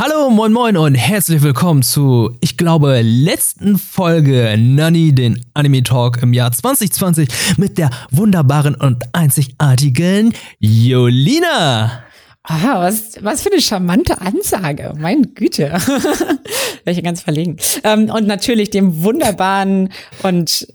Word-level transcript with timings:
Hallo, 0.00 0.30
moin 0.30 0.52
moin 0.52 0.76
und 0.76 0.94
herzlich 0.94 1.42
willkommen 1.42 1.82
zu, 1.82 2.30
ich 2.40 2.56
glaube, 2.56 3.00
letzten 3.02 3.76
Folge 3.78 4.54
Nani, 4.56 5.12
den 5.12 5.44
Anime 5.54 5.82
Talk 5.82 6.22
im 6.22 6.32
Jahr 6.32 6.52
2020 6.52 7.28
mit 7.56 7.78
der 7.78 7.90
wunderbaren 8.12 8.76
und 8.76 9.02
einzigartigen 9.12 10.34
Jolina. 10.60 12.04
Ah, 12.44 12.78
was, 12.78 13.14
was 13.22 13.42
für 13.42 13.50
eine 13.50 13.60
charmante 13.60 14.20
Ansage. 14.20 14.94
Mein 14.96 15.34
Güte. 15.34 15.76
Welche 16.84 17.02
ganz 17.02 17.22
verlegen. 17.22 17.56
Ähm, 17.82 18.08
und 18.08 18.28
natürlich 18.28 18.70
dem 18.70 19.02
wunderbaren 19.02 19.88
und 20.22 20.68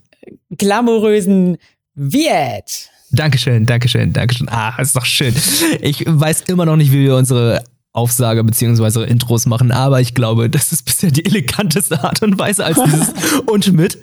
glamourösen 0.50 1.60
Viet. 1.96 2.90
Dankeschön, 3.12 3.66
Dankeschön, 3.66 4.12
Dankeschön. 4.12 4.50
Ah, 4.50 4.76
ist 4.82 4.98
doch 4.98 5.06
schön. 5.06 5.34
Ich 5.80 6.04
weiß 6.06 6.42
immer 6.48 6.66
noch 6.66 6.76
nicht, 6.76 6.92
wie 6.92 7.06
wir 7.06 7.16
unsere 7.16 7.64
Aufsage 7.94 8.44
beziehungsweise 8.44 9.04
Intros 9.04 9.46
machen, 9.46 9.72
aber 9.72 10.02
ich 10.02 10.16
glaube, 10.16 10.50
das 10.50 10.72
ist 10.72 10.84
bisher 10.84 11.12
die 11.12 11.26
eleganteste 11.26 12.04
Art 12.04 12.22
und 12.24 12.38
Weise 12.40 12.66
als 12.66 12.78
dieses 12.84 13.14
und 13.46 13.72
mit. 13.74 14.00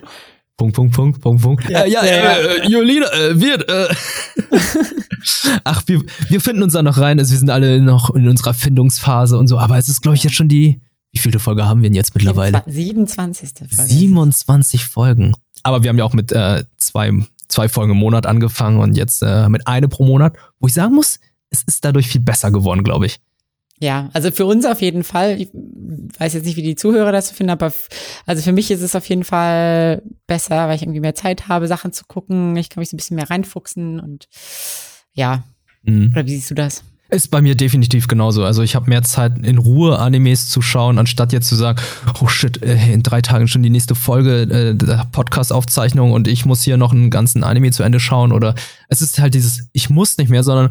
Punkt, 0.57 0.77
Punkt, 0.77 0.95
Punkt, 0.95 1.21
Punkt, 1.21 1.43
Punkt. 1.43 1.71
Ja, 1.71 1.83
äh, 1.83 1.91
ja, 1.91 2.05
ja, 2.05 2.37
äh, 2.37 2.69
Jolina, 2.69 3.07
äh, 3.13 3.41
wird, 3.41 3.69
äh. 3.69 3.89
Ach, 5.65 5.83
wir, 5.87 6.03
wir 6.29 6.41
finden 6.41 6.63
uns 6.63 6.75
da 6.75 6.83
noch 6.83 6.99
rein. 6.99 7.19
Also 7.19 7.33
wir 7.33 7.39
sind 7.39 7.51
alle 7.51 7.80
noch 7.80 8.15
in 8.15 8.29
unserer 8.29 8.55
Findungsphase 8.55 9.39
und 9.39 9.49
so, 9.49 9.59
aber 9.59 9.79
es 9.79 9.89
ist, 9.89 10.02
glaube 10.02 10.16
ich, 10.16 10.23
jetzt 10.23 10.37
schon 10.37 10.49
die, 10.49 10.80
wie 11.13 11.19
viele 11.19 11.38
Folge 11.38 11.66
haben 11.66 11.83
wir 11.83 11.88
denn 11.88 11.97
jetzt 11.97 12.15
mittlerweile? 12.15 12.63
27. 12.66 13.52
Folge. 13.75 13.91
27 13.91 14.85
Folgen. 14.85 15.35
Aber 15.63 15.83
wir 15.83 15.88
haben 15.88 15.99
ja 15.99 16.05
auch 16.05 16.13
mit 16.13 16.30
äh, 16.30 16.65
zwei, 16.79 17.11
zwei 17.49 17.69
Folgen 17.69 17.93
im 17.93 17.99
Monat 17.99 18.27
angefangen 18.27 18.79
und 18.79 18.97
jetzt 18.97 19.23
äh, 19.23 19.49
mit 19.49 19.66
eine 19.66 19.88
pro 19.88 20.05
Monat, 20.05 20.37
wo 20.59 20.66
ich 20.66 20.75
sagen 20.75 20.95
muss, 20.95 21.19
es 21.51 21.63
ist 21.63 21.85
dadurch 21.85 22.07
viel 22.07 22.21
besser 22.21 22.51
geworden, 22.51 22.85
glaube 22.85 23.07
ich. 23.07 23.19
Ja, 23.83 24.11
also 24.12 24.30
für 24.30 24.45
uns 24.45 24.66
auf 24.66 24.83
jeden 24.83 25.05
Fall. 25.05 25.41
Ich 25.41 25.48
weiß 26.19 26.34
jetzt 26.34 26.45
nicht, 26.45 26.57
wie 26.57 26.62
die 26.62 26.77
Zuhörer 26.77 27.12
das 27.12 27.30
finden, 27.30 27.51
aber 27.51 27.73
also 28.27 28.43
für 28.43 28.52
mich 28.52 28.71
ist 28.71 28.82
es 28.82 28.95
auf 28.95 29.07
jeden 29.07 29.24
Fall 29.24 30.02
besser, 30.27 30.68
weil 30.68 30.77
ich 30.77 30.82
irgendwie 30.82 31.01
mehr 31.01 31.15
Zeit 31.15 31.49
habe, 31.49 31.66
Sachen 31.66 31.93
zu 31.93 32.05
gucken. 32.07 32.57
Ich 32.57 32.68
kann 32.68 32.82
mich 32.82 32.90
so 32.90 32.96
ein 32.96 32.99
bisschen 32.99 33.16
mehr 33.16 33.30
reinfuchsen 33.30 33.99
und 33.99 34.29
ja. 35.15 35.45
Mhm. 35.82 36.10
Oder 36.13 36.27
wie 36.27 36.37
siehst 36.37 36.51
du 36.51 36.55
das? 36.55 36.85
Ist 37.09 37.30
bei 37.30 37.40
mir 37.40 37.55
definitiv 37.57 38.07
genauso. 38.07 38.45
Also 38.45 38.63
ich 38.63 38.77
habe 38.77 38.88
mehr 38.88 39.02
Zeit 39.02 39.38
in 39.45 39.57
Ruhe 39.57 39.99
Animes 39.99 40.51
zu 40.51 40.60
schauen, 40.60 40.99
anstatt 40.99 41.33
jetzt 41.33 41.49
zu 41.49 41.57
sagen, 41.57 41.80
oh 42.21 42.29
shit, 42.29 42.62
äh, 42.62 42.93
in 42.93 43.02
drei 43.02 43.23
Tagen 43.23 43.49
schon 43.49 43.62
die 43.62 43.71
nächste 43.71 43.95
Folge 43.95 44.43
äh, 44.43 44.74
der 44.74 45.09
Podcast-Aufzeichnung 45.10 46.12
und 46.12 46.29
ich 46.29 46.45
muss 46.45 46.62
hier 46.62 46.77
noch 46.77 46.93
einen 46.93 47.10
ganzen 47.10 47.43
Anime 47.45 47.73
zu 47.73 47.83
Ende 47.83 47.99
schauen. 47.99 48.30
Oder 48.30 48.55
es 48.88 49.01
ist 49.01 49.18
halt 49.18 49.33
dieses, 49.33 49.68
ich 49.73 49.88
muss 49.88 50.18
nicht 50.18 50.29
mehr, 50.29 50.43
sondern 50.43 50.68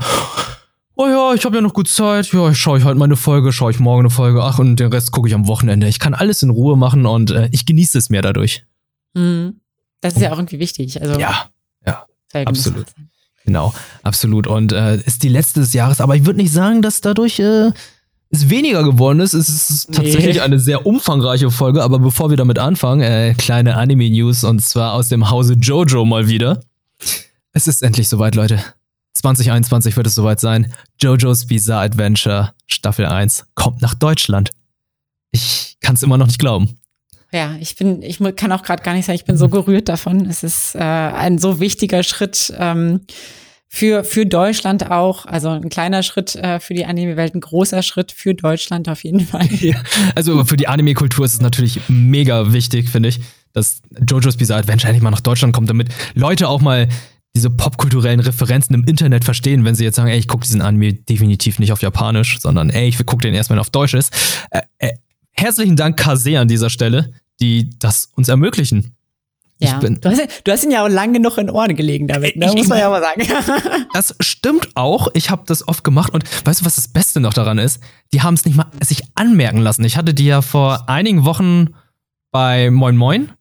oh 0.99 1.07
ja, 1.07 1.33
ich 1.33 1.45
habe 1.45 1.55
ja 1.55 1.61
noch 1.61 1.73
gut 1.73 1.87
Zeit, 1.87 2.31
ja, 2.33 2.53
schaue 2.53 2.77
ich 2.77 2.83
halt 2.83 2.97
mal 2.97 3.05
eine 3.05 3.15
Folge, 3.15 3.53
schaue 3.53 3.71
ich 3.71 3.79
morgen 3.79 4.01
eine 4.01 4.09
Folge, 4.09 4.43
ach, 4.43 4.59
und 4.59 4.75
den 4.75 4.91
Rest 4.91 5.11
gucke 5.11 5.29
ich 5.29 5.33
am 5.33 5.47
Wochenende. 5.47 5.87
Ich 5.87 5.97
kann 5.97 6.13
alles 6.13 6.43
in 6.43 6.49
Ruhe 6.49 6.75
machen 6.75 7.05
und 7.05 7.31
äh, 7.31 7.47
ich 7.53 7.65
genieße 7.65 7.97
es 7.97 8.09
mehr 8.09 8.21
dadurch. 8.21 8.65
Mhm. 9.13 9.61
Das 10.01 10.15
ist 10.15 10.21
ja 10.21 10.33
auch 10.33 10.37
irgendwie 10.37 10.59
wichtig. 10.59 11.01
Also, 11.01 11.17
ja, 11.19 11.49
ja, 11.85 12.05
absolut. 12.45 12.87
Genau, 13.45 13.73
absolut. 14.03 14.45
Und 14.45 14.73
äh, 14.73 14.97
ist 14.97 15.23
die 15.23 15.29
letzte 15.29 15.61
des 15.61 15.73
Jahres, 15.73 16.01
aber 16.01 16.15
ich 16.17 16.25
würde 16.25 16.39
nicht 16.39 16.51
sagen, 16.51 16.81
dass 16.81 16.99
dadurch 16.99 17.39
äh, 17.39 17.71
es 18.29 18.49
weniger 18.49 18.83
geworden 18.83 19.21
ist. 19.21 19.33
Es 19.33 19.47
ist 19.69 19.93
tatsächlich 19.93 20.35
nee. 20.35 20.41
eine 20.41 20.59
sehr 20.59 20.85
umfangreiche 20.85 21.49
Folge, 21.49 21.81
aber 21.81 21.99
bevor 21.99 22.29
wir 22.29 22.37
damit 22.37 22.59
anfangen, 22.59 23.01
äh, 23.01 23.33
kleine 23.37 23.77
Anime-News 23.77 24.43
und 24.43 24.61
zwar 24.61 24.93
aus 24.93 25.07
dem 25.07 25.29
Hause 25.29 25.53
Jojo 25.53 26.03
mal 26.03 26.27
wieder. 26.27 26.59
Es 27.53 27.67
ist 27.67 27.83
endlich 27.83 28.09
soweit, 28.09 28.35
Leute. 28.35 28.61
2021 29.19 29.97
wird 29.97 30.07
es 30.07 30.15
soweit 30.15 30.39
sein. 30.39 30.73
JoJo's 30.99 31.45
Bizarre 31.45 31.83
Adventure 31.83 32.53
Staffel 32.67 33.05
1 33.05 33.45
kommt 33.55 33.81
nach 33.81 33.93
Deutschland. 33.93 34.51
Ich 35.31 35.77
kann 35.81 35.95
es 35.95 36.03
immer 36.03 36.17
noch 36.17 36.27
nicht 36.27 36.39
glauben. 36.39 36.79
Ja, 37.31 37.55
ich 37.59 37.75
bin, 37.75 38.01
ich 38.01 38.19
kann 38.35 38.51
auch 38.51 38.63
gerade 38.63 38.81
gar 38.81 38.93
nicht 38.93 39.05
sagen, 39.05 39.15
ich 39.15 39.25
bin 39.25 39.37
so 39.37 39.49
gerührt 39.49 39.87
davon. 39.87 40.25
Es 40.25 40.43
ist 40.43 40.73
äh, 40.73 40.79
ein 40.79 41.37
so 41.37 41.59
wichtiger 41.59 42.01
Schritt 42.01 42.51
ähm, 42.57 43.01
für, 43.67 44.03
für 44.03 44.25
Deutschland 44.25 44.89
auch. 44.89 45.25
Also 45.25 45.49
ein 45.49 45.69
kleiner 45.69 46.01
Schritt 46.01 46.35
äh, 46.35 46.59
für 46.59 46.73
die 46.73 46.85
Anime-Welt, 46.85 47.35
ein 47.35 47.41
großer 47.41 47.83
Schritt 47.83 48.11
für 48.11 48.33
Deutschland 48.33 48.89
auf 48.89 49.03
jeden 49.03 49.19
Fall. 49.19 49.47
Ja, 49.59 49.75
also 50.15 50.43
für 50.45 50.57
die 50.57 50.67
Anime-Kultur 50.67 51.25
ist 51.25 51.33
es 51.33 51.41
natürlich 51.41 51.81
mega 51.87 52.51
wichtig, 52.51 52.89
finde 52.89 53.09
ich, 53.09 53.19
dass 53.53 53.81
JoJo's 54.07 54.37
Bizarre 54.37 54.61
Adventure 54.61 54.89
endlich 54.89 55.03
mal 55.03 55.11
nach 55.11 55.19
Deutschland 55.19 55.53
kommt, 55.53 55.69
damit 55.69 55.89
Leute 56.15 56.47
auch 56.47 56.61
mal 56.61 56.87
diese 57.35 57.49
popkulturellen 57.49 58.19
Referenzen 58.19 58.73
im 58.73 58.83
Internet 58.85 59.23
verstehen, 59.23 59.63
wenn 59.65 59.75
sie 59.75 59.83
jetzt 59.83 59.95
sagen, 59.95 60.09
ey, 60.09 60.17
ich 60.17 60.27
gucke 60.27 60.43
diesen 60.43 60.61
Anime 60.61 60.93
definitiv 60.93 61.59
nicht 61.59 61.71
auf 61.71 61.81
Japanisch, 61.81 62.39
sondern 62.39 62.69
ey, 62.69 62.87
ich 62.87 62.97
gucke 63.05 63.21
den 63.21 63.33
erstmal 63.33 63.59
auf 63.59 63.69
Deutsch 63.69 63.93
ist. 63.93 64.13
Äh, 64.51 64.61
äh, 64.79 64.93
herzlichen 65.31 65.75
Dank 65.75 65.97
Kase 65.97 66.39
an 66.39 66.47
dieser 66.47 66.69
Stelle, 66.69 67.13
die 67.39 67.69
das 67.77 68.09
uns 68.15 68.29
ermöglichen. 68.29 68.95
Ja, 69.61 69.77
bin, 69.77 69.99
du, 69.99 70.09
hast, 70.09 70.21
du 70.45 70.51
hast 70.51 70.63
ihn 70.63 70.71
ja 70.71 70.85
auch 70.85 70.89
lange 70.89 71.19
noch 71.19 71.37
in 71.37 71.49
Ohren 71.49 71.75
gelegen 71.75 72.07
damit, 72.07 72.37
ne? 72.37 72.47
muss 72.55 72.69
man 72.69 72.79
ja 72.79 72.89
mal 72.89 73.01
sagen. 73.01 73.23
das 73.93 74.15
stimmt 74.21 74.69
auch. 74.75 75.09
Ich 75.13 75.29
habe 75.29 75.43
das 75.45 75.67
oft 75.67 75.83
gemacht 75.83 76.13
und 76.13 76.23
weißt 76.45 76.61
du, 76.61 76.65
was 76.65 76.75
das 76.75 76.87
Beste 76.87 77.19
noch 77.19 77.33
daran 77.33 77.57
ist? 77.57 77.81
Die 78.13 78.21
haben 78.21 78.35
es 78.35 78.45
nicht 78.45 78.55
mal 78.55 78.67
sich 78.81 79.03
anmerken 79.15 79.59
lassen. 79.59 79.83
Ich 79.83 79.97
hatte 79.97 80.13
die 80.13 80.25
ja 80.25 80.41
vor 80.41 80.87
einigen 80.87 81.25
Wochen 81.25 81.75
bei 82.31 82.71
Moin 82.71 82.95
Moin 82.95 83.31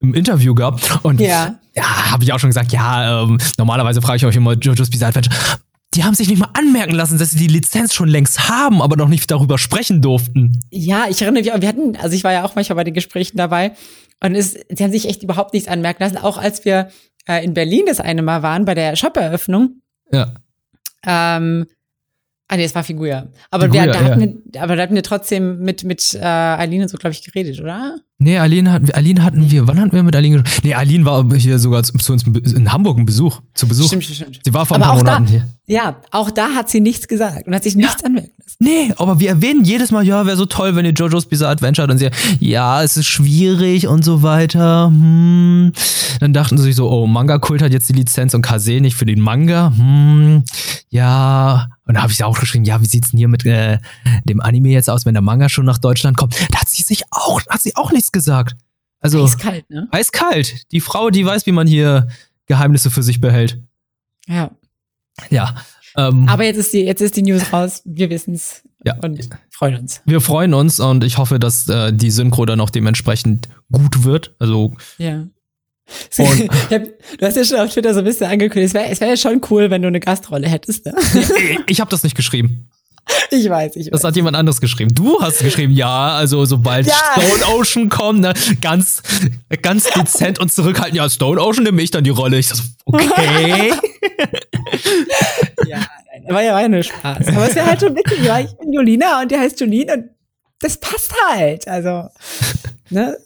im 0.00 0.14
Interview 0.14 0.54
gehabt 0.54 0.98
und 1.02 1.20
ja 1.20 1.60
ja, 1.74 2.10
habe 2.10 2.24
ich 2.24 2.32
auch 2.32 2.38
schon 2.38 2.50
gesagt, 2.50 2.72
ja, 2.72 3.22
ähm, 3.22 3.38
normalerweise 3.58 4.02
frage 4.02 4.16
ich 4.16 4.26
euch 4.26 4.36
immer 4.36 4.54
JoJo's 4.54 4.90
Bizarre 4.90 5.10
Adventure. 5.10 5.36
Die 5.94 6.04
haben 6.04 6.14
sich 6.14 6.28
nicht 6.28 6.38
mal 6.38 6.50
anmerken 6.54 6.94
lassen, 6.94 7.18
dass 7.18 7.32
sie 7.32 7.38
die 7.38 7.52
Lizenz 7.52 7.94
schon 7.94 8.08
längst 8.08 8.48
haben, 8.48 8.80
aber 8.80 8.96
noch 8.96 9.08
nicht 9.08 9.28
darüber 9.30 9.58
sprechen 9.58 10.02
durften. 10.02 10.60
Ja, 10.70 11.06
ich 11.08 11.20
erinnere 11.20 11.42
mich, 11.42 11.52
wir 11.52 11.68
hatten, 11.68 11.96
also 11.96 12.14
ich 12.14 12.22
war 12.22 12.32
ja 12.32 12.44
auch 12.44 12.54
manchmal 12.54 12.76
bei 12.76 12.84
den 12.84 12.94
Gesprächen 12.94 13.36
dabei 13.36 13.72
und 14.22 14.36
es, 14.36 14.52
sie 14.68 14.84
haben 14.84 14.92
sich 14.92 15.08
echt 15.08 15.22
überhaupt 15.24 15.52
nichts 15.52 15.68
anmerken 15.68 16.02
lassen. 16.02 16.18
Auch 16.18 16.38
als 16.38 16.64
wir 16.64 16.90
äh, 17.26 17.44
in 17.44 17.54
Berlin 17.54 17.84
das 17.86 17.98
eine 17.98 18.22
Mal 18.22 18.42
waren 18.42 18.64
bei 18.64 18.74
der 18.74 18.94
Shop-Eröffnung. 18.94 19.80
Ja. 20.12 20.34
Ähm, 21.04 21.66
Ah 22.52 22.56
nee, 22.56 22.64
es 22.64 22.74
war 22.74 22.82
Figur. 22.82 23.28
Aber, 23.52 23.66
Figuya, 23.66 23.84
wir, 23.84 23.92
da 23.92 24.00
ja. 24.00 24.04
hatten 24.06 24.20
wir, 24.20 24.60
aber 24.60 24.74
da 24.74 24.82
hatten 24.82 24.96
wir 24.96 25.04
trotzdem 25.04 25.60
mit, 25.60 25.84
mit 25.84 26.14
äh, 26.14 26.18
Aline 26.18 26.88
so, 26.88 26.98
glaube 26.98 27.12
ich, 27.12 27.22
geredet, 27.22 27.60
oder? 27.60 28.00
Nee, 28.22 28.36
Aline 28.36 28.70
hatten, 28.70 28.86
wir, 28.86 28.96
Aline 28.96 29.22
hatten 29.24 29.50
wir, 29.50 29.66
wann 29.66 29.80
hatten 29.80 29.92
wir 29.92 30.02
mit 30.02 30.14
Aline 30.14 30.42
gesprochen? 30.42 30.60
Nee, 30.68 30.74
Aline 30.74 31.06
war 31.06 31.24
hier 31.34 31.58
sogar 31.58 31.82
zu, 31.84 31.96
zu 31.96 32.12
uns 32.12 32.22
in 32.22 32.70
Hamburg 32.70 32.98
ein 32.98 33.06
Besuch, 33.06 33.40
zu 33.54 33.66
Besuch. 33.66 33.86
Stimmt, 33.86 34.04
stimmt, 34.04 34.16
stimmt. 34.16 34.40
Sie 34.44 34.52
war 34.52 34.66
vor 34.66 34.76
ein 34.76 34.82
paar 34.82 34.96
Monaten 34.96 35.24
da, 35.24 35.30
hier. 35.30 35.48
Ja, 35.66 35.96
auch 36.10 36.30
da 36.30 36.50
hat 36.50 36.68
sie 36.68 36.80
nichts 36.80 37.08
gesagt 37.08 37.46
und 37.46 37.54
hat 37.54 37.62
sich 37.62 37.76
nichts 37.76 38.02
ja. 38.02 38.06
anmerken 38.06 38.32
lassen. 38.38 38.56
Nee, 38.58 38.92
aber 38.98 39.20
wir 39.20 39.30
erwähnen 39.30 39.64
jedes 39.64 39.90
Mal, 39.90 40.06
ja, 40.06 40.26
wäre 40.26 40.36
so 40.36 40.44
toll, 40.44 40.76
wenn 40.76 40.84
ihr 40.84 40.92
JoJo's 40.92 41.26
Bizarre 41.26 41.52
Adventure 41.52 41.88
dann 41.88 41.96
sie, 41.96 42.10
ja, 42.40 42.82
es 42.82 42.98
ist 42.98 43.06
schwierig 43.06 43.88
und 43.88 44.04
so 44.04 44.22
weiter. 44.22 44.88
Hm. 44.88 45.72
Dann 46.20 46.34
dachten 46.34 46.58
sie 46.58 46.64
sich 46.64 46.76
so, 46.76 46.90
oh, 46.90 47.06
Manga-Kult 47.06 47.62
hat 47.62 47.72
jetzt 47.72 47.88
die 47.88 47.94
Lizenz 47.94 48.34
und 48.34 48.42
Kase 48.42 48.82
nicht 48.82 48.96
für 48.96 49.06
den 49.06 49.20
Manga. 49.20 49.72
Hm. 49.74 50.44
Ja, 50.90 51.68
und 51.90 51.94
da 51.94 52.02
habe 52.02 52.12
ich 52.12 52.22
auch 52.22 52.38
geschrieben, 52.38 52.64
ja, 52.64 52.80
wie 52.80 52.86
sieht's 52.86 53.10
denn 53.10 53.18
hier 53.18 53.26
mit 53.26 53.44
äh, 53.44 53.78
dem 54.22 54.40
Anime 54.40 54.68
jetzt 54.68 54.88
aus, 54.88 55.06
wenn 55.06 55.14
der 55.14 55.22
Manga 55.22 55.48
schon 55.48 55.64
nach 55.64 55.78
Deutschland 55.78 56.16
kommt? 56.16 56.36
Da 56.52 56.60
hat 56.60 56.68
sie 56.68 56.84
sich 56.84 57.02
auch, 57.10 57.44
hat 57.48 57.60
sie 57.60 57.74
auch 57.74 57.90
nichts 57.90 58.12
gesagt. 58.12 58.54
Also 59.00 59.24
eiskalt, 59.24 59.68
ne? 59.68 59.88
Eiskalt. 59.90 60.70
Die 60.70 60.80
Frau, 60.80 61.10
die 61.10 61.26
weiß, 61.26 61.46
wie 61.46 61.52
man 61.52 61.66
hier 61.66 62.06
Geheimnisse 62.46 62.92
für 62.92 63.02
sich 63.02 63.20
behält. 63.20 63.60
Ja. 64.28 64.52
Ja. 65.30 65.56
Ähm, 65.96 66.28
Aber 66.28 66.44
jetzt 66.44 66.58
ist 66.58 66.72
die, 66.72 66.82
jetzt 66.82 67.00
ist 67.00 67.16
die 67.16 67.22
News 67.22 67.52
raus. 67.52 67.82
Wir 67.84 68.08
wissen's. 68.08 68.62
Ja. 68.84 68.94
Und 69.02 69.28
freuen 69.50 69.80
uns. 69.80 70.00
Wir 70.04 70.20
freuen 70.20 70.54
uns 70.54 70.78
und 70.78 71.02
ich 71.02 71.18
hoffe, 71.18 71.40
dass 71.40 71.68
äh, 71.68 71.92
die 71.92 72.12
Synchro 72.12 72.46
dann 72.46 72.60
auch 72.60 72.70
dementsprechend 72.70 73.48
gut 73.72 74.04
wird. 74.04 74.36
Also 74.38 74.74
ja. 74.96 75.26
Hab, 76.18 76.82
du 77.18 77.26
hast 77.26 77.36
ja 77.36 77.44
schon 77.44 77.58
auf 77.58 77.72
Twitter 77.72 77.92
so 77.94 78.00
ein 78.00 78.04
bisschen 78.04 78.26
angekündigt, 78.26 78.74
es 78.74 78.74
wäre 78.74 79.00
wär 79.00 79.08
ja 79.08 79.16
schon 79.16 79.40
cool, 79.50 79.70
wenn 79.70 79.82
du 79.82 79.88
eine 79.88 80.00
Gastrolle 80.00 80.48
hättest. 80.48 80.86
Ne? 80.86 80.94
ich 81.66 81.80
habe 81.80 81.90
das 81.90 82.02
nicht 82.02 82.16
geschrieben. 82.16 82.68
Ich 83.30 83.48
weiß, 83.48 83.76
ich 83.76 83.86
weiß. 83.86 83.92
Das 83.92 84.04
hat 84.04 84.16
jemand 84.16 84.36
anderes 84.36 84.60
geschrieben. 84.60 84.94
Du 84.94 85.20
hast 85.20 85.40
geschrieben, 85.40 85.72
ja, 85.72 86.14
also 86.14 86.44
sobald 86.44 86.86
ja. 86.86 86.94
Stone 87.12 87.56
Ocean 87.56 87.88
kommt, 87.88 88.20
ne, 88.20 88.34
ganz, 88.60 89.02
ganz 89.62 89.90
dezent 89.90 90.38
und 90.38 90.52
zurückhalten, 90.52 90.96
ja, 90.96 91.08
Stone 91.08 91.40
Ocean 91.40 91.64
nehme 91.64 91.82
ich 91.82 91.90
dann 91.90 92.04
die 92.04 92.10
Rolle. 92.10 92.38
Ich 92.38 92.48
so, 92.48 92.62
okay. 92.86 93.72
ja, 95.66 95.78
war 96.28 96.42
ja, 96.42 96.52
war 96.52 96.62
ja 96.62 96.68
nur 96.68 96.82
Spaß. 96.82 97.28
Aber 97.28 97.48
es 97.48 97.54
wäre 97.54 97.66
halt 97.66 97.80
schon 97.80 97.96
witzig, 97.96 98.28
weil 98.28 98.44
ich 98.46 98.56
bin 98.58 98.72
Jolina 98.72 99.22
und 99.22 99.30
der 99.30 99.40
heißt 99.40 99.60
Jolene 99.60 99.94
und 99.94 100.04
das 100.60 100.76
passt 100.78 101.12
halt. 101.28 101.66
Also, 101.66 102.08
ne? 102.90 103.16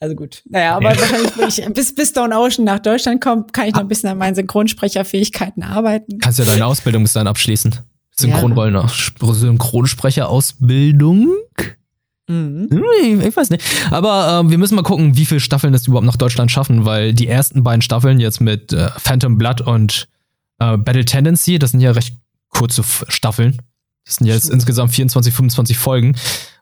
Also 0.00 0.14
gut. 0.14 0.42
Naja, 0.48 0.76
aber 0.76 0.94
ja. 0.94 1.00
wahrscheinlich, 1.00 1.58
ich, 1.58 1.74
bis, 1.74 1.94
bis 1.94 2.10
Stone 2.10 2.38
Ocean 2.38 2.64
nach 2.64 2.78
Deutschland 2.78 3.22
kommt, 3.22 3.52
kann 3.52 3.66
ich 3.66 3.74
noch 3.74 3.80
ein 3.80 3.88
bisschen 3.88 4.08
an 4.08 4.18
meinen 4.18 4.34
Synchronsprecherfähigkeiten 4.34 5.62
arbeiten. 5.62 6.18
Kannst 6.18 6.38
ja 6.38 6.44
deine 6.44 6.66
Ausbildung 6.66 7.02
bis 7.02 7.12
dann 7.12 7.26
abschließen. 7.26 7.74
Synchronrollen, 8.16 8.74
ja. 8.74 8.86
Synchronsprecherausbildung. 8.88 11.28
Mhm. 12.28 12.68
Hm, 12.70 13.20
ich 13.20 13.36
weiß 13.36 13.50
nicht. 13.50 13.64
Aber 13.90 14.44
äh, 14.44 14.50
wir 14.50 14.58
müssen 14.58 14.76
mal 14.76 14.82
gucken, 14.82 15.16
wie 15.16 15.26
viele 15.26 15.40
Staffeln 15.40 15.72
das 15.72 15.86
überhaupt 15.86 16.06
nach 16.06 16.16
Deutschland 16.16 16.50
schaffen, 16.50 16.86
weil 16.86 17.12
die 17.12 17.28
ersten 17.28 17.62
beiden 17.62 17.82
Staffeln 17.82 18.18
jetzt 18.20 18.40
mit 18.40 18.72
äh, 18.72 18.88
Phantom 18.96 19.36
Blood 19.36 19.60
und 19.60 20.08
äh, 20.58 20.78
Battle 20.78 21.04
Tendency, 21.04 21.58
das 21.58 21.72
sind 21.72 21.80
ja 21.80 21.90
recht 21.90 22.16
kurze 22.48 22.82
Staffeln. 23.08 23.58
Das 24.06 24.16
sind 24.16 24.26
jetzt 24.26 24.50
insgesamt 24.50 24.92
24, 24.92 25.34
25 25.34 25.78
Folgen. 25.78 26.14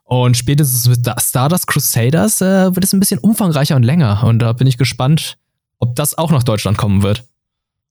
Und 0.03 0.37
spätestens 0.37 0.87
mit 0.87 1.09
Stardust 1.21 1.67
Crusaders 1.67 2.41
äh, 2.41 2.75
wird 2.75 2.83
es 2.83 2.93
ein 2.93 2.99
bisschen 2.99 3.19
umfangreicher 3.19 3.75
und 3.75 3.83
länger. 3.83 4.23
Und 4.25 4.39
da 4.39 4.53
bin 4.53 4.67
ich 4.67 4.77
gespannt, 4.77 5.37
ob 5.79 5.95
das 5.95 6.17
auch 6.17 6.31
nach 6.31 6.43
Deutschland 6.43 6.77
kommen 6.77 7.03
wird. 7.03 7.23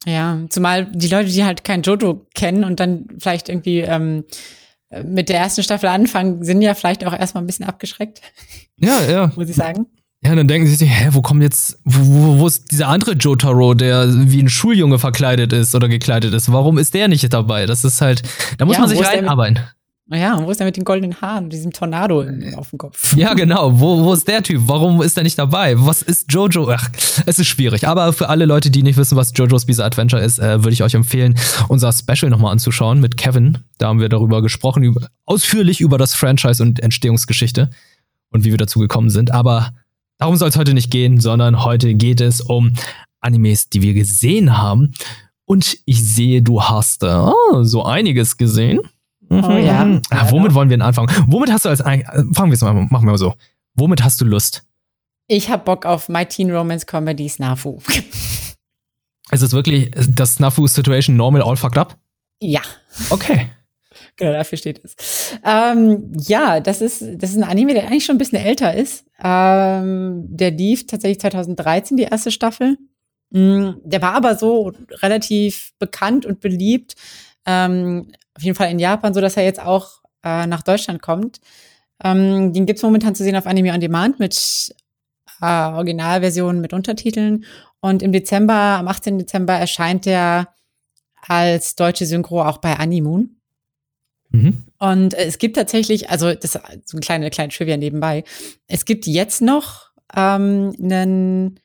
Ja, 0.04 0.38
zumal 0.48 0.86
die 0.86 1.08
Leute, 1.08 1.30
die 1.30 1.44
halt 1.44 1.64
kein 1.64 1.82
Jojo 1.82 2.26
kennen 2.34 2.64
und 2.64 2.80
dann 2.80 3.06
vielleicht 3.18 3.48
irgendwie 3.48 3.80
ähm, 3.80 4.24
mit 5.04 5.28
der 5.28 5.38
ersten 5.38 5.62
Staffel 5.62 5.88
anfangen, 5.88 6.44
sind 6.44 6.60
ja 6.62 6.74
vielleicht 6.74 7.06
auch 7.06 7.12
erstmal 7.12 7.42
ein 7.42 7.46
bisschen 7.46 7.66
abgeschreckt. 7.66 8.20
Ja, 8.78 9.00
ja. 9.02 9.32
Muss 9.36 9.48
ich 9.48 9.56
sagen. 9.56 9.86
Ja, 10.24 10.34
dann 10.36 10.46
denken 10.46 10.68
sie 10.68 10.76
sich, 10.76 10.88
hä, 10.88 11.08
wo 11.12 11.22
kommt 11.22 11.42
jetzt, 11.42 11.80
wo, 11.84 12.38
wo 12.38 12.46
ist 12.46 12.70
dieser 12.70 12.88
andere 12.88 13.14
Jotaro, 13.14 13.74
der 13.74 14.06
wie 14.08 14.40
ein 14.40 14.48
Schuljunge 14.48 15.00
verkleidet 15.00 15.52
ist 15.52 15.74
oder 15.74 15.88
gekleidet 15.88 16.32
ist? 16.32 16.52
Warum 16.52 16.78
ist 16.78 16.94
der 16.94 17.08
nicht 17.08 17.32
dabei? 17.32 17.66
Das 17.66 17.84
ist 17.84 18.00
halt, 18.00 18.22
da 18.58 18.64
muss 18.64 18.76
ja, 18.76 18.80
man 18.80 18.88
sich 18.88 19.04
reinarbeiten. 19.04 19.60
Naja, 20.06 20.34
und 20.34 20.46
wo 20.46 20.50
ist 20.50 20.58
der 20.58 20.66
mit 20.66 20.76
den 20.76 20.84
goldenen 20.84 21.20
Haaren 21.20 21.44
und 21.44 21.52
diesem 21.52 21.72
Tornado 21.72 22.24
auf 22.56 22.70
dem 22.70 22.78
Kopf? 22.78 23.16
Ja, 23.16 23.34
genau. 23.34 23.78
Wo, 23.78 24.04
wo 24.04 24.12
ist 24.12 24.26
der 24.26 24.42
Typ? 24.42 24.62
Warum 24.66 25.00
ist 25.00 25.16
er 25.16 25.22
nicht 25.22 25.38
dabei? 25.38 25.74
Was 25.78 26.02
ist 26.02 26.32
Jojo? 26.32 26.68
Ach, 26.70 26.90
es 27.24 27.38
ist 27.38 27.46
schwierig. 27.46 27.86
Aber 27.86 28.12
für 28.12 28.28
alle 28.28 28.44
Leute, 28.44 28.70
die 28.70 28.82
nicht 28.82 28.96
wissen, 28.96 29.16
was 29.16 29.32
Jojo's 29.34 29.64
Bizarre 29.64 29.86
Adventure 29.86 30.20
ist, 30.22 30.38
äh, 30.38 30.58
würde 30.64 30.72
ich 30.72 30.82
euch 30.82 30.94
empfehlen, 30.94 31.38
unser 31.68 31.92
Special 31.92 32.30
nochmal 32.30 32.52
anzuschauen 32.52 33.00
mit 33.00 33.16
Kevin. 33.16 33.58
Da 33.78 33.88
haben 33.88 34.00
wir 34.00 34.08
darüber 34.08 34.42
gesprochen, 34.42 34.82
über, 34.82 35.08
ausführlich 35.24 35.80
über 35.80 35.98
das 35.98 36.14
Franchise 36.14 36.62
und 36.62 36.80
Entstehungsgeschichte 36.80 37.70
und 38.30 38.44
wie 38.44 38.50
wir 38.50 38.58
dazu 38.58 38.80
gekommen 38.80 39.08
sind. 39.08 39.30
Aber 39.30 39.72
darum 40.18 40.36
soll 40.36 40.48
es 40.48 40.56
heute 40.56 40.74
nicht 40.74 40.90
gehen, 40.90 41.20
sondern 41.20 41.64
heute 41.64 41.94
geht 41.94 42.20
es 42.20 42.40
um 42.40 42.72
Animes, 43.20 43.68
die 43.68 43.82
wir 43.82 43.94
gesehen 43.94 44.58
haben. 44.58 44.94
Und 45.44 45.78
ich 45.86 46.02
sehe, 46.04 46.42
du 46.42 46.62
hast 46.62 47.02
äh, 47.04 47.30
so 47.62 47.84
einiges 47.84 48.36
gesehen. 48.36 48.80
Oh 49.32 49.56
ja. 49.56 49.84
Mhm. 49.84 50.02
Ah, 50.10 50.30
womit 50.30 50.54
wollen 50.54 50.68
wir 50.68 50.76
denn 50.76 50.82
anfangen? 50.82 51.10
Womit 51.26 51.50
hast 51.50 51.64
du 51.64 51.70
als 51.70 51.80
äh, 51.80 52.04
fangen 52.34 52.50
wir 52.50 52.52
es 52.52 52.60
mal, 52.60 52.74
machen 52.74 52.90
wir 52.90 53.12
mal 53.12 53.18
so. 53.18 53.34
Womit 53.74 54.04
hast 54.04 54.20
du 54.20 54.24
Lust? 54.24 54.64
Ich 55.26 55.48
habe 55.48 55.64
Bock 55.64 55.86
auf 55.86 56.08
My 56.08 56.26
Teen 56.26 56.50
Romance 56.50 56.84
Comedy 56.84 57.28
Snafu. 57.28 57.78
Ist 59.30 59.42
es 59.42 59.52
wirklich 59.52 59.90
das 60.14 60.34
Snafu 60.34 60.66
Situation 60.66 61.16
Normal 61.16 61.42
All 61.42 61.56
Fucked 61.56 61.78
Up? 61.78 61.96
Ja. 62.40 62.60
Okay. 63.10 63.48
Genau, 64.16 64.32
dafür 64.32 64.58
steht 64.58 64.84
es. 64.84 64.94
Ähm, 65.42 66.12
ja, 66.14 66.60
das 66.60 66.82
ist, 66.82 67.02
das 67.16 67.30
ist 67.30 67.36
ein 67.36 67.44
Anime, 67.44 67.72
der 67.72 67.86
eigentlich 67.86 68.04
schon 68.04 68.16
ein 68.16 68.18
bisschen 68.18 68.38
älter 68.38 68.74
ist. 68.74 69.06
Ähm, 69.22 70.24
der 70.28 70.50
lief 70.50 70.86
tatsächlich 70.86 71.20
2013, 71.20 71.96
die 71.96 72.02
erste 72.04 72.30
Staffel. 72.30 72.76
Mm, 73.30 73.70
der 73.82 74.02
war 74.02 74.12
aber 74.12 74.36
so 74.36 74.72
relativ 75.00 75.72
bekannt 75.78 76.26
und 76.26 76.40
beliebt, 76.40 76.94
ähm, 77.46 78.12
auf 78.34 78.42
jeden 78.42 78.56
Fall 78.56 78.70
in 78.70 78.78
Japan, 78.78 79.14
so 79.14 79.20
dass 79.20 79.36
er 79.36 79.44
jetzt 79.44 79.60
auch 79.60 80.02
äh, 80.24 80.46
nach 80.46 80.62
Deutschland 80.62 81.02
kommt. 81.02 81.40
Ähm, 82.02 82.52
den 82.52 82.66
gibt's 82.66 82.82
momentan 82.82 83.14
zu 83.14 83.22
sehen 83.22 83.36
auf 83.36 83.46
Anime 83.46 83.72
on 83.72 83.80
Demand 83.80 84.18
mit 84.18 84.74
äh, 85.40 85.44
Originalversionen 85.44 86.60
mit 86.60 86.72
Untertiteln. 86.72 87.44
Und 87.80 88.02
im 88.02 88.12
Dezember, 88.12 88.54
am 88.54 88.88
18. 88.88 89.18
Dezember, 89.18 89.54
erscheint 89.54 90.06
er 90.06 90.48
als 91.26 91.76
deutsche 91.76 92.06
Synchro 92.06 92.42
auch 92.42 92.58
bei 92.58 92.76
Animoon. 92.76 93.36
Mhm. 94.30 94.64
Und 94.78 95.14
es 95.14 95.38
gibt 95.38 95.56
tatsächlich, 95.56 96.10
also 96.10 96.34
das 96.34 96.56
ist 96.56 96.60
so 96.84 96.96
ein 96.96 97.00
kleiner 97.00 97.30
kleine 97.30 97.52
Trivia 97.52 97.76
nebenbei. 97.76 98.24
Es 98.66 98.84
gibt 98.84 99.06
jetzt 99.06 99.42
noch 99.42 99.90
ähm, 100.16 100.74
einen 100.82 101.60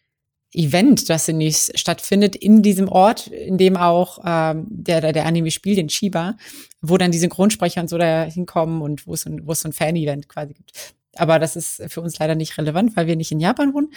Event, 0.58 1.10
das 1.10 1.26
demnächst 1.26 1.78
stattfindet, 1.78 2.36
in 2.36 2.62
diesem 2.62 2.90
Ort, 2.90 3.28
in 3.28 3.58
dem 3.58 3.78
auch 3.78 4.20
ähm, 4.26 4.66
der, 4.70 5.14
der 5.14 5.26
Anime 5.26 5.52
spielt, 5.52 5.78
in 5.78 5.88
Chiba, 5.88 6.36
wo 6.82 6.98
dann 6.98 7.12
die 7.12 7.20
Synchronsprecher 7.20 7.82
und 7.82 7.90
so 7.90 7.98
da 7.98 8.24
hinkommen 8.24 8.82
und 8.82 9.06
wo 9.06 9.14
es 9.14 9.26
ein, 9.26 9.46
wo 9.46 9.52
es 9.52 9.62
so 9.62 9.70
ein 9.70 9.74
Fan-Event 9.74 10.28
quasi 10.28 10.54
gibt. 10.54 10.72
Aber 11.16 11.40
das 11.40 11.56
ist 11.56 11.82
für 11.88 12.02
uns 12.02 12.20
leider 12.20 12.36
nicht 12.36 12.58
relevant, 12.58 12.96
weil 12.96 13.08
wir 13.08 13.16
nicht 13.16 13.32
in 13.32 13.40
Japan 13.40 13.74
wohnen. 13.74 13.92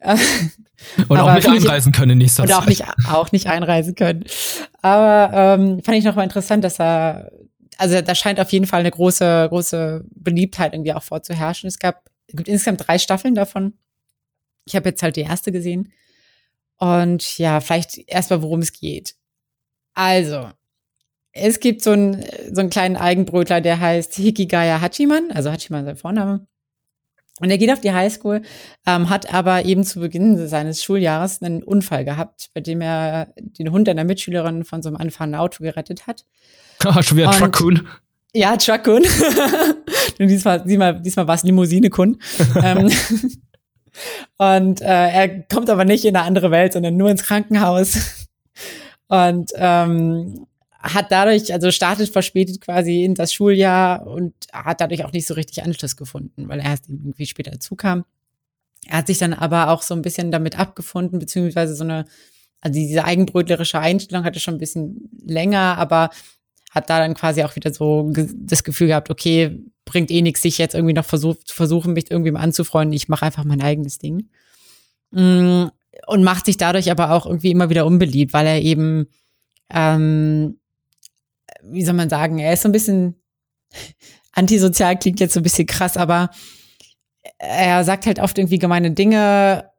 und 1.08 1.18
auch 1.18 1.34
nicht 1.34 1.48
einreisen 1.48 1.92
können 1.92 2.12
in 2.12 2.18
nächster 2.18 2.44
Zeit. 2.44 2.56
Und 2.56 2.62
auch 2.62 2.66
nicht, 2.66 2.84
auch 3.10 3.32
nicht 3.32 3.46
einreisen 3.46 3.94
können. 3.94 4.24
Aber 4.80 5.30
ähm, 5.34 5.82
fand 5.82 5.98
ich 5.98 6.04
nochmal 6.04 6.24
interessant, 6.24 6.64
dass 6.64 6.78
er, 6.78 7.30
also 7.78 8.00
da 8.00 8.14
scheint 8.14 8.40
auf 8.40 8.52
jeden 8.52 8.66
Fall 8.66 8.80
eine 8.80 8.90
große, 8.90 9.46
große 9.48 10.04
Beliebtheit 10.14 10.72
irgendwie 10.72 10.94
auch 10.94 11.02
vorzuherrschen. 11.02 11.68
Es 11.68 11.78
gab, 11.78 12.08
es 12.26 12.36
gibt 12.36 12.48
insgesamt 12.48 12.86
drei 12.86 12.98
Staffeln 12.98 13.34
davon. 13.34 13.74
Ich 14.64 14.76
habe 14.76 14.88
jetzt 14.88 15.02
halt 15.02 15.16
die 15.16 15.22
erste 15.22 15.52
gesehen. 15.52 15.92
Und 16.82 17.38
ja, 17.38 17.60
vielleicht 17.60 17.96
erstmal, 18.08 18.42
worum 18.42 18.58
es 18.58 18.72
geht. 18.72 19.14
Also, 19.94 20.50
es 21.30 21.60
gibt 21.60 21.80
so 21.80 21.92
einen, 21.92 22.24
so 22.50 22.60
einen 22.60 22.70
kleinen 22.70 22.96
Eigenbrötler, 22.96 23.60
der 23.60 23.78
heißt 23.78 24.16
Hikigaya 24.16 24.80
Hachiman, 24.80 25.30
also 25.30 25.52
Hachiman 25.52 25.82
ist 25.82 25.86
sein 25.86 25.96
Vorname. 25.96 26.44
Und 27.38 27.50
er 27.50 27.58
geht 27.58 27.70
auf 27.70 27.80
die 27.80 27.92
Highschool, 27.92 28.42
ähm, 28.84 29.10
hat 29.10 29.32
aber 29.32 29.64
eben 29.64 29.84
zu 29.84 30.00
Beginn 30.00 30.48
seines 30.48 30.82
Schuljahres 30.82 31.40
einen 31.40 31.62
Unfall 31.62 32.04
gehabt, 32.04 32.50
bei 32.52 32.60
dem 32.60 32.80
er 32.80 33.32
den 33.36 33.70
Hund 33.70 33.88
einer 33.88 34.02
Mitschülerin 34.02 34.64
von 34.64 34.82
so 34.82 34.88
einem 34.88 34.96
anfahrenden 34.96 35.40
Auto 35.40 35.62
gerettet 35.62 36.08
hat. 36.08 36.24
Ah, 36.84 37.00
schon 37.00 37.16
wieder 37.16 37.30
Truckun. 37.30 37.86
Ja, 38.34 38.56
Truckun. 38.56 39.04
diesmal, 40.18 40.64
diesmal, 40.64 41.00
diesmal 41.00 41.28
war 41.28 41.36
es 41.36 41.44
Limousine-Kun. 41.44 42.20
ähm, 42.64 42.90
und 44.38 44.80
äh, 44.80 44.84
er 44.84 45.42
kommt 45.44 45.70
aber 45.70 45.84
nicht 45.84 46.04
in 46.04 46.16
eine 46.16 46.26
andere 46.26 46.50
Welt, 46.50 46.72
sondern 46.72 46.96
nur 46.96 47.10
ins 47.10 47.24
Krankenhaus. 47.24 48.28
Und 49.08 49.52
ähm, 49.56 50.46
hat 50.82 51.12
dadurch, 51.12 51.52
also 51.52 51.70
startet 51.70 52.08
verspätet 52.08 52.60
quasi 52.60 53.04
in 53.04 53.14
das 53.14 53.32
Schuljahr 53.32 54.06
und 54.06 54.32
hat 54.52 54.80
dadurch 54.80 55.04
auch 55.04 55.12
nicht 55.12 55.26
so 55.26 55.34
richtig 55.34 55.62
Anschluss 55.62 55.96
gefunden, 55.96 56.48
weil 56.48 56.60
er 56.60 56.70
erst 56.70 56.88
irgendwie 56.88 57.26
später 57.26 57.60
zukam. 57.60 58.04
Er 58.86 58.98
hat 58.98 59.06
sich 59.06 59.18
dann 59.18 59.32
aber 59.32 59.68
auch 59.68 59.82
so 59.82 59.94
ein 59.94 60.02
bisschen 60.02 60.32
damit 60.32 60.58
abgefunden, 60.58 61.18
beziehungsweise 61.18 61.76
so 61.76 61.84
eine, 61.84 62.06
also 62.60 62.74
diese 62.74 63.04
eigenbrötlerische 63.04 63.78
Einstellung 63.78 64.24
hatte 64.24 64.40
schon 64.40 64.54
ein 64.54 64.58
bisschen 64.58 65.10
länger, 65.24 65.78
aber 65.78 66.10
hat 66.72 66.88
da 66.88 66.98
dann 66.98 67.14
quasi 67.14 67.42
auch 67.44 67.54
wieder 67.54 67.72
so 67.72 68.10
das 68.34 68.64
Gefühl 68.64 68.88
gehabt, 68.88 69.10
okay, 69.10 69.60
bringt 69.84 70.10
eh 70.10 70.22
nichts, 70.22 70.40
sich 70.40 70.56
jetzt 70.56 70.74
irgendwie 70.74 70.94
noch 70.94 71.04
versuch, 71.04 71.36
versuchen, 71.46 71.92
mich 71.92 72.10
irgendwie 72.10 72.30
mal 72.30 72.40
anzufreunden. 72.40 72.94
Ich 72.94 73.08
mache 73.08 73.26
einfach 73.26 73.44
mein 73.44 73.60
eigenes 73.60 73.98
Ding. 73.98 74.30
Mm, 75.10 75.66
und 76.06 76.24
macht 76.24 76.46
sich 76.46 76.56
dadurch 76.56 76.90
aber 76.90 77.10
auch 77.10 77.26
irgendwie 77.26 77.50
immer 77.50 77.68
wieder 77.68 77.84
unbeliebt, 77.84 78.32
weil 78.32 78.46
er 78.46 78.62
eben, 78.62 79.06
ähm, 79.70 80.58
wie 81.62 81.84
soll 81.84 81.94
man 81.94 82.08
sagen, 82.08 82.38
er 82.38 82.54
ist 82.54 82.62
so 82.62 82.70
ein 82.70 82.72
bisschen 82.72 83.16
antisozial, 84.32 84.98
klingt 84.98 85.20
jetzt 85.20 85.34
so 85.34 85.40
ein 85.40 85.44
bisschen 85.44 85.66
krass, 85.66 85.98
aber 85.98 86.30
er 87.38 87.84
sagt 87.84 88.06
halt 88.06 88.18
oft 88.18 88.38
irgendwie 88.38 88.58
gemeine 88.58 88.92
Dinge, 88.92 89.70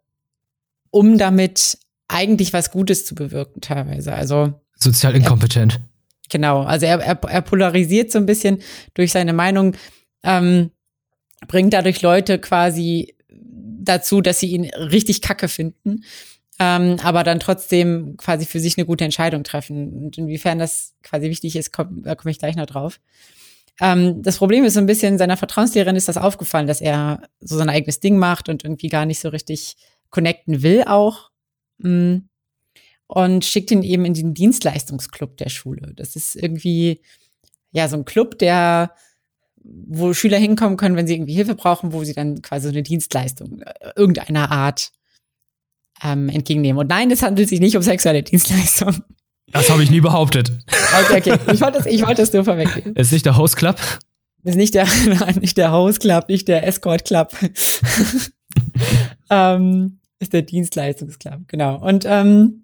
um 0.91 1.17
damit 1.17 1.79
eigentlich 2.07 2.53
was 2.53 2.69
Gutes 2.69 3.03
zu 3.03 3.15
bewirken, 3.15 3.61
teilweise. 3.61 4.13
Also 4.13 4.53
sozial 4.77 5.15
inkompetent. 5.15 5.81
Genau, 6.29 6.61
also 6.61 6.85
er, 6.85 6.99
er, 6.99 7.21
er 7.23 7.41
polarisiert 7.41 8.11
so 8.11 8.17
ein 8.17 8.25
bisschen 8.25 8.61
durch 8.93 9.11
seine 9.11 9.33
Meinung, 9.33 9.75
ähm, 10.23 10.71
bringt 11.47 11.73
dadurch 11.73 12.01
Leute 12.01 12.39
quasi 12.39 13.15
dazu, 13.29 14.21
dass 14.21 14.39
sie 14.39 14.47
ihn 14.47 14.65
richtig 14.65 15.21
kacke 15.21 15.47
finden, 15.47 16.03
ähm, 16.59 16.97
aber 17.03 17.23
dann 17.23 17.39
trotzdem 17.39 18.15
quasi 18.17 18.45
für 18.45 18.59
sich 18.59 18.77
eine 18.77 18.85
gute 18.85 19.03
Entscheidung 19.03 19.43
treffen. 19.43 20.05
Und 20.05 20.17
inwiefern 20.17 20.59
das 20.59 20.93
quasi 21.03 21.29
wichtig 21.29 21.55
ist, 21.55 21.73
komm, 21.73 22.03
da 22.03 22.15
komme 22.15 22.31
ich 22.31 22.39
gleich 22.39 22.55
noch 22.55 22.67
drauf. 22.67 22.99
Ähm, 23.81 24.21
das 24.21 24.37
Problem 24.37 24.63
ist 24.63 24.75
so 24.75 24.79
ein 24.79 24.85
bisschen, 24.85 25.17
seiner 25.17 25.35
Vertrauenslehrerin 25.35 25.95
ist 25.95 26.07
das 26.07 26.17
aufgefallen, 26.17 26.67
dass 26.67 26.79
er 26.79 27.23
so 27.41 27.57
sein 27.57 27.69
eigenes 27.69 27.99
Ding 27.99 28.17
macht 28.17 28.47
und 28.47 28.63
irgendwie 28.63 28.87
gar 28.89 29.05
nicht 29.05 29.19
so 29.19 29.29
richtig 29.29 29.75
connecten 30.09 30.61
will 30.61 30.83
auch. 30.85 31.31
Mhm 31.79 32.29
und 33.13 33.45
schickt 33.45 33.69
ihn 33.69 33.83
eben 33.83 34.05
in 34.05 34.15
den 34.15 34.33
Dienstleistungsclub 34.33 35.37
der 35.37 35.49
Schule. 35.49 35.93
Das 35.95 36.15
ist 36.15 36.35
irgendwie 36.35 37.01
ja 37.71 37.87
so 37.87 37.95
ein 37.95 38.05
Club, 38.05 38.39
der 38.39 38.95
wo 39.63 40.13
Schüler 40.13 40.37
hinkommen 40.37 40.77
können, 40.77 40.95
wenn 40.95 41.07
sie 41.07 41.13
irgendwie 41.13 41.35
Hilfe 41.35 41.55
brauchen, 41.55 41.93
wo 41.93 42.03
sie 42.03 42.13
dann 42.13 42.41
quasi 42.41 42.67
so 42.67 42.73
eine 42.73 42.83
Dienstleistung 42.83 43.61
äh, 43.61 43.91
irgendeiner 43.95 44.51
Art 44.51 44.91
ähm, 46.03 46.27
entgegennehmen. 46.27 46.79
Und 46.79 46.89
nein, 46.89 47.11
es 47.11 47.21
handelt 47.21 47.47
sich 47.47 47.59
nicht 47.59 47.77
um 47.77 47.83
sexuelle 47.83 48.23
Dienstleistung. 48.23 49.03
Das 49.51 49.69
habe 49.69 49.83
ich 49.83 49.91
nie 49.91 50.01
behauptet. 50.01 50.51
Okay, 51.05 51.19
okay. 51.19 51.53
Ich 51.53 51.61
wollte 51.61 51.77
das, 51.77 51.85
ich 51.85 52.01
wollte 52.01 52.21
das 52.21 52.33
nur 52.33 52.43
vorwegnehmen. 52.43 52.95
Ist 52.95 53.13
nicht 53.13 53.25
der 53.25 53.37
Host 53.37 53.55
Club? 53.55 53.77
Ist 54.43 54.55
nicht 54.55 54.73
der, 54.73 54.87
nein, 55.05 55.35
nicht 55.39 55.57
der 55.57 55.71
Host 55.71 56.01
Club, 56.01 56.27
nicht 56.27 56.47
der 56.47 56.67
Escort 56.67 57.05
Club. 57.05 57.33
ähm, 59.29 59.99
ist 60.19 60.33
der 60.33 60.41
Dienstleistungsclub, 60.41 61.47
genau. 61.47 61.77
Und 61.77 62.05
ähm, 62.05 62.63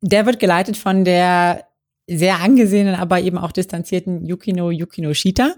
der 0.00 0.26
wird 0.26 0.38
geleitet 0.38 0.76
von 0.76 1.04
der 1.04 1.66
sehr 2.06 2.40
angesehenen, 2.40 2.94
aber 2.94 3.20
eben 3.20 3.38
auch 3.38 3.52
distanzierten 3.52 4.24
Yukino 4.24 4.70
Yukino 4.70 5.12
Shita. 5.14 5.54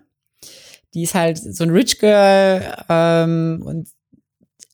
Die 0.95 1.03
ist 1.03 1.15
halt 1.15 1.37
so 1.39 1.65
ein 1.65 1.71
Rich 1.71 1.99
Girl 1.99 2.85
ähm, 2.89 3.63
und 3.65 3.89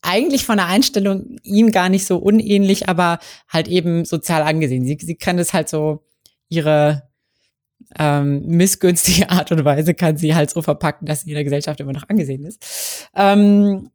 eigentlich 0.02 0.44
von 0.44 0.58
der 0.58 0.66
Einstellung 0.66 1.38
ihm 1.42 1.72
gar 1.72 1.88
nicht 1.88 2.06
so 2.06 2.18
unähnlich, 2.18 2.88
aber 2.88 3.18
halt 3.48 3.68
eben 3.68 4.04
sozial 4.04 4.42
angesehen. 4.42 4.84
Sie, 4.84 4.98
sie 5.00 5.16
kann 5.16 5.38
es 5.38 5.52
halt 5.52 5.68
so 5.68 6.04
ihre 6.48 7.08
ähm, 7.98 8.42
missgünstige 8.46 9.30
Art 9.30 9.50
und 9.50 9.64
Weise 9.64 9.94
kann 9.94 10.16
sie 10.16 10.34
halt 10.34 10.50
so 10.50 10.62
verpacken, 10.62 11.06
dass 11.06 11.22
sie 11.22 11.30
in 11.30 11.34
der 11.34 11.44
Gesellschaft 11.44 11.80
immer 11.80 11.92
noch 11.92 12.08
angesehen 12.08 12.44
ist. 12.44 13.08
Ähm, 13.14 13.90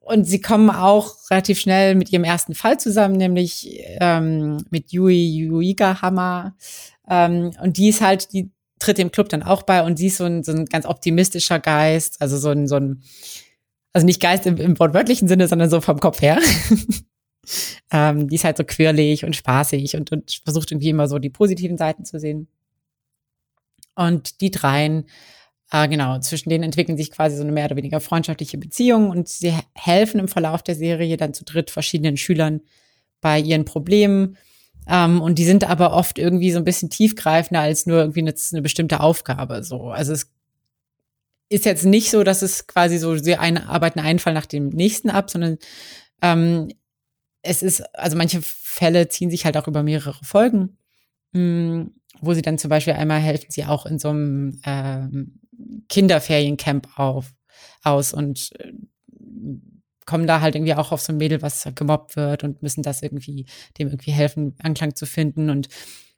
und 0.00 0.24
sie 0.24 0.40
kommen 0.40 0.70
auch 0.70 1.16
relativ 1.30 1.60
schnell 1.60 1.94
mit 1.94 2.12
ihrem 2.12 2.24
ersten 2.24 2.54
Fall 2.54 2.78
zusammen, 2.78 3.16
nämlich 3.16 3.80
ähm, 4.00 4.64
mit 4.70 4.92
Yui 4.92 5.46
Yuiga 5.48 6.00
Hammer. 6.02 6.54
Ähm, 7.08 7.52
und 7.62 7.76
die 7.76 7.88
ist 7.88 8.00
halt, 8.00 8.32
die 8.32 8.50
tritt 8.78 8.98
dem 8.98 9.12
Club 9.12 9.28
dann 9.28 9.42
auch 9.42 9.62
bei 9.62 9.82
und 9.82 9.98
sie 9.98 10.08
ist 10.08 10.18
so 10.18 10.24
ein, 10.24 10.42
so 10.42 10.52
ein 10.52 10.66
ganz 10.66 10.86
optimistischer 10.86 11.60
Geist, 11.60 12.20
also 12.20 12.36
so 12.38 12.50
ein, 12.50 12.66
so 12.66 12.76
ein, 12.76 13.02
also 13.92 14.04
nicht 14.04 14.20
Geist 14.20 14.46
im, 14.46 14.56
im 14.56 14.78
wortwörtlichen 14.78 15.28
Sinne, 15.28 15.48
sondern 15.48 15.70
so 15.70 15.80
vom 15.80 16.00
Kopf 16.00 16.20
her. 16.22 16.38
ähm, 17.92 18.28
die 18.28 18.34
ist 18.34 18.44
halt 18.44 18.56
so 18.56 18.64
quirlig 18.64 19.24
und 19.24 19.36
spaßig 19.36 19.96
und, 19.96 20.12
und 20.12 20.40
versucht 20.44 20.72
irgendwie 20.72 20.90
immer 20.90 21.08
so 21.08 21.18
die 21.18 21.30
positiven 21.30 21.78
Seiten 21.78 22.04
zu 22.04 22.18
sehen. 22.18 22.48
Und 23.94 24.40
die 24.40 24.50
dreien, 24.50 25.04
äh, 25.72 25.88
genau, 25.88 26.18
zwischen 26.18 26.50
denen 26.50 26.64
entwickeln 26.64 26.98
sich 26.98 27.10
quasi 27.10 27.36
so 27.36 27.42
eine 27.42 27.50
mehr 27.50 27.64
oder 27.64 27.76
weniger 27.76 28.00
freundschaftliche 28.00 28.58
Beziehung 28.58 29.08
und 29.08 29.28
sie 29.28 29.54
helfen 29.74 30.20
im 30.20 30.28
Verlauf 30.28 30.62
der 30.62 30.74
Serie 30.74 31.16
dann 31.16 31.32
zu 31.32 31.44
dritt 31.44 31.70
verschiedenen 31.70 32.18
Schülern 32.18 32.60
bei 33.22 33.40
ihren 33.40 33.64
Problemen. 33.64 34.36
Ähm, 34.86 35.22
und 35.22 35.38
die 35.38 35.46
sind 35.46 35.64
aber 35.64 35.94
oft 35.94 36.18
irgendwie 36.18 36.52
so 36.52 36.58
ein 36.58 36.64
bisschen 36.64 36.90
tiefgreifender 36.90 37.62
als 37.62 37.86
nur 37.86 38.00
irgendwie 38.00 38.20
eine, 38.20 38.34
eine 38.52 38.62
bestimmte 38.62 39.00
Aufgabe. 39.00 39.64
So, 39.64 39.90
also 39.90 40.12
es 40.12 40.30
ist 41.48 41.64
jetzt 41.64 41.86
nicht 41.86 42.10
so, 42.10 42.22
dass 42.22 42.42
es 42.42 42.66
quasi 42.66 42.98
so, 42.98 43.16
sie 43.16 43.36
ein, 43.36 43.56
arbeiten 43.56 44.00
einen 44.00 44.18
Fall 44.18 44.34
nach 44.34 44.46
dem 44.46 44.68
nächsten 44.68 45.08
ab, 45.08 45.30
sondern 45.30 45.56
ähm, 46.20 46.68
es 47.40 47.62
ist, 47.62 47.82
also 47.96 48.16
manche 48.18 48.40
Fälle 48.42 49.08
ziehen 49.08 49.30
sich 49.30 49.46
halt 49.46 49.56
auch 49.56 49.68
über 49.68 49.82
mehrere 49.82 50.22
Folgen. 50.22 50.76
Mh, 51.32 51.40
hm, 51.40 51.94
wo 52.20 52.34
sie 52.34 52.42
dann 52.42 52.58
zum 52.58 52.68
Beispiel 52.68 52.92
einmal 52.92 53.20
helfen 53.20 53.46
sie 53.48 53.64
auch 53.64 53.84
in 53.86 53.98
so 53.98 54.10
einem 54.10 54.60
ähm, 54.64 55.40
Kinderferiencamp 55.88 56.98
auf, 56.98 57.32
aus 57.82 58.12
und 58.12 58.50
äh, 58.58 58.72
kommen 60.06 60.26
da 60.26 60.40
halt 60.40 60.54
irgendwie 60.54 60.74
auch 60.74 60.92
auf 60.92 61.00
so 61.00 61.12
ein 61.12 61.18
Mädel, 61.18 61.42
was 61.42 61.68
gemobbt 61.74 62.16
wird 62.16 62.44
und 62.44 62.62
müssen 62.62 62.82
das 62.82 63.02
irgendwie, 63.02 63.46
dem 63.78 63.88
irgendwie 63.88 64.10
helfen, 64.10 64.54
Anklang 64.62 64.94
zu 64.94 65.06
finden. 65.06 65.48
Und 65.48 65.68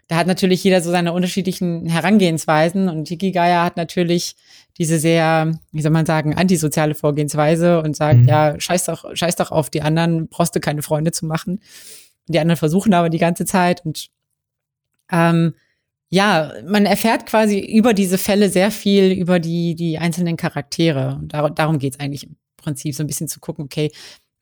da 0.08 0.16
hat 0.16 0.26
natürlich 0.26 0.62
jeder 0.64 0.80
so 0.80 0.90
seine 0.90 1.12
unterschiedlichen 1.12 1.86
Herangehensweisen 1.86 2.88
und 2.88 3.08
Hikigaya 3.08 3.64
hat 3.64 3.76
natürlich 3.76 4.36
diese 4.78 4.98
sehr, 4.98 5.58
wie 5.72 5.82
soll 5.82 5.92
man 5.92 6.06
sagen, 6.06 6.34
antisoziale 6.34 6.94
Vorgehensweise 6.94 7.80
und 7.80 7.96
sagt, 7.96 8.20
mhm. 8.20 8.28
ja, 8.28 8.58
scheiß 8.58 8.84
doch, 8.86 9.14
scheiß 9.14 9.36
doch 9.36 9.50
auf 9.50 9.70
die 9.70 9.82
anderen, 9.82 10.28
brauchst 10.28 10.54
du 10.56 10.60
keine 10.60 10.82
Freunde 10.82 11.12
zu 11.12 11.26
machen. 11.26 11.60
Die 12.28 12.38
anderen 12.38 12.58
versuchen 12.58 12.94
aber 12.94 13.10
die 13.10 13.18
ganze 13.18 13.44
Zeit 13.44 13.84
und 13.84 14.08
ähm, 15.10 15.54
ja, 16.08 16.52
man 16.66 16.86
erfährt 16.86 17.26
quasi 17.26 17.58
über 17.58 17.94
diese 17.94 18.18
Fälle 18.18 18.48
sehr 18.48 18.70
viel 18.70 19.12
über 19.12 19.40
die, 19.40 19.74
die 19.74 19.98
einzelnen 19.98 20.36
Charaktere. 20.36 21.16
Und 21.16 21.34
dar 21.34 21.50
darum 21.50 21.78
geht 21.78 21.94
es 21.94 22.00
eigentlich 22.00 22.24
im 22.24 22.36
Prinzip, 22.56 22.94
so 22.94 23.02
ein 23.02 23.06
bisschen 23.06 23.28
zu 23.28 23.40
gucken, 23.40 23.64
okay, 23.64 23.90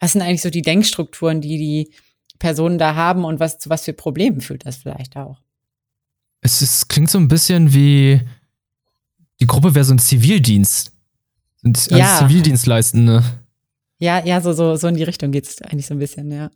was 0.00 0.12
sind 0.12 0.22
eigentlich 0.22 0.42
so 0.42 0.50
die 0.50 0.62
Denkstrukturen, 0.62 1.40
die 1.40 1.58
die 1.58 1.94
Personen 2.38 2.78
da 2.78 2.94
haben 2.94 3.24
und 3.24 3.40
was, 3.40 3.58
zu 3.58 3.70
was 3.70 3.84
für 3.84 3.92
Problemen 3.92 4.40
führt 4.40 4.66
das 4.66 4.76
vielleicht 4.76 5.16
auch? 5.16 5.40
Es 6.40 6.60
ist, 6.60 6.88
klingt 6.88 7.08
so 7.08 7.18
ein 7.18 7.28
bisschen 7.28 7.72
wie 7.72 8.20
die 9.42 9.46
Gruppe 9.46 9.74
wäre 9.74 9.84
so 9.84 9.94
ein 9.94 9.98
Zivildienst. 9.98 10.92
Sind 11.56 11.76
als 11.76 11.88
ja. 11.88 12.18
Zivildienstleistende. 12.18 13.24
Ja, 13.98 14.24
ja, 14.24 14.40
so, 14.40 14.52
so, 14.52 14.76
so 14.76 14.88
in 14.88 14.96
die 14.96 15.02
Richtung 15.02 15.32
geht 15.32 15.46
es 15.46 15.60
eigentlich 15.62 15.86
so 15.86 15.94
ein 15.94 15.98
bisschen, 15.98 16.30
ja. 16.30 16.50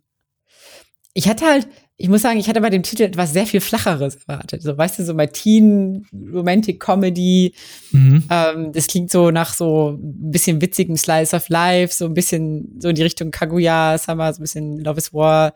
Ich 1.13 1.27
hatte 1.27 1.45
halt, 1.45 1.67
ich 1.99 2.09
muss 2.09 2.21
sagen, 2.21 2.39
ich 2.39 2.47
hatte 2.47 2.61
bei 2.61 2.69
dem 2.69 2.83
Titel 2.83 3.03
etwas 3.03 3.33
sehr 3.33 3.47
viel 3.47 3.59
Flacheres 3.59 4.17
erwartet. 4.27 4.61
So, 4.61 4.77
weißt 4.77 4.99
du, 4.99 5.03
so 5.03 5.15
bei 5.15 5.25
Teen, 5.25 6.05
Romantic 6.31 6.79
Comedy. 6.79 7.55
Mhm. 7.91 8.23
Ähm, 8.29 8.71
das 8.71 8.85
klingt 8.85 9.09
so 9.09 9.31
nach 9.31 9.55
so 9.55 9.97
ein 9.97 10.31
bisschen 10.31 10.61
witzigem 10.61 10.95
Slice 10.95 11.35
of 11.35 11.49
Life, 11.49 11.95
so 11.95 12.05
ein 12.05 12.13
bisschen 12.13 12.79
so 12.79 12.89
in 12.89 12.95
die 12.95 13.01
Richtung 13.01 13.31
Kaguya, 13.31 13.97
Summer, 13.97 14.31
so 14.31 14.39
ein 14.39 14.43
bisschen 14.43 14.79
Love 14.79 14.99
is 14.99 15.11
War. 15.11 15.55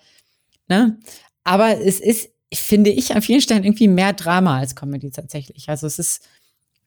Ne? 0.67 0.97
Aber 1.43 1.79
es 1.79 1.99
ist, 1.99 2.31
finde 2.51 2.89
ich, 2.89 3.13
an 3.13 3.21
vielen 3.21 3.41
Stellen 3.41 3.63
irgendwie 3.63 3.87
mehr 3.87 4.13
Drama 4.13 4.57
als 4.57 4.75
Comedy 4.75 5.11
tatsächlich. 5.11 5.69
Also 5.69 5.85
es 5.85 5.99
ist 5.99 6.27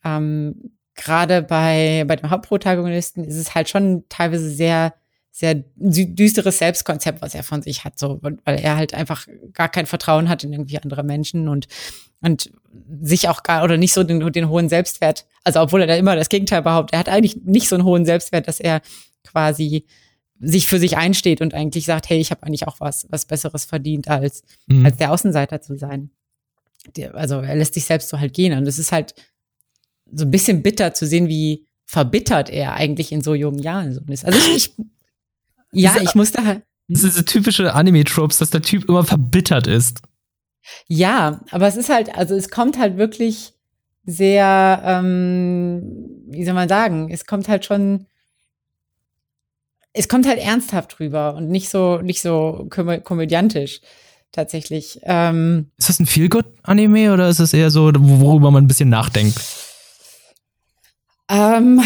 ähm, 0.04 0.73
gerade 0.96 1.42
bei, 1.42 2.04
bei 2.08 2.16
dem 2.16 2.30
Hauptprotagonisten 2.30 3.23
ist 3.23 3.37
es 3.37 3.54
halt 3.54 3.68
schon 3.68 4.02
teilweise 4.08 4.50
sehr 4.50 4.94
sehr 5.36 5.64
düsteres 5.74 6.58
Selbstkonzept, 6.58 7.20
was 7.20 7.34
er 7.34 7.42
von 7.42 7.60
sich 7.60 7.84
hat, 7.84 7.98
so, 7.98 8.20
weil 8.22 8.38
er 8.44 8.76
halt 8.76 8.94
einfach 8.94 9.26
gar 9.52 9.68
kein 9.68 9.86
Vertrauen 9.86 10.28
hat 10.28 10.44
in 10.44 10.52
irgendwie 10.52 10.78
andere 10.78 11.02
Menschen 11.02 11.48
und, 11.48 11.66
und 12.20 12.52
sich 13.02 13.28
auch 13.28 13.42
gar, 13.42 13.64
oder 13.64 13.76
nicht 13.76 13.92
so 13.92 14.04
den, 14.04 14.30
den 14.30 14.48
hohen 14.48 14.68
Selbstwert, 14.68 15.26
also 15.42 15.60
obwohl 15.60 15.80
er 15.80 15.88
da 15.88 15.96
immer 15.96 16.14
das 16.14 16.28
Gegenteil 16.28 16.62
behauptet, 16.62 16.92
er 16.92 17.00
hat 17.00 17.08
eigentlich 17.08 17.38
nicht 17.44 17.68
so 17.68 17.74
einen 17.74 17.84
hohen 17.84 18.06
Selbstwert, 18.06 18.46
dass 18.46 18.60
er 18.60 18.80
quasi 19.24 19.86
sich 20.38 20.68
für 20.68 20.78
sich 20.78 20.96
einsteht 20.96 21.40
und 21.40 21.52
eigentlich 21.52 21.84
sagt, 21.84 22.08
hey, 22.10 22.20
ich 22.20 22.30
habe 22.30 22.44
eigentlich 22.44 22.68
auch 22.68 22.78
was, 22.78 23.08
was 23.10 23.26
Besseres 23.26 23.64
verdient, 23.64 24.06
als, 24.06 24.44
mhm. 24.68 24.86
als 24.86 24.98
der 24.98 25.10
Außenseiter 25.10 25.60
zu 25.60 25.76
sein. 25.76 26.10
Also 27.12 27.40
er 27.40 27.56
lässt 27.56 27.74
sich 27.74 27.86
selbst 27.86 28.08
so 28.08 28.20
halt 28.20 28.34
gehen. 28.34 28.56
Und 28.56 28.68
es 28.68 28.78
ist 28.78 28.92
halt 28.92 29.16
so 30.12 30.24
ein 30.24 30.30
bisschen 30.30 30.62
bitter 30.62 30.94
zu 30.94 31.06
sehen, 31.06 31.28
wie 31.28 31.66
verbittert 31.86 32.50
er 32.50 32.74
eigentlich 32.74 33.10
in 33.10 33.20
so 33.20 33.34
jungen 33.34 33.58
Jahren 33.58 33.92
so 33.92 34.00
ist. 34.08 34.24
Also 34.24 34.38
ich, 34.38 34.56
ich 34.66 34.74
ja, 35.74 35.96
ich 36.00 36.14
musste 36.14 36.44
halt. 36.44 36.62
Das 36.88 37.02
ist 37.02 37.14
diese 37.14 37.24
typische 37.24 37.72
Anime-Tropes, 37.72 38.38
dass 38.38 38.50
der 38.50 38.62
Typ 38.62 38.88
immer 38.88 39.04
verbittert 39.04 39.66
ist. 39.66 40.02
Ja, 40.86 41.40
aber 41.50 41.66
es 41.66 41.76
ist 41.76 41.88
halt, 41.88 42.14
also 42.14 42.34
es 42.34 42.50
kommt 42.50 42.78
halt 42.78 42.96
wirklich 42.96 43.54
sehr, 44.06 44.82
ähm, 44.84 45.82
wie 46.28 46.44
soll 46.44 46.54
man 46.54 46.68
sagen, 46.68 47.10
es 47.10 47.26
kommt 47.26 47.48
halt 47.48 47.64
schon, 47.64 48.06
es 49.92 50.08
kommt 50.08 50.26
halt 50.26 50.38
ernsthaft 50.38 51.00
rüber 51.00 51.34
und 51.34 51.48
nicht 51.48 51.70
so, 51.70 51.98
nicht 51.98 52.20
so 52.20 52.66
komö 52.68 53.00
komödiantisch 53.00 53.80
tatsächlich. 54.32 55.00
Ähm, 55.04 55.70
ist 55.78 55.88
das 55.88 56.00
ein 56.00 56.06
Feel-Good-Anime 56.06 57.12
oder 57.12 57.28
ist 57.28 57.40
es 57.40 57.54
eher 57.54 57.70
so, 57.70 57.90
worüber 57.94 58.50
man 58.50 58.64
ein 58.64 58.68
bisschen 58.68 58.88
nachdenkt? 58.88 59.40
Ähm, 61.28 61.82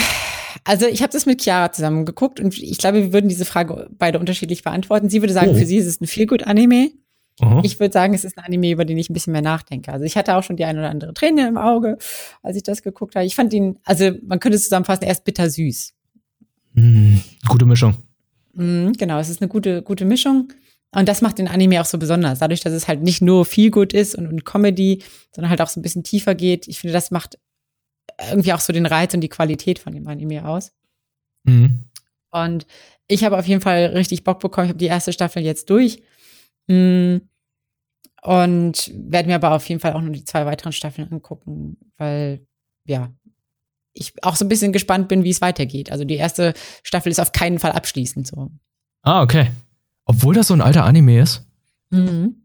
also 0.69 0.87
ich 0.87 1.01
habe 1.01 1.11
das 1.11 1.25
mit 1.25 1.41
Chiara 1.41 1.73
zusammen 1.73 2.05
geguckt 2.05 2.41
und 2.41 2.57
ich 2.59 2.77
glaube, 2.77 2.99
wir 2.99 3.13
würden 3.15 3.31
diese 3.31 3.47
Frage 3.47 3.89
beide 3.97 4.19
unterschiedlich 4.19 4.63
beantworten. 4.63 5.09
Sie 5.09 5.23
würde 5.23 5.33
sagen, 5.33 5.53
oh. 5.53 5.55
für 5.55 5.65
sie 5.65 5.79
ist 5.79 5.87
es 5.87 5.99
ein 6.03 6.07
Feel-Good-Anime. 6.07 6.91
Uh 7.41 7.63
Ich 7.63 7.81
würde 7.81 7.95
sagen, 7.95 8.13
es 8.13 8.23
ist 8.23 8.37
ein 8.37 8.45
Anime, 8.45 8.73
über 8.73 8.85
den 8.85 8.99
ich 8.99 9.09
ein 9.09 9.15
bisschen 9.15 9.33
mehr 9.33 9.41
nachdenke. 9.41 9.91
Also 9.91 10.05
ich 10.05 10.15
hatte 10.19 10.37
auch 10.37 10.43
schon 10.43 10.57
die 10.57 10.67
ein 10.67 10.77
oder 10.77 10.91
andere 10.91 11.15
Träne 11.15 11.49
im 11.49 11.57
Auge, 11.57 11.97
als 12.43 12.55
ich 12.55 12.65
das 12.65 12.83
geguckt 12.83 13.15
habe. 13.17 13.25
Ich 13.25 13.35
fand 13.35 13.55
ihn, 13.55 13.79
also 13.85 14.11
man 14.23 14.41
könnte 14.41 14.57
es 14.57 14.65
zusammenfassen, 14.65 15.05
er 15.05 15.13
ist 15.13 15.25
bittersüß. 15.25 15.95
Mm, 16.75 17.15
gute 17.49 17.65
Mischung. 17.65 17.95
Mm, 18.53 18.93
genau, 18.93 19.19
es 19.21 19.31
ist 19.31 19.41
eine 19.41 19.49
gute, 19.49 19.81
gute 19.81 20.05
Mischung. 20.05 20.53
Und 20.91 21.09
das 21.09 21.23
macht 21.23 21.39
den 21.39 21.49
Anime 21.49 21.81
auch 21.81 21.87
so 21.87 21.97
besonders. 21.97 22.41
Dadurch, 22.41 22.61
dass 22.61 22.75
es 22.75 22.89
halt 22.89 23.03
nicht 23.03 23.23
nur 23.23 23.47
viel 23.47 23.71
gut 23.71 23.95
ist 23.95 24.15
und, 24.17 24.27
und 24.27 24.45
Comedy, 24.45 25.03
sondern 25.35 25.49
halt 25.49 25.63
auch 25.63 25.69
so 25.69 25.81
ein 25.81 25.83
bisschen 25.83 26.03
tiefer 26.03 26.35
geht. 26.35 26.69
Ich 26.69 26.81
finde, 26.81 26.93
das 26.93 27.11
macht 27.11 27.39
irgendwie 28.31 28.53
auch 28.53 28.61
so 28.61 28.73
den 28.73 28.87
Reiz 28.87 29.15
und 29.15 29.21
die 29.21 29.29
Qualität 29.29 29.79
von 29.79 29.93
dem 29.93 30.07
Anime 30.09 30.47
aus. 30.47 30.73
Mhm. 31.45 31.85
Und 32.31 32.67
ich 33.07 33.25
habe 33.25 33.39
auf 33.39 33.47
jeden 33.47 33.63
Fall 33.63 33.87
richtig 33.87 34.25
Bock 34.25 34.41
bekommen. 34.41 34.67
Ich 34.67 34.71
habe 34.71 34.79
die 34.79 34.87
erste 34.87 35.13
Staffel 35.13 35.43
jetzt 35.43 35.71
durch. 35.71 36.03
Mm. 36.67 37.19
Und 38.23 38.91
werde 38.95 39.29
mir 39.29 39.37
aber 39.37 39.53
auf 39.53 39.69
jeden 39.69 39.81
Fall 39.81 39.93
auch 39.93 40.01
noch 40.03 40.13
die 40.13 40.25
zwei 40.25 40.45
weiteren 40.45 40.73
Staffeln 40.73 41.11
angucken, 41.11 41.79
weil, 41.97 42.45
ja, 42.85 43.13
ich 43.95 44.13
auch 44.23 44.37
so 44.37 44.45
ein 44.45 44.49
bisschen 44.49 44.73
gespannt 44.73 45.09
bin, 45.09 45.25
wie 45.25 45.31
es 45.31 45.41
weitergeht. 45.41 45.91
Also 45.91 46.05
die 46.05 46.17
erste 46.17 46.53
Staffel 46.83 47.11
ist 47.11 47.21
auf 47.21 47.33
keinen 47.33 47.59
Fall 47.59 47.73
abschließend 47.73 48.27
so. 48.27 48.51
Ah, 49.03 49.23
okay. 49.23 49.51
Obwohl 50.05 50.35
das 50.35 50.49
so 50.49 50.55
ein 50.55 50.61
alter 50.61 50.85
Anime 50.85 51.21
ist? 51.21 51.47
Mhm. 51.91 52.45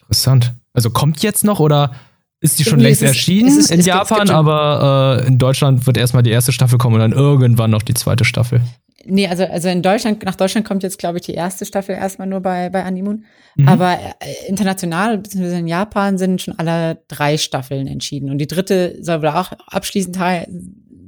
Interessant. 0.00 0.54
Also 0.72 0.90
kommt 0.90 1.22
jetzt 1.22 1.44
noch 1.44 1.60
oder 1.60 1.94
ist 2.40 2.58
die 2.58 2.64
schon 2.64 2.80
längst 2.80 3.02
erschienen 3.02 3.58
ist, 3.58 3.70
in 3.70 3.80
Japan, 3.80 4.30
aber 4.30 5.22
äh, 5.22 5.26
in 5.26 5.38
Deutschland 5.38 5.86
wird 5.86 5.96
erstmal 5.96 6.22
die 6.22 6.30
erste 6.30 6.52
Staffel 6.52 6.78
kommen 6.78 6.94
und 6.94 7.00
dann 7.00 7.12
irgendwann 7.12 7.70
noch 7.70 7.82
die 7.82 7.94
zweite 7.94 8.24
Staffel. 8.24 8.60
Nee, 9.04 9.26
also, 9.26 9.44
also 9.44 9.68
in 9.68 9.82
Deutschland, 9.82 10.24
nach 10.24 10.34
Deutschland 10.34 10.66
kommt 10.66 10.82
jetzt, 10.82 10.98
glaube 10.98 11.18
ich, 11.18 11.24
die 11.24 11.34
erste 11.34 11.64
Staffel 11.64 11.94
erstmal 11.94 12.28
nur 12.28 12.40
bei, 12.40 12.68
bei 12.68 12.84
Animoon. 12.84 13.24
Mhm. 13.56 13.68
Aber 13.68 13.94
äh, 13.94 14.48
international, 14.48 15.18
beziehungsweise 15.18 15.58
in 15.58 15.66
Japan, 15.66 16.18
sind 16.18 16.42
schon 16.42 16.58
alle 16.58 17.02
drei 17.08 17.38
Staffeln 17.38 17.86
entschieden. 17.86 18.30
Und 18.30 18.38
die 18.38 18.46
dritte 18.46 18.96
soll 19.00 19.22
wohl 19.22 19.28
auch 19.28 19.52
abschließend 19.68 20.18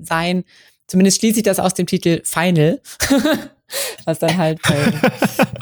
sein. 0.02 0.44
Zumindest 0.86 1.18
schließe 1.18 1.38
ich 1.38 1.44
das 1.44 1.60
aus 1.60 1.74
dem 1.74 1.86
Titel 1.86 2.22
Final. 2.24 2.80
was 4.04 4.18
dann 4.18 4.36
halt 4.36 4.60
bei, 4.62 4.76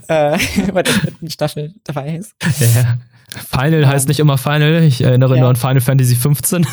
äh, 0.35 0.39
bei 0.73 0.83
der 0.83 0.95
dritten 0.95 1.31
Staffel 1.31 1.75
dabei 1.85 2.17
ist. 2.17 2.35
Ja. 2.61 2.99
Final 3.51 3.83
ja. 3.83 3.89
heißt 3.89 4.09
nicht 4.09 4.21
immer 4.21 4.39
Final. 4.39 4.83
Ich 4.85 5.03
erinnere 5.03 5.35
ja. 5.35 5.41
nur 5.41 5.51
an 5.51 5.57
Final 5.57 5.81
Fantasy 5.81 6.17
15. 6.17 6.67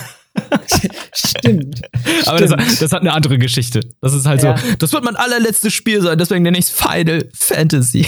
Stimmt. 1.14 1.82
Aber 2.26 2.38
Stimmt. 2.38 2.60
Das, 2.60 2.80
das, 2.80 2.92
hat 2.92 3.02
eine 3.02 3.14
andere 3.14 3.38
Geschichte. 3.38 3.82
Das 4.02 4.14
ist 4.14 4.26
halt 4.26 4.44
ja. 4.44 4.58
so, 4.58 4.64
das 4.80 4.94
wird 4.94 5.04
mein 5.04 5.16
allerletztes 5.16 5.74
Spiel 5.74 6.02
sein, 6.02 6.18
deswegen 6.18 6.44
nenne 6.44 6.58
ich 6.58 6.66
es 6.66 6.72
Final 6.72 7.30
Fantasy. 7.34 8.08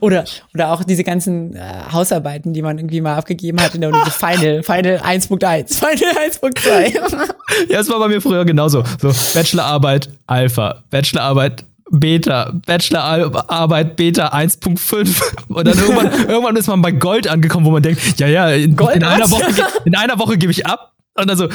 Oder, 0.00 0.24
oder 0.54 0.72
auch 0.72 0.84
diese 0.84 1.04
ganzen 1.04 1.56
äh, 1.56 1.60
Hausarbeiten, 1.92 2.52
die 2.52 2.62
man 2.62 2.78
irgendwie 2.78 3.00
mal 3.00 3.16
abgegeben 3.16 3.60
hat 3.60 3.74
in 3.74 3.80
der 3.80 3.90
Uni. 3.90 3.98
Final, 4.10 4.62
Final 4.62 4.98
1.1, 4.98 5.74
Final 5.78 6.14
1.2. 6.30 7.68
ja, 7.68 7.78
das 7.78 7.88
war 7.88 7.98
bei 7.98 8.08
mir 8.08 8.22
früher 8.22 8.44
genauso. 8.44 8.84
So, 9.00 9.12
Bachelorarbeit 9.34 10.08
Alpha, 10.26 10.84
Bachelorarbeit 10.90 11.64
Beta, 11.90 12.52
Bachelorarbeit 12.66 13.96
Beta 13.96 14.28
1.5. 14.28 15.22
Und 15.48 15.66
dann 15.66 15.78
irgendwann, 15.78 16.12
irgendwann 16.28 16.56
ist 16.56 16.66
man 16.66 16.82
bei 16.82 16.92
Gold 16.92 17.28
angekommen, 17.28 17.66
wo 17.66 17.70
man 17.70 17.82
denkt, 17.82 18.18
ja, 18.18 18.26
ja, 18.26 18.50
in, 18.50 18.76
Gold, 18.76 18.96
in 18.96 19.04
einer, 19.04 19.30
Woche, 19.30 19.52
in 19.84 19.94
einer 19.94 20.18
Woche 20.18 20.38
gebe 20.38 20.52
ich 20.52 20.66
ab. 20.66 20.92
Und 21.16 21.28
dann 21.28 21.36
so, 21.36 21.48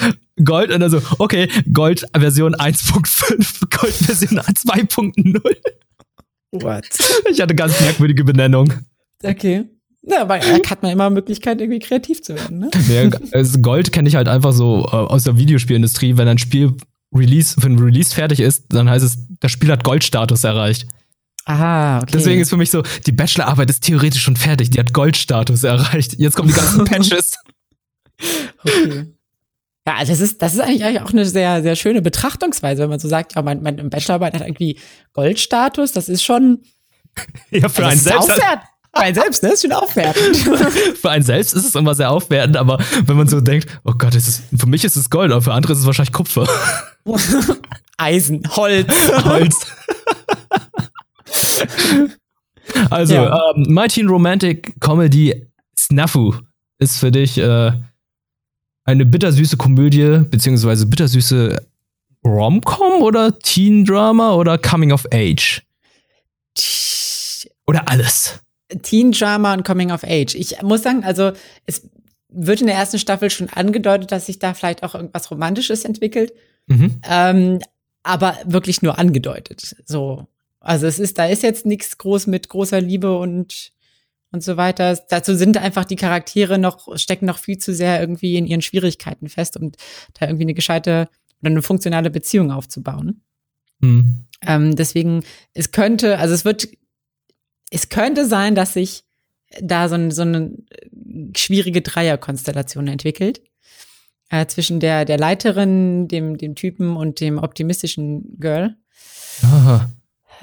Gold, 0.43 0.71
und 0.71 0.79
dann 0.79 0.89
so, 0.89 1.01
okay, 1.17 1.49
Gold 1.73 2.05
Version 2.15 2.55
1.5, 2.55 3.77
Gold 3.77 3.93
Version 3.93 4.39
2.0. 4.39 5.41
What? 6.51 6.85
Ich 7.29 7.41
hatte 7.41 7.55
ganz 7.55 7.79
merkwürdige 7.81 8.23
Benennung. 8.23 8.73
Okay. 9.21 9.65
Ja, 10.03 10.21
aber 10.21 10.39
da 10.39 10.69
hat 10.69 10.81
man 10.81 10.93
immer 10.93 11.09
Möglichkeit, 11.09 11.59
irgendwie 11.59 11.79
kreativ 11.79 12.21
zu 12.21 12.35
werden, 12.35 12.59
ne? 12.59 12.69
Ja, 12.87 13.43
Gold 13.61 13.91
kenne 13.91 14.07
ich 14.07 14.15
halt 14.15 14.29
einfach 14.29 14.53
so 14.53 14.85
äh, 14.85 14.95
aus 14.95 15.25
der 15.25 15.37
Videospielindustrie. 15.37 16.15
Wenn 16.15 16.29
ein 16.29 16.37
Spiel 16.37 16.73
Release, 17.13 17.55
wenn 17.57 17.79
Release 17.79 18.13
fertig 18.13 18.39
ist, 18.39 18.65
dann 18.69 18.89
heißt 18.89 19.03
es, 19.03 19.17
das 19.39 19.51
Spiel 19.51 19.71
hat 19.71 19.83
Goldstatus 19.83 20.43
erreicht. 20.43 20.87
Ah, 21.45 21.97
okay. 21.97 22.11
Deswegen 22.13 22.41
ist 22.41 22.49
für 22.49 22.57
mich 22.57 22.69
so, 22.69 22.83
die 23.07 23.11
Bachelorarbeit 23.11 23.69
ist 23.69 23.83
theoretisch 23.83 24.21
schon 24.21 24.35
fertig, 24.35 24.69
die 24.69 24.79
hat 24.79 24.93
Goldstatus 24.93 25.63
erreicht. 25.63 26.15
Jetzt 26.19 26.35
kommen 26.35 26.49
die 26.49 26.53
ganzen 26.53 26.83
Patches. 26.85 27.33
okay. 28.63 29.07
Ja, 29.87 29.95
also 29.95 30.11
das 30.11 30.21
ist, 30.21 30.41
das 30.41 30.53
ist 30.53 30.59
eigentlich 30.59 31.01
auch 31.01 31.09
eine 31.09 31.25
sehr, 31.25 31.63
sehr 31.63 31.75
schöne 31.75 32.03
Betrachtungsweise, 32.03 32.83
wenn 32.83 32.89
man 32.89 32.99
so 32.99 33.07
sagt, 33.07 33.35
ja, 33.35 33.41
mein, 33.41 33.63
mein 33.63 33.89
Bachelorarbeit 33.89 34.35
hat 34.35 34.41
irgendwie 34.41 34.77
Goldstatus, 35.13 35.91
das 35.93 36.09
ist 36.09 36.23
schon. 36.23 36.61
Ja, 37.49 37.69
für 37.69 37.85
also 37.85 38.11
einen 38.11 38.27
selbst. 38.27 38.41
Für 38.93 39.01
einen 39.01 39.15
selbst, 39.15 39.43
ne? 39.43 39.49
Das 39.49 39.63
ist 39.63 39.69
schon 39.69 39.71
aufwertend. 39.71 40.37
für 41.01 41.09
einen 41.09 41.23
selbst 41.23 41.53
ist 41.53 41.65
es 41.65 41.75
immer 41.75 41.93
sehr 41.95 42.11
aufwertend, 42.11 42.57
aber 42.57 42.79
wenn 43.05 43.17
man 43.17 43.27
so 43.27 43.39
denkt, 43.39 43.67
oh 43.83 43.93
Gott, 43.97 44.15
ist 44.15 44.43
für 44.55 44.67
mich 44.67 44.83
ist 44.83 44.95
es 44.95 45.09
Gold, 45.09 45.31
aber 45.31 45.41
für 45.41 45.53
andere 45.53 45.73
ist 45.73 45.79
es 45.79 45.85
wahrscheinlich 45.85 46.13
Kupfer. 46.13 46.47
Eisen, 47.97 48.43
Holz. 48.55 48.93
Holz. 49.23 49.55
also, 52.89 53.13
ja. 53.13 53.51
ähm, 53.55 53.65
My 53.67 53.87
Teen 53.87 54.07
Romantic 54.07 54.79
Comedy 54.79 55.47
Snafu 55.77 56.33
ist 56.79 56.97
für 56.97 57.11
dich 57.11 57.37
äh, 57.37 57.71
eine 58.85 59.05
bittersüße 59.05 59.57
Komödie, 59.57 60.21
beziehungsweise 60.29 60.85
bittersüße 60.85 61.61
Rom-Com 62.25 63.01
oder 63.01 63.37
Teen-Drama 63.37 64.33
oder 64.33 64.57
Coming 64.57 64.91
of 64.91 65.05
Age? 65.11 65.61
Oder 67.67 67.87
alles? 67.87 68.39
Teen-Drama 68.81 69.53
und 69.53 69.63
Coming 69.63 69.91
of 69.91 70.03
Age. 70.03 70.35
Ich 70.35 70.61
muss 70.61 70.83
sagen, 70.83 71.03
also 71.03 71.31
es 71.65 71.89
wird 72.29 72.61
in 72.61 72.67
der 72.67 72.75
ersten 72.75 72.99
Staffel 72.99 73.29
schon 73.29 73.49
angedeutet, 73.49 74.11
dass 74.11 74.27
sich 74.27 74.39
da 74.39 74.53
vielleicht 74.53 74.83
auch 74.83 74.95
irgendwas 74.95 75.31
Romantisches 75.31 75.83
entwickelt. 75.85 76.33
Mhm. 76.67 77.01
Ähm, 77.09 77.59
aber 78.03 78.37
wirklich 78.45 78.81
nur 78.81 78.99
angedeutet. 78.99 79.75
So. 79.85 80.27
Also 80.59 80.87
es 80.87 80.99
ist, 80.99 81.17
da 81.17 81.25
ist 81.25 81.43
jetzt 81.43 81.65
nichts 81.65 81.97
groß 81.97 82.27
mit 82.27 82.49
großer 82.49 82.81
Liebe 82.81 83.17
und 83.17 83.71
und 84.31 84.43
so 84.43 84.57
weiter. 84.57 84.97
Dazu 85.09 85.35
sind 85.35 85.57
einfach 85.57 85.85
die 85.85 85.95
Charaktere 85.95 86.57
noch, 86.57 86.95
stecken 86.97 87.25
noch 87.25 87.39
viel 87.39 87.57
zu 87.57 87.73
sehr 87.73 87.99
irgendwie 87.99 88.37
in 88.37 88.45
ihren 88.45 88.61
Schwierigkeiten 88.61 89.27
fest, 89.27 89.57
um 89.57 89.71
da 90.13 90.27
irgendwie 90.27 90.43
eine 90.43 90.53
gescheite 90.53 91.09
oder 91.41 91.51
eine 91.51 91.61
funktionale 91.61 92.09
Beziehung 92.09 92.51
aufzubauen. 92.51 93.21
Mhm. 93.79 94.25
Ähm, 94.45 94.75
deswegen, 94.75 95.23
es 95.53 95.71
könnte, 95.71 96.19
also 96.19 96.33
es 96.33 96.45
wird, 96.45 96.67
es 97.69 97.89
könnte 97.89 98.25
sein, 98.25 98.55
dass 98.55 98.73
sich 98.73 99.03
da 99.61 99.89
so, 99.89 99.95
ein, 99.95 100.11
so 100.11 100.21
eine 100.21 100.51
schwierige 101.35 101.81
Dreierkonstellation 101.81 102.87
entwickelt. 102.87 103.41
Äh, 104.31 104.45
zwischen 104.45 104.79
der, 104.79 105.05
der 105.05 105.17
Leiterin, 105.17 106.07
dem, 106.07 106.37
dem 106.37 106.53
Typen 106.53 106.95
und 106.95 107.19
dem 107.19 107.39
optimistischen 107.39 108.37
Girl. 108.39 108.75
Aha. 109.41 109.89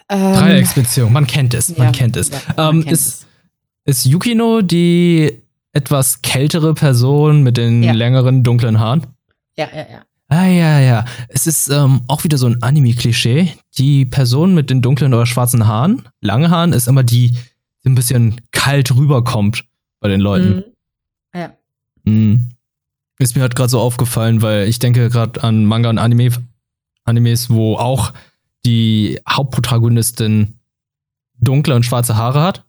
Ähm, 0.09 0.33
Dreiecksbeziehung, 0.35 1.13
man 1.13 1.27
kennt 1.27 1.55
es, 1.55 1.77
man 1.77 1.87
ja, 1.89 1.93
kennt 1.93 2.17
es. 2.17 2.31
Ja, 2.31 2.41
man 2.57 2.77
ähm, 2.77 2.83
kennt 2.83 2.93
ist, 2.93 3.27
es 3.85 3.99
ist 3.99 4.07
Yukino 4.07 4.61
die 4.63 5.41
etwas 5.73 6.23
kältere 6.23 6.75
Person 6.75 7.43
mit 7.43 7.57
den 7.57 7.83
ja. 7.83 7.93
längeren, 7.93 8.43
dunklen 8.43 8.81
Haaren? 8.81 9.07
Ja, 9.57 9.69
ja, 9.73 9.87
ja. 9.91 10.05
Ah, 10.29 10.47
ja, 10.47 10.81
ja. 10.81 11.05
Es 11.29 11.47
ist 11.47 11.69
ähm, 11.69 12.03
auch 12.09 12.25
wieder 12.25 12.37
so 12.37 12.47
ein 12.47 12.63
Anime-Klischee. 12.63 13.53
Die 13.79 14.05
Person 14.05 14.55
mit 14.55 14.71
den 14.71 14.83
dunklen 14.83 15.15
oder 15.15 15.27
schwarzen 15.27 15.67
Haaren, 15.67 16.03
lange 16.21 16.51
Haaren, 16.51 16.73
ist 16.73 16.89
immer 16.89 17.05
die, 17.05 17.33
die 17.85 17.89
ein 17.89 17.95
bisschen 17.95 18.41
kalt 18.51 18.95
rüberkommt 18.95 19.65
bei 20.01 20.09
den 20.09 20.21
Leuten. 20.21 20.57
Mhm. 20.57 20.65
Ja. 21.35 21.53
Mhm. 22.05 22.49
Ist 23.19 23.37
mir 23.37 23.43
halt 23.43 23.55
gerade 23.55 23.71
so 23.71 23.81
aufgefallen, 23.81 24.43
weil 24.43 24.69
ich 24.69 24.79
denke 24.79 25.09
gerade 25.11 25.43
an 25.43 25.65
Manga 25.65 25.91
und 25.91 25.99
Anime, 25.99 26.31
Animes, 27.05 27.49
wo 27.49 27.77
auch 27.77 28.13
die 28.65 29.21
Hauptprotagonistin 29.29 30.55
dunkle 31.39 31.77
und 31.77 31.85
schwarze 31.85 32.17
Haare 32.17 32.43
hat. 32.43 32.65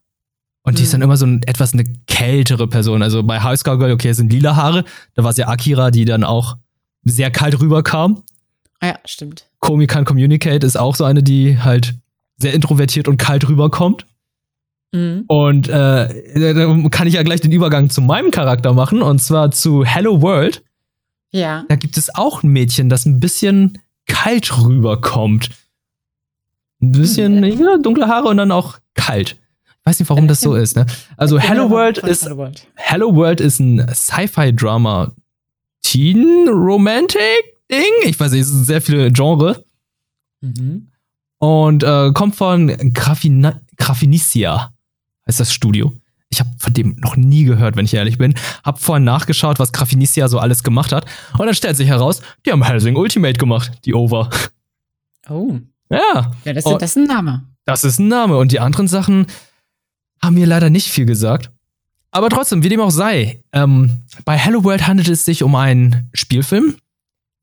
Und 0.62 0.78
die 0.78 0.84
ist 0.84 0.94
dann 0.94 1.00
mhm. 1.00 1.06
immer 1.06 1.18
so 1.18 1.26
ein, 1.26 1.42
etwas 1.44 1.74
eine 1.74 1.86
kältere 2.08 2.68
Person. 2.68 3.02
Also 3.02 3.24
bei 3.24 3.40
High 3.40 3.64
Girl, 3.64 3.92
okay, 3.92 4.10
es 4.10 4.18
sind 4.18 4.32
lila 4.32 4.56
Haare. 4.56 4.84
Da 5.16 5.24
war 5.24 5.32
es 5.32 5.38
ja 5.38 5.48
Akira, 5.48 5.92
die 5.92 6.06
dann 6.06 6.24
auch 6.24 6.58
sehr 7.08 7.32
kalt 7.32 7.60
rüberkam. 7.60 8.24
Ah 8.80 8.88
ja, 8.88 9.00
stimmt. 9.06 9.46
Komi 9.60 9.88
kann 9.88 10.06
Communicate 10.06 10.66
ist 10.66 10.78
auch 10.78 10.96
so 10.96 11.04
eine, 11.04 11.24
die 11.24 11.60
halt 11.60 11.96
sehr 12.38 12.54
introvertiert 12.54 13.08
und 13.08 13.18
kalt 13.18 13.48
rüberkommt. 13.48 14.06
Mhm. 14.92 15.26
Und 15.28 15.68
äh, 15.68 16.54
da 16.54 16.90
kann 16.90 17.08
ich 17.08 17.16
ja 17.16 17.24
gleich 17.24 17.42
den 17.42 17.52
Übergang 17.52 17.90
zu 17.90 18.02
meinem 18.02 18.32
Charakter 18.32 18.74
machen, 18.74 19.02
und 19.02 19.20
zwar 19.20 19.52
zu 19.52 19.84
Hello 19.84 20.22
World. 20.22 20.64
Ja. 21.32 21.66
Da 21.68 21.76
gibt 21.76 21.98
es 21.98 22.14
auch 22.14 22.44
ein 22.44 22.50
Mädchen, 22.50 22.90
das 22.90 23.06
ein 23.06 23.20
bisschen 23.20 23.80
kalt 24.06 24.58
rüberkommt. 24.64 25.50
Ein 26.82 26.92
bisschen, 26.92 27.40
mhm. 27.42 27.62
ja, 27.62 27.78
dunkle 27.78 28.08
Haare 28.08 28.28
und 28.28 28.38
dann 28.38 28.52
auch 28.52 28.78
kalt. 28.94 29.36
Weiß 29.84 30.00
nicht, 30.00 30.10
warum 30.10 30.28
das 30.28 30.42
so 30.42 30.54
ist. 30.54 30.76
Ne? 30.76 30.86
Also 31.16 31.40
Hello 31.40 31.70
World 31.70 32.00
ist. 32.00 32.30
Hello 32.76 33.16
World 33.16 33.40
ist 33.40 33.60
ein 33.60 33.88
Sci-Fi-Drama 33.94 35.14
Teen 35.88 36.50
Romantic 36.50 37.56
Ding. 37.72 37.80
Ich 38.04 38.20
weiß 38.20 38.34
nicht, 38.34 38.42
es 38.42 38.50
sind 38.50 38.66
sehr 38.66 38.82
viele 38.82 39.10
Genre. 39.10 39.64
Mhm. 40.42 40.92
Und 41.40 41.84
äh, 41.84 42.12
kommt 42.14 42.36
von 42.36 42.68
Graffina 42.94 43.62
Graffinicia, 43.78 44.74
heißt 45.28 45.40
das 45.40 45.54
Studio. 45.54 45.94
Ich 46.30 46.42
habe 46.42 46.50
von 46.58 46.74
dem 46.74 46.98
noch 47.00 47.16
nie 47.16 47.46
gehört, 47.46 47.78
wenn 47.78 47.86
ich 47.86 47.94
ehrlich 47.94 48.18
bin. 48.18 48.34
Hab 48.66 48.82
vorhin 48.82 49.06
nachgeschaut, 49.06 49.60
was 49.60 49.72
Graffinicia 49.72 50.28
so 50.28 50.40
alles 50.40 50.62
gemacht 50.64 50.92
hat. 50.92 51.06
Und 51.38 51.46
dann 51.46 51.56
stellt 51.56 51.78
sich 51.78 51.88
heraus, 51.88 52.22
die 52.46 52.52
haben 52.52 52.64
Helsing 52.64 52.98
Ultimate 52.98 53.38
gemacht, 53.38 53.72
die 53.86 53.94
Over. 53.94 54.30
Oh. 55.30 55.58
Ja. 55.90 56.34
Ja, 56.44 56.54
das, 56.54 56.66
das 56.66 56.84
ist 56.84 56.98
ein 56.98 57.06
Name. 57.06 57.46
Das 57.64 57.86
ist 57.86 58.00
ein 58.00 58.10
Name. 58.10 58.38
Und 58.38 58.52
die 58.52 58.60
anderen 58.60 58.88
Sachen, 58.88 59.28
haben 60.22 60.36
mir 60.36 60.48
leider 60.48 60.70
nicht 60.70 60.90
viel 60.90 61.06
gesagt. 61.06 61.52
Aber 62.12 62.30
trotzdem, 62.30 62.64
wie 62.64 62.70
dem 62.70 62.80
auch 62.80 62.92
sei, 62.92 63.44
ähm, 63.54 64.02
bei 64.26 64.38
Hello 64.38 64.64
World 64.64 64.88
handelt 64.88 65.10
es 65.10 65.26
sich 65.26 65.44
um 65.44 65.56
einen 65.56 66.10
Spielfilm, 66.14 66.76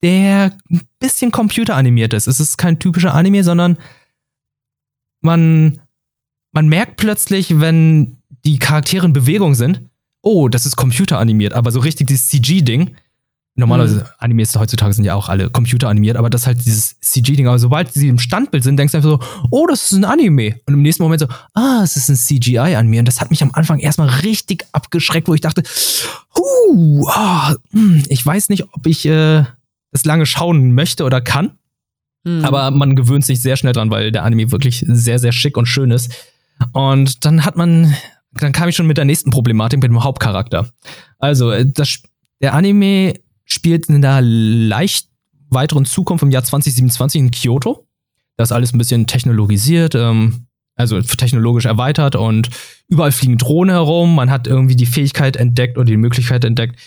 der 0.03 0.57
ein 0.71 0.83
bisschen 0.99 1.31
computeranimiert 1.31 2.13
ist. 2.15 2.27
Es 2.27 2.41
ist 2.41 2.57
kein 2.57 2.79
typischer 2.79 3.15
Anime, 3.15 3.45
sondern 3.45 3.79
man, 5.21 5.81
man 6.53 6.69
merkt 6.69 6.97
plötzlich, 6.97 7.61
wenn 7.61 8.19
die 8.45 8.59
Charaktere 8.59 9.07
in 9.07 9.13
Bewegung 9.13 9.55
sind, 9.55 9.83
oh, 10.23 10.49
das 10.49 10.67
ist 10.67 10.77
computeranimiert, 10.77 11.53
aber 11.53 11.71
so 11.71 11.81
richtig 11.81 12.07
dieses 12.09 12.29
CG-Ding 12.29 12.97
Normalerweise, 13.57 13.99
mhm. 13.99 14.05
Animes 14.19 14.57
heutzutage 14.57 14.93
sind 14.95 15.05
ja 15.05 15.15
auch 15.15 15.29
alle 15.29 15.49
computeranimiert, 15.49 16.17
aber 16.17 16.29
das 16.29 16.43
ist 16.43 16.47
halt 16.49 16.67
dieses 16.67 16.99
CG-Ding. 16.99 17.47
Aber 17.47 17.61
sobald 17.61 17.93
sie 17.93 18.09
im 18.09 18.19
Standbild 18.19 18.65
sind, 18.65 18.77
denkst 18.77 18.93
du 18.93 18.99
einfach 18.99 19.11
so, 19.11 19.47
oh, 19.51 19.67
das 19.69 19.85
ist 19.85 19.93
ein 19.93 20.05
Anime. 20.05 20.57
Und 20.67 20.75
im 20.75 20.83
nächsten 20.83 21.05
Moment 21.05 21.21
so, 21.21 21.29
ah, 21.55 21.83
es 21.85 21.97
ist 21.97 22.09
ein 22.09 22.17
CGI-Anime. 22.17 22.99
Und 22.99 23.05
das 23.07 23.21
hat 23.21 23.31
mich 23.31 23.43
am 23.43 23.53
Anfang 23.53 23.79
erstmal 23.79 24.09
richtig 24.09 24.65
abgeschreckt, 24.73 25.29
wo 25.29 25.35
ich 25.35 25.41
dachte, 25.41 25.63
huh, 26.37 27.07
ah, 27.09 27.55
hm, 27.71 28.03
ich 28.09 28.27
weiß 28.27 28.49
nicht, 28.49 28.65
ob 28.73 28.87
ich 28.87 29.07
äh, 29.07 29.45
das 29.93 30.05
lange 30.05 30.27
schauen 30.27 30.75
möchte 30.75 31.05
oder 31.05 31.21
kann. 31.21 31.53
Mhm. 32.25 32.45
Aber 32.45 32.73
man 32.73 32.97
gewöhnt 32.97 33.25
sich 33.25 33.41
sehr 33.41 33.57
schnell 33.57 33.73
dran, 33.73 33.91
weil 33.91 34.11
der 34.11 34.25
Anime 34.25 34.51
wirklich 34.51 34.85
sehr, 34.89 35.21
sehr 35.21 35.33
schick 35.33 35.57
und 35.57 35.67
schön 35.67 35.93
ist. 35.93 36.13
Und 36.73 37.25
dann 37.25 37.45
hat 37.45 37.57
man, 37.57 37.95
dann 38.33 38.51
kam 38.51 38.69
ich 38.69 38.75
schon 38.75 38.89
mit 38.89 38.97
der 38.97 39.05
nächsten 39.05 39.31
Problematik 39.31 39.81
mit 39.81 39.91
dem 39.91 40.03
Hauptcharakter. 40.03 40.69
Also, 41.21 41.53
äh, 41.53 41.65
das, 41.65 42.01
der 42.41 42.55
Anime 42.55 43.15
spielt 43.45 43.89
in 43.89 44.03
der 44.03 44.21
leicht 44.23 45.09
weiteren 45.51 45.85
Zukunft 45.85 46.23
im 46.23 46.31
Jahr 46.31 46.45
2027 46.45 47.21
in 47.21 47.31
Kyoto. 47.31 47.87
Das 48.37 48.49
ist 48.49 48.53
alles 48.53 48.73
ein 48.73 48.79
bisschen 48.79 49.07
technologisiert, 49.07 49.95
ähm, 49.95 50.47
also 50.77 51.01
technologisch 51.01 51.67
erweitert 51.67 52.17
und 52.17 52.51
überall 52.89 53.13
fliegen 53.13 53.39
Drohnen 53.39 53.75
herum. 53.75 54.15
Man 54.15 54.31
hat 54.31 54.47
irgendwie 54.47 54.77
die 54.77 54.87
Fähigkeit 54.87 55.37
entdeckt 55.37 55.79
oder 55.79 55.87
die 55.87 55.97
Möglichkeit 55.97 56.45
entdeckt, 56.45 56.79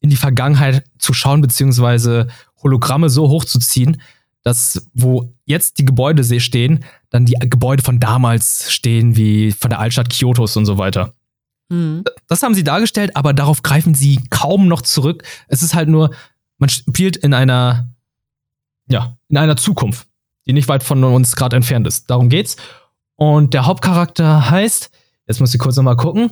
in 0.00 0.10
die 0.10 0.16
Vergangenheit 0.16 0.84
zu 0.98 1.12
schauen, 1.12 1.40
beziehungsweise 1.40 2.28
Hologramme 2.62 3.08
so 3.08 3.28
hochzuziehen, 3.28 4.00
dass 4.42 4.86
wo 4.94 5.32
jetzt 5.44 5.78
die 5.78 5.84
Gebäude 5.84 6.22
stehen, 6.40 6.84
dann 7.10 7.26
die 7.26 7.34
Gebäude 7.40 7.82
von 7.82 7.98
damals 7.98 8.72
stehen, 8.72 9.16
wie 9.16 9.50
von 9.50 9.70
der 9.70 9.80
Altstadt 9.80 10.10
Kyotos 10.10 10.56
und 10.56 10.66
so 10.66 10.78
weiter. 10.78 11.12
Mhm. 11.68 12.04
Das 12.28 12.42
haben 12.42 12.54
sie 12.54 12.64
dargestellt, 12.64 13.16
aber 13.16 13.32
darauf 13.32 13.62
greifen 13.62 13.94
sie 13.94 14.20
kaum 14.30 14.68
noch 14.68 14.82
zurück. 14.82 15.24
Es 15.48 15.62
ist 15.62 15.74
halt 15.74 15.88
nur, 15.88 16.10
man 16.58 16.68
spielt 16.68 17.16
in 17.16 17.34
einer, 17.34 17.88
ja, 18.88 19.16
in 19.28 19.36
einer 19.36 19.56
Zukunft, 19.56 20.06
die 20.46 20.52
nicht 20.52 20.68
weit 20.68 20.82
von 20.82 21.02
uns 21.04 21.36
gerade 21.36 21.56
entfernt 21.56 21.86
ist. 21.86 22.10
Darum 22.10 22.28
geht's. 22.28 22.56
Und 23.16 23.54
der 23.54 23.66
Hauptcharakter 23.66 24.50
heißt, 24.50 24.90
jetzt 25.26 25.40
muss 25.40 25.54
ich 25.54 25.60
kurz 25.60 25.76
nochmal 25.76 25.96
gucken. 25.96 26.30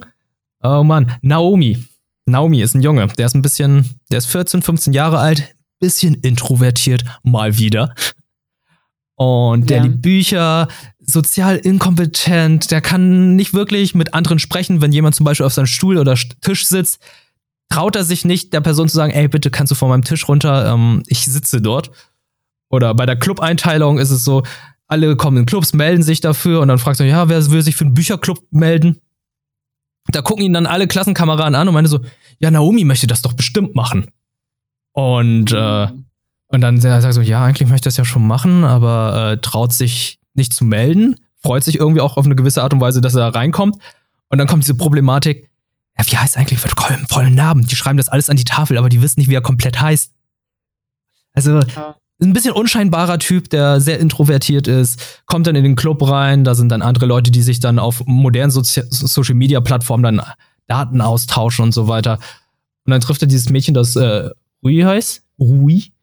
Oh 0.62 0.82
Mann, 0.82 1.12
Naomi. 1.22 1.84
Naomi 2.26 2.62
ist 2.62 2.74
ein 2.74 2.82
Junge, 2.82 3.06
der 3.06 3.26
ist 3.26 3.34
ein 3.34 3.42
bisschen, 3.42 3.98
der 4.10 4.18
ist 4.18 4.26
14, 4.26 4.62
15 4.62 4.92
Jahre 4.94 5.18
alt, 5.18 5.54
bisschen 5.78 6.14
introvertiert, 6.14 7.04
mal 7.22 7.58
wieder. 7.58 7.94
Und 9.16 9.70
der 9.70 9.78
ja. 9.78 9.82
liebt 9.84 10.02
Bücher, 10.02 10.68
sozial 10.98 11.56
inkompetent, 11.56 12.70
der 12.70 12.80
kann 12.80 13.36
nicht 13.36 13.54
wirklich 13.54 13.94
mit 13.94 14.12
anderen 14.12 14.38
sprechen, 14.38 14.80
wenn 14.80 14.92
jemand 14.92 15.14
zum 15.14 15.24
Beispiel 15.24 15.46
auf 15.46 15.52
seinem 15.52 15.66
Stuhl 15.66 15.98
oder 15.98 16.14
Tisch 16.40 16.66
sitzt, 16.66 17.00
traut 17.68 17.96
er 17.96 18.04
sich 18.04 18.24
nicht, 18.24 18.52
der 18.52 18.60
Person 18.60 18.88
zu 18.88 18.96
sagen, 18.96 19.12
ey, 19.12 19.28
bitte 19.28 19.50
kannst 19.50 19.70
du 19.70 19.74
von 19.74 19.88
meinem 19.88 20.04
Tisch 20.04 20.28
runter, 20.28 20.72
ähm, 20.72 21.02
ich 21.06 21.24
sitze 21.24 21.60
dort. 21.60 21.90
Oder 22.70 22.94
bei 22.94 23.06
der 23.06 23.16
Club-Einteilung 23.16 23.98
ist 23.98 24.10
es 24.10 24.24
so, 24.24 24.42
alle 24.86 25.16
kommen 25.16 25.38
in 25.38 25.46
Clubs, 25.46 25.72
melden 25.72 26.02
sich 26.02 26.20
dafür 26.20 26.60
und 26.60 26.68
dann 26.68 26.78
fragst 26.78 27.00
du, 27.00 27.04
ja, 27.04 27.28
wer 27.28 27.50
will 27.50 27.62
sich 27.62 27.76
für 27.76 27.84
einen 27.84 27.94
Bücherclub 27.94 28.40
melden? 28.50 29.00
Da 30.08 30.22
gucken 30.22 30.44
ihn 30.44 30.52
dann 30.52 30.66
alle 30.66 30.86
Klassenkameraden 30.86 31.54
an 31.54 31.68
und 31.68 31.74
meinen 31.74 31.86
so, 31.86 32.00
ja, 32.38 32.50
Naomi 32.50 32.84
möchte 32.84 33.06
das 33.06 33.22
doch 33.22 33.32
bestimmt 33.32 33.74
machen. 33.74 34.08
Und, 34.92 35.52
äh, 35.52 35.88
und 36.48 36.60
dann 36.60 36.80
sagt 36.80 37.04
er 37.04 37.12
so, 37.12 37.20
ja, 37.20 37.44
eigentlich 37.44 37.68
möchte 37.68 37.88
ich 37.88 37.94
das 37.94 37.96
ja 37.96 38.04
schon 38.04 38.26
machen, 38.26 38.64
aber 38.64 39.32
äh, 39.32 39.36
traut 39.38 39.72
sich 39.72 40.18
nicht 40.34 40.52
zu 40.52 40.64
melden, 40.64 41.16
freut 41.42 41.64
sich 41.64 41.78
irgendwie 41.78 42.00
auch 42.00 42.16
auf 42.16 42.24
eine 42.24 42.36
gewisse 42.36 42.62
Art 42.62 42.72
und 42.72 42.80
Weise, 42.80 43.00
dass 43.00 43.14
er 43.14 43.30
da 43.30 43.38
reinkommt. 43.38 43.76
Und 44.28 44.38
dann 44.38 44.46
kommt 44.46 44.64
diese 44.64 44.74
Problematik, 44.74 45.50
ja, 45.98 46.04
wie 46.06 46.16
heißt 46.16 46.36
eigentlich 46.36 46.62
mit 46.62 46.74
vollen 47.08 47.34
Namen? 47.34 47.66
Die 47.66 47.76
schreiben 47.76 47.98
das 47.98 48.08
alles 48.08 48.30
an 48.30 48.36
die 48.36 48.44
Tafel, 48.44 48.78
aber 48.78 48.88
die 48.88 49.00
wissen 49.00 49.20
nicht, 49.20 49.28
wie 49.28 49.34
er 49.34 49.40
komplett 49.40 49.80
heißt. 49.80 50.12
Also, 51.34 51.60
ja. 51.60 51.96
ein 52.20 52.32
bisschen 52.32 52.52
unscheinbarer 52.52 53.18
Typ, 53.18 53.50
der 53.50 53.80
sehr 53.80 54.00
introvertiert 54.00 54.66
ist, 54.66 55.22
kommt 55.26 55.46
dann 55.46 55.56
in 55.56 55.64
den 55.64 55.76
Club 55.76 56.06
rein, 56.08 56.44
da 56.44 56.54
sind 56.54 56.68
dann 56.70 56.82
andere 56.82 57.06
Leute, 57.06 57.30
die 57.30 57.42
sich 57.42 57.60
dann 57.60 57.78
auf 57.78 58.02
modernen 58.06 58.50
Sozi 58.50 58.82
Social 58.90 59.34
Media 59.34 59.60
Plattformen 59.60 60.02
dann 60.02 60.22
Daten 60.66 61.00
austauschen 61.00 61.64
und 61.64 61.72
so 61.72 61.88
weiter. 61.88 62.18
Und 62.86 62.90
dann 62.90 63.00
trifft 63.00 63.22
er 63.22 63.28
dieses 63.28 63.50
Mädchen, 63.50 63.74
das 63.74 63.96
äh, 63.96 64.30
Rui 64.64 64.80
heißt. 64.80 65.22
Rui. 65.38 65.93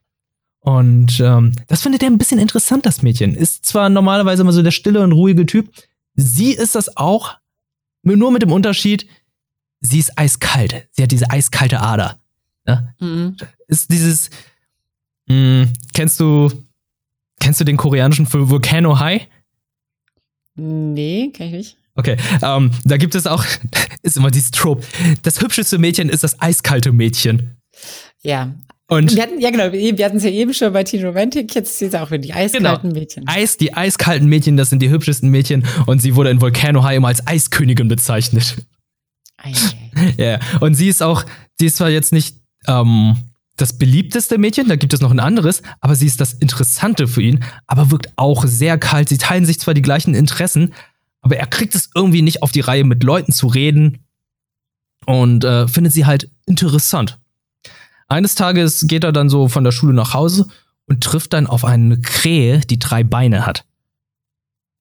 Und 0.81 1.19
ähm, 1.19 1.53
das 1.67 1.83
findet 1.83 2.01
er 2.01 2.09
ein 2.09 2.17
bisschen 2.17 2.39
interessant, 2.39 2.87
das 2.87 3.03
Mädchen. 3.03 3.35
Ist 3.35 3.67
zwar 3.67 3.87
normalerweise 3.89 4.41
immer 4.41 4.51
so 4.51 4.63
der 4.63 4.71
stille 4.71 5.01
und 5.01 5.11
ruhige 5.11 5.45
Typ. 5.45 5.71
Sie 6.15 6.53
ist 6.53 6.73
das 6.73 6.97
auch, 6.97 7.37
nur 8.01 8.31
mit 8.31 8.41
dem 8.41 8.51
Unterschied, 8.51 9.05
sie 9.79 9.99
ist 9.99 10.17
eiskalt. 10.17 10.87
Sie 10.89 11.03
hat 11.03 11.11
diese 11.11 11.29
eiskalte 11.29 11.81
Ader. 11.81 12.19
Ne? 12.65 12.95
Mhm. 12.99 13.37
Ist 13.67 13.91
dieses, 13.91 14.31
mh, 15.27 15.35
hm, 15.35 15.73
kennst 15.93 16.19
du, 16.19 16.51
kennst 17.39 17.59
du 17.59 17.63
den 17.63 17.77
koreanischen 17.77 18.25
Film 18.25 18.49
Volcano 18.49 18.99
High? 18.99 19.27
Nee, 20.55 21.29
kenn 21.31 21.47
ich 21.49 21.53
nicht. 21.53 21.77
Okay, 21.93 22.17
ähm, 22.41 22.71
da 22.85 22.97
gibt 22.97 23.13
es 23.13 23.27
auch, 23.27 23.45
ist 24.01 24.17
immer 24.17 24.31
dieses 24.31 24.49
Trope. 24.49 24.83
Das 25.21 25.41
hübscheste 25.41 25.77
Mädchen 25.77 26.09
ist 26.09 26.23
das 26.23 26.41
eiskalte 26.41 26.91
Mädchen. 26.91 27.57
Ja. 28.23 28.51
Und 28.91 29.15
wir 29.15 29.23
hatten, 29.23 29.39
ja 29.39 29.51
genau, 29.51 29.71
wir 29.71 30.05
hatten 30.05 30.17
es 30.17 30.25
ja 30.25 30.29
eben 30.29 30.53
schon 30.53 30.73
bei 30.73 30.83
Teen 30.83 31.05
Romantic, 31.05 31.55
jetzt 31.55 31.81
ist 31.81 31.93
es 31.93 31.95
auch 31.95 32.11
wieder 32.11 32.17
die 32.17 32.33
eiskalten 32.33 32.89
genau. 32.89 32.99
Mädchen. 32.99 33.25
Eis, 33.25 33.55
die 33.55 33.73
eiskalten 33.73 34.27
Mädchen, 34.27 34.57
das 34.57 34.69
sind 34.69 34.81
die 34.81 34.89
hübschesten 34.89 35.29
Mädchen 35.29 35.65
und 35.85 36.01
sie 36.01 36.17
wurde 36.17 36.29
in 36.29 36.41
Volcano 36.41 36.83
High 36.83 36.97
immer 36.97 37.07
als 37.07 37.25
Eiskönigin 37.25 37.87
bezeichnet. 37.87 38.57
Ja, 40.17 40.25
yeah. 40.25 40.39
und 40.61 40.75
sie 40.75 40.87
ist 40.87 41.03
auch, 41.03 41.25
sie 41.59 41.65
ist 41.65 41.77
zwar 41.77 41.89
jetzt 41.89 42.13
nicht 42.13 42.37
ähm, 42.67 43.17
das 43.57 43.77
beliebteste 43.77 44.37
Mädchen, 44.37 44.69
da 44.69 44.75
gibt 44.75 44.93
es 44.93 45.01
noch 45.01 45.11
ein 45.11 45.19
anderes, 45.19 45.63
aber 45.81 45.95
sie 45.95 46.05
ist 46.05 46.21
das 46.21 46.33
Interessante 46.33 47.07
für 47.07 47.21
ihn, 47.21 47.43
aber 47.67 47.91
wirkt 47.91 48.13
auch 48.15 48.45
sehr 48.45 48.77
kalt. 48.77 49.09
Sie 49.09 49.17
teilen 49.17 49.45
sich 49.45 49.59
zwar 49.59 49.73
die 49.73 49.81
gleichen 49.81 50.13
Interessen, 50.13 50.73
aber 51.21 51.37
er 51.37 51.47
kriegt 51.47 51.75
es 51.75 51.89
irgendwie 51.95 52.21
nicht 52.21 52.43
auf 52.43 52.51
die 52.51 52.61
Reihe, 52.61 52.85
mit 52.85 53.03
Leuten 53.03 53.33
zu 53.33 53.47
reden 53.47 54.05
und 55.05 55.43
äh, 55.43 55.67
findet 55.67 55.91
sie 55.91 56.05
halt 56.05 56.29
interessant. 56.45 57.17
Eines 58.11 58.35
Tages 58.35 58.87
geht 58.87 59.05
er 59.05 59.13
dann 59.13 59.29
so 59.29 59.47
von 59.47 59.63
der 59.63 59.71
Schule 59.71 59.93
nach 59.93 60.13
Hause 60.13 60.49
und 60.85 61.01
trifft 61.01 61.31
dann 61.31 61.47
auf 61.47 61.63
eine 61.63 61.97
Krähe, 62.01 62.59
die 62.59 62.77
drei 62.77 63.05
Beine 63.05 63.45
hat. 63.45 63.65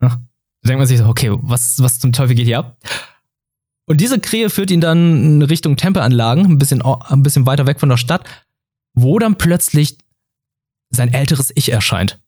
Da 0.00 0.20
denkt 0.64 0.80
man 0.80 0.86
sich 0.88 0.98
so, 0.98 1.06
okay, 1.06 1.30
was, 1.40 1.80
was 1.80 2.00
zum 2.00 2.12
Teufel 2.12 2.34
geht 2.34 2.46
hier 2.46 2.58
ab? 2.58 2.76
Und 3.86 4.00
diese 4.00 4.18
Krähe 4.18 4.50
führt 4.50 4.72
ihn 4.72 4.80
dann 4.80 5.42
Richtung 5.42 5.76
Tempelanlagen, 5.76 6.44
ein 6.44 6.58
bisschen, 6.58 6.82
ein 6.82 7.22
bisschen 7.22 7.46
weiter 7.46 7.68
weg 7.68 7.78
von 7.78 7.88
der 7.88 7.98
Stadt, 7.98 8.24
wo 8.94 9.20
dann 9.20 9.38
plötzlich 9.38 9.96
sein 10.90 11.12
älteres 11.12 11.52
Ich 11.54 11.70
erscheint. 11.70 12.18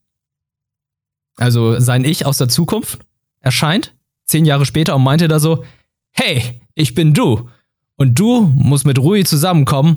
Also 1.34 1.80
sein 1.80 2.04
Ich 2.04 2.26
aus 2.26 2.38
der 2.38 2.48
Zukunft 2.48 3.00
erscheint, 3.40 3.92
zehn 4.26 4.44
Jahre 4.44 4.66
später, 4.66 4.94
und 4.94 5.02
meinte 5.02 5.26
da 5.26 5.40
so, 5.40 5.64
hey, 6.12 6.60
ich 6.76 6.94
bin 6.94 7.12
du. 7.12 7.50
Und 7.96 8.20
du 8.20 8.42
musst 8.42 8.86
mit 8.86 9.00
Rui 9.00 9.24
zusammenkommen, 9.24 9.96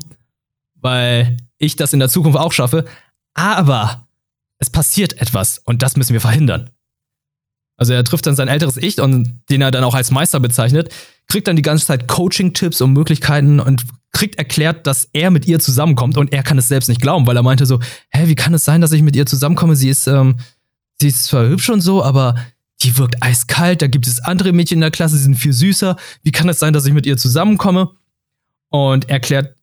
weil 0.85 1.37
ich 1.57 1.75
das 1.75 1.93
in 1.93 1.99
der 1.99 2.09
Zukunft 2.09 2.37
auch 2.37 2.51
schaffe. 2.51 2.85
Aber 3.33 4.07
es 4.59 4.69
passiert 4.69 5.19
etwas 5.19 5.57
und 5.57 5.81
das 5.81 5.97
müssen 5.97 6.13
wir 6.13 6.21
verhindern. 6.21 6.69
Also 7.75 7.93
er 7.93 8.03
trifft 8.03 8.27
dann 8.27 8.35
sein 8.35 8.49
älteres 8.49 8.77
Ich 8.77 9.01
und 9.01 9.41
den 9.49 9.63
er 9.63 9.71
dann 9.71 9.83
auch 9.83 9.95
als 9.95 10.11
Meister 10.11 10.39
bezeichnet, 10.39 10.93
kriegt 11.27 11.47
dann 11.47 11.55
die 11.55 11.63
ganze 11.63 11.87
Zeit 11.87 12.07
Coaching-Tipps 12.07 12.81
und 12.81 12.93
Möglichkeiten 12.93 13.59
und 13.59 13.83
kriegt 14.13 14.35
erklärt, 14.35 14.85
dass 14.85 15.09
er 15.11 15.31
mit 15.31 15.47
ihr 15.47 15.59
zusammenkommt 15.59 16.19
und 16.19 16.31
er 16.31 16.43
kann 16.43 16.59
es 16.59 16.67
selbst 16.67 16.87
nicht 16.87 17.01
glauben, 17.01 17.25
weil 17.25 17.35
er 17.35 17.41
meinte 17.41 17.65
so, 17.65 17.79
hä, 18.11 18.27
wie 18.27 18.35
kann 18.35 18.53
es 18.53 18.63
sein, 18.63 18.79
dass 18.79 18.91
ich 18.91 19.01
mit 19.01 19.15
ihr 19.15 19.25
zusammenkomme? 19.25 19.75
Sie 19.75 19.89
ist, 19.89 20.05
ähm, 20.05 20.35
sie 21.01 21.07
ist 21.07 21.25
zwar 21.25 21.47
hübsch 21.47 21.71
und 21.71 21.81
so, 21.81 22.03
aber 22.03 22.35
die 22.83 22.95
wirkt 22.99 23.23
eiskalt, 23.23 23.81
da 23.81 23.87
gibt 23.87 24.05
es 24.05 24.19
andere 24.19 24.53
Mädchen 24.53 24.77
in 24.77 24.81
der 24.81 24.91
Klasse, 24.91 25.15
die 25.15 25.23
sind 25.23 25.35
viel 25.35 25.51
süßer. 25.51 25.97
Wie 26.21 26.31
kann 26.31 26.47
es 26.47 26.59
sein, 26.59 26.73
dass 26.73 26.85
ich 26.85 26.93
mit 26.93 27.07
ihr 27.07 27.17
zusammenkomme? 27.17 27.89
Und 28.69 29.09
erklärt 29.09 29.55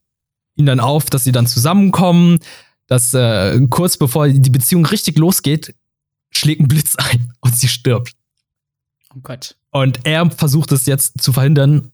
ihn 0.57 0.67
dann 0.67 0.81
auf, 0.81 1.07
dass 1.07 1.25
sie 1.25 1.33
dann 1.33 1.47
zusammenkommen, 1.47 2.39
dass 2.87 3.15
äh, 3.15 3.59
kurz 3.71 3.97
bevor 3.97 4.29
die 4.29 4.51
Beziehung 4.51 4.85
richtig 4.87 5.19
losgeht, 5.19 5.75
schlägt 6.31 6.61
ein 6.61 6.69
Blitz 6.69 6.97
ein 6.97 7.33
und 7.41 7.57
sie 7.57 7.69
stirbt. 7.69 8.13
Oh 9.15 9.21
Gott. 9.23 9.57
Und 9.71 10.01
er 10.05 10.31
versucht 10.31 10.73
es 10.73 10.87
jetzt 10.87 11.23
zu 11.23 11.33
verhindern, 11.33 11.93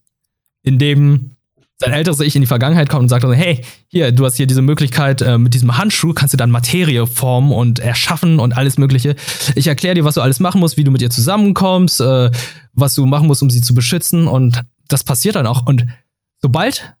indem 0.63 1.31
sein 1.81 1.93
älteres 1.93 2.19
Ich 2.19 2.35
in 2.35 2.41
die 2.41 2.47
Vergangenheit 2.47 2.89
kommt 2.89 3.03
und 3.03 3.09
sagt 3.09 3.23
dann, 3.23 3.31
hey, 3.31 3.61
hier, 3.87 4.11
du 4.11 4.25
hast 4.25 4.35
hier 4.35 4.47
diese 4.47 4.61
Möglichkeit, 4.61 5.21
äh, 5.21 5.37
mit 5.37 5.53
diesem 5.53 5.77
Handschuh 5.77 6.13
kannst 6.13 6.33
du 6.33 6.37
dann 6.37 6.51
Materie 6.51 7.07
formen 7.07 7.53
und 7.53 7.79
erschaffen 7.79 8.39
und 8.39 8.57
alles 8.57 8.77
Mögliche. 8.77 9.15
Ich 9.55 9.67
erkläre 9.67 9.95
dir, 9.95 10.03
was 10.03 10.15
du 10.15 10.21
alles 10.21 10.41
machen 10.41 10.59
musst, 10.59 10.75
wie 10.75 10.83
du 10.83 10.91
mit 10.91 11.01
ihr 11.01 11.09
zusammenkommst, 11.09 12.01
äh, 12.01 12.31
was 12.73 12.95
du 12.95 13.05
machen 13.05 13.27
musst, 13.27 13.41
um 13.41 13.49
sie 13.49 13.61
zu 13.61 13.73
beschützen. 13.73 14.27
Und 14.27 14.61
das 14.89 15.05
passiert 15.05 15.35
dann 15.35 15.47
auch. 15.47 15.65
Und 15.65 15.85
sobald 16.41 16.95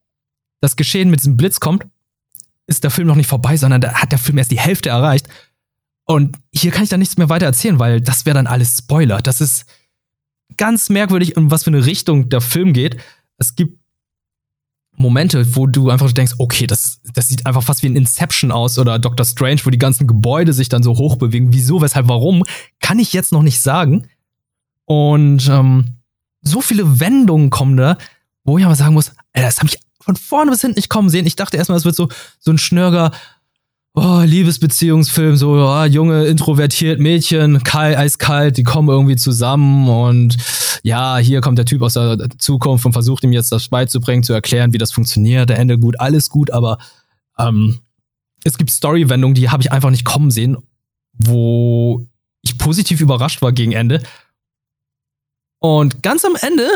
das 0.61 0.75
Geschehen 0.75 1.09
mit 1.09 1.19
diesem 1.19 1.37
Blitz 1.37 1.59
kommt, 1.59 1.85
ist 2.67 2.83
der 2.83 2.91
Film 2.91 3.07
noch 3.07 3.15
nicht 3.15 3.27
vorbei, 3.27 3.57
sondern 3.57 3.81
da 3.81 3.93
hat 3.93 4.11
der 4.11 4.19
Film 4.19 4.37
erst 4.37 4.51
die 4.51 4.59
Hälfte 4.59 4.89
erreicht. 4.89 5.27
Und 6.05 6.37
hier 6.53 6.71
kann 6.71 6.83
ich 6.83 6.89
dann 6.89 6.99
nichts 6.99 7.17
mehr 7.17 7.29
weiter 7.29 7.45
erzählen, 7.45 7.79
weil 7.79 8.01
das 8.01 8.25
wäre 8.25 8.35
dann 8.35 8.47
alles 8.47 8.77
Spoiler. 8.77 9.21
Das 9.21 9.41
ist 9.41 9.65
ganz 10.57 10.89
merkwürdig, 10.89 11.37
in 11.37 11.51
was 11.51 11.63
für 11.63 11.69
eine 11.69 11.85
Richtung 11.85 12.29
der 12.29 12.41
Film 12.41 12.73
geht. 12.73 12.97
Es 13.37 13.55
gibt 13.55 13.79
Momente, 14.99 15.55
wo 15.55 15.65
du 15.65 15.89
einfach 15.89 16.11
denkst, 16.11 16.33
okay, 16.39 16.67
das, 16.67 16.99
das 17.13 17.29
sieht 17.29 17.45
einfach 17.45 17.63
fast 17.63 17.83
wie 17.83 17.87
ein 17.87 17.95
Inception 17.95 18.51
aus 18.51 18.77
oder 18.77 18.99
Doctor 18.99 19.25
Strange, 19.25 19.61
wo 19.63 19.69
die 19.69 19.77
ganzen 19.77 20.07
Gebäude 20.07 20.51
sich 20.51 20.67
dann 20.67 20.83
so 20.83 20.97
hoch 20.97 21.15
bewegen. 21.15 21.53
Wieso, 21.53 21.81
weshalb, 21.81 22.07
warum, 22.07 22.43
kann 22.81 22.99
ich 22.99 23.13
jetzt 23.13 23.31
noch 23.31 23.41
nicht 23.43 23.61
sagen. 23.61 24.07
Und 24.85 25.47
ähm, 25.47 25.99
so 26.41 26.59
viele 26.59 26.99
Wendungen 26.99 27.49
kommen 27.49 27.77
da, 27.77 27.97
wo 28.43 28.57
ich 28.57 28.65
aber 28.65 28.75
sagen 28.75 28.93
muss, 28.93 29.13
Alter, 29.31 29.47
das 29.47 29.57
habe 29.57 29.67
ich 29.67 29.79
von 30.09 30.15
vorne 30.15 30.51
bis 30.51 30.61
hinten 30.61 30.77
nicht 30.77 30.89
kommen 30.89 31.09
sehen. 31.09 31.27
Ich 31.27 31.35
dachte 31.35 31.57
erstmal, 31.57 31.77
es 31.77 31.85
wird 31.85 31.95
so, 31.95 32.09
so 32.39 32.51
ein 32.51 32.57
Schnörger, 32.57 33.11
oh, 33.93 34.21
Liebesbeziehungsfilm, 34.25 35.35
so, 35.35 35.51
oh, 35.51 35.83
junge, 35.83 36.25
introvertiert 36.25 36.99
Mädchen, 36.99 37.61
kalt, 37.63 37.95
eiskalt, 37.95 38.57
die 38.57 38.63
kommen 38.63 38.89
irgendwie 38.89 39.17
zusammen 39.17 39.87
und 39.87 40.37
ja, 40.81 41.17
hier 41.17 41.41
kommt 41.41 41.59
der 41.59 41.65
Typ 41.65 41.83
aus 41.83 41.93
der 41.93 42.17
Zukunft 42.39 42.85
und 42.85 42.93
versucht 42.93 43.23
ihm 43.23 43.33
jetzt 43.33 43.51
das 43.51 43.67
beizubringen, 43.67 44.23
zu 44.23 44.33
erklären, 44.33 44.73
wie 44.73 44.77
das 44.79 44.91
funktioniert. 44.91 45.49
Der 45.49 45.59
Ende 45.59 45.77
gut, 45.77 45.99
alles 45.99 46.29
gut, 46.29 46.49
aber 46.49 46.79
ähm, 47.37 47.79
es 48.43 48.57
gibt 48.57 48.71
Story-Wendungen, 48.71 49.35
die 49.35 49.49
habe 49.49 49.61
ich 49.61 49.71
einfach 49.71 49.91
nicht 49.91 50.05
kommen 50.05 50.31
sehen, 50.31 50.57
wo 51.13 52.07
ich 52.41 52.57
positiv 52.57 52.99
überrascht 53.01 53.43
war 53.43 53.51
gegen 53.51 53.73
Ende. 53.73 54.01
Und 55.59 56.01
ganz 56.01 56.25
am 56.25 56.35
Ende 56.39 56.67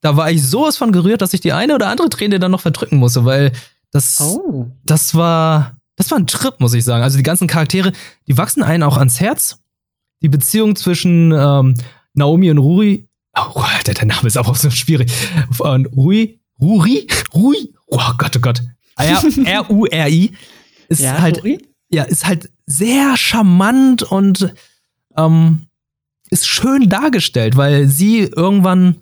da 0.00 0.16
war 0.16 0.30
ich 0.30 0.42
sowas 0.42 0.76
von 0.76 0.92
gerührt, 0.92 1.22
dass 1.22 1.34
ich 1.34 1.40
die 1.40 1.52
eine 1.52 1.74
oder 1.74 1.88
andere 1.88 2.08
Träne 2.08 2.38
dann 2.38 2.50
noch 2.50 2.60
verdrücken 2.60 2.98
musste, 2.98 3.24
weil 3.24 3.52
das, 3.90 4.20
oh. 4.20 4.70
das 4.84 5.14
war, 5.14 5.76
das 5.96 6.10
war 6.10 6.18
ein 6.18 6.26
Trip, 6.26 6.58
muss 6.58 6.74
ich 6.74 6.84
sagen. 6.84 7.02
Also 7.02 7.16
die 7.16 7.22
ganzen 7.22 7.48
Charaktere, 7.48 7.92
die 8.26 8.38
wachsen 8.38 8.62
einen 8.62 8.82
auch 8.82 8.96
ans 8.96 9.20
Herz. 9.20 9.58
Die 10.22 10.28
Beziehung 10.28 10.76
zwischen 10.76 11.32
ähm, 11.32 11.74
Naomi 12.14 12.50
und 12.50 12.58
Ruri, 12.58 13.08
oh, 13.36 13.62
der, 13.86 13.94
der 13.94 14.06
Name 14.06 14.26
ist 14.26 14.36
aber 14.36 14.50
auch 14.50 14.56
so 14.56 14.70
schwierig. 14.70 15.10
Und 15.58 15.86
Rui, 15.96 16.38
Ruri, 16.60 17.06
Rui, 17.34 17.74
oh 17.86 18.12
Gott, 18.18 18.36
oh 18.36 18.40
Gott. 18.40 18.62
R-U-R-I 18.96 20.32
ist 20.88 21.00
ja, 21.00 21.20
halt, 21.20 21.42
Rui? 21.42 21.58
ja, 21.90 22.02
ist 22.02 22.26
halt 22.26 22.50
sehr 22.66 23.16
charmant 23.16 24.02
und 24.02 24.52
ähm, 25.16 25.66
ist 26.28 26.46
schön 26.46 26.88
dargestellt, 26.88 27.56
weil 27.56 27.88
sie 27.88 28.20
irgendwann 28.20 28.96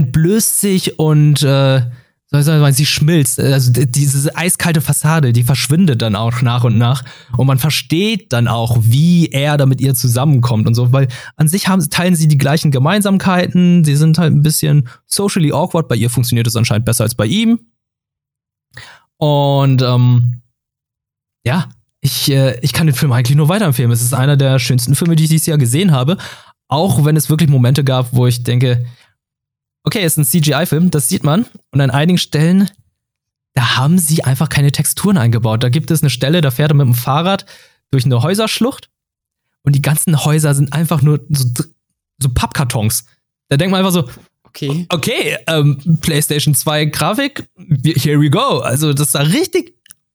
entblößt 0.00 0.60
sich 0.60 0.98
und 0.98 1.42
äh, 1.42 1.82
soll 2.30 2.40
ich 2.40 2.46
sagen, 2.46 2.72
sie 2.72 2.86
schmilzt. 2.86 3.40
Also 3.40 3.72
diese 3.72 4.36
eiskalte 4.36 4.80
Fassade, 4.80 5.32
die 5.32 5.42
verschwindet 5.42 6.00
dann 6.00 6.14
auch 6.14 6.42
nach 6.42 6.62
und 6.62 6.78
nach. 6.78 7.02
Und 7.36 7.48
man 7.48 7.58
versteht 7.58 8.32
dann 8.32 8.46
auch, 8.46 8.78
wie 8.80 9.26
er 9.26 9.56
da 9.56 9.66
mit 9.66 9.80
ihr 9.80 9.94
zusammenkommt 9.94 10.68
und 10.68 10.74
so. 10.74 10.92
Weil 10.92 11.08
an 11.36 11.48
sich 11.48 11.66
haben, 11.66 11.88
teilen 11.90 12.14
sie 12.14 12.28
die 12.28 12.38
gleichen 12.38 12.70
Gemeinsamkeiten. 12.70 13.84
Sie 13.84 13.96
sind 13.96 14.18
halt 14.18 14.32
ein 14.32 14.42
bisschen 14.42 14.88
socially 15.06 15.52
awkward. 15.52 15.88
Bei 15.88 15.96
ihr 15.96 16.08
funktioniert 16.08 16.46
es 16.46 16.54
anscheinend 16.54 16.84
besser 16.84 17.02
als 17.02 17.16
bei 17.16 17.26
ihm. 17.26 17.58
Und 19.16 19.82
ähm, 19.82 20.42
ja, 21.44 21.68
ich, 22.00 22.30
äh, 22.30 22.58
ich 22.60 22.72
kann 22.72 22.86
den 22.86 22.94
Film 22.94 23.10
eigentlich 23.10 23.36
nur 23.36 23.48
weiterempfehlen. 23.48 23.90
Es 23.90 24.02
ist 24.02 24.14
einer 24.14 24.36
der 24.36 24.60
schönsten 24.60 24.94
Filme, 24.94 25.16
die 25.16 25.24
ich 25.24 25.30
dieses 25.30 25.46
Jahr 25.46 25.58
gesehen 25.58 25.90
habe. 25.90 26.16
Auch 26.68 27.04
wenn 27.04 27.16
es 27.16 27.28
wirklich 27.28 27.50
Momente 27.50 27.82
gab, 27.82 28.14
wo 28.14 28.28
ich 28.28 28.44
denke, 28.44 28.86
okay, 29.84 30.00
es 30.00 30.16
ist 30.16 30.18
ein 30.18 30.42
CGI-Film, 30.42 30.90
das 30.90 31.08
sieht 31.08 31.24
man. 31.24 31.46
Und 31.70 31.80
an 31.80 31.90
einigen 31.90 32.18
Stellen, 32.18 32.70
da 33.54 33.76
haben 33.76 33.98
sie 33.98 34.24
einfach 34.24 34.48
keine 34.48 34.72
Texturen 34.72 35.18
eingebaut. 35.18 35.62
Da 35.62 35.68
gibt 35.68 35.90
es 35.90 36.02
eine 36.02 36.10
Stelle, 36.10 36.40
da 36.40 36.50
fährt 36.50 36.70
er 36.70 36.74
mit 36.74 36.86
dem 36.86 36.94
Fahrrad 36.94 37.46
durch 37.90 38.04
eine 38.04 38.22
Häuserschlucht 38.22 38.88
und 39.62 39.74
die 39.74 39.82
ganzen 39.82 40.24
Häuser 40.24 40.54
sind 40.54 40.72
einfach 40.72 41.02
nur 41.02 41.20
so, 41.28 41.46
so 42.18 42.28
Pappkartons. 42.28 43.04
Da 43.48 43.56
denkt 43.56 43.72
man 43.72 43.84
einfach 43.84 43.92
so, 43.92 44.08
okay, 44.44 44.86
okay 44.90 45.36
ähm, 45.46 45.98
PlayStation 46.00 46.54
2 46.54 46.86
Grafik, 46.86 47.48
here 47.96 48.20
we 48.20 48.30
go. 48.30 48.58
Also 48.60 48.92
das 48.92 49.12
sah 49.12 49.22
richtig 49.22 49.74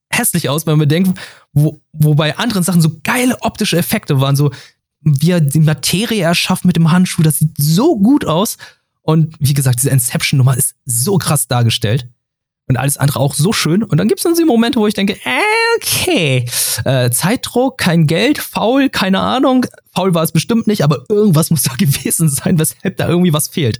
hässlich 0.10 0.50
aus, 0.50 0.66
wenn 0.66 0.74
man 0.74 0.88
bedenkt, 0.88 1.20
wo, 1.52 1.82
wo 1.92 2.16
bei 2.16 2.38
anderen 2.38 2.64
Sachen 2.64 2.82
so 2.82 3.00
geile 3.04 3.42
optische 3.42 3.78
Effekte 3.78 4.22
waren, 4.22 4.36
so 4.36 4.52
wie 5.02 5.32
er 5.32 5.42
die 5.42 5.60
Materie 5.60 6.24
erschafft 6.24 6.66
mit 6.66 6.76
dem 6.76 6.92
Handschuh, 6.92 7.22
das 7.22 7.40
sieht 7.40 7.56
so 7.58 7.98
gut 8.00 8.26
aus. 8.26 8.58
Und 9.06 9.36
wie 9.40 9.54
gesagt, 9.54 9.78
diese 9.78 9.92
Inception-Nummer 9.92 10.58
ist 10.58 10.76
so 10.86 11.18
krass 11.20 11.48
dargestellt. 11.48 12.10
Und 12.68 12.78
alles 12.78 12.98
andere 12.98 13.20
auch 13.20 13.36
so 13.36 13.54
schön. 13.54 13.84
Und 13.84 14.00
dann 14.00 14.08
gibt 14.08 14.20
es 14.20 14.24
dann 14.24 14.34
diese 14.34 14.48
Momente, 14.48 14.80
wo 14.80 14.88
ich 14.88 14.96
denke, 14.96 15.14
äh, 15.24 15.78
okay, 15.78 16.46
äh, 16.84 17.12
Zeitdruck, 17.12 17.78
kein 17.78 18.08
Geld, 18.08 18.40
faul, 18.40 18.90
keine 18.90 19.20
Ahnung. 19.20 19.68
Faul 19.94 20.16
war 20.16 20.24
es 20.24 20.32
bestimmt 20.32 20.66
nicht, 20.66 20.84
aber 20.84 21.06
irgendwas 21.08 21.52
muss 21.52 21.62
da 21.62 21.74
gewesen 21.78 22.30
sein, 22.30 22.58
weshalb 22.58 22.98
da 22.98 23.08
irgendwie 23.08 23.34
was 23.34 23.48
fehlt. 23.48 23.80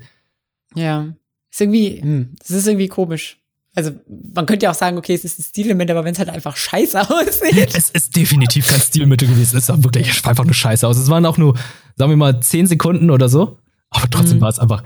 Ja. 0.76 1.08
Ist 1.52 1.62
irgendwie, 1.62 2.00
hm, 2.00 2.36
das 2.38 2.52
ist 2.52 2.68
irgendwie 2.68 2.88
komisch. 2.88 3.40
Also, 3.74 3.92
man 4.34 4.46
könnte 4.46 4.66
ja 4.66 4.72
auch 4.72 4.76
sagen, 4.76 5.00
okay, 5.00 5.16
es 5.16 5.26
ist 5.26 5.40
ein 5.40 5.44
Stilmittel, 5.44 5.98
aber 5.98 6.06
wenn 6.06 6.14
es 6.14 6.20
halt 6.20 6.30
einfach 6.30 6.56
scheiße 6.56 7.02
aussieht. 7.10 7.76
Es 7.76 7.90
ist 7.90 8.16
definitiv 8.16 8.70
kein 8.70 8.80
Stilmittel 8.80 9.28
gewesen. 9.28 9.58
Es 9.58 9.66
sah 9.66 9.84
wirklich 9.84 10.24
einfach 10.24 10.46
nur 10.46 10.54
scheiße 10.54 10.88
aus. 10.88 10.98
Es 10.98 11.10
waren 11.10 11.26
auch 11.26 11.40
nur, 11.40 11.58
sagen 11.96 12.12
wir 12.12 12.18
mal, 12.18 12.40
zehn 12.42 12.68
Sekunden 12.68 13.10
oder 13.10 13.28
so. 13.28 13.58
Aber 13.90 14.10
trotzdem 14.10 14.38
mhm. 14.38 14.42
war 14.42 14.50
es 14.50 14.60
einfach 14.60 14.84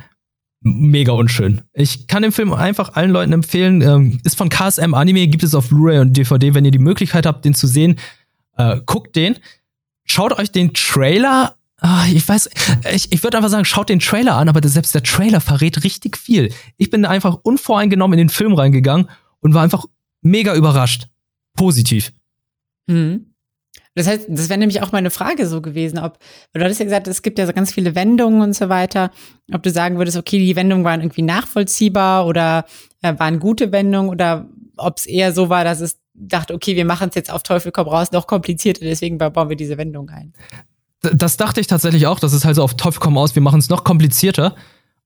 mega 0.61 1.13
unschön. 1.13 1.61
Ich 1.73 2.07
kann 2.07 2.21
den 2.21 2.31
Film 2.31 2.53
einfach 2.53 2.95
allen 2.95 3.11
Leuten 3.11 3.33
empfehlen. 3.33 3.81
Ähm, 3.81 4.19
ist 4.23 4.37
von 4.37 4.49
KSM 4.49 4.93
Anime, 4.93 5.27
gibt 5.27 5.43
es 5.43 5.55
auf 5.55 5.69
Blu-ray 5.69 5.99
und 5.99 6.15
DVD. 6.15 6.53
Wenn 6.53 6.65
ihr 6.65 6.71
die 6.71 6.79
Möglichkeit 6.79 7.25
habt, 7.25 7.45
den 7.45 7.53
zu 7.53 7.67
sehen, 7.67 7.97
äh, 8.57 8.79
guckt 8.85 9.15
den. 9.15 9.37
Schaut 10.05 10.37
euch 10.37 10.51
den 10.51 10.73
Trailer 10.73 11.55
Ah, 11.81 12.05
ich 12.11 12.27
weiß, 12.27 12.49
ich, 12.93 13.11
ich 13.11 13.23
würde 13.23 13.37
einfach 13.37 13.49
sagen, 13.49 13.63
schaut 13.63 13.87
den 13.87 13.99
Trailer 13.99 14.35
an, 14.35 14.49
aber 14.49 14.67
selbst 14.67 14.93
der 14.93 15.03
Trailer 15.03 15.39
verrät 15.39 15.83
richtig 15.83 16.17
viel. 16.17 16.51
Ich 16.77 16.89
bin 16.89 17.05
einfach 17.05 17.35
unvoreingenommen 17.41 18.19
in 18.19 18.27
den 18.27 18.29
Film 18.29 18.53
reingegangen 18.53 19.09
und 19.39 19.53
war 19.53 19.63
einfach 19.63 19.85
mega 20.21 20.55
überrascht. 20.55 21.07
Positiv. 21.55 22.11
Mhm. 22.87 23.28
Das 23.99 24.07
heißt, 24.07 24.27
das 24.29 24.47
wäre 24.47 24.57
nämlich 24.57 24.81
auch 24.81 24.93
meine 24.93 25.09
Frage 25.09 25.45
so 25.45 25.61
gewesen, 25.61 25.99
ob, 25.99 26.19
du 26.53 26.61
hattest 26.61 26.79
ja 26.79 26.85
gesagt, 26.85 27.09
es 27.09 27.21
gibt 27.21 27.37
ja 27.37 27.45
so 27.45 27.51
ganz 27.51 27.73
viele 27.73 27.95
Wendungen 27.95 28.41
und 28.41 28.55
so 28.55 28.69
weiter, 28.69 29.11
ob 29.51 29.61
du 29.61 29.71
sagen 29.71 29.97
würdest, 29.97 30.15
okay, 30.15 30.39
die 30.39 30.55
Wendungen 30.55 30.85
waren 30.85 31.01
irgendwie 31.01 31.21
nachvollziehbar 31.21 32.25
oder 32.25 32.63
äh, 33.01 33.13
waren 33.19 33.39
gute 33.39 33.73
Wendungen 33.73 34.09
oder 34.09 34.47
ob 34.77 34.99
es 34.99 35.05
eher 35.05 35.33
so 35.33 35.49
war, 35.49 35.65
dass 35.65 35.81
es 35.81 35.99
dachte, 36.13 36.53
okay, 36.53 36.77
wir 36.77 36.85
machen 36.85 37.09
es 37.09 37.15
jetzt 37.15 37.29
auf 37.29 37.43
Teufel 37.43 37.73
komm 37.73 37.89
raus 37.89 38.13
noch 38.13 38.25
komplizierter, 38.25 38.85
deswegen 38.85 39.17
bauen 39.17 39.49
wir 39.49 39.57
diese 39.57 39.77
Wendung 39.77 40.09
ein. 40.09 40.31
Das 41.01 41.35
dachte 41.35 41.59
ich 41.59 41.67
tatsächlich 41.67 42.07
auch, 42.07 42.21
das 42.21 42.31
ist 42.31 42.45
halt 42.45 42.55
so 42.55 42.63
auf 42.63 42.75
Teufel 42.75 43.01
komm 43.01 43.17
aus, 43.17 43.35
wir 43.35 43.41
machen 43.41 43.59
es 43.59 43.67
noch 43.67 43.83
komplizierter 43.83 44.55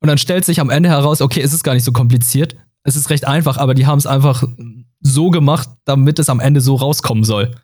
und 0.01 0.07
dann 0.07 0.19
stellt 0.19 0.45
sich 0.45 0.59
am 0.59 0.69
Ende 0.69 0.89
heraus, 0.89 1.19
okay, 1.19 1.41
es 1.41 1.51
ist 1.51 1.63
gar 1.63 1.73
nicht 1.73 1.83
so 1.83 1.93
kompliziert, 1.93 2.55
es 2.83 2.95
ist 2.95 3.09
recht 3.09 3.25
einfach, 3.25 3.57
aber 3.57 3.73
die 3.73 3.87
haben 3.87 3.97
es 3.97 4.05
einfach 4.05 4.43
so 5.01 5.31
gemacht, 5.31 5.67
damit 5.83 6.19
es 6.19 6.29
am 6.29 6.39
Ende 6.39 6.61
so 6.61 6.75
rauskommen 6.75 7.23
soll. 7.23 7.55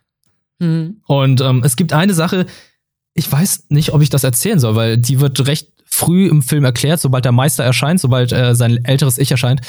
Mhm. 0.60 0.98
Und 1.06 1.40
ähm, 1.40 1.62
es 1.64 1.76
gibt 1.76 1.92
eine 1.92 2.14
Sache, 2.14 2.46
ich 3.14 3.30
weiß 3.30 3.66
nicht, 3.70 3.92
ob 3.92 4.02
ich 4.02 4.10
das 4.10 4.24
erzählen 4.24 4.60
soll, 4.60 4.76
weil 4.76 4.96
die 4.96 5.20
wird 5.20 5.46
recht 5.46 5.68
früh 5.84 6.28
im 6.28 6.42
Film 6.42 6.64
erklärt, 6.64 7.00
sobald 7.00 7.24
der 7.24 7.32
Meister 7.32 7.64
erscheint, 7.64 8.00
sobald 8.00 8.32
äh, 8.32 8.54
sein 8.54 8.84
älteres 8.84 9.18
Ich 9.18 9.30
erscheint, 9.30 9.60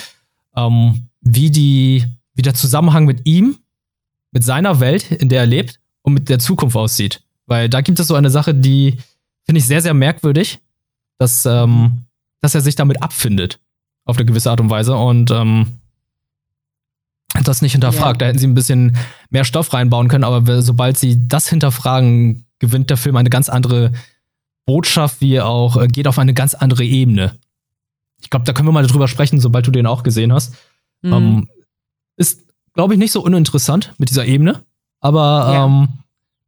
ähm, 0.55 1.07
wie 1.21 1.49
die, 1.49 2.05
wie 2.35 2.43
der 2.43 2.53
Zusammenhang 2.53 3.05
mit 3.05 3.25
ihm, 3.25 3.57
mit 4.31 4.43
seiner 4.43 4.79
Welt, 4.79 5.11
in 5.11 5.29
der 5.29 5.41
er 5.41 5.47
lebt, 5.47 5.79
und 6.03 6.13
mit 6.13 6.29
der 6.29 6.39
Zukunft 6.39 6.75
aussieht. 6.75 7.21
Weil 7.47 7.69
da 7.69 7.81
gibt 7.81 7.99
es 7.99 8.07
so 8.07 8.15
eine 8.15 8.29
Sache, 8.29 8.53
die 8.53 8.97
finde 9.45 9.59
ich 9.59 9.65
sehr, 9.65 9.81
sehr 9.81 9.93
merkwürdig, 9.93 10.59
dass, 11.17 11.45
ähm, 11.45 12.05
dass 12.41 12.55
er 12.55 12.61
sich 12.61 12.75
damit 12.75 13.01
abfindet. 13.01 13.59
Auf 14.05 14.17
eine 14.17 14.25
gewisse 14.25 14.49
Art 14.49 14.61
und 14.61 14.69
Weise. 14.69 14.95
Und 14.95 15.31
ähm, 15.31 15.80
das 17.43 17.61
nicht 17.61 17.71
hinterfragt. 17.71 18.21
Ja. 18.21 18.25
Da 18.25 18.25
hätten 18.27 18.39
sie 18.39 18.47
ein 18.47 18.53
bisschen 18.53 18.97
mehr 19.29 19.45
Stoff 19.45 19.73
reinbauen 19.73 20.07
können, 20.07 20.23
aber 20.23 20.61
sobald 20.61 20.97
sie 20.97 21.27
das 21.27 21.47
hinterfragen, 21.47 22.45
gewinnt 22.59 22.89
der 22.89 22.97
Film 22.97 23.15
eine 23.15 23.29
ganz 23.29 23.49
andere 23.49 23.91
Botschaft, 24.65 25.21
wie 25.21 25.41
auch 25.41 25.77
äh, 25.77 25.87
geht 25.87 26.07
auf 26.07 26.19
eine 26.19 26.33
ganz 26.33 26.53
andere 26.53 26.83
Ebene. 26.83 27.35
Ich 28.21 28.29
glaube, 28.29 28.45
da 28.45 28.53
können 28.53 28.67
wir 28.67 28.73
mal 28.73 28.85
drüber 28.85 29.07
sprechen, 29.07 29.39
sobald 29.39 29.65
du 29.65 29.71
den 29.71 29.87
auch 29.87 30.03
gesehen 30.03 30.31
hast. 30.31 30.53
Mhm. 31.01 31.13
Ähm, 31.13 31.49
ist, 32.17 32.41
glaube 32.73 32.93
ich, 32.93 32.99
nicht 32.99 33.11
so 33.11 33.23
uninteressant 33.23 33.93
mit 33.97 34.09
dieser 34.09 34.25
Ebene, 34.25 34.61
aber 34.99 35.19
ja. 35.19 35.65
ähm, 35.65 35.87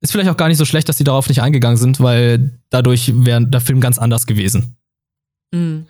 ist 0.02 0.12
vielleicht 0.12 0.30
auch 0.30 0.38
gar 0.38 0.50
nicht 0.50 0.58
so 0.58 0.65
schlecht, 0.65 0.88
dass 0.89 0.98
sie 0.98 1.04
darauf 1.04 1.28
nicht 1.30 1.41
eingegangen 1.41 1.78
sind, 1.78 2.00
weil 2.00 2.52
dadurch 2.69 3.12
wäre 3.26 3.46
der 3.46 3.62
Film 3.62 3.80
ganz 3.80 3.98
anders 3.98 4.28
gewesen. 4.28 4.76
Mhm. 5.52 5.88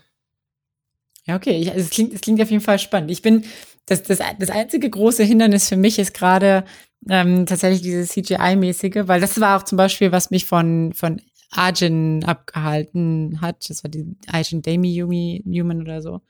Ja, 1.26 1.36
okay. 1.36 1.60
Ich, 1.60 1.72
also 1.72 1.82
es, 1.82 1.90
klingt, 1.90 2.14
es 2.14 2.22
klingt 2.22 2.42
auf 2.42 2.52
jeden 2.52 2.64
Fall 2.64 2.80
spannend. 2.80 3.12
Ich 3.12 3.22
bin, 3.22 3.44
das, 3.86 4.04
das, 4.04 4.20
das 4.40 4.50
einzige 4.50 4.90
große 4.90 5.24
Hindernis 5.24 5.70
für 5.70 5.76
mich 5.76 6.00
ist 6.00 6.14
gerade 6.14 6.64
ähm, 7.10 7.46
tatsächlich 7.46 7.82
dieses 7.82 8.12
CGI-mäßige, 8.12 9.08
weil 9.08 9.20
das 9.20 9.40
war 9.40 9.58
auch 9.58 9.64
zum 9.64 9.78
Beispiel, 9.78 10.12
was 10.12 10.32
mich 10.32 10.46
von, 10.46 10.94
von 10.94 11.22
Arjun 11.52 12.24
abgehalten 12.24 13.42
hat. 13.42 13.70
Das 13.70 13.84
war 13.84 13.92
die 13.92 14.16
Arjun 14.28 14.62
Dami 14.62 14.94
Yumi 14.94 15.42
Newman 15.46 15.82
oder 15.82 16.02
so. 16.02 16.22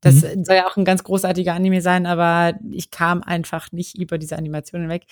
Das 0.00 0.16
mhm. 0.16 0.44
soll 0.44 0.56
ja 0.56 0.66
auch 0.66 0.76
ein 0.76 0.84
ganz 0.84 1.02
großartiger 1.04 1.54
Anime 1.54 1.80
sein, 1.80 2.06
aber 2.06 2.58
ich 2.70 2.90
kam 2.90 3.22
einfach 3.22 3.72
nicht 3.72 3.96
über 3.96 4.18
diese 4.18 4.36
Animationen 4.36 4.88
weg. 4.88 5.04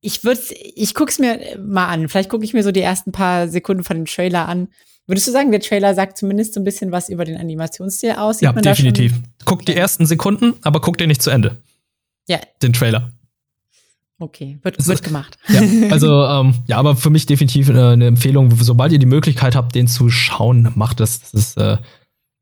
Ich 0.00 0.24
würde, 0.24 0.40
ich 0.52 0.94
guck's 0.94 1.18
mir 1.18 1.58
mal 1.58 1.88
an. 1.88 2.08
Vielleicht 2.08 2.28
gucke 2.28 2.44
ich 2.44 2.54
mir 2.54 2.62
so 2.62 2.72
die 2.72 2.80
ersten 2.80 3.12
paar 3.12 3.48
Sekunden 3.48 3.84
von 3.84 3.96
dem 3.96 4.06
Trailer 4.06 4.48
an 4.48 4.68
Würdest 5.06 5.26
du 5.26 5.32
sagen, 5.32 5.50
der 5.50 5.60
Trailer 5.60 5.94
sagt 5.94 6.16
zumindest 6.16 6.54
so 6.54 6.60
ein 6.60 6.64
bisschen 6.64 6.92
was 6.92 7.08
über 7.08 7.24
den 7.24 7.36
Animationsstil 7.36 8.12
aus? 8.12 8.38
Sieht 8.38 8.46
ja, 8.46 8.52
definitiv. 8.52 9.14
Guck 9.44 9.66
die 9.66 9.74
ersten 9.74 10.06
Sekunden, 10.06 10.54
aber 10.62 10.80
guck 10.80 10.96
dir 10.96 11.06
nicht 11.06 11.22
zu 11.22 11.30
Ende. 11.30 11.56
Ja. 12.28 12.38
Den 12.62 12.72
Trailer. 12.72 13.10
Okay, 14.18 14.58
wird, 14.62 14.86
wird 14.86 15.02
gemacht. 15.02 15.36
Ja, 15.48 15.60
also, 15.90 16.24
ähm, 16.24 16.54
ja, 16.68 16.76
aber 16.76 16.94
für 16.94 17.10
mich 17.10 17.26
definitiv 17.26 17.68
äh, 17.68 17.72
eine 17.72 18.06
Empfehlung. 18.06 18.54
Sobald 18.56 18.92
ihr 18.92 19.00
die 19.00 19.06
Möglichkeit 19.06 19.56
habt, 19.56 19.74
den 19.74 19.88
zu 19.88 20.10
schauen, 20.10 20.70
macht 20.76 21.00
das. 21.00 21.20
das 21.20 21.34
ist, 21.34 21.56
äh, 21.56 21.78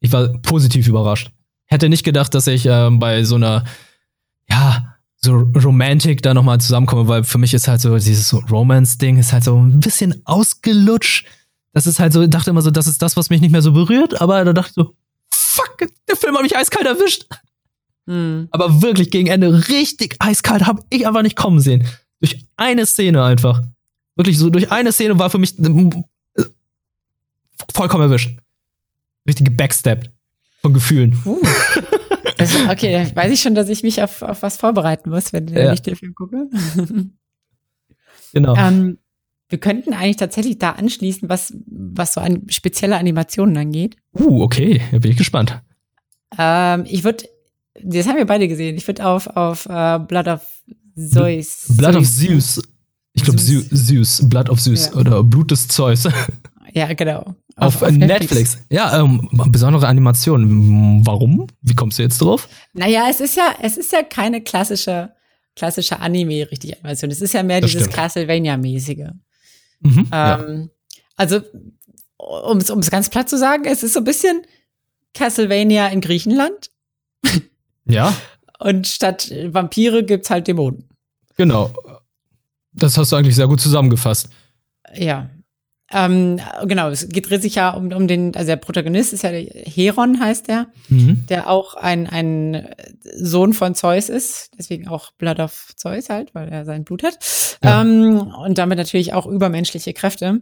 ich 0.01 0.12
war 0.12 0.29
positiv 0.42 0.87
überrascht. 0.87 1.31
Hätte 1.64 1.88
nicht 1.88 2.05
gedacht, 2.05 2.35
dass 2.35 2.46
ich 2.46 2.66
äh, 2.66 2.90
bei 2.90 3.25
so 3.25 3.37
einer, 3.37 3.64
ja, 4.51 4.96
so 5.16 5.37
Romantik 5.37 6.23
da 6.23 6.35
nochmal 6.35 6.61
zusammenkomme, 6.61 7.09
weil 7.09 7.25
für 7.25 7.38
mich 7.38 7.55
ist 7.55 7.68
halt 7.68 7.81
so 7.81 7.96
dieses 7.96 8.35
Romance-Ding 8.51 9.18
ist 9.18 9.33
halt 9.33 9.44
so 9.44 9.57
ein 9.57 9.81
bisschen 9.81 10.20
ausgelutscht 10.25 11.27
das 11.72 11.87
ist 11.87 12.00
halt 12.00 12.12
so, 12.12 12.22
ich 12.22 12.30
dachte 12.30 12.50
immer 12.50 12.62
so, 12.62 12.70
das 12.70 12.87
ist 12.87 13.00
das, 13.02 13.16
was 13.16 13.30
mich 13.30 13.40
nicht 13.40 13.50
mehr 13.50 13.62
so 13.62 13.72
berührt, 13.72 14.20
aber 14.20 14.44
da 14.44 14.52
dachte 14.52 14.70
ich 14.70 14.74
so, 14.74 14.94
fuck, 15.30 15.88
der 16.09 16.16
Film 16.16 16.35
hat 16.35 16.42
mich 16.42 16.56
eiskalt 16.56 16.87
erwischt. 16.87 17.26
Mhm. 18.06 18.48
Aber 18.50 18.83
wirklich 18.83 19.11
gegen 19.11 19.28
Ende 19.28 19.68
richtig 19.68 20.16
eiskalt 20.18 20.66
habe 20.66 20.83
ich 20.90 21.06
einfach 21.06 21.22
nicht 21.22 21.37
kommen 21.37 21.61
sehen. 21.61 21.87
Durch 22.20 22.44
eine 22.56 22.87
Szene 22.87 23.22
einfach. 23.24 23.62
Wirklich 24.16 24.38
so, 24.38 24.50
durch 24.50 24.70
eine 24.70 24.92
Szene 24.92 25.18
war 25.18 25.30
für 25.30 25.38
mich 25.38 25.59
äh, 25.59 26.44
vollkommen 27.72 28.02
erwischt. 28.02 28.38
Richtige 29.26 29.50
Backstep 29.50 30.11
von 30.61 30.74
Gefühlen. 30.74 31.20
Uh. 31.24 31.40
Das, 32.37 32.54
okay, 32.70 33.11
weiß 33.14 33.33
ich 33.33 33.40
schon, 33.40 33.54
dass 33.54 33.68
ich 33.68 33.83
mich 33.83 34.02
auf, 34.02 34.22
auf 34.22 34.42
was 34.42 34.56
vorbereiten 34.56 35.11
muss, 35.11 35.33
wenn, 35.33 35.54
wenn 35.54 35.74
ich 35.74 35.83
den 35.83 35.94
Film 35.94 36.14
gucke. 36.14 36.48
genau. 38.33 38.56
Ähm, 38.56 38.98
wir 39.50 39.58
könnten 39.58 39.92
eigentlich 39.92 40.16
tatsächlich 40.16 40.58
da 40.58 40.70
anschließen, 40.70 41.28
was, 41.28 41.52
was 41.66 42.14
so 42.14 42.20
an 42.20 42.44
spezielle 42.48 42.96
Animationen 42.96 43.56
angeht. 43.56 43.96
Uh, 44.18 44.42
okay, 44.42 44.80
da 44.92 44.98
bin 44.98 45.10
ich 45.10 45.16
gespannt. 45.16 45.60
Ähm, 46.38 46.84
ich 46.88 47.04
würde, 47.04 47.24
das 47.82 48.06
haben 48.06 48.16
wir 48.16 48.26
beide 48.26 48.48
gesehen, 48.48 48.76
ich 48.76 48.86
würde 48.86 49.04
auf, 49.04 49.26
auf 49.26 49.66
uh, 49.66 49.98
Blood 49.98 50.28
of 50.28 50.40
Zeus. 50.96 51.66
Blood 51.76 51.96
of 51.96 52.08
Zeus. 52.08 52.62
Ich 53.12 53.24
glaube 53.24 53.38
Zeus. 53.38 53.86
Zeus, 53.86 54.28
Blood 54.28 54.48
of 54.48 54.60
Zeus 54.60 54.86
ja. 54.86 55.00
oder 55.00 55.22
Blut 55.24 55.50
des 55.50 55.68
Zeus. 55.68 56.08
Ja, 56.72 56.92
genau. 56.92 57.34
Auf, 57.56 57.82
auf, 57.82 57.82
auf 57.82 57.90
Netflix. 57.90 58.20
Netflix. 58.20 58.58
Ja, 58.70 59.00
ähm, 59.00 59.28
besondere 59.48 59.88
Animation. 59.88 61.04
Warum? 61.04 61.48
Wie 61.62 61.74
kommst 61.74 61.98
du 61.98 62.04
jetzt 62.04 62.20
drauf? 62.20 62.48
Naja, 62.72 63.08
es 63.10 63.20
ist 63.20 63.36
ja, 63.36 63.54
es 63.60 63.76
ist 63.76 63.92
ja 63.92 64.04
keine 64.04 64.40
klassische, 64.40 65.10
klassische 65.56 65.98
Anime, 65.98 66.48
richtig 66.48 66.76
Animation. 66.76 67.10
Es 67.10 67.20
ist 67.20 67.34
ja 67.34 67.42
mehr 67.42 67.60
das 67.60 67.72
dieses 67.72 67.90
Castlevania-mäßige. 67.90 69.10
Mhm, 69.81 70.09
ähm, 70.11 70.11
ja. 70.12 70.69
Also, 71.16 71.40
um 72.16 72.59
es 72.59 72.90
ganz 72.90 73.11
platt 73.11 73.29
zu 73.29 73.38
sagen, 73.38 73.64
es 73.64 73.83
ist 73.83 73.95
so 73.95 74.01
ein 74.01 74.05
bisschen 74.05 74.43
Castlevania 75.14 75.88
in 75.88 76.01
Griechenland. 76.01 76.71
Ja. 77.87 78.14
Und 78.61 78.87
statt 78.87 79.33
Vampire 79.47 80.05
gibt's 80.05 80.31
halt 80.31 80.47
Dämonen. 80.47 80.88
Genau. 81.37 81.73
Das 82.73 82.97
hast 82.97 83.11
du 83.11 83.16
eigentlich 83.16 83.35
sehr 83.35 83.49
gut 83.49 83.61
zusammengefasst. 83.61 84.29
Ja. 84.95 85.29
Ähm, 85.92 86.40
genau, 86.66 86.88
es 86.90 87.09
geht 87.09 87.26
sich 87.42 87.57
ja 87.57 87.70
um, 87.70 87.92
um 87.92 88.07
den, 88.07 88.35
also 88.37 88.46
der 88.46 88.57
Protagonist 88.57 89.12
ist 89.12 89.22
ja 89.22 89.33
der 89.33 89.42
Heron, 89.42 90.20
heißt 90.20 90.46
der, 90.46 90.68
mhm. 90.88 91.26
der 91.29 91.50
auch 91.50 91.74
ein, 91.74 92.07
ein 92.07 92.68
Sohn 93.16 93.53
von 93.53 93.74
Zeus 93.74 94.09
ist, 94.09 94.53
deswegen 94.57 94.87
auch 94.87 95.11
Blood 95.12 95.40
of 95.40 95.72
Zeus 95.74 96.09
halt, 96.09 96.33
weil 96.35 96.48
er 96.48 96.64
sein 96.64 96.85
Blut 96.85 97.03
hat. 97.03 97.18
Ja. 97.64 97.83
Ähm, 97.83 98.33
und 98.40 98.59
damit 98.59 98.79
natürlich 98.79 99.14
auch 99.14 99.26
übermenschliche 99.26 99.92
Kräfte. 99.92 100.40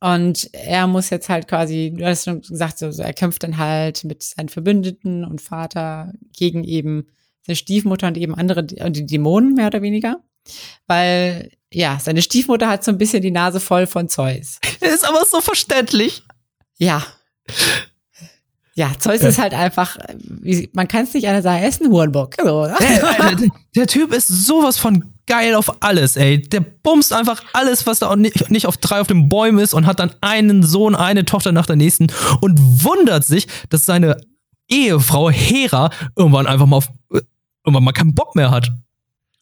Und 0.00 0.48
er 0.54 0.86
muss 0.86 1.10
jetzt 1.10 1.28
halt 1.28 1.46
quasi, 1.46 1.92
du 1.94 2.04
hast 2.04 2.24
schon 2.24 2.40
gesagt, 2.40 2.78
so, 2.78 2.90
so 2.90 3.02
er 3.02 3.12
kämpft 3.12 3.42
dann 3.44 3.58
halt 3.58 4.02
mit 4.04 4.22
seinen 4.22 4.48
Verbündeten 4.48 5.24
und 5.24 5.40
Vater 5.40 6.14
gegen 6.36 6.64
eben 6.64 7.06
seine 7.46 7.56
Stiefmutter 7.56 8.08
und 8.08 8.16
eben 8.16 8.34
andere, 8.34 8.64
die 8.64 9.06
Dämonen 9.06 9.54
mehr 9.54 9.68
oder 9.68 9.82
weniger. 9.82 10.22
Weil, 10.86 11.50
ja, 11.72 11.98
seine 12.00 12.22
Stiefmutter 12.22 12.68
hat 12.68 12.84
so 12.84 12.90
ein 12.90 12.98
bisschen 12.98 13.22
die 13.22 13.30
Nase 13.30 13.60
voll 13.60 13.86
von 13.86 14.08
Zeus. 14.08 14.58
Ist 14.80 15.08
aber 15.08 15.24
so 15.24 15.40
verständlich. 15.40 16.22
Ja. 16.78 17.04
Ja, 18.74 18.92
Zeus 18.98 19.20
ja. 19.20 19.28
ist 19.28 19.38
halt 19.38 19.52
einfach, 19.52 19.98
man 20.72 20.88
kann 20.88 21.04
es 21.04 21.12
nicht 21.12 21.26
einer 21.26 21.42
sagen, 21.42 21.62
er 21.62 21.68
ist 21.68 21.82
ein 21.82 21.90
Hurenbock. 21.90 22.36
So, 22.42 22.66
der, 22.66 23.36
der, 23.36 23.48
der, 23.74 23.86
Typ 23.86 24.12
ist 24.14 24.28
sowas 24.28 24.78
von 24.78 25.12
geil 25.26 25.54
auf 25.54 25.82
alles, 25.82 26.16
ey. 26.16 26.40
Der 26.40 26.60
bumst 26.60 27.12
einfach 27.12 27.42
alles, 27.52 27.86
was 27.86 27.98
da 27.98 28.08
auch 28.08 28.16
nicht, 28.16 28.50
nicht 28.50 28.66
auf 28.66 28.76
drei 28.76 29.00
auf 29.00 29.06
den 29.06 29.28
Bäumen 29.28 29.58
ist 29.58 29.74
und 29.74 29.86
hat 29.86 30.00
dann 30.00 30.12
einen 30.20 30.62
Sohn, 30.62 30.94
eine 30.94 31.24
Tochter 31.24 31.52
nach 31.52 31.66
der 31.66 31.76
nächsten 31.76 32.06
und 32.40 32.58
wundert 32.84 33.24
sich, 33.24 33.46
dass 33.68 33.84
seine 33.84 34.16
Ehefrau 34.68 35.30
Hera 35.30 35.90
irgendwann 36.16 36.46
einfach 36.46 36.66
mal 36.66 36.76
auf, 36.76 36.88
irgendwann 37.64 37.84
mal 37.84 37.92
keinen 37.92 38.14
Bock 38.14 38.34
mehr 38.34 38.50
hat. 38.50 38.70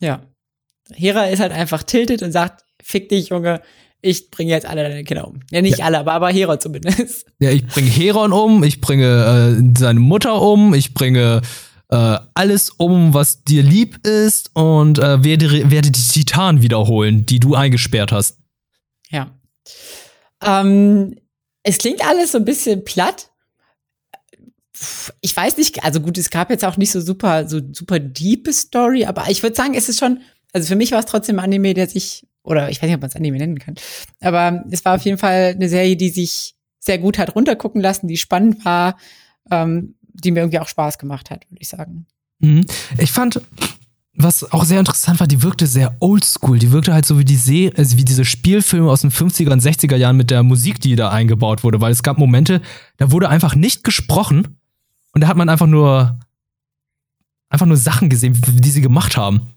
Ja. 0.01 0.21
Hera 0.95 1.27
ist 1.27 1.41
halt 1.41 1.53
einfach 1.53 1.83
tiltet 1.83 2.23
und 2.23 2.33
sagt, 2.33 2.65
fick 2.83 3.09
dich, 3.09 3.29
Junge, 3.29 3.61
ich 4.01 4.31
bringe 4.31 4.51
jetzt 4.51 4.67
alle 4.67 4.83
deine 4.83 5.05
Kinder 5.05 5.27
um. 5.27 5.41
Ja, 5.51 5.61
nicht 5.61 5.79
ja. 5.79 5.87
alle, 5.87 5.99
aber, 5.99 6.13
aber 6.13 6.31
Heron 6.31 6.61
zumindest. 6.61 7.27
Ja, 7.41 7.51
ich 7.51 7.67
bringe 7.67 7.89
Heron 7.89 8.33
um, 8.33 8.65
ich 8.65 8.81
bringe 8.81 9.59
äh, 9.59 9.79
seine 9.79 10.01
Mutter 10.01 10.41
um, 10.41 10.75
ich 10.75 10.95
bringe 10.95 11.41
äh, 11.89 12.19
alles 12.35 12.71
um, 12.71 13.15
was 13.15 13.45
dir 13.45 13.63
lieb 13.63 14.07
ist 14.07 14.51
und 14.55 14.99
äh, 14.99 15.23
werde, 15.25 15.71
werde 15.71 15.91
die 15.91 16.01
Titanen 16.01 16.63
wiederholen, 16.63 17.27
die 17.27 17.41
du 17.41 17.55
eingesperrt 17.55 18.13
hast. 18.13 18.39
Ja. 19.11 19.31
Ähm, 20.43 21.17
es 21.63 21.79
klingt 21.79 22.07
alles 22.07 22.33
so 22.33 22.39
ein 22.39 22.45
bisschen 22.45 22.85
platt. 22.85 23.31
Ich 25.21 25.37
weiß 25.37 25.57
nicht, 25.57 25.83
also 25.83 26.01
gut, 26.01 26.19
es 26.19 26.31
gab 26.31 26.51
jetzt 26.51 26.65
auch 26.65 26.77
nicht 26.77 26.93
so 26.93 27.01
super, 27.01 27.49
so 27.49 27.61
super 27.73 27.99
diepe 27.99 28.53
Story, 28.53 29.05
aber 29.05 29.29
ich 29.29 29.43
würde 29.43 29.57
sagen, 29.57 29.75
es 29.75 29.89
ist 29.89 29.99
schon, 29.99 30.21
also 30.53 30.69
für 30.69 30.77
mich 30.77 30.93
war 30.93 31.01
es 31.01 31.07
trotzdem 31.07 31.39
ein 31.39 31.45
Anime, 31.45 31.75
der 31.75 31.89
sich, 31.89 32.27
oder 32.43 32.71
ich 32.71 32.81
weiß 32.81 32.89
nicht, 32.89 32.95
ob 32.95 33.01
man 33.01 33.11
es 33.11 33.17
Anime 33.17 33.39
nennen 33.39 33.59
kann, 33.59 33.75
aber 34.21 34.65
es 34.71 34.85
war 34.85 34.97
auf 34.97 35.03
jeden 35.03 35.19
Fall 35.19 35.55
eine 35.55 35.69
Serie, 35.69 35.97
die 35.97 36.11
sich 36.11 36.55
sehr 36.79 36.99
gut 36.99 37.19
hat 37.19 37.35
runtergucken 37.35 37.81
lassen, 37.81 38.09
die 38.09 38.17
spannend 38.17 38.65
war, 38.65 38.97
ähm, 39.51 39.95
die 40.03 40.31
mir 40.31 40.41
irgendwie 40.41 40.59
auch 40.59 40.69
Spaß 40.69 40.99
gemacht 40.99 41.31
hat, 41.31 41.45
würde 41.51 41.61
ich 41.61 41.69
sagen. 41.69 42.07
Mhm. 42.41 42.65
Ich 42.99 43.13
fand, 43.13 43.41
was 44.15 44.51
auch 44.53 44.65
sehr 44.65 44.81
interessant 44.81 45.21
war, 45.21 45.27
die 45.27 45.43
wirkte 45.43 45.67
sehr 45.67 45.97
oldschool. 46.01 46.59
Die 46.59 46.73
wirkte 46.73 46.93
halt 46.93 47.07
so 47.07 47.19
wie 47.19 47.25
die 47.25 47.37
See, 47.37 47.73
also 47.77 47.97
wie 47.97 48.05
diese 48.05 48.25
Spielfilme 48.25 48.91
aus 48.91 49.03
den 49.03 49.13
50er 49.13 49.53
und 49.53 49.63
60er 49.63 49.97
Jahren 49.97 50.17
mit 50.17 50.31
der 50.31 50.43
Musik, 50.43 50.81
die 50.81 50.97
da 50.97 51.11
eingebaut 51.11 51.63
wurde, 51.63 51.81
weil 51.81 51.93
es 51.93 52.03
gab 52.03 52.19
Momente, 52.19 52.61
da 52.97 53.13
wurde 53.13 53.29
einfach 53.29 53.55
nicht 53.55 53.85
gesprochen 53.85 54.59
und 55.13 55.21
da 55.21 55.29
hat 55.29 55.37
man 55.37 55.49
einfach 55.49 55.67
nur 55.67 56.19
einfach 57.49 57.67
nur 57.67 57.77
Sachen 57.77 58.11
gesehen, 58.11 58.39
die 58.47 58.71
sie 58.71 58.83
gemacht 58.83 59.17
haben. 59.17 59.55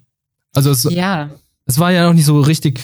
Also 0.53 0.71
es, 0.71 0.83
ja. 0.83 1.29
es 1.65 1.79
war 1.79 1.91
ja 1.91 2.05
noch 2.05 2.13
nicht 2.13 2.25
so 2.25 2.39
richtig, 2.41 2.81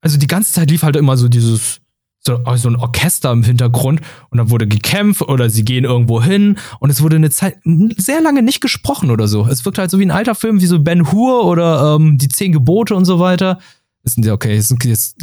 also 0.00 0.18
die 0.18 0.26
ganze 0.26 0.52
Zeit 0.52 0.70
lief 0.70 0.82
halt 0.82 0.96
immer 0.96 1.16
so 1.16 1.28
dieses 1.28 1.80
so, 2.20 2.38
so 2.56 2.68
ein 2.68 2.76
Orchester 2.76 3.32
im 3.32 3.42
Hintergrund 3.42 4.00
und 4.30 4.38
dann 4.38 4.50
wurde 4.50 4.66
gekämpft 4.66 5.22
oder 5.22 5.50
sie 5.50 5.64
gehen 5.64 5.84
irgendwo 5.84 6.22
hin 6.22 6.58
und 6.80 6.90
es 6.90 7.02
wurde 7.02 7.16
eine 7.16 7.30
Zeit 7.30 7.58
sehr 7.96 8.20
lange 8.20 8.42
nicht 8.42 8.60
gesprochen 8.60 9.10
oder 9.10 9.28
so. 9.28 9.46
Es 9.46 9.64
wirkt 9.64 9.78
halt 9.78 9.90
so 9.90 9.98
wie 9.98 10.06
ein 10.06 10.10
alter 10.10 10.34
Film, 10.34 10.60
wie 10.60 10.66
so 10.66 10.78
Ben 10.80 11.10
Hur 11.12 11.44
oder 11.44 11.96
ähm, 11.96 12.18
die 12.18 12.28
Zehn 12.28 12.52
Gebote 12.52 12.94
und 12.94 13.04
so 13.04 13.18
weiter. 13.18 13.58
Das 14.02 14.14
sind 14.14 14.26
ja 14.26 14.32
okay, 14.32 14.56
das 14.56 14.70
ist 14.70 14.84
jetzt 14.84 15.16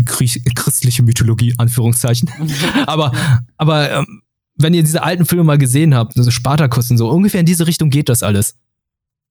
christliche 0.56 1.04
Mythologie, 1.04 1.54
Anführungszeichen. 1.58 2.30
aber 2.88 3.12
aber 3.58 3.92
ähm, 3.92 4.22
wenn 4.58 4.74
ihr 4.74 4.84
diese 4.84 5.04
alten 5.04 5.26
Filme 5.26 5.44
mal 5.44 5.58
gesehen 5.58 5.94
habt, 5.94 6.14
so 6.16 6.32
Spartakus 6.32 6.90
und 6.90 6.98
so, 6.98 7.10
ungefähr 7.10 7.42
in 7.42 7.46
diese 7.46 7.68
Richtung 7.68 7.90
geht 7.90 8.10
das 8.10 8.24
alles. 8.24 8.56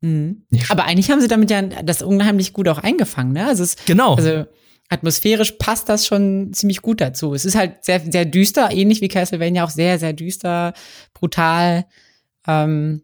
Mhm. 0.04 0.42
Aber 0.68 0.84
eigentlich 0.84 1.10
haben 1.10 1.22
sie 1.22 1.28
damit 1.28 1.50
ja 1.50 1.62
das 1.62 2.02
unheimlich 2.02 2.52
gut 2.52 2.68
auch 2.68 2.78
eingefangen, 2.78 3.32
ne? 3.32 3.46
Also 3.46 3.62
es, 3.62 3.76
genau. 3.86 4.14
Also 4.16 4.44
atmosphärisch 4.90 5.52
passt 5.52 5.88
das 5.88 6.06
schon 6.06 6.52
ziemlich 6.52 6.82
gut 6.82 7.00
dazu. 7.00 7.32
Es 7.32 7.46
ist 7.46 7.56
halt 7.56 7.84
sehr, 7.86 8.00
sehr 8.00 8.26
düster, 8.26 8.70
ähnlich 8.70 9.00
wie 9.00 9.08
Castlevania 9.08 9.64
auch 9.64 9.70
sehr, 9.70 9.98
sehr 9.98 10.12
düster, 10.12 10.74
brutal. 11.14 11.86
Ähm, 12.46 13.02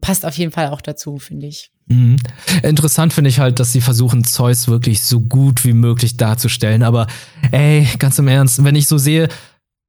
passt 0.00 0.24
auf 0.24 0.38
jeden 0.38 0.52
Fall 0.52 0.68
auch 0.68 0.80
dazu, 0.80 1.18
finde 1.18 1.48
ich. 1.48 1.72
Mhm. 1.86 2.16
Interessant 2.62 3.12
finde 3.12 3.30
ich 3.30 3.40
halt, 3.40 3.58
dass 3.58 3.72
sie 3.72 3.80
versuchen, 3.80 4.22
Zeus 4.22 4.68
wirklich 4.68 5.02
so 5.02 5.20
gut 5.20 5.64
wie 5.64 5.72
möglich 5.72 6.16
darzustellen. 6.16 6.84
Aber 6.84 7.08
ey, 7.50 7.88
ganz 7.98 8.20
im 8.20 8.28
Ernst, 8.28 8.62
wenn 8.62 8.76
ich 8.76 8.86
so 8.86 8.98
sehe, 8.98 9.28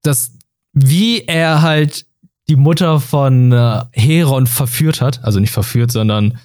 dass 0.02 0.32
wie 0.74 1.26
er 1.26 1.62
halt 1.62 2.08
die 2.50 2.56
Mutter 2.56 3.00
von 3.00 3.52
äh, 3.52 3.82
Heron 3.92 4.48
verführt 4.48 5.02
hat, 5.02 5.24
also 5.24 5.40
nicht 5.40 5.52
verführt, 5.52 5.92
sondern 5.92 6.40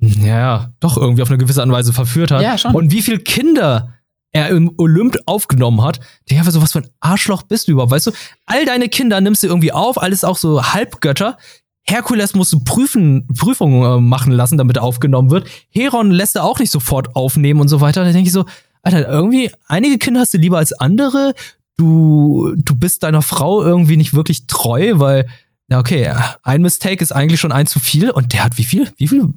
ja, 0.00 0.70
doch 0.78 0.96
irgendwie 0.96 1.22
auf 1.22 1.28
eine 1.28 1.38
gewisse 1.38 1.60
Art 1.60 1.68
und 1.68 1.74
Weise 1.74 1.92
verführt 1.92 2.30
hat. 2.30 2.42
Ja, 2.42 2.56
schon. 2.56 2.74
Und 2.74 2.92
wie 2.92 3.02
viele 3.02 3.18
Kinder 3.18 3.94
er 4.32 4.48
im 4.48 4.72
Olymp 4.76 5.16
aufgenommen 5.26 5.82
hat. 5.82 6.00
Der 6.28 6.38
einfach 6.38 6.52
so, 6.52 6.62
was 6.62 6.72
für 6.72 6.80
ein 6.80 6.90
Arschloch 7.00 7.42
bist 7.42 7.68
du 7.68 7.72
überhaupt? 7.72 7.92
Weißt 7.92 8.08
du, 8.08 8.12
all 8.46 8.64
deine 8.64 8.88
Kinder 8.88 9.20
nimmst 9.20 9.42
du 9.42 9.46
irgendwie 9.46 9.72
auf, 9.72 10.00
alles 10.00 10.24
auch 10.24 10.36
so 10.36 10.62
Halbgötter. 10.62 11.38
Herkules 11.82 12.34
musst 12.34 12.52
du 12.52 12.60
prüfen, 12.60 13.26
Prüfungen 13.28 13.82
äh, 13.82 14.00
machen 14.00 14.32
lassen, 14.32 14.58
damit 14.58 14.76
er 14.76 14.82
aufgenommen 14.82 15.30
wird. 15.30 15.48
Heron 15.70 16.10
lässt 16.10 16.36
er 16.36 16.44
auch 16.44 16.58
nicht 16.58 16.70
sofort 16.70 17.16
aufnehmen 17.16 17.60
und 17.60 17.68
so 17.68 17.80
weiter. 17.80 18.04
Da 18.04 18.12
denke 18.12 18.26
ich 18.26 18.32
so, 18.32 18.44
Alter, 18.82 19.08
irgendwie, 19.08 19.50
einige 19.66 19.98
Kinder 19.98 20.20
hast 20.20 20.34
du 20.34 20.38
lieber 20.38 20.58
als 20.58 20.72
andere. 20.72 21.34
Du, 21.78 22.52
du 22.56 22.74
bist 22.74 23.02
deiner 23.02 23.22
Frau 23.22 23.62
irgendwie 23.62 23.96
nicht 23.96 24.12
wirklich 24.12 24.46
treu, 24.46 24.94
weil, 24.96 25.26
ja, 25.70 25.78
okay, 25.78 26.12
ein 26.42 26.60
Mistake 26.60 27.02
ist 27.02 27.12
eigentlich 27.12 27.40
schon 27.40 27.52
ein 27.52 27.66
zu 27.66 27.80
viel. 27.80 28.10
Und 28.10 28.34
der 28.34 28.44
hat 28.44 28.58
wie 28.58 28.64
viel? 28.64 28.92
Wie 28.98 29.08
viel 29.08 29.32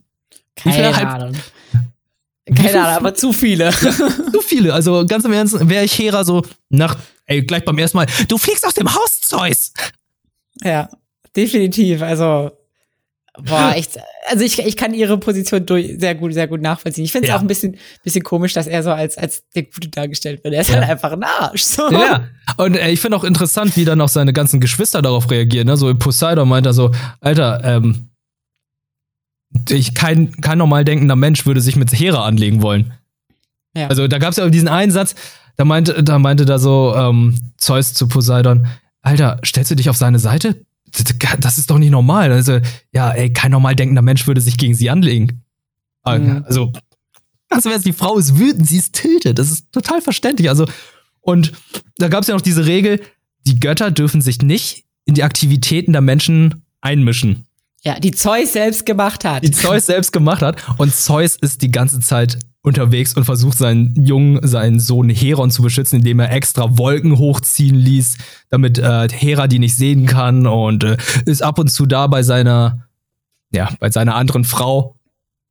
keine 0.56 0.96
Ahnung. 0.96 1.36
Keine 2.54 2.82
Ahnung, 2.82 2.96
aber 2.98 3.16
zu 3.16 3.34
viele. 3.34 3.72
zu 3.72 4.42
viele. 4.46 4.74
Also 4.74 5.06
ganz 5.06 5.26
im 5.26 5.34
Ernst, 5.34 5.70
wäre 5.70 5.86
ich 5.86 5.98
Hera 5.98 6.24
so 6.24 6.44
nach, 6.70 6.98
ey, 7.26 7.44
gleich 7.44 7.64
beim 7.64 7.78
ersten 7.78 7.98
Mal, 7.98 8.08
du 8.28 8.38
fliegst 8.38 8.66
aus 8.66 8.74
dem 8.74 8.94
Haus, 8.94 9.22
Zeus. 9.22 9.74
Ja, 10.64 10.90
definitiv. 11.36 12.02
Also, 12.02 12.52
boah, 13.40 13.74
echt. 13.76 13.98
Also 14.30 14.44
ich, 14.44 14.60
ich 14.60 14.76
kann 14.76 14.94
ihre 14.94 15.18
Position 15.18 15.66
durch, 15.66 15.96
sehr 15.98 16.16
gut, 16.16 16.34
sehr 16.34 16.48
gut 16.48 16.62
nachvollziehen. 16.62 17.06
Ich 17.06 17.12
finde 17.12 17.28
es 17.28 17.30
ja. 17.30 17.38
auch 17.38 17.42
ein 17.42 17.48
bisschen, 17.48 17.78
bisschen 18.04 18.24
komisch, 18.24 18.54
dass 18.54 18.68
er 18.68 18.84
so 18.84 18.92
als, 18.92 19.18
als 19.18 19.44
der 19.56 19.64
Gute 19.64 19.90
dargestellt 19.90 20.44
wird. 20.44 20.54
Er 20.54 20.62
ist 20.62 20.70
ja. 20.70 20.76
halt 20.76 20.90
einfach 20.90 21.12
ein 21.12 21.24
Arsch. 21.24 21.64
So. 21.64 21.90
Ja, 21.92 22.28
und 22.58 22.76
äh, 22.76 22.92
ich 22.92 23.00
finde 23.00 23.18
auch 23.18 23.24
interessant, 23.24 23.76
wie 23.78 23.86
dann 23.86 24.02
auch 24.02 24.10
seine 24.10 24.34
ganzen 24.34 24.60
Geschwister 24.60 25.02
darauf 25.02 25.30
reagieren. 25.32 25.68
Ne? 25.68 25.78
So 25.78 25.94
Poseidon 25.96 26.48
meint 26.50 26.66
er 26.66 26.74
so, 26.74 26.92
Alter, 27.20 27.62
ähm, 27.64 28.10
ich, 29.70 29.94
kein, 29.94 30.32
kein 30.42 30.58
normal 30.58 30.86
denkender 30.86 31.16
Mensch 31.16 31.46
würde 31.46 31.62
sich 31.62 31.76
mit 31.76 31.92
Hera 31.92 32.26
anlegen 32.26 32.62
wollen. 32.62 32.94
Ja. 33.76 33.88
Also 33.88 34.08
da 34.08 34.18
gab 34.18 34.32
es 34.32 34.38
ja 34.38 34.50
diesen 34.50 34.68
einen 34.68 34.92
Satz, 34.92 35.16
da 35.58 35.66
meinte, 35.66 36.04
da 36.04 36.20
meinte 36.20 36.46
da 36.46 36.60
so 36.60 36.94
ähm, 36.96 37.38
Zeus 37.58 37.94
zu 37.94 38.08
Poseidon, 38.08 38.68
Alter, 39.02 39.40
stellst 39.46 39.72
du 39.72 39.76
dich 39.76 39.90
auf 39.90 39.98
seine 39.98 40.20
Seite? 40.20 40.66
Das 41.40 41.58
ist 41.58 41.70
doch 41.70 41.78
nicht 41.78 41.92
normal. 41.92 42.32
Also, 42.32 42.60
ja, 42.92 43.12
ey, 43.12 43.32
kein 43.32 43.52
normal 43.52 43.76
denkender 43.76 44.02
Mensch 44.02 44.28
würde 44.28 44.42
sich 44.42 44.58
gegen 44.58 44.74
sie 44.74 44.90
anlegen. 44.90 45.44
Mhm. 46.06 46.44
Also, 46.46 46.72
also 47.50 47.70
die 47.80 47.94
Frau 47.94 48.18
ist 48.18 48.38
wütend, 48.38 48.68
sie 48.68 48.78
ist 48.78 48.94
tiltet. 48.94 49.40
Das 49.40 49.52
ist 49.52 49.72
total 49.72 50.02
verständlich. 50.02 50.50
Also, 50.50 50.66
und 51.22 51.54
da 51.98 52.08
gab 52.08 52.22
es 52.22 52.28
ja 52.28 52.34
noch 52.34 52.42
diese 52.42 52.66
Regel, 52.66 53.02
die 53.46 53.60
Götter 53.60 53.92
dürfen 53.92 54.22
sich 54.22 54.42
nicht 54.42 54.86
in 55.06 55.16
die 55.16 55.24
Aktivitäten 55.24 55.92
der 55.92 56.02
Menschen 56.02 56.64
einmischen. 56.82 57.46
Ja, 57.84 58.00
die 58.00 58.12
Zeus 58.12 58.54
selbst 58.54 58.86
gemacht 58.86 59.26
hat. 59.26 59.44
Die 59.44 59.52
Zeus 59.52 59.88
selbst 59.88 60.12
gemacht 60.12 60.42
hat. 60.42 60.64
Und 60.78 60.94
Zeus 60.94 61.36
ist 61.36 61.62
die 61.64 61.72
ganze 61.72 62.00
Zeit 62.00 62.38
unterwegs 62.64 63.16
und 63.16 63.26
versucht 63.26 63.58
seinen 63.58 64.06
Jungen, 64.06 64.46
seinen 64.48 64.80
Sohn 64.80 65.10
Heron 65.10 65.50
zu 65.50 65.62
beschützen, 65.64 66.00
indem 66.00 66.20
er 66.20 66.32
extra 66.32 66.78
Wolken 66.78 67.18
hochziehen 67.18 67.76
ließ, 67.76 68.18
damit 68.50 68.78
äh, 68.78 69.08
Hera 69.10 69.48
die 69.48 69.60
nicht 69.60 69.76
sehen 69.76 70.06
kann 70.06 70.46
und 70.46 70.84
äh, 70.84 70.98
ist 71.26 71.42
ab 71.42 71.58
und 71.58 71.70
zu 71.70 71.86
da 71.88 72.08
bei 72.08 72.22
seiner, 72.22 72.88
ja, 73.52 73.70
bei 73.80 73.90
seiner 73.90 74.16
anderen 74.16 74.44
Frau, 74.44 74.96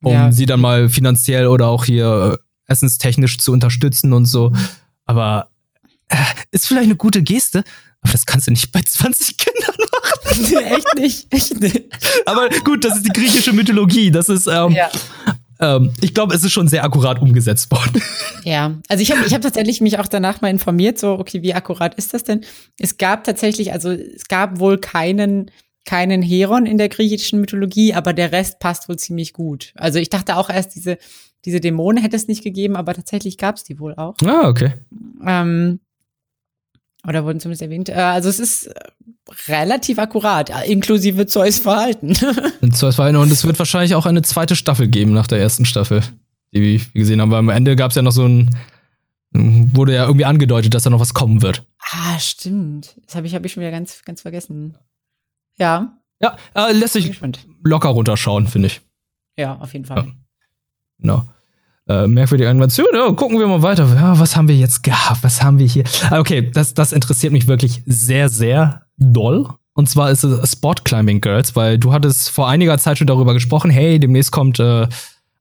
um 0.02 0.12
ja. 0.12 0.32
sie 0.32 0.46
dann 0.46 0.60
mal 0.60 0.88
finanziell 0.88 1.48
oder 1.48 1.66
auch 1.66 1.84
hier 1.84 2.38
äh, 2.38 2.72
essenstechnisch 2.72 3.38
zu 3.38 3.52
unterstützen 3.52 4.12
und 4.12 4.26
so. 4.26 4.52
Aber 5.04 5.48
äh, 6.08 6.16
ist 6.52 6.68
vielleicht 6.68 6.86
eine 6.86 6.96
gute 6.96 7.22
Geste, 7.22 7.64
aber 8.02 8.12
das 8.12 8.24
kannst 8.24 8.46
du 8.46 8.52
nicht 8.52 8.70
bei 8.70 8.82
20 8.82 9.36
Kindern 9.36 9.74
machen. 9.90 10.46
Nee, 10.48 10.56
echt 10.76 10.94
nicht, 10.94 11.34
echt 11.34 11.60
nicht. 11.60 11.82
Aber 12.24 12.48
gut, 12.64 12.84
das 12.84 12.96
ist 12.96 13.04
die 13.04 13.12
griechische 13.12 13.52
Mythologie. 13.52 14.12
Das 14.12 14.28
ist, 14.28 14.46
ähm, 14.46 14.70
ja. 14.70 14.88
Ähm, 15.60 15.92
ich 16.00 16.14
glaube, 16.14 16.34
es 16.34 16.42
ist 16.42 16.52
schon 16.52 16.68
sehr 16.68 16.84
akkurat 16.84 17.20
umgesetzt 17.20 17.70
worden. 17.70 18.02
Ja, 18.42 18.78
also 18.88 19.02
ich 19.02 19.12
habe 19.12 19.26
ich 19.26 19.34
hab 19.34 19.42
tatsächlich 19.42 19.82
mich 19.82 19.98
auch 19.98 20.08
danach 20.08 20.40
mal 20.40 20.48
informiert, 20.48 20.98
so, 20.98 21.12
okay, 21.12 21.42
wie 21.42 21.52
akkurat 21.52 21.94
ist 21.96 22.14
das 22.14 22.24
denn? 22.24 22.40
Es 22.78 22.96
gab 22.96 23.22
tatsächlich, 23.24 23.74
also 23.74 23.90
es 23.90 24.28
gab 24.28 24.60
wohl 24.60 24.78
keinen, 24.78 25.50
keinen 25.84 26.22
Heron 26.22 26.64
in 26.64 26.78
der 26.78 26.88
griechischen 26.88 27.40
Mythologie, 27.40 27.92
aber 27.92 28.14
der 28.14 28.32
Rest 28.32 28.58
passt 28.58 28.88
wohl 28.88 28.98
ziemlich 28.98 29.34
gut. 29.34 29.74
Also 29.76 29.98
ich 29.98 30.08
dachte 30.08 30.36
auch 30.36 30.48
erst, 30.48 30.74
diese, 30.74 30.96
diese 31.44 31.60
Dämonen 31.60 32.02
hätte 32.02 32.16
es 32.16 32.28
nicht 32.28 32.42
gegeben, 32.42 32.76
aber 32.76 32.94
tatsächlich 32.94 33.36
gab 33.36 33.56
es 33.56 33.64
die 33.64 33.78
wohl 33.78 33.94
auch. 33.94 34.14
Ah, 34.24 34.48
okay. 34.48 34.72
Ähm, 35.26 35.80
oder 37.06 37.24
wurden 37.24 37.40
zumindest 37.40 37.62
erwähnt. 37.62 37.88
Äh, 37.88 37.94
also 37.94 38.28
es 38.28 38.38
ist 38.38 38.66
äh, 38.66 38.80
relativ 39.48 39.98
akkurat, 39.98 40.50
inklusive 40.66 41.26
Zeus 41.26 41.58
Verhalten. 41.58 42.14
Zeus 42.72 42.96
Verhalten 42.96 43.16
und 43.16 43.30
es 43.30 43.44
wird 43.44 43.58
wahrscheinlich 43.58 43.94
auch 43.94 44.06
eine 44.06 44.22
zweite 44.22 44.56
Staffel 44.56 44.88
geben 44.88 45.12
nach 45.12 45.26
der 45.26 45.38
ersten 45.38 45.64
Staffel, 45.64 46.02
die 46.52 46.60
wir 46.60 46.80
gesehen 46.94 47.20
haben. 47.20 47.30
Weil 47.30 47.38
am 47.38 47.48
Ende 47.48 47.76
gab 47.76 47.90
es 47.90 47.96
ja 47.96 48.02
noch 48.02 48.12
so 48.12 48.26
ein, 48.26 48.50
wurde 49.32 49.94
ja 49.94 50.06
irgendwie 50.06 50.24
angedeutet, 50.24 50.74
dass 50.74 50.82
da 50.82 50.90
noch 50.90 51.00
was 51.00 51.14
kommen 51.14 51.42
wird. 51.42 51.64
Ah, 51.92 52.18
stimmt. 52.18 52.96
Das 53.06 53.14
habe 53.14 53.26
ich, 53.26 53.34
hab 53.34 53.44
ich 53.44 53.52
schon 53.52 53.62
wieder 53.62 53.70
ganz, 53.70 54.02
ganz 54.04 54.22
vergessen. 54.22 54.76
Ja. 55.58 55.96
Ja, 56.22 56.36
äh, 56.54 56.72
lässt 56.72 56.92
sich 56.92 57.18
locker 57.64 57.88
runterschauen, 57.88 58.46
finde 58.46 58.66
ich. 58.66 58.80
Ja, 59.38 59.56
auf 59.56 59.72
jeden 59.72 59.86
Fall. 59.86 60.04
Ja. 60.04 60.12
Genau 60.98 61.24
äh, 61.90 62.06
merkwürdige 62.06 62.48
Animation. 62.48 62.86
Ja, 62.94 63.10
gucken 63.12 63.38
wir 63.38 63.46
mal 63.46 63.62
weiter. 63.62 63.86
Ja, 63.94 64.18
was 64.18 64.36
haben 64.36 64.48
wir 64.48 64.56
jetzt 64.56 64.82
gehabt? 64.82 65.22
Was 65.22 65.42
haben 65.42 65.58
wir 65.58 65.66
hier? 65.66 65.84
Ah, 66.10 66.20
okay, 66.20 66.50
das, 66.50 66.74
das 66.74 66.92
interessiert 66.92 67.32
mich 67.32 67.48
wirklich 67.48 67.82
sehr, 67.86 68.28
sehr 68.28 68.82
doll. 68.96 69.48
Und 69.74 69.88
zwar 69.88 70.10
ist 70.10 70.24
es 70.24 70.52
Sport 70.52 70.84
Climbing 70.84 71.20
Girls, 71.20 71.56
weil 71.56 71.78
du 71.78 71.92
hattest 71.92 72.30
vor 72.30 72.48
einiger 72.48 72.78
Zeit 72.78 72.98
schon 72.98 73.06
darüber 73.06 73.34
gesprochen, 73.34 73.70
hey, 73.70 73.98
demnächst 73.98 74.30
kommt 74.30 74.60
äh, 74.60 74.86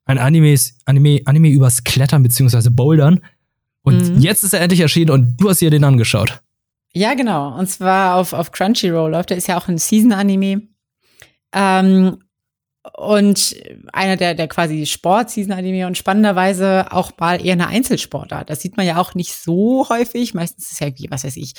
ein 0.06 0.18
Anime, 0.18 0.56
Anime, 0.86 1.22
Anime 1.26 1.50
übers 1.50 1.84
Klettern 1.84 2.24
bzw. 2.24 2.70
Bouldern. 2.70 3.22
Und 3.84 4.16
mhm. 4.16 4.20
jetzt 4.20 4.43
ist 4.43 4.54
er 4.54 4.62
endlich 4.62 4.80
erschienen 4.80 5.12
und 5.12 5.38
du 5.38 5.50
hast 5.50 5.62
dir 5.62 5.70
den 5.70 5.84
angeschaut. 5.84 6.41
Ja, 6.93 7.14
genau. 7.14 7.58
Und 7.58 7.70
zwar 7.70 8.16
auf, 8.16 8.34
auf 8.34 8.52
Crunchyroll 8.52 9.12
läuft. 9.12 9.30
Der 9.30 9.38
ist 9.38 9.47
ja 9.47 9.58
auch 9.58 9.68
ein 9.68 9.78
Season-Anime. 9.78 10.64
Ähm, 11.54 12.18
und 12.95 13.55
einer 13.91 14.15
der, 14.15 14.36
der 14.36 14.47
quasi 14.47 14.86
Sport-Season-Anime 14.86 15.88
und 15.88 15.97
spannenderweise 15.97 16.91
auch 16.91 17.11
mal 17.19 17.43
eher 17.43 17.53
eine 17.53 17.67
Einzelsportart. 17.67 18.49
Das 18.49 18.61
sieht 18.61 18.77
man 18.77 18.86
ja 18.86 18.97
auch 18.97 19.15
nicht 19.15 19.34
so 19.34 19.88
häufig. 19.89 20.34
Meistens 20.34 20.65
ist 20.65 20.73
es 20.73 20.80
ja 20.80 20.88
wie, 20.95 21.07
was 21.09 21.23
weiß 21.23 21.36
ich, 21.38 21.53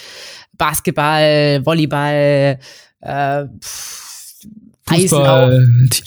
Basketball, 0.56 1.64
Volleyball, 1.64 2.58
äh, 3.00 3.44
Fußball, 4.86 4.98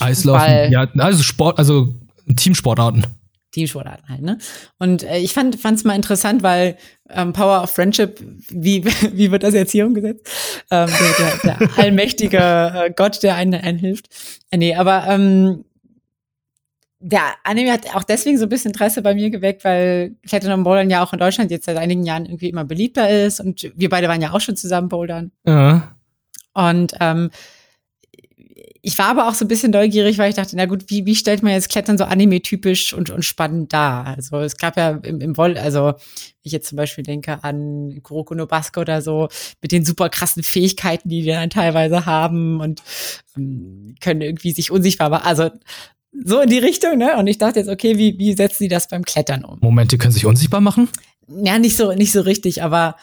Eislaufen, 0.00 0.72
ja, 0.72 0.88
also 0.98 1.22
Sport, 1.22 1.58
also 1.58 1.94
Teamsportarten. 2.36 3.06
Teamsportarten 3.54 4.08
halt, 4.08 4.22
ne? 4.22 4.38
Und 4.78 5.04
äh, 5.04 5.18
ich 5.18 5.32
fand 5.32 5.56
es 5.64 5.84
mal 5.84 5.94
interessant, 5.94 6.42
weil 6.42 6.76
ähm, 7.08 7.32
Power 7.32 7.62
of 7.62 7.70
Friendship, 7.70 8.20
wie, 8.48 8.84
wie 9.12 9.30
wird 9.30 9.42
das 9.42 9.54
jetzt 9.54 9.72
hier 9.72 9.86
umgesetzt? 9.86 10.28
Ähm, 10.70 10.90
der, 11.18 11.38
der, 11.42 11.58
der 11.58 11.68
allmächtige 11.78 12.38
äh, 12.38 12.92
Gott, 12.94 13.22
der 13.22 13.36
einen, 13.36 13.54
einen 13.54 13.78
hilft. 13.78 14.08
Äh, 14.50 14.58
nee, 14.58 14.74
aber 14.74 15.06
ähm, 15.06 15.64
der 16.98 17.34
Anime 17.44 17.70
hat 17.70 17.94
auch 17.94 18.04
deswegen 18.04 18.38
so 18.38 18.46
ein 18.46 18.48
bisschen 18.48 18.72
Interesse 18.72 19.02
bei 19.02 19.14
mir 19.14 19.30
geweckt, 19.30 19.62
weil 19.64 20.16
Klettern 20.26 20.52
und 20.52 20.64
Bouldern 20.64 20.90
ja 20.90 21.04
auch 21.04 21.12
in 21.12 21.18
Deutschland 21.18 21.50
jetzt 21.50 21.66
seit 21.66 21.76
einigen 21.76 22.04
Jahren 22.04 22.24
irgendwie 22.24 22.48
immer 22.48 22.64
beliebter 22.64 23.08
ist 23.08 23.40
und 23.40 23.70
wir 23.76 23.90
beide 23.90 24.08
waren 24.08 24.22
ja 24.22 24.32
auch 24.32 24.40
schon 24.40 24.56
zusammen 24.56 24.88
bouldern. 24.88 25.30
Ja. 25.46 25.96
Und 26.54 26.94
ähm, 27.00 27.30
ich 28.86 28.98
war 28.98 29.06
aber 29.06 29.28
auch 29.28 29.34
so 29.34 29.46
ein 29.46 29.48
bisschen 29.48 29.70
neugierig, 29.72 30.18
weil 30.18 30.28
ich 30.28 30.36
dachte, 30.36 30.54
na 30.56 30.66
gut, 30.66 30.84
wie, 30.88 31.06
wie 31.06 31.14
stellt 31.14 31.42
man 31.42 31.52
jetzt 31.52 31.70
Klettern 31.70 31.96
so 31.96 32.04
anime-typisch 32.04 32.92
und, 32.92 33.08
und 33.08 33.24
spannend 33.24 33.72
dar? 33.72 34.06
Also 34.08 34.36
es 34.40 34.58
gab 34.58 34.76
ja 34.76 34.90
im, 35.02 35.22
im 35.22 35.38
Woll, 35.38 35.56
also 35.56 35.86
wenn 35.86 35.94
ich 36.42 36.52
jetzt 36.52 36.68
zum 36.68 36.76
Beispiel 36.76 37.02
denke 37.02 37.42
an 37.42 37.98
Kuroko 38.02 38.34
no 38.34 38.46
Basque 38.46 38.78
oder 38.78 39.00
so, 39.00 39.28
mit 39.62 39.72
den 39.72 39.86
super 39.86 40.10
krassen 40.10 40.42
Fähigkeiten, 40.42 41.08
die 41.08 41.22
die 41.22 41.28
dann 41.28 41.48
teilweise 41.48 42.04
haben 42.04 42.60
und 42.60 42.82
um, 43.34 43.94
können 44.02 44.20
irgendwie 44.20 44.52
sich 44.52 44.70
unsichtbar 44.70 45.08
machen. 45.08 45.24
Also 45.24 45.50
so 46.22 46.40
in 46.40 46.50
die 46.50 46.58
Richtung, 46.58 46.98
ne? 46.98 47.16
Und 47.16 47.26
ich 47.26 47.38
dachte 47.38 47.60
jetzt, 47.60 47.70
okay, 47.70 47.96
wie, 47.96 48.18
wie 48.18 48.34
setzen 48.34 48.64
die 48.64 48.68
das 48.68 48.88
beim 48.88 49.02
Klettern 49.02 49.46
um? 49.46 49.60
Moment, 49.62 49.92
die 49.92 49.98
können 49.98 50.12
sich 50.12 50.26
unsichtbar 50.26 50.60
machen? 50.60 50.90
Ja, 51.26 51.58
nicht 51.58 51.78
so, 51.78 51.94
nicht 51.94 52.12
so 52.12 52.20
richtig, 52.20 52.62
aber 52.62 52.96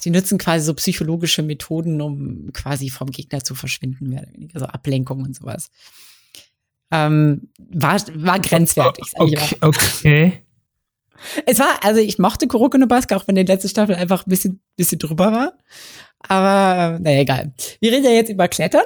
die 0.00 0.10
nutzen 0.10 0.38
quasi 0.38 0.64
so 0.64 0.74
psychologische 0.74 1.42
Methoden, 1.42 2.00
um 2.00 2.52
quasi 2.52 2.90
vom 2.90 3.10
Gegner 3.10 3.42
zu 3.42 3.54
verschwinden, 3.54 4.08
mehr 4.08 4.22
oder 4.22 4.32
weniger, 4.32 4.60
so 4.60 4.66
Ablenkung 4.66 5.22
und 5.22 5.36
sowas. 5.36 5.70
Ähm, 6.90 7.48
war, 7.58 8.00
war 8.14 8.38
grenzwertig, 8.40 9.06
sag 9.10 9.28
ich 9.28 9.38
okay, 9.38 9.56
okay. 9.60 10.44
Es 11.46 11.58
war, 11.58 11.82
also 11.82 12.00
ich 12.00 12.18
mochte 12.18 12.46
Kuroko 12.46 12.76
no 12.76 12.86
Basque, 12.86 13.16
auch 13.16 13.26
wenn 13.26 13.34
die 13.34 13.42
letzte 13.42 13.68
Staffel 13.68 13.94
einfach 13.94 14.26
ein 14.26 14.30
bisschen, 14.30 14.60
bisschen 14.76 14.98
drüber 14.98 15.32
war. 15.32 15.54
Aber 16.28 16.98
naja, 17.00 17.20
egal. 17.20 17.52
Wir 17.80 17.92
reden 17.92 18.04
ja 18.04 18.10
jetzt 18.10 18.30
über 18.30 18.48
Klettern. 18.48 18.84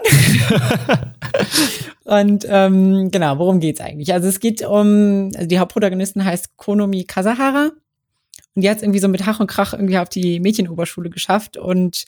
und 2.04 2.46
ähm, 2.48 3.10
genau, 3.10 3.38
worum 3.38 3.60
geht's 3.60 3.80
eigentlich? 3.80 4.12
Also 4.12 4.28
es 4.28 4.40
geht 4.40 4.62
um, 4.62 5.30
also 5.34 5.46
die 5.46 5.58
Hauptprotagonistin 5.58 6.24
heißt 6.24 6.56
Konomi 6.56 7.04
Kasahara. 7.04 7.70
Und 8.58 8.62
die 8.62 8.70
hat 8.70 8.78
es 8.78 8.82
irgendwie 8.82 8.98
so 8.98 9.06
mit 9.06 9.24
Hach 9.24 9.38
und 9.38 9.46
Krach 9.46 9.72
irgendwie 9.72 9.98
auf 9.98 10.08
die 10.08 10.40
Mädchenoberschule 10.40 11.10
geschafft. 11.10 11.56
Und 11.56 12.06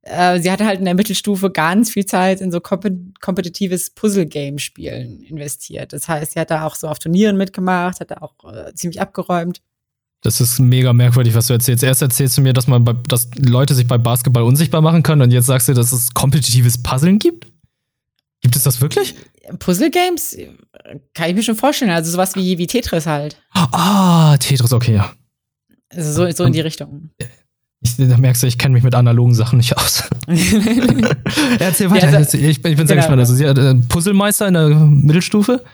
äh, 0.00 0.40
sie 0.40 0.50
hatte 0.50 0.64
halt 0.64 0.78
in 0.78 0.86
der 0.86 0.94
Mittelstufe 0.94 1.50
ganz 1.50 1.90
viel 1.90 2.06
Zeit 2.06 2.40
in 2.40 2.50
so 2.50 2.60
kompetitives 2.62 3.90
Puzzle-Game-Spielen 3.90 5.20
investiert. 5.20 5.92
Das 5.92 6.08
heißt, 6.08 6.32
sie 6.32 6.40
hat 6.40 6.50
da 6.50 6.66
auch 6.66 6.76
so 6.76 6.88
auf 6.88 6.98
Turnieren 6.98 7.36
mitgemacht, 7.36 8.00
hat 8.00 8.10
da 8.10 8.22
auch 8.22 8.32
äh, 8.50 8.72
ziemlich 8.74 9.02
abgeräumt. 9.02 9.60
Das 10.22 10.40
ist 10.40 10.58
mega 10.58 10.94
merkwürdig, 10.94 11.34
was 11.34 11.48
du 11.48 11.52
erzählst. 11.52 11.84
Erst 11.84 12.00
erzählst 12.00 12.38
du 12.38 12.40
mir, 12.40 12.54
dass 12.54 12.66
man 12.66 12.84
bei, 12.84 12.94
dass 13.06 13.28
Leute 13.36 13.74
sich 13.74 13.86
bei 13.86 13.98
Basketball 13.98 14.44
unsichtbar 14.44 14.80
machen 14.80 15.02
können 15.02 15.20
und 15.20 15.30
jetzt 15.30 15.44
sagst 15.44 15.68
du, 15.68 15.74
dass 15.74 15.92
es 15.92 16.14
kompetitives 16.14 16.82
Puzzeln 16.82 17.18
gibt? 17.18 17.48
Gibt 18.40 18.56
es 18.56 18.62
das 18.62 18.80
wirklich? 18.80 19.14
Puzzle 19.58 19.90
Games 19.90 20.38
kann 21.12 21.28
ich 21.28 21.34
mir 21.34 21.42
schon 21.42 21.54
vorstellen. 21.54 21.90
Also 21.90 22.10
sowas 22.10 22.34
wie, 22.34 22.56
wie 22.56 22.66
Tetris 22.66 23.04
halt. 23.04 23.36
Ah, 23.52 24.38
Tetris, 24.38 24.72
okay, 24.72 24.94
ja. 24.94 25.12
Also 25.94 26.12
so, 26.12 26.30
so 26.30 26.44
in 26.44 26.52
die 26.52 26.60
Richtung. 26.60 27.10
Ich, 27.80 27.96
da 27.96 28.16
merkst 28.16 28.42
du, 28.42 28.46
ich 28.46 28.58
kenne 28.58 28.74
mich 28.74 28.84
mit 28.84 28.94
analogen 28.94 29.34
Sachen 29.34 29.56
nicht 29.56 29.76
aus. 29.76 30.04
Erzähl 31.58 31.90
weiter. 31.90 32.10
Ja, 32.10 32.16
also, 32.18 32.38
ich, 32.38 32.62
bin, 32.62 32.72
ich 32.72 32.78
bin 32.78 32.86
sehr 32.86 32.96
genau. 32.96 33.08
gespannt. 33.08 33.20
Also, 33.20 33.34
sie 33.34 33.46
hat 33.46 33.58
äh, 33.58 33.74
Puzzlemeister 33.88 34.46
in 34.48 34.54
der 34.54 34.68
Mittelstufe. 34.68 35.64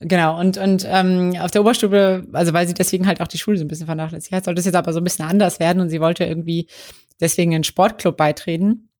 Genau, 0.00 0.38
und, 0.38 0.58
und 0.58 0.86
ähm, 0.86 1.36
auf 1.38 1.50
der 1.52 1.62
Oberstufe, 1.62 2.26
also 2.32 2.52
weil 2.52 2.68
sie 2.68 2.74
deswegen 2.74 3.06
halt 3.06 3.20
auch 3.22 3.28
die 3.28 3.38
Schule 3.38 3.56
so 3.56 3.64
ein 3.64 3.68
bisschen 3.68 3.86
vernachlässigt 3.86 4.32
hat, 4.32 4.44
sollte 4.44 4.58
es 4.58 4.66
jetzt 4.66 4.74
aber 4.74 4.92
so 4.92 5.00
ein 5.00 5.04
bisschen 5.04 5.24
anders 5.24 5.58
werden 5.58 5.80
und 5.80 5.88
sie 5.88 6.00
wollte 6.00 6.24
irgendwie 6.24 6.66
deswegen 7.18 7.54
einen 7.54 7.64
Sportclub 7.64 8.16
beitreten. 8.16 8.90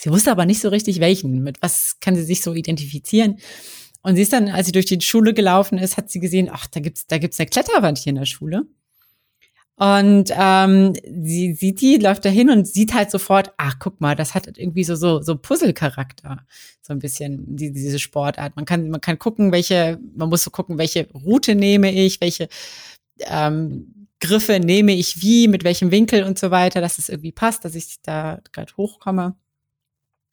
Sie 0.00 0.10
wusste 0.10 0.32
aber 0.32 0.46
nicht 0.46 0.60
so 0.60 0.68
richtig 0.68 0.98
welchen, 0.98 1.42
mit 1.42 1.62
was 1.62 1.98
kann 2.00 2.16
sie 2.16 2.24
sich 2.24 2.42
so 2.42 2.54
identifizieren. 2.54 3.36
Und 4.02 4.16
sie 4.16 4.22
ist 4.22 4.32
dann, 4.32 4.48
als 4.48 4.66
sie 4.66 4.72
durch 4.72 4.86
die 4.86 5.00
Schule 5.00 5.34
gelaufen 5.34 5.78
ist, 5.78 5.96
hat 5.96 6.10
sie 6.10 6.20
gesehen, 6.20 6.48
ach, 6.50 6.66
da 6.66 6.80
gibt's, 6.80 7.06
da 7.06 7.18
gibt's 7.18 7.38
eine 7.38 7.48
Kletterwand 7.48 7.98
hier 7.98 8.10
in 8.10 8.16
der 8.16 8.24
Schule. 8.24 8.66
Und 9.80 10.30
ähm, 10.36 10.92
sie 11.22 11.54
sieht 11.54 11.80
die, 11.80 11.96
läuft 11.96 12.26
da 12.26 12.28
hin 12.28 12.50
und 12.50 12.68
sieht 12.68 12.92
halt 12.92 13.10
sofort, 13.10 13.54
ach, 13.56 13.76
guck 13.78 13.98
mal, 13.98 14.14
das 14.14 14.34
hat 14.34 14.46
irgendwie 14.58 14.84
so, 14.84 14.94
so, 14.94 15.22
so 15.22 15.38
Puzzle-Charakter. 15.38 16.44
So 16.82 16.92
ein 16.92 16.98
bisschen, 16.98 17.56
die, 17.56 17.72
diese 17.72 17.98
Sportart. 17.98 18.56
Man 18.56 18.66
kann, 18.66 18.90
man 18.90 19.00
kann 19.00 19.18
gucken, 19.18 19.52
welche, 19.52 19.98
man 20.14 20.28
muss 20.28 20.44
so 20.44 20.50
gucken, 20.50 20.76
welche 20.76 21.08
Route 21.14 21.54
nehme 21.54 21.90
ich, 21.92 22.20
welche 22.20 22.50
ähm, 23.20 24.06
Griffe 24.20 24.60
nehme 24.60 24.92
ich 24.92 25.22
wie, 25.22 25.48
mit 25.48 25.64
welchem 25.64 25.90
Winkel 25.90 26.24
und 26.24 26.38
so 26.38 26.50
weiter, 26.50 26.82
dass 26.82 26.98
es 26.98 27.08
irgendwie 27.08 27.32
passt, 27.32 27.64
dass 27.64 27.74
ich 27.74 28.02
da 28.02 28.42
gerade 28.52 28.76
hochkomme. 28.76 29.34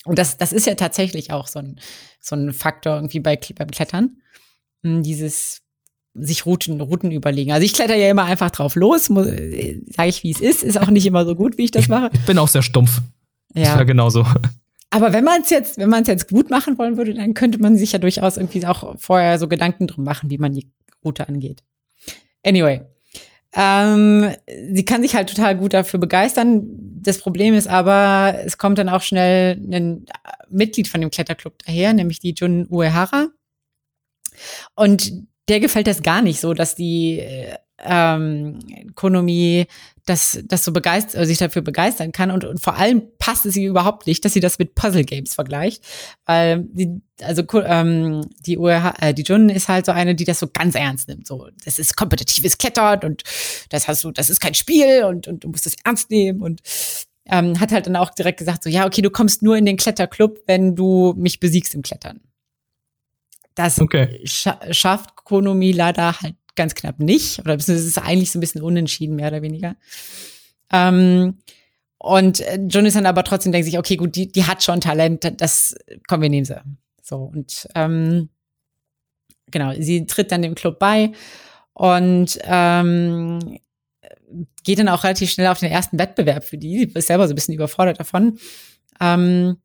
Und 0.03 0.19
das, 0.19 0.35
das 0.35 0.51
ist 0.51 0.67
ja 0.67 0.75
tatsächlich 0.75 1.31
auch 1.31 1.47
so 1.47 1.59
ein, 1.59 1.79
so 2.19 2.35
ein 2.35 2.51
Faktor 2.51 2.95
irgendwie 2.95 3.21
bei, 3.21 3.39
beim 3.55 3.71
Klettern. 3.71 4.21
Hm, 4.83 5.03
dieses 5.03 5.61
sich 6.19 6.45
Routen, 6.45 6.81
Routen 6.81 7.11
überlegen. 7.11 7.51
Also 7.51 7.65
ich 7.65 7.73
kletter 7.73 7.95
ja 7.95 8.09
immer 8.09 8.25
einfach 8.25 8.51
drauf 8.51 8.75
los, 8.75 9.05
sage 9.05 10.09
ich, 10.09 10.23
wie 10.23 10.31
es 10.31 10.41
ist, 10.41 10.63
ist 10.63 10.79
auch 10.79 10.89
nicht 10.89 11.05
immer 11.05 11.25
so 11.25 11.35
gut, 11.35 11.57
wie 11.57 11.65
ich 11.65 11.71
das 11.71 11.87
mache. 11.87 12.09
Ich 12.13 12.21
bin 12.25 12.37
auch 12.37 12.47
sehr 12.47 12.63
stumpf. 12.63 13.01
Ja, 13.53 13.63
ja 13.63 13.83
genauso. 13.83 14.25
Aber 14.89 15.13
wenn 15.13 15.23
man 15.23 15.41
es 15.41 15.49
jetzt, 15.49 15.77
wenn 15.77 15.89
man 15.89 16.03
es 16.03 16.07
jetzt 16.07 16.29
gut 16.29 16.49
machen 16.49 16.77
wollen 16.77 16.97
würde, 16.97 17.13
dann 17.13 17.33
könnte 17.33 17.59
man 17.59 17.77
sich 17.77 17.91
ja 17.91 17.99
durchaus 17.99 18.37
irgendwie 18.37 18.65
auch 18.65 18.95
vorher 18.97 19.37
so 19.37 19.47
Gedanken 19.47 19.87
drum 19.87 20.03
machen, 20.03 20.29
wie 20.29 20.37
man 20.37 20.53
die 20.53 20.71
Route 21.03 21.27
angeht. 21.27 21.63
Anyway, 22.45 22.81
ähm, 23.53 24.33
sie 24.71 24.85
kann 24.85 25.01
sich 25.01 25.15
halt 25.15 25.29
total 25.29 25.57
gut 25.57 25.73
dafür 25.73 25.99
begeistern. 25.99 26.63
Das 27.01 27.19
Problem 27.19 27.53
ist 27.53 27.67
aber, 27.67 28.35
es 28.45 28.57
kommt 28.57 28.77
dann 28.77 28.89
auch 28.89 29.01
schnell 29.01 29.59
ein 29.71 30.05
Mitglied 30.49 30.87
von 30.87 31.01
dem 31.01 31.11
Kletterclub 31.11 31.53
daher, 31.65 31.93
nämlich 31.93 32.19
die 32.19 32.33
Jun 32.33 32.67
Uehara. 32.69 33.27
Und 34.75 35.27
der 35.47 35.59
gefällt 35.59 35.87
das 35.87 36.03
gar 36.03 36.21
nicht 36.21 36.39
so, 36.39 36.53
dass 36.53 36.75
die 36.75 37.23
ähm, 37.79 38.59
Konomi 38.95 39.67
das, 40.05 40.39
das 40.45 40.63
so 40.63 40.71
begeistert, 40.71 41.15
also 41.17 41.27
sich 41.27 41.37
dafür 41.37 41.61
begeistern 41.61 42.11
kann. 42.11 42.31
Und, 42.31 42.45
und 42.45 42.61
vor 42.61 42.77
allem 42.77 43.03
passt 43.19 43.45
es 43.45 43.55
ihr 43.55 43.69
überhaupt 43.69 44.07
nicht, 44.07 44.23
dass 44.23 44.33
sie 44.33 44.39
das 44.39 44.57
mit 44.57 44.73
Puzzle 44.73 45.03
Games 45.03 45.35
vergleicht. 45.35 45.83
Weil 46.25 46.65
die, 46.71 47.01
also 47.21 47.43
ähm, 47.65 48.21
die 48.45 48.57
URH, 48.57 48.95
äh, 49.01 49.13
die 49.13 49.23
Jun 49.23 49.49
ist 49.49 49.67
halt 49.67 49.85
so 49.85 49.91
eine, 49.91 50.15
die 50.15 50.23
das 50.23 50.39
so 50.39 50.47
ganz 50.47 50.75
ernst 50.75 51.09
nimmt. 51.09 51.27
So, 51.27 51.47
das 51.65 51.77
ist 51.77 51.97
kompetitives 51.97 52.57
Klettern 52.57 53.01
und 53.03 53.23
das 53.69 53.87
hast 53.87 54.03
du, 54.03 54.11
das 54.11 54.29
ist 54.29 54.39
kein 54.39 54.53
Spiel 54.53 55.03
und, 55.03 55.27
und 55.27 55.43
du 55.43 55.49
musst 55.49 55.65
das 55.65 55.75
ernst 55.83 56.09
nehmen 56.09 56.41
und 56.41 56.61
ähm, 57.25 57.59
hat 57.59 57.73
halt 57.73 57.87
dann 57.87 57.97
auch 57.97 58.11
direkt 58.11 58.39
gesagt, 58.39 58.63
so, 58.63 58.69
ja, 58.69 58.85
okay, 58.85 59.01
du 59.01 59.09
kommst 59.09 59.41
nur 59.41 59.57
in 59.57 59.65
den 59.65 59.75
Kletterclub, 59.75 60.39
wenn 60.47 60.75
du 60.75 61.13
mich 61.17 61.41
besiegst 61.41 61.75
im 61.75 61.81
Klettern. 61.81 62.21
Das 63.57 63.81
okay. 63.81 64.21
scha 64.23 64.59
schafft 64.71 65.15
Konomi 65.15 65.71
leider 65.71 66.21
halt 66.21 66.35
ganz 66.55 66.75
knapp 66.75 66.99
nicht. 66.99 67.39
Oder 67.39 67.55
es 67.55 67.67
ist 67.67 67.97
eigentlich 67.97 68.31
so 68.31 68.37
ein 68.37 68.41
bisschen 68.41 68.61
unentschieden, 68.61 69.15
mehr 69.15 69.29
oder 69.29 69.41
weniger. 69.41 69.75
Ähm, 70.71 71.39
und 71.97 72.39
äh, 72.41 72.59
Jonathan 72.67 73.07
aber 73.07 73.23
trotzdem 73.23 73.51
denkt 73.51 73.65
sich, 73.65 73.79
okay, 73.79 73.95
gut, 73.95 74.15
die, 74.15 74.31
die 74.31 74.45
hat 74.45 74.61
schon 74.61 74.79
Talent, 74.79 75.41
das, 75.41 75.75
kommen 76.07 76.21
wir 76.21 76.29
nehmen 76.29 76.45
sie. 76.45 76.61
So, 77.01 77.17
und 77.17 77.67
ähm, 77.73 78.29
genau, 79.49 79.73
sie 79.79 80.05
tritt 80.05 80.31
dann 80.31 80.43
dem 80.43 80.53
Club 80.53 80.77
bei 80.77 81.13
und 81.73 82.37
ähm, 82.43 83.59
geht 84.63 84.77
dann 84.77 84.89
auch 84.89 85.03
relativ 85.03 85.31
schnell 85.31 85.47
auf 85.47 85.59
den 85.59 85.71
ersten 85.71 85.97
Wettbewerb 85.97 86.43
für 86.43 86.59
die. 86.59 86.77
Sie 86.77 86.91
ist 86.93 87.07
selber 87.07 87.27
so 87.27 87.33
ein 87.33 87.35
bisschen 87.35 87.55
überfordert 87.55 87.99
davon. 87.99 88.37
Ähm, 88.99 89.57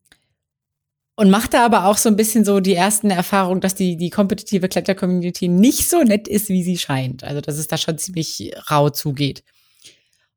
und 1.15 1.29
macht 1.29 1.53
da 1.53 1.65
aber 1.65 1.85
auch 1.85 1.97
so 1.97 2.09
ein 2.09 2.15
bisschen 2.15 2.43
so 2.43 2.59
die 2.59 2.73
ersten 2.73 3.11
Erfahrungen, 3.11 3.61
dass 3.61 3.75
die, 3.75 3.97
die 3.97 4.09
kompetitive 4.09 4.67
Kletter-Community 4.67 5.47
nicht 5.47 5.89
so 5.89 6.01
nett 6.01 6.27
ist, 6.27 6.49
wie 6.49 6.63
sie 6.63 6.77
scheint. 6.77 7.23
Also, 7.23 7.41
dass 7.41 7.57
es 7.57 7.67
da 7.67 7.77
schon 7.77 7.97
ziemlich 7.97 8.51
rau 8.69 8.89
zugeht. 8.89 9.43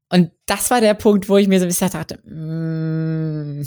Und 0.08 0.30
das 0.44 0.70
war 0.70 0.80
der 0.80 0.94
Punkt, 0.94 1.28
wo 1.28 1.36
ich 1.36 1.48
mir 1.48 1.58
so 1.58 1.64
ein 1.64 1.68
bisschen 1.68 1.90
dachte, 1.90 2.18
mm, 2.28 3.62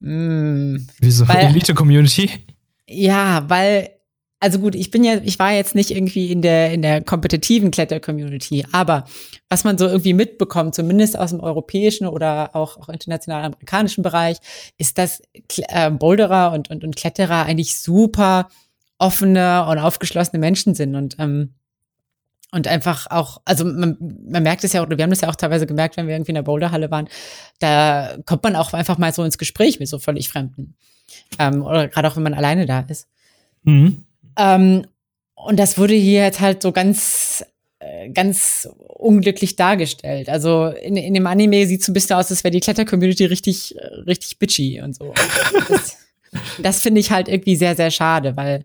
mm, 0.00 0.88
Wieso 0.98 1.24
Elite-Community? 1.26 2.30
Ja, 2.88 3.48
weil 3.48 3.90
also 4.44 4.58
gut, 4.58 4.74
ich 4.74 4.90
bin 4.90 5.04
ja, 5.04 5.14
ich 5.24 5.38
war 5.38 5.52
jetzt 5.52 5.74
nicht 5.74 5.90
irgendwie 5.90 6.30
in 6.30 6.42
der, 6.42 6.70
in 6.70 6.82
der 6.82 7.02
kompetitiven 7.02 7.70
Kletter-Community, 7.70 8.66
aber 8.72 9.06
was 9.48 9.64
man 9.64 9.78
so 9.78 9.86
irgendwie 9.86 10.12
mitbekommt, 10.12 10.74
zumindest 10.74 11.18
aus 11.18 11.30
dem 11.30 11.40
europäischen 11.40 12.06
oder 12.06 12.54
auch, 12.54 12.76
auch 12.76 12.90
international 12.90 13.42
amerikanischen 13.42 14.02
Bereich, 14.02 14.36
ist, 14.76 14.98
dass 14.98 15.22
äh, 15.56 15.90
Boulderer 15.90 16.52
und, 16.52 16.68
und, 16.68 16.84
und 16.84 16.94
Kletterer 16.94 17.46
eigentlich 17.46 17.78
super 17.78 18.50
offene 18.98 19.64
und 19.64 19.78
aufgeschlossene 19.78 20.38
Menschen 20.38 20.74
sind 20.74 20.94
und, 20.94 21.16
ähm, 21.18 21.54
und 22.52 22.68
einfach 22.68 23.06
auch, 23.10 23.40
also 23.46 23.64
man, 23.64 23.96
man 24.28 24.42
merkt 24.42 24.62
es 24.62 24.74
ja, 24.74 24.82
oder 24.82 24.98
wir 24.98 25.04
haben 25.04 25.10
das 25.10 25.22
ja 25.22 25.30
auch 25.30 25.36
teilweise 25.36 25.66
gemerkt, 25.66 25.96
wenn 25.96 26.06
wir 26.06 26.16
irgendwie 26.16 26.32
in 26.32 26.36
der 26.36 26.42
Boulderhalle 26.42 26.90
waren, 26.90 27.08
da 27.60 28.18
kommt 28.26 28.42
man 28.42 28.56
auch 28.56 28.74
einfach 28.74 28.98
mal 28.98 29.14
so 29.14 29.24
ins 29.24 29.38
Gespräch 29.38 29.80
mit 29.80 29.88
so 29.88 29.98
völlig 29.98 30.28
Fremden. 30.28 30.76
Ähm, 31.38 31.62
oder 31.62 31.88
gerade 31.88 32.08
auch, 32.08 32.16
wenn 32.16 32.22
man 32.22 32.34
alleine 32.34 32.66
da 32.66 32.80
ist. 32.80 33.08
Mhm. 33.62 34.04
Ähm, 34.36 34.86
und 35.34 35.58
das 35.58 35.78
wurde 35.78 35.94
hier 35.94 36.22
jetzt 36.22 36.40
halt 36.40 36.62
so 36.62 36.72
ganz, 36.72 37.44
äh, 37.78 38.08
ganz 38.10 38.68
unglücklich 38.78 39.56
dargestellt. 39.56 40.28
Also 40.28 40.68
in, 40.68 40.96
in 40.96 41.14
dem 41.14 41.26
Anime 41.26 41.66
sieht 41.66 41.82
es 41.82 41.88
ein 41.88 41.94
bisschen 41.94 42.16
aus, 42.16 42.30
als 42.30 42.44
wäre 42.44 42.52
die 42.52 42.60
Kletter-Community 42.60 43.26
richtig, 43.26 43.76
äh, 43.76 43.86
richtig 44.06 44.38
bitchy 44.38 44.80
und 44.80 44.94
so. 44.94 45.12
das, 45.68 45.98
das 46.58 46.80
finde 46.80 47.00
ich 47.00 47.10
halt 47.10 47.28
irgendwie 47.28 47.56
sehr, 47.56 47.76
sehr 47.76 47.90
schade, 47.90 48.36
weil 48.36 48.64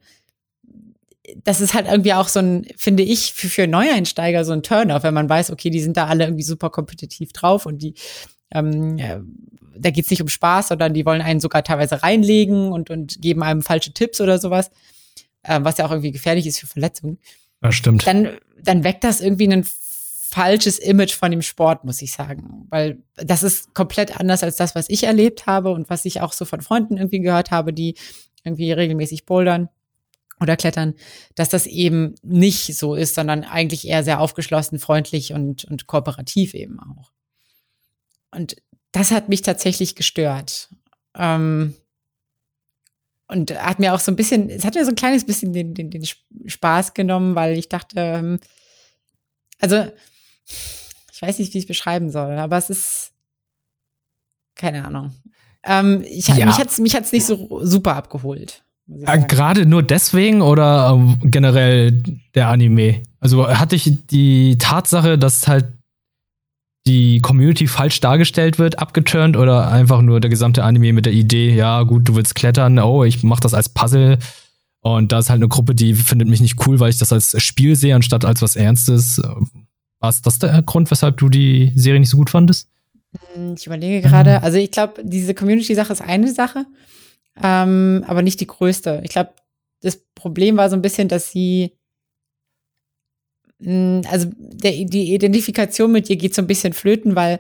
das 1.44 1.62
ist 1.62 1.74
halt 1.74 1.88
irgendwie 1.88 2.14
auch 2.14 2.28
so 2.28 2.40
ein, 2.40 2.66
finde 2.76 3.04
ich, 3.04 3.34
für, 3.34 3.50
für 3.50 3.68
Neueinsteiger 3.68 4.46
so 4.46 4.54
ein 4.54 4.64
Turn-off, 4.64 5.04
wenn 5.04 5.14
man 5.14 5.30
weiß, 5.30 5.52
okay, 5.52 5.70
die 5.70 5.82
sind 5.82 5.98
da 5.98 6.08
alle 6.08 6.24
irgendwie 6.24 6.44
super 6.44 6.70
kompetitiv 6.70 7.34
drauf 7.34 7.66
und 7.66 7.84
die, 7.84 7.94
ähm, 8.52 8.98
ja, 8.98 9.22
da 9.78 9.92
geht's 9.92 10.10
nicht 10.10 10.22
um 10.22 10.28
Spaß, 10.28 10.70
sondern 10.70 10.94
die 10.94 11.06
wollen 11.06 11.22
einen 11.22 11.40
sogar 11.40 11.64
teilweise 11.64 12.02
reinlegen 12.04 12.72
und, 12.72 12.90
und 12.90 13.22
geben 13.22 13.44
einem 13.44 13.62
falsche 13.62 13.94
Tipps 13.94 14.20
oder 14.22 14.40
sowas 14.40 14.72
äh, 15.44 15.60
was 15.62 15.78
ja 15.78 15.86
auch 15.86 15.92
irgendwie 15.92 16.12
gefährlich 16.12 16.48
ist 16.48 16.60
für 16.60 16.68
Verletzungen. 16.68 17.20
Ja, 17.62 17.72
stimmt. 17.72 18.06
Dann, 18.08 18.38
dann 18.62 18.84
weckt 18.84 19.04
das 19.04 19.22
irgendwie 19.22 19.48
ein 19.52 19.66
falsches 20.30 20.78
Image 20.78 21.14
von 21.14 21.32
dem 21.32 21.42
Sport, 21.42 21.84
muss 21.86 22.02
ich 22.02 22.12
sagen. 22.12 22.68
Weil 22.70 23.02
das 23.16 23.44
ist 23.44 23.74
komplett 23.74 24.20
anders 24.20 24.44
als 24.44 24.58
das, 24.58 24.76
was 24.76 24.90
ich 24.90 25.04
erlebt 25.04 25.48
habe 25.48 25.72
und 25.72 25.90
was 25.90 26.06
ich 26.06 26.22
auch 26.22 26.34
so 26.34 26.46
von 26.46 26.62
Freunden 26.62 26.98
irgendwie 26.98 27.20
gehört 27.20 27.52
habe, 27.52 27.74
die 27.74 27.96
irgendwie 28.44 28.72
regelmäßig 28.72 29.26
bouldern 29.26 29.70
oder 30.40 30.56
klettern, 30.56 30.94
dass 31.36 31.50
das 31.50 31.66
eben 31.66 32.16
nicht 32.22 32.78
so 32.78 32.96
ist, 32.96 33.16
sondern 33.16 33.44
eigentlich 33.44 33.88
eher 33.88 34.04
sehr 34.04 34.22
aufgeschlossen, 34.22 34.80
freundlich 34.80 35.34
und, 35.34 35.66
und 35.66 35.88
kooperativ 35.88 36.54
eben 36.54 36.80
auch. 36.80 37.12
Und 38.32 38.56
das 38.92 39.12
hat 39.12 39.30
mich 39.30 39.42
tatsächlich 39.42 39.96
gestört. 39.96 40.70
Ähm, 41.18 41.76
und 43.30 43.52
hat 43.64 43.80
mir 43.80 43.94
auch 43.94 44.00
so 44.00 44.12
ein 44.12 44.16
bisschen, 44.16 44.50
es 44.50 44.66
hat 44.66 44.76
mir 44.76 44.84
so 44.84 44.92
ein 44.92 44.96
kleines 44.96 45.26
bisschen 45.26 45.54
den, 45.54 45.74
den, 45.74 45.90
den 45.92 46.04
Spaß 46.46 46.94
genommen, 46.94 47.36
weil 47.36 47.58
ich 47.58 47.70
dachte, 47.70 48.00
ähm, 48.00 48.40
also 49.60 49.86
ich 51.12 51.22
weiß 51.22 51.40
nicht, 51.40 51.54
wie 51.54 51.60
ich 51.60 51.64
es 51.66 51.68
beschreiben 51.68 52.10
soll, 52.10 52.38
aber 52.38 52.58
es 52.58 52.70
ist 52.70 53.12
keine 54.56 54.86
Ahnung. 54.86 55.12
Ähm, 55.64 56.04
ich, 56.08 56.28
ja. 56.28 56.46
Mich 56.46 56.58
hat's 56.58 56.80
mich 56.80 56.96
hat's 56.96 57.12
nicht 57.12 57.26
so 57.26 57.60
super 57.64 57.96
abgeholt. 57.96 58.64
Äh, 59.06 59.20
gerade 59.28 59.66
nur 59.66 59.84
deswegen 59.84 60.42
oder 60.42 60.92
ähm, 60.94 61.20
generell 61.24 61.92
der 62.34 62.48
Anime? 62.48 63.04
Also 63.20 63.48
hatte 63.48 63.76
ich 63.76 64.08
die 64.08 64.58
Tatsache, 64.58 65.18
dass 65.18 65.48
halt 65.48 65.68
die 66.90 67.20
Community 67.22 67.68
falsch 67.68 68.00
dargestellt 68.02 68.58
wird, 68.58 68.80
abgeturnt 68.80 69.38
oder 69.38 69.72
einfach 69.72 70.02
nur 70.02 70.20
der 70.20 70.32
gesamte 70.32 70.64
Anime 70.64 70.92
mit 70.92 71.06
der 71.06 71.14
Idee, 71.14 71.54
ja, 71.54 71.84
gut, 71.84 72.10
du 72.10 72.16
willst 72.16 72.34
klettern, 72.34 72.80
oh, 72.80 73.04
ich 73.04 73.22
mach 73.24 73.40
das 73.40 73.54
als 73.54 73.70
Puzzle. 73.70 74.18
Und 74.82 75.12
da 75.12 75.20
ist 75.20 75.30
halt 75.30 75.40
eine 75.40 75.48
Gruppe, 75.48 75.76
die 75.76 75.94
findet 75.94 76.28
mich 76.28 76.42
nicht 76.42 76.66
cool, 76.66 76.80
weil 76.80 76.90
ich 76.90 76.98
das 76.98 77.14
als 77.14 77.40
Spiel 77.44 77.76
sehe, 77.76 77.94
anstatt 77.94 78.26
als 78.26 78.42
was 78.42 78.56
Ernstes. 78.56 79.22
War 80.00 80.10
es 80.10 80.22
das 80.22 80.40
der 80.40 80.62
Grund, 80.64 80.90
weshalb 80.90 81.18
du 81.18 81.30
die 81.30 81.72
Serie 81.76 82.00
nicht 82.00 82.10
so 82.10 82.18
gut 82.18 82.32
fandest? 82.32 82.70
Hm, 83.34 83.54
ich 83.56 83.68
überlege 83.68 84.02
gerade, 84.02 84.42
also 84.42 84.58
ich 84.58 84.72
glaube, 84.72 85.04
diese 85.04 85.36
Community-Sache 85.36 85.94
ist 85.94 86.02
eine 86.02 86.34
Sache, 86.34 86.66
ähm, 87.42 88.04
aber 88.08 88.24
nicht 88.24 88.40
die 88.40 88.48
größte. 88.48 89.02
Ich 89.04 89.12
glaube, 89.12 89.32
das 89.82 89.98
Problem 90.16 90.58
war 90.58 90.70
so 90.70 90.76
ein 90.76 90.82
bisschen, 90.82 91.08
dass 91.08 91.32
sie 91.32 91.74
also 93.66 94.30
der, 94.38 94.72
die 94.72 95.14
Identifikation 95.14 95.92
mit 95.92 96.10
ihr 96.10 96.16
geht 96.16 96.34
so 96.34 96.42
ein 96.42 96.48
bisschen 96.48 96.74
flöten, 96.74 97.16
weil 97.16 97.40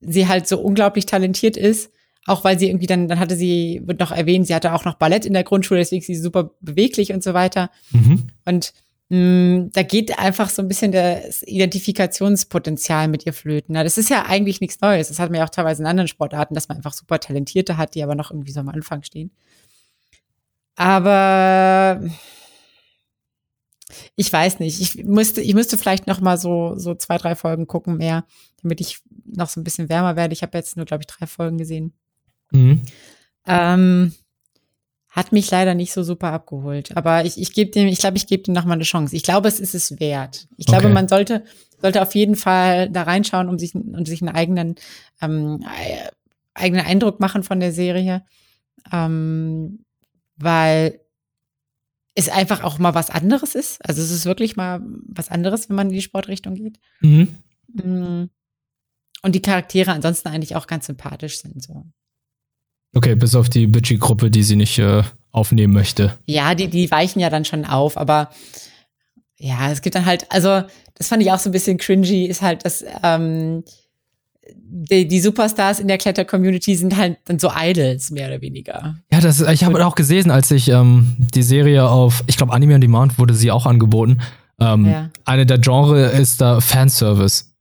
sie 0.00 0.28
halt 0.28 0.48
so 0.48 0.58
unglaublich 0.60 1.06
talentiert 1.06 1.56
ist. 1.56 1.90
Auch 2.26 2.44
weil 2.44 2.58
sie 2.58 2.68
irgendwie 2.68 2.86
dann, 2.86 3.08
dann 3.08 3.18
hatte 3.18 3.36
sie, 3.36 3.80
wird 3.86 4.00
noch 4.00 4.12
erwähnt, 4.12 4.46
sie 4.46 4.54
hatte 4.54 4.74
auch 4.74 4.84
noch 4.84 4.94
Ballett 4.94 5.24
in 5.24 5.32
der 5.32 5.44
Grundschule, 5.44 5.80
deswegen 5.80 6.00
ist 6.00 6.08
sie 6.08 6.14
super 6.14 6.50
beweglich 6.60 7.12
und 7.12 7.22
so 7.22 7.32
weiter. 7.32 7.70
Mhm. 7.90 8.26
Und 8.44 8.74
mh, 9.08 9.16
hm, 9.16 9.70
da 9.72 9.82
geht 9.82 10.18
einfach 10.18 10.50
so 10.50 10.60
ein 10.60 10.68
bisschen 10.68 10.92
das 10.92 11.42
Identifikationspotenzial 11.42 13.08
mit 13.08 13.24
ihr 13.24 13.32
flöten. 13.32 13.72
Na, 13.72 13.82
das 13.82 13.96
ist 13.96 14.10
ja 14.10 14.26
eigentlich 14.26 14.60
nichts 14.60 14.80
Neues. 14.82 15.08
Das 15.08 15.18
hat 15.18 15.30
man 15.30 15.38
ja 15.38 15.46
auch 15.46 15.50
teilweise 15.50 15.82
in 15.82 15.86
anderen 15.86 16.08
Sportarten, 16.08 16.54
dass 16.54 16.68
man 16.68 16.76
einfach 16.76 16.92
super 16.92 17.18
Talentierte 17.18 17.78
hat, 17.78 17.94
die 17.94 18.02
aber 18.02 18.14
noch 18.14 18.30
irgendwie 18.30 18.52
so 18.52 18.60
am 18.60 18.68
Anfang 18.68 19.02
stehen. 19.02 19.30
Aber 20.76 22.00
ich 24.16 24.32
weiß 24.32 24.60
nicht. 24.60 24.80
Ich 24.80 25.04
müsste, 25.04 25.40
ich 25.40 25.54
müsste 25.54 25.78
vielleicht 25.78 26.06
noch 26.06 26.20
mal 26.20 26.38
so, 26.38 26.74
so 26.76 26.94
zwei, 26.94 27.18
drei 27.18 27.34
Folgen 27.34 27.66
gucken 27.66 27.96
mehr, 27.96 28.24
damit 28.62 28.80
ich 28.80 29.00
noch 29.24 29.48
so 29.48 29.60
ein 29.60 29.64
bisschen 29.64 29.88
wärmer 29.88 30.16
werde. 30.16 30.32
Ich 30.32 30.42
habe 30.42 30.56
jetzt 30.56 30.76
nur, 30.76 30.86
glaube 30.86 31.02
ich, 31.02 31.06
drei 31.06 31.26
Folgen 31.26 31.58
gesehen. 31.58 31.92
Mhm. 32.50 32.82
Ähm, 33.46 34.12
hat 35.08 35.32
mich 35.32 35.50
leider 35.50 35.74
nicht 35.74 35.92
so 35.92 36.02
super 36.02 36.32
abgeholt. 36.32 36.96
Aber 36.96 37.24
ich, 37.24 37.40
ich 37.40 37.52
gebe 37.52 37.70
dem, 37.70 37.88
ich 37.88 37.98
glaube, 37.98 38.16
ich 38.16 38.26
gebe 38.26 38.42
dem 38.42 38.54
noch 38.54 38.64
mal 38.64 38.74
eine 38.74 38.84
Chance. 38.84 39.16
Ich 39.16 39.22
glaube, 39.22 39.48
es 39.48 39.58
ist 39.58 39.74
es 39.74 39.98
wert. 39.98 40.46
Ich 40.56 40.66
glaube, 40.66 40.84
okay. 40.84 40.94
man 40.94 41.08
sollte, 41.08 41.44
sollte 41.80 42.02
auf 42.02 42.14
jeden 42.14 42.36
Fall 42.36 42.90
da 42.90 43.02
reinschauen, 43.02 43.48
um 43.48 43.58
sich, 43.58 43.74
um 43.74 44.04
sich 44.04 44.22
einen 44.22 44.34
eigenen, 44.34 44.76
ähm, 45.22 45.64
eigenen 46.54 46.84
Eindruck 46.84 47.20
machen 47.20 47.42
von 47.42 47.58
der 47.58 47.72
Serie, 47.72 48.24
ähm, 48.92 49.84
weil 50.36 51.00
es 52.18 52.28
einfach 52.28 52.64
auch 52.64 52.78
mal 52.78 52.94
was 52.94 53.10
anderes 53.10 53.54
ist. 53.54 53.78
Also 53.86 54.02
es 54.02 54.10
ist 54.10 54.24
wirklich 54.24 54.56
mal 54.56 54.80
was 55.06 55.30
anderes, 55.30 55.68
wenn 55.68 55.76
man 55.76 55.86
in 55.88 55.94
die 55.94 56.02
Sportrichtung 56.02 56.56
geht. 56.56 56.80
Mhm. 57.00 57.28
Mm. 57.72 58.30
Und 59.22 59.34
die 59.34 59.42
Charaktere 59.42 59.92
ansonsten 59.92 60.28
eigentlich 60.28 60.56
auch 60.56 60.66
ganz 60.66 60.86
sympathisch 60.86 61.40
sind. 61.40 61.62
So. 61.62 61.84
Okay, 62.94 63.14
bis 63.14 63.36
auf 63.36 63.48
die 63.48 63.68
Bitchy-Gruppe, 63.68 64.32
die 64.32 64.42
sie 64.42 64.56
nicht 64.56 64.78
äh, 64.80 65.04
aufnehmen 65.30 65.72
möchte. 65.72 66.18
Ja, 66.26 66.56
die, 66.56 66.66
die 66.66 66.90
weichen 66.90 67.20
ja 67.20 67.30
dann 67.30 67.44
schon 67.44 67.64
auf, 67.64 67.96
aber 67.96 68.30
ja, 69.36 69.70
es 69.70 69.80
gibt 69.80 69.94
dann 69.94 70.06
halt, 70.06 70.26
also 70.32 70.64
das 70.94 71.06
fand 71.06 71.22
ich 71.22 71.30
auch 71.30 71.38
so 71.38 71.50
ein 71.50 71.52
bisschen 71.52 71.78
cringy, 71.78 72.26
ist 72.26 72.42
halt, 72.42 72.64
dass 72.64 72.84
ähm, 73.04 73.62
die, 74.52 75.06
die 75.06 75.20
Superstars 75.20 75.78
in 75.78 75.86
der 75.86 75.98
Kletter-Community 75.98 76.74
sind 76.74 76.96
halt 76.96 77.18
dann 77.26 77.38
so 77.38 77.52
Idols, 77.54 78.10
mehr 78.10 78.26
oder 78.26 78.40
weniger. 78.40 78.96
Ja, 79.18 79.22
das, 79.22 79.40
ich 79.40 79.64
habe 79.64 79.84
auch 79.84 79.96
gesehen, 79.96 80.30
als 80.30 80.48
ich 80.52 80.68
ähm, 80.68 81.16
die 81.34 81.42
Serie 81.42 81.88
auf, 81.88 82.22
ich 82.28 82.36
glaube, 82.36 82.52
Anime 82.52 82.76
on 82.76 82.80
Demand 82.80 83.18
wurde 83.18 83.34
sie 83.34 83.50
auch 83.50 83.66
angeboten. 83.66 84.20
Ähm, 84.60 84.86
ja. 84.86 85.10
Eine 85.24 85.44
der 85.44 85.58
Genre 85.58 86.06
ist 86.06 86.40
da 86.40 86.60
Fanservice. 86.60 87.52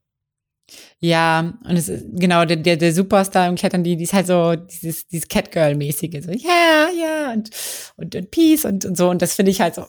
Ja, 0.99 1.53
und 1.67 1.75
es 1.75 1.89
ist 1.89 2.05
genau 2.13 2.45
der, 2.45 2.57
der, 2.57 2.77
der 2.77 2.93
Superstar 2.93 3.47
im 3.47 3.55
Klettern, 3.55 3.83
die, 3.83 3.95
die 3.95 4.03
ist 4.03 4.13
halt 4.13 4.27
so 4.27 4.55
dieses, 4.55 5.07
dieses 5.07 5.27
Catgirl-mäßige, 5.27 6.23
so, 6.23 6.31
ja, 6.31 6.37
yeah, 6.47 6.89
ja, 6.89 7.07
yeah, 7.07 7.33
und, 7.33 7.49
und, 7.95 8.13
und 8.13 8.29
Peace 8.29 8.63
und, 8.63 8.85
und 8.85 8.95
so. 8.95 9.09
Und 9.09 9.23
das 9.23 9.33
finde 9.33 9.49
ich 9.49 9.59
halt 9.59 9.73
so. 9.73 9.87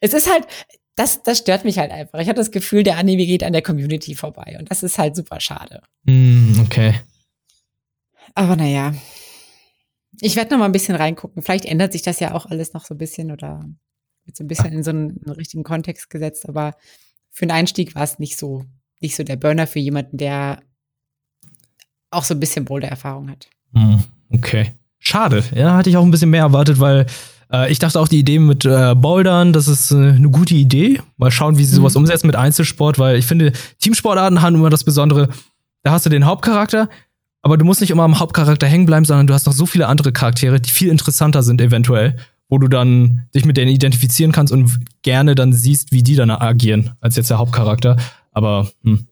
Es 0.00 0.14
ist 0.14 0.32
halt, 0.32 0.46
das, 0.94 1.22
das 1.22 1.38
stört 1.38 1.66
mich 1.66 1.78
halt 1.78 1.90
einfach. 1.90 2.20
Ich 2.20 2.28
habe 2.28 2.38
das 2.38 2.50
Gefühl, 2.50 2.84
der 2.84 2.96
Anime 2.96 3.26
geht 3.26 3.44
an 3.44 3.52
der 3.52 3.60
Community 3.60 4.14
vorbei. 4.14 4.56
Und 4.58 4.70
das 4.70 4.82
ist 4.82 4.96
halt 4.96 5.14
super 5.14 5.40
schade. 5.40 5.82
Mm, 6.04 6.58
okay. 6.60 6.94
Aber 8.34 8.56
naja. 8.56 8.94
Ich 10.20 10.36
werde 10.36 10.52
noch 10.52 10.58
mal 10.58 10.66
ein 10.66 10.72
bisschen 10.72 10.96
reingucken. 10.96 11.42
Vielleicht 11.42 11.66
ändert 11.66 11.92
sich 11.92 12.02
das 12.02 12.20
ja 12.20 12.34
auch 12.34 12.46
alles 12.46 12.72
noch 12.72 12.84
so 12.84 12.94
ein 12.94 12.98
bisschen 12.98 13.30
oder 13.30 13.64
wird 14.24 14.36
so 14.36 14.44
ein 14.44 14.48
bisschen 14.48 14.72
in 14.72 14.82
so 14.82 14.90
einen, 14.90 15.20
einen 15.24 15.36
richtigen 15.36 15.62
Kontext 15.62 16.10
gesetzt. 16.10 16.48
Aber 16.48 16.74
für 17.30 17.46
den 17.46 17.52
Einstieg 17.52 17.94
war 17.94 18.02
es 18.02 18.18
nicht 18.18 18.38
so 18.38 18.64
nicht 19.00 19.16
so 19.16 19.24
der 19.24 19.36
Burner 19.36 19.66
für 19.66 19.78
jemanden, 19.78 20.16
der 20.16 20.60
auch 22.10 22.24
so 22.24 22.34
ein 22.34 22.40
bisschen 22.40 22.64
Boulder-Erfahrung 22.64 23.30
hat. 23.30 23.48
Hm, 23.74 24.02
okay. 24.32 24.72
Schade. 24.98 25.44
Ja, 25.54 25.76
hatte 25.76 25.90
ich 25.90 25.96
auch 25.96 26.04
ein 26.04 26.10
bisschen 26.10 26.30
mehr 26.30 26.42
erwartet, 26.42 26.80
weil 26.80 27.06
äh, 27.52 27.70
ich 27.70 27.78
dachte 27.78 28.00
auch, 28.00 28.08
die 28.08 28.18
Idee 28.18 28.38
mit 28.38 28.64
äh, 28.64 28.94
Bouldern, 28.94 29.52
das 29.52 29.68
ist 29.68 29.90
äh, 29.90 29.96
eine 29.96 30.30
gute 30.30 30.54
Idee. 30.54 31.00
Mal 31.16 31.30
schauen, 31.30 31.58
wie 31.58 31.64
sie 31.64 31.72
mhm. 31.72 31.76
sowas 31.76 31.96
umsetzen 31.96 32.26
mit 32.26 32.36
Einzelsport, 32.36 32.98
weil 32.98 33.18
ich 33.18 33.26
finde, 33.26 33.52
Teamsportarten 33.78 34.42
haben 34.42 34.56
immer 34.56 34.70
das 34.70 34.84
Besondere. 34.84 35.28
Da 35.82 35.92
hast 35.92 36.06
du 36.06 36.10
den 36.10 36.24
Hauptcharakter, 36.24 36.88
aber 37.46 37.56
du 37.56 37.64
musst 37.64 37.80
nicht 37.80 37.92
immer 37.92 38.02
am 38.02 38.18
Hauptcharakter 38.18 38.66
hängen 38.66 38.86
bleiben, 38.86 39.04
sondern 39.04 39.28
du 39.28 39.32
hast 39.32 39.46
noch 39.46 39.52
so 39.52 39.66
viele 39.66 39.86
andere 39.86 40.12
Charaktere, 40.12 40.60
die 40.60 40.68
viel 40.68 40.88
interessanter 40.88 41.44
sind 41.44 41.60
eventuell, 41.60 42.16
wo 42.48 42.58
du 42.58 42.66
dann 42.66 43.28
dich 43.36 43.44
mit 43.44 43.56
denen 43.56 43.70
identifizieren 43.70 44.32
kannst 44.32 44.52
und 44.52 44.80
gerne 45.02 45.36
dann 45.36 45.52
siehst, 45.52 45.92
wie 45.92 46.02
die 46.02 46.16
dann 46.16 46.28
agieren, 46.28 46.96
als 47.00 47.14
jetzt 47.14 47.30
der 47.30 47.38
Hauptcharakter. 47.38 47.98
Aber 48.32 48.68
hm, 48.82 49.06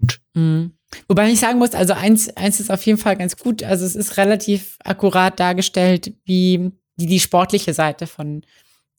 gut. 0.00 0.18
Mhm. 0.34 0.72
Wobei 1.06 1.30
ich 1.30 1.38
sagen 1.38 1.60
muss, 1.60 1.74
also 1.74 1.92
eins, 1.92 2.28
eins 2.36 2.58
ist 2.58 2.72
auf 2.72 2.84
jeden 2.84 2.98
Fall 2.98 3.16
ganz 3.16 3.36
gut. 3.36 3.62
Also 3.62 3.86
es 3.86 3.94
ist 3.94 4.16
relativ 4.16 4.78
akkurat 4.82 5.38
dargestellt, 5.38 6.12
wie 6.24 6.72
die, 6.96 7.06
die 7.06 7.20
sportliche 7.20 7.72
Seite 7.72 8.08
von 8.08 8.42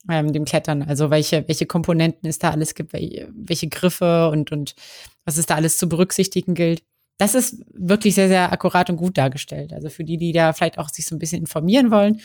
ähm, 0.09 0.31
dem 0.31 0.45
Klettern. 0.45 0.83
Also 0.83 1.09
welche, 1.09 1.45
welche 1.49 1.65
Komponenten 1.65 2.29
es 2.29 2.39
da 2.39 2.51
alles 2.51 2.73
gibt, 2.73 2.93
welche, 2.93 3.67
Griffe 3.67 4.29
und, 4.29 4.53
und 4.53 4.75
was 5.25 5.35
es 5.35 5.45
da 5.45 5.55
alles 5.55 5.77
zu 5.77 5.89
berücksichtigen 5.89 6.53
gilt. 6.53 6.83
Das 7.17 7.33
ist 7.33 7.63
wirklich 7.73 8.15
sehr, 8.15 8.27
sehr 8.27 8.51
akkurat 8.51 8.89
und 8.89 8.97
gut 8.97 9.17
dargestellt. 9.17 9.73
Also 9.73 9.89
für 9.89 10.03
die, 10.03 10.17
die 10.17 10.31
da 10.31 10.53
vielleicht 10.53 10.77
auch 10.77 10.89
sich 10.89 11.05
so 11.05 11.15
ein 11.15 11.19
bisschen 11.19 11.41
informieren 11.41 11.89
wollen, 11.89 12.21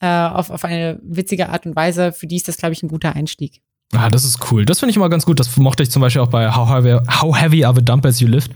äh, 0.00 0.06
auf, 0.06 0.50
auf 0.50 0.64
eine 0.64 1.00
witzige 1.02 1.48
Art 1.48 1.66
und 1.66 1.74
Weise, 1.74 2.12
für 2.12 2.26
die 2.26 2.36
ist 2.36 2.48
das, 2.48 2.56
glaube 2.56 2.72
ich, 2.74 2.82
ein 2.82 2.88
guter 2.88 3.16
Einstieg. 3.16 3.62
Ah, 3.92 4.08
das 4.08 4.24
ist 4.24 4.50
cool. 4.50 4.64
Das 4.64 4.80
finde 4.80 4.90
ich 4.90 4.96
immer 4.96 5.08
ganz 5.08 5.24
gut. 5.26 5.40
Das 5.40 5.56
mochte 5.56 5.82
ich 5.82 5.90
zum 5.90 6.02
Beispiel 6.02 6.22
auch 6.22 6.28
bei 6.28 6.52
How 6.52 6.68
Heavy, 6.68 6.98
How 7.08 7.36
heavy 7.36 7.64
Are 7.64 7.74
the 7.74 7.84
Dumbbells 7.84 8.20
You 8.20 8.28
Lift. 8.28 8.50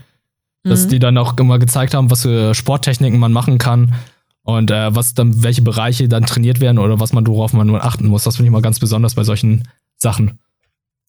Dass 0.63 0.85
mhm. 0.85 0.89
die 0.89 0.99
dann 0.99 1.17
auch 1.17 1.37
immer 1.37 1.57
gezeigt 1.57 1.93
haben, 1.93 2.11
was 2.11 2.21
für 2.21 2.53
Sporttechniken 2.53 3.19
man 3.19 3.31
machen 3.31 3.57
kann 3.57 3.95
und 4.43 4.69
äh, 4.69 4.95
was 4.95 5.15
dann, 5.15 5.43
welche 5.43 5.63
Bereiche 5.63 6.07
dann 6.07 6.25
trainiert 6.25 6.59
werden 6.59 6.77
oder 6.77 6.99
was 6.99 7.13
man, 7.13 7.25
worauf 7.25 7.53
man 7.53 7.65
nur 7.65 7.83
achten 7.83 8.07
muss. 8.07 8.25
Das 8.25 8.35
finde 8.35 8.47
ich 8.47 8.51
immer 8.51 8.61
ganz 8.61 8.79
besonders 8.79 9.15
bei 9.15 9.23
solchen 9.23 9.67
Sachen. 9.97 10.39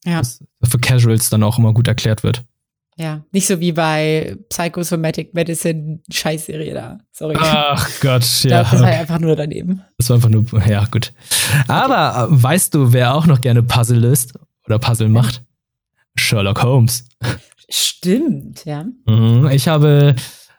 Ja. 0.04 0.18
Dass 0.18 0.40
für 0.64 0.78
Casuals 0.78 1.28
dann 1.28 1.42
auch 1.42 1.58
immer 1.58 1.74
gut 1.74 1.86
erklärt 1.86 2.22
wird. 2.22 2.44
Ja, 2.96 3.24
nicht 3.32 3.46
so 3.46 3.58
wie 3.58 3.72
bei 3.72 4.36
Psychosomatic 4.50 5.32
Medicine 5.32 6.00
Scheißserie 6.10 6.74
da. 6.74 6.98
Sorry. 7.10 7.36
Ach 7.38 7.88
Gott, 8.00 8.24
ja. 8.44 8.62
Das 8.62 8.80
war 8.80 8.92
ja 8.92 9.00
einfach 9.00 9.18
nur 9.18 9.34
daneben. 9.34 9.82
Das 9.96 10.10
war 10.10 10.16
einfach 10.16 10.28
nur, 10.28 10.44
ja, 10.66 10.84
gut. 10.84 11.12
Aber 11.68 12.26
okay. 12.28 12.42
weißt 12.42 12.74
du, 12.74 12.92
wer 12.92 13.14
auch 13.14 13.26
noch 13.26 13.40
gerne 13.40 13.62
Puzzle 13.62 13.98
löst 13.98 14.34
oder 14.66 14.78
Puzzle 14.78 15.08
macht? 15.08 15.42
Sherlock 16.16 16.62
Holmes. 16.62 17.08
Stimmt, 17.70 18.66
ja. 18.66 18.84
Mhm, 19.06 19.48
ich 19.50 19.68
habe 19.68 20.14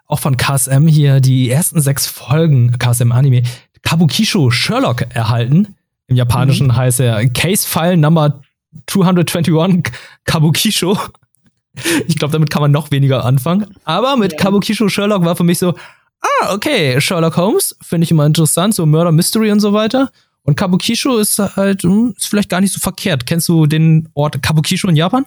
auch 0.08 0.20
von 0.20 0.36
KSM 0.36 0.88
hier 0.88 1.20
die 1.20 1.50
ersten 1.50 1.82
sechs 1.82 2.08
Folgen 2.08 2.78
KSM 2.80 3.12
Anime 3.12 3.44
Kabukisho 3.84 4.50
Sherlock 4.50 5.06
erhalten. 5.14 5.76
Im 6.08 6.16
Japanischen 6.16 6.68
mhm. 6.68 6.76
heißt 6.76 7.00
er 7.00 7.28
Case 7.30 7.68
File 7.68 7.98
Number 7.98 8.42
221 8.88 9.94
Kabukisho. 10.26 10.98
Ich 12.08 12.18
glaube, 12.18 12.32
damit 12.32 12.50
kann 12.50 12.62
man 12.62 12.72
noch 12.72 12.92
weniger 12.92 13.26
anfangen. 13.26 13.76
Aber 13.84 14.16
mit 14.18 14.34
ja. 14.34 14.38
Kabukisho 14.38 14.90
Sherlock 14.90 15.26
war 15.26 15.36
für 15.36 15.44
mich 15.44 15.60
so, 15.60 15.74
ah, 16.22 16.54
okay, 16.54 17.00
Sherlock 17.02 17.38
Holmes 17.38 17.76
finde 17.82 18.06
ich 18.06 18.12
immer 18.12 18.26
interessant, 18.26 18.76
so 18.76 18.86
Murder 18.86 19.12
Mystery 19.12 19.52
und 19.52 19.60
so 19.60 19.74
weiter. 19.74 20.12
Und 20.44 20.56
Kabukisho 20.56 21.18
ist 21.18 21.40
halt, 21.40 21.84
hm, 21.84 22.14
ist 22.18 22.28
vielleicht 22.28 22.50
gar 22.50 22.62
nicht 22.62 22.74
so 22.74 22.80
verkehrt. 22.80 23.26
Kennst 23.26 23.48
du 23.50 23.66
den 23.66 24.10
Ort 24.14 24.42
Kabukisho 24.42 24.88
in 24.88 24.96
Japan? 24.96 25.26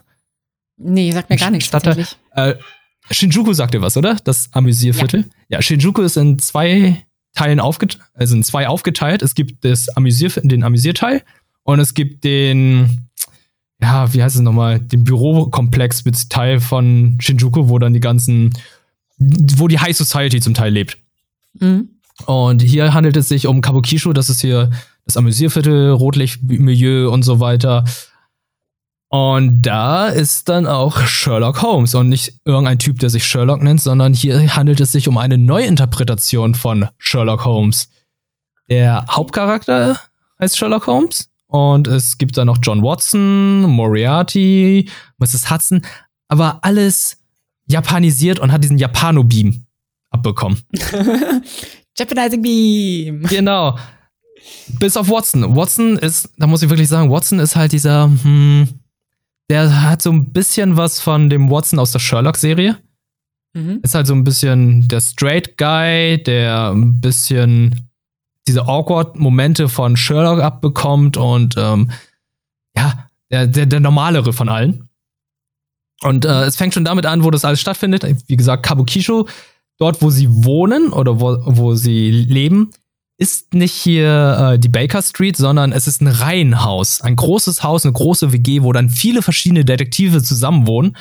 Nee, 0.77 1.11
sagt 1.11 1.31
mir 1.31 1.37
gar 1.37 1.51
nichts. 1.51 1.69
Stadt, 1.69 1.87
äh, 2.33 2.55
Shinjuku 3.11 3.53
sagt 3.53 3.73
dir 3.75 3.81
was, 3.81 3.97
oder? 3.97 4.17
Das 4.25 4.51
Amüsierviertel. 4.53 5.21
Ja. 5.49 5.59
ja, 5.59 5.63
Shinjuku 5.63 6.03
ist 6.03 6.17
in 6.17 6.39
zwei 6.39 7.07
Teilen 7.35 7.61
aufgeteilt, 7.61 8.03
also 8.15 8.35
in 8.35 8.43
zwei 8.43 8.69
aufgeteilt. 8.69 9.23
Es 9.23 9.35
gibt 9.35 9.65
das 9.65 9.89
Amüsier, 9.91 10.31
den 10.43 10.65
Amüsierteil 10.65 11.23
und 11.63 11.81
es 11.81 11.95
gibt 11.95 12.25
den 12.25 13.09
ja, 13.81 14.13
wie 14.13 14.23
heißt 14.23 14.37
es 14.37 14.43
nochmal, 14.43 14.81
den 14.81 15.05
Bürokomplex 15.05 16.05
mit 16.05 16.31
Teil 16.31 16.61
von 16.61 17.19
Shinjuku, 17.21 17.69
wo 17.69 17.79
dann 17.79 17.93
die 17.93 18.01
ganzen, 18.01 18.55
wo 19.19 19.69
die 19.69 19.79
High 19.79 19.97
Society 19.97 20.41
zum 20.41 20.55
Teil 20.55 20.73
lebt. 20.73 20.97
Mhm. 21.55 21.91
Und 22.25 22.63
hier 22.63 22.95
handelt 22.95 23.17
es 23.17 23.29
sich 23.29 23.47
um 23.47 23.61
Kabukisho, 23.61 24.13
das 24.15 24.31
ist 24.31 24.41
hier 24.41 24.71
das 25.05 25.17
Amüsierviertel, 25.17 25.91
Rotlichtmilieu 25.91 27.11
und 27.11 27.23
so 27.23 27.39
weiter. 27.41 27.85
Und 29.09 29.63
da 29.63 30.09
ist 30.09 30.49
dann 30.49 30.67
auch 30.67 31.01
Sherlock 31.01 31.63
Holmes 31.63 31.95
und 31.95 32.09
nicht 32.09 32.41
irgendein 32.45 32.79
Typ, 32.79 32.99
der 32.99 33.11
sich 33.11 33.25
Sherlock 33.25 33.63
nennt, 33.63 33.81
sondern 33.81 34.15
hier 34.15 34.57
handelt 34.57 34.81
es 34.81 34.93
sich 34.93 35.07
um 35.07 35.19
eine 35.19 35.39
Neuinterpretation 35.39 36.55
von 36.55 36.89
Sherlock 36.99 37.45
Holmes. 37.45 37.89
Der 38.69 39.07
Hauptcharakter 39.09 40.01
heißt 40.41 40.57
Sherlock 40.57 40.87
Holmes 40.87 41.29
und 41.49 41.87
es 41.87 42.19
gibt 42.19 42.37
da 42.37 42.45
noch 42.45 42.59
John 42.63 42.83
Watson, 42.83 43.63
Moriarty, 43.63 44.89
Mrs. 45.19 45.51
Hudson, 45.51 45.83
aber 46.29 46.59
alles 46.63 47.19
japanisiert 47.67 48.39
und 48.39 48.53
hat 48.53 48.63
diesen 48.63 48.79
Japano-Beam 48.79 49.65
abbekommen. 50.11 50.63
Japanizing 51.99 52.43
Beam. 52.43 53.23
Genau. 53.23 53.79
Bis 54.79 54.97
auf 54.97 55.09
Watson. 55.09 55.57
Watson 55.57 55.99
ist, 55.99 56.31
da 56.37 56.47
muss 56.47 56.63
ich 56.63 56.69
wirklich 56.69 56.89
sagen, 56.89 57.11
Watson 57.11 57.39
ist 57.39 57.57
halt 57.57 57.73
dieser, 57.73 58.05
hm, 58.05 58.69
der 59.49 59.83
hat 59.83 60.03
so 60.03 60.11
ein 60.11 60.33
bisschen 60.33 60.77
was 60.77 61.01
von 61.01 61.31
dem 61.31 61.51
Watson 61.51 61.79
aus 61.79 61.93
der 61.93 61.99
Sherlock-Serie. 61.99 62.77
Mhm. 63.55 63.81
Ist 63.83 63.95
halt 63.95 64.07
so 64.07 64.15
ein 64.15 64.25
bisschen 64.25 64.87
der 64.89 65.01
Straight 65.01 65.57
Guy, 65.57 66.23
der 66.23 66.71
ein 66.71 67.01
bisschen 67.01 67.86
diese 68.47 68.67
awkward 68.67 69.17
Momente 69.17 69.69
von 69.69 69.97
Sherlock 69.97 70.41
abbekommt 70.41 71.17
und 71.17 71.57
ähm, 71.57 71.91
ja, 72.77 73.09
der, 73.31 73.47
der, 73.47 73.67
der 73.67 73.81
normalere 73.81 74.33
von 74.33 74.49
allen. 74.49 74.89
Und 76.03 76.25
äh, 76.25 76.45
es 76.45 76.57
fängt 76.57 76.75
schon 76.75 76.85
damit 76.85 77.07
an, 77.07 77.25
wo 77.25 77.31
das 77.31 77.45
alles 77.45 77.61
stattfindet. 77.61 78.07
Wie 78.27 78.37
gesagt, 78.37 78.65
Kabukisho, 78.65 79.29
dort, 79.79 80.03
wo 80.03 80.11
sie 80.11 80.29
wohnen 80.31 80.93
oder 80.93 81.21
wo, 81.21 81.39
wo 81.45 81.75
sie 81.75 82.11
leben, 82.11 82.71
ist 83.19 83.55
nicht 83.55 83.73
hier 83.73 84.53
äh, 84.53 84.59
die 84.59 84.69
Baker 84.69 85.01
Street, 85.01 85.37
sondern 85.37 85.73
es 85.73 85.87
ist 85.87 86.03
ein 86.03 86.09
Reihenhaus. 86.09 87.01
Ein 87.01 87.17
großes 87.17 87.63
Haus, 87.63 87.85
eine 87.85 87.95
große 87.95 88.33
WG, 88.33 88.63
wo 88.63 88.73
dann 88.73 88.91
viele 88.91 89.23
verschiedene 89.23 89.65
Detektive 89.65 90.23
zusammenwohnen 90.23 90.97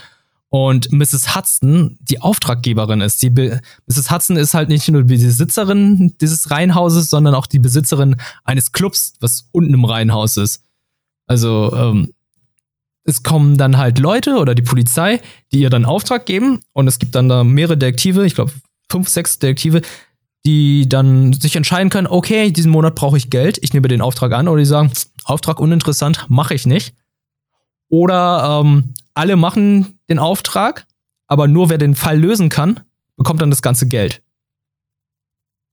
und 0.56 0.90
Mrs. 0.90 1.36
Hudson 1.36 1.98
die 2.00 2.22
Auftraggeberin 2.22 3.02
ist. 3.02 3.22
Die 3.22 3.30
Mrs. 3.30 4.10
Hudson 4.10 4.38
ist 4.38 4.54
halt 4.54 4.70
nicht 4.70 4.88
nur 4.88 5.04
die 5.04 5.18
Besitzerin 5.18 6.16
dieses 6.22 6.50
Reihenhauses, 6.50 7.10
sondern 7.10 7.36
auch 7.36 7.46
die 7.46 7.60
Besitzerin 7.60 8.16
eines 8.46 8.72
Clubs, 8.72 9.16
was 9.20 9.50
unten 9.52 9.74
im 9.74 9.84
Reihenhaus 9.84 10.38
ist. 10.38 10.64
Also 11.28 11.76
ähm, 11.76 12.14
es 13.04 13.22
kommen 13.22 13.58
dann 13.58 13.78
halt 13.78 14.00
Leute 14.00 14.38
oder 14.38 14.56
die 14.56 14.62
Polizei, 14.62 15.20
die 15.52 15.60
ihr 15.60 15.70
dann 15.70 15.84
Auftrag 15.84 16.26
geben 16.26 16.62
und 16.72 16.88
es 16.88 17.00
gibt 17.00 17.16
dann 17.16 17.28
da 17.28 17.44
mehrere 17.44 17.78
Detektive, 17.78 18.26
ich 18.26 18.36
glaube 18.36 18.54
fünf, 18.90 19.10
sechs 19.10 19.40
Detektive, 19.40 19.82
die 20.46 20.88
dann 20.88 21.34
sich 21.34 21.58
entscheiden 21.58 21.90
können, 21.90 22.08
okay, 22.08 22.50
diesen 22.52 22.72
Monat 22.72 22.96
brauche 22.96 23.18
ich 23.18 23.30
Geld, 23.30 23.58
ich 23.62 23.74
nehme 23.74 23.90
den 23.90 24.00
Auftrag 24.00 24.32
an, 24.32 24.48
oder 24.48 24.60
die 24.60 24.66
sagen, 24.66 24.94
Auftrag 25.26 25.60
uninteressant, 25.60 26.28
mache 26.30 26.54
ich 26.54 26.66
nicht. 26.66 26.96
Oder 27.90 28.62
ähm, 28.64 28.94
alle 29.16 29.36
machen 29.36 29.95
den 30.10 30.20
Auftrag, 30.20 30.86
aber 31.28 31.48
nur 31.48 31.70
wer 31.70 31.78
den 31.78 31.96
Fall 31.96 32.20
lösen 32.20 32.50
kann, 32.50 32.82
bekommt 33.16 33.42
dann 33.42 33.50
das 33.50 33.62
ganze 33.62 33.88
Geld. 33.88 34.22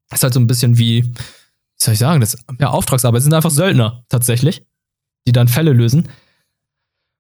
Das 0.08 0.18
ist 0.18 0.22
halt 0.24 0.34
so 0.34 0.40
ein 0.40 0.46
bisschen 0.46 0.78
wie, 0.78 1.04
wie 1.04 1.14
soll 1.76 1.94
ich 1.94 2.00
sagen, 2.00 2.20
das 2.20 2.36
ja, 2.58 2.70
Auftragsarbeit 2.70 3.22
sind 3.22 3.34
einfach 3.34 3.50
Söldner 3.50 4.04
tatsächlich, 4.08 4.64
die 5.26 5.32
dann 5.32 5.48
Fälle 5.48 5.72
lösen. 5.72 6.08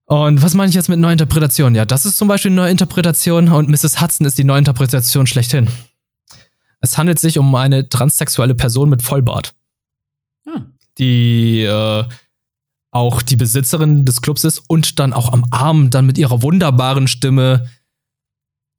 Und 0.04 0.42
was 0.42 0.54
meine 0.54 0.68
ich 0.68 0.74
jetzt 0.74 0.88
mit 0.88 0.98
Neuinterpretation? 0.98 1.74
Ja, 1.74 1.84
das 1.84 2.04
ist 2.04 2.18
zum 2.18 2.28
Beispiel 2.28 2.50
eine 2.50 2.60
Neuinterpretation 2.60 3.48
und 3.48 3.68
Mrs. 3.68 4.00
Hudson 4.00 4.26
ist 4.26 4.36
die 4.36 4.44
Neuinterpretation 4.44 5.26
schlechthin. 5.26 5.68
Es 6.80 6.98
handelt 6.98 7.18
sich 7.18 7.38
um 7.38 7.54
eine 7.54 7.88
transsexuelle 7.88 8.54
Person 8.54 8.90
mit 8.90 9.02
Vollbart. 9.02 9.54
Hm. 10.44 10.74
Die 10.98 11.62
äh, 11.62 12.04
auch 12.92 13.22
die 13.22 13.36
Besitzerin 13.36 14.04
des 14.04 14.22
Clubs 14.22 14.44
ist 14.44 14.62
und 14.68 15.00
dann 15.00 15.12
auch 15.12 15.32
am 15.32 15.46
Arm 15.50 15.90
dann 15.90 16.06
mit 16.06 16.18
ihrer 16.18 16.42
wunderbaren 16.42 17.08
Stimme 17.08 17.68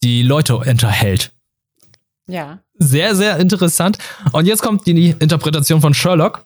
die 0.03 0.21
Leute 0.21 0.55
unterhält. 0.57 1.31
Ja. 2.27 2.59
Sehr, 2.75 3.15
sehr 3.15 3.37
interessant. 3.37 3.97
Und 4.31 4.45
jetzt 4.45 4.61
kommt 4.61 4.85
die 4.87 5.09
Interpretation 5.19 5.81
von 5.81 5.93
Sherlock. 5.93 6.45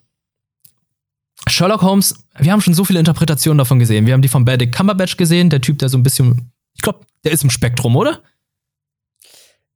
Sherlock 1.47 1.81
Holmes, 1.81 2.15
wir 2.37 2.51
haben 2.51 2.61
schon 2.61 2.73
so 2.73 2.83
viele 2.83 2.99
Interpretationen 2.99 3.57
davon 3.57 3.79
gesehen. 3.79 4.05
Wir 4.05 4.13
haben 4.13 4.21
die 4.21 4.27
von 4.27 4.45
Benedict 4.45 4.73
Cumberbatch 4.73 5.17
gesehen, 5.17 5.49
der 5.49 5.61
Typ, 5.61 5.79
der 5.79 5.89
so 5.89 5.97
ein 5.97 6.03
bisschen, 6.03 6.51
ich 6.73 6.81
glaube, 6.81 7.05
der 7.23 7.31
ist 7.31 7.43
im 7.43 7.49
Spektrum, 7.49 7.95
oder? 7.95 8.21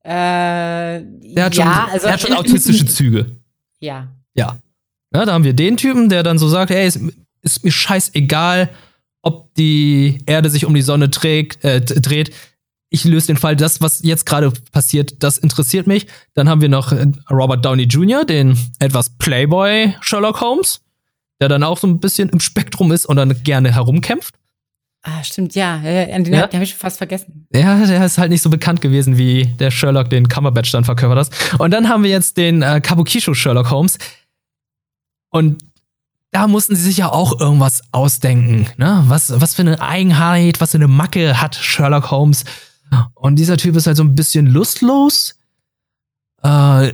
Äh, 0.04 1.04
der 1.04 1.46
hat 1.46 1.56
schon, 1.56 1.66
ja, 1.66 1.88
also, 1.92 2.06
der 2.06 2.14
hat 2.14 2.22
schon 2.22 2.34
autistische 2.34 2.86
Züge. 2.86 3.38
Ja. 3.80 4.08
Ja. 4.34 4.58
Ja, 5.14 5.26
da 5.26 5.34
haben 5.34 5.44
wir 5.44 5.54
den 5.54 5.78
Typen, 5.78 6.10
der 6.10 6.24
dann 6.24 6.38
so 6.38 6.48
sagt, 6.48 6.72
hey, 6.72 6.89
ist, 7.42 7.64
mir 7.64 7.72
scheißegal, 7.72 8.70
ob 9.22 9.54
die 9.56 10.20
Erde 10.26 10.50
sich 10.50 10.66
um 10.66 10.74
die 10.74 10.82
Sonne 10.82 11.12
trägt, 11.12 11.64
äh, 11.64 11.82
dreht. 11.82 12.34
Ich 12.89 13.06
löse 13.06 13.28
den 13.28 13.38
Fall, 13.38 13.56
das, 13.56 13.80
was 13.82 14.02
jetzt 14.04 14.26
gerade 14.26 14.52
passiert, 14.72 15.24
das 15.24 15.38
interessiert 15.38 15.88
mich. 15.88 16.08
Dann 16.34 16.50
haben 16.50 16.62
wir 16.62 16.70
noch 16.70 16.92
äh, 16.92 17.08
Robert 17.30 17.64
Downey 17.64 17.84
Jr., 17.84 18.26
den 18.26 18.58
etwas 18.80 19.10
Playboy 19.18 19.96
Sherlock 20.02 20.42
Holmes 20.42 20.82
der 21.42 21.50
dann 21.50 21.64
auch 21.64 21.78
so 21.78 21.88
ein 21.88 22.00
bisschen 22.00 22.30
im 22.30 22.39
Spektrum 22.39 22.92
ist 22.92 23.08
und 23.08 23.18
dann 23.18 23.44
gerne 23.44 23.74
herumkämpft. 23.74 24.36
Ah, 25.02 25.24
stimmt, 25.24 25.56
ja. 25.56 25.80
Den, 25.80 26.26
ja. 26.32 26.44
habe 26.44 26.64
ich 26.64 26.70
schon 26.70 26.80
fast 26.80 27.00
vergessen. 27.00 27.48
Ja, 27.52 27.84
der 27.84 28.06
ist 28.06 28.20
halt 28.20 28.30
nicht 28.30 28.44
so 28.44 28.52
bekannt 28.52 28.82
gewesen 28.82 29.18
wie 29.18 29.46
der 29.46 29.72
Sherlock, 29.72 30.12
den 30.12 30.28
Cumberbatch 30.30 30.72
dann 30.72 30.84
verkörpert 30.84 31.18
hat. 31.18 31.60
Und 31.60 31.72
dann 31.72 31.89
haben 31.89 32.04
wir 32.04 32.12
jetzt 32.12 32.38
den 32.38 32.62
äh, 32.62 32.80
Kabukisho 32.80 33.34
Sherlock 33.34 33.72
Holmes. 33.72 33.98
Und 35.32 35.64
da 36.32 36.48
mussten 36.48 36.76
sie 36.76 36.84
sich 36.84 36.98
ja 36.98 37.12
auch 37.12 37.40
irgendwas 37.40 37.82
ausdenken. 37.92 38.68
Ne? 38.78 39.04
Was, 39.08 39.42
was 39.42 39.54
für 39.54 39.64
eine 39.64 39.82
Eigenheit, 39.82 40.62
was 40.62 40.72
für 40.72 40.78
eine 40.78 40.88
Macke 40.88 41.42
hat 41.42 41.56
Sherlock 41.56 42.10
Holmes. 42.10 42.46
Und 43.14 43.36
dieser 43.36 43.58
Typ 43.58 43.76
ist 43.76 43.88
halt 43.88 43.98
so 43.98 44.04
ein 44.04 44.16
bisschen 44.16 44.48
lustlos. 44.48 45.36
Äh, 46.42 46.94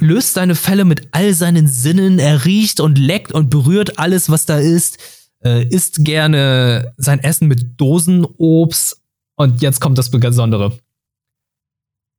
löst 0.00 0.34
seine 0.34 0.54
Fälle 0.54 0.84
mit 0.84 1.08
all 1.12 1.34
seinen 1.34 1.66
Sinnen. 1.66 2.18
Er 2.18 2.44
riecht 2.44 2.80
und 2.80 2.96
leckt 2.96 3.32
und 3.32 3.50
berührt 3.50 3.98
alles, 3.98 4.30
was 4.30 4.46
da 4.46 4.58
ist. 4.58 4.98
Äh, 5.44 5.66
isst 5.68 6.04
gerne 6.04 6.92
sein 6.96 7.18
Essen 7.20 7.48
mit 7.48 7.80
Dosenobst. 7.80 9.00
Und 9.36 9.62
jetzt 9.62 9.80
kommt 9.80 9.98
das 9.98 10.10
Besondere. 10.10 10.78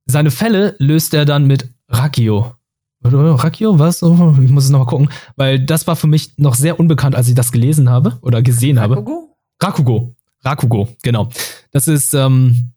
Seine 0.06 0.32
Fälle 0.32 0.76
löst 0.80 1.14
er 1.14 1.26
dann 1.26 1.46
mit 1.46 1.70
Rakio. 1.88 2.56
Rakio, 3.04 3.80
was? 3.80 4.04
Oh, 4.04 4.36
ich 4.44 4.52
muss 4.52 4.66
es 4.66 4.70
nochmal 4.70 4.88
gucken, 4.88 5.10
weil 5.36 5.60
das 5.60 5.88
war 5.88 5.96
für 5.96 6.08
mich 6.08 6.38
noch 6.38 6.56
sehr 6.56 6.80
unbekannt, 6.80 7.16
als 7.16 7.28
ich 7.28 7.36
das 7.36 7.52
gelesen 7.52 7.90
habe 7.90 8.20
oder 8.22 8.42
gesehen 8.42 8.78
Rakugo? 8.78 9.12
habe. 9.60 9.68
Rakugo? 9.68 10.16
Rakugo, 10.44 10.88
genau. 11.02 11.30
Das 11.72 11.88
ist 11.88 12.14
ähm, 12.14 12.74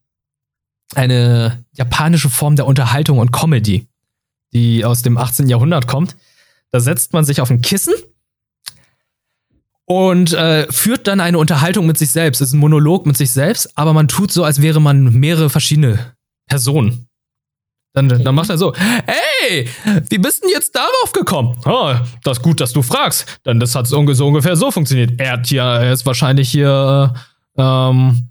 eine 0.95 1.65
japanische 1.73 2.31
Form 2.31 2.57
der 2.57 2.67
Unterhaltung 2.67 3.19
und 3.19 3.33
Comedy 3.33 3.87
die 4.55 4.85
aus 4.85 5.03
dem 5.03 5.19
18. 5.19 5.49
Jahrhundert 5.49 5.87
kommt. 5.87 6.17
Da 6.71 6.81
setzt 6.81 7.13
man 7.13 7.25
sich 7.25 7.41
auf 7.41 7.51
ein 7.51 7.61
Kissen 7.61 7.95
und 9.85 10.33
äh, 10.33 10.71
führt 10.73 11.07
dann 11.07 11.21
eine 11.21 11.39
Unterhaltung 11.39 11.87
mit 11.87 11.99
sich 11.99 12.11
selbst. 12.11 12.41
Es 12.41 12.49
ist 12.49 12.55
ein 12.55 12.61
Monolog 12.61 13.05
mit 13.05 13.17
sich 13.17 13.33
selbst, 13.33 13.77
aber 13.77 13.93
man 13.93 14.09
tut 14.09 14.33
so, 14.33 14.45
als 14.45 14.63
wäre 14.63 14.81
man 14.81 15.13
mehrere 15.13 15.51
verschiedene 15.51 16.15
Personen. 16.47 17.09
Dann, 17.93 18.11
okay. 18.11 18.25
dann 18.25 18.35
macht 18.35 18.51
er 18.51 18.59
so, 18.59 18.75
hey, 18.75 19.17
wie 20.09 20.19
bist 20.19 20.43
denn 20.43 20.51
jetzt 20.51 20.75
darauf 20.75 21.13
gekommen? 21.13 21.57
Oh, 21.65 21.95
das 22.23 22.39
ist 22.39 22.43
gut, 22.43 22.61
dass 22.61 22.73
du 22.73 22.83
fragst. 22.83 23.41
Denn 23.45 23.61
das 23.61 23.75
hat 23.75 23.87
so 23.87 23.99
ungefähr 23.99 24.57
so 24.57 24.71
funktioniert. 24.71 25.13
Er 25.19 25.33
hat 25.33 25.47
hier, 25.47 25.63
er 25.63 25.93
ist 25.93 26.07
wahrscheinlich 26.07 26.51
hier 26.51 27.15
ähm, 27.57 28.29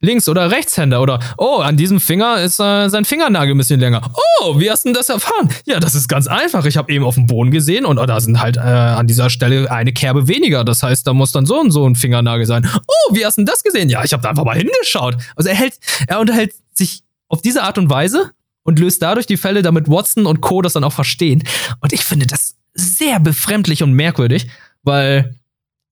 Links- 0.00 0.28
oder 0.28 0.50
Rechtshänder 0.50 1.02
oder 1.02 1.18
oh, 1.38 1.56
an 1.56 1.76
diesem 1.76 1.98
Finger 1.98 2.40
ist 2.40 2.60
äh, 2.60 2.88
sein 2.88 3.04
Fingernagel 3.04 3.54
ein 3.54 3.58
bisschen 3.58 3.80
länger. 3.80 4.00
Oh, 4.40 4.60
wie 4.60 4.70
hast 4.70 4.84
du 4.84 4.90
denn 4.90 4.94
das 4.94 5.08
erfahren? 5.08 5.48
Ja, 5.66 5.80
das 5.80 5.96
ist 5.96 6.06
ganz 6.06 6.28
einfach. 6.28 6.64
Ich 6.66 6.76
habe 6.76 6.92
eben 6.92 7.04
auf 7.04 7.16
dem 7.16 7.26
Boden 7.26 7.50
gesehen 7.50 7.84
und 7.84 7.98
oh, 7.98 8.06
da 8.06 8.20
sind 8.20 8.40
halt 8.40 8.56
äh, 8.56 8.60
an 8.60 9.08
dieser 9.08 9.28
Stelle 9.28 9.70
eine 9.70 9.92
Kerbe 9.92 10.28
weniger. 10.28 10.64
Das 10.64 10.84
heißt, 10.84 11.04
da 11.06 11.14
muss 11.14 11.32
dann 11.32 11.46
so 11.46 11.58
und 11.58 11.72
so 11.72 11.84
ein 11.88 11.96
Fingernagel 11.96 12.46
sein. 12.46 12.68
Oh, 12.86 13.14
wie 13.14 13.26
hast 13.26 13.38
du 13.38 13.40
denn 13.40 13.46
das 13.46 13.64
gesehen? 13.64 13.90
Ja, 13.90 14.04
ich 14.04 14.12
habe 14.12 14.22
da 14.22 14.30
einfach 14.30 14.44
mal 14.44 14.56
hingeschaut. 14.56 15.16
Also 15.34 15.48
er 15.48 15.56
hält, 15.56 15.80
er 16.06 16.20
unterhält 16.20 16.54
sich 16.74 17.02
auf 17.28 17.42
diese 17.42 17.64
Art 17.64 17.76
und 17.76 17.90
Weise 17.90 18.30
und 18.68 18.78
löst 18.78 19.00
dadurch 19.00 19.24
die 19.24 19.38
Fälle, 19.38 19.62
damit 19.62 19.88
Watson 19.88 20.26
und 20.26 20.42
Co. 20.42 20.60
das 20.60 20.74
dann 20.74 20.84
auch 20.84 20.92
verstehen. 20.92 21.42
Und 21.80 21.94
ich 21.94 22.04
finde 22.04 22.26
das 22.26 22.58
sehr 22.74 23.18
befremdlich 23.18 23.82
und 23.82 23.94
merkwürdig, 23.94 24.46
weil 24.82 25.34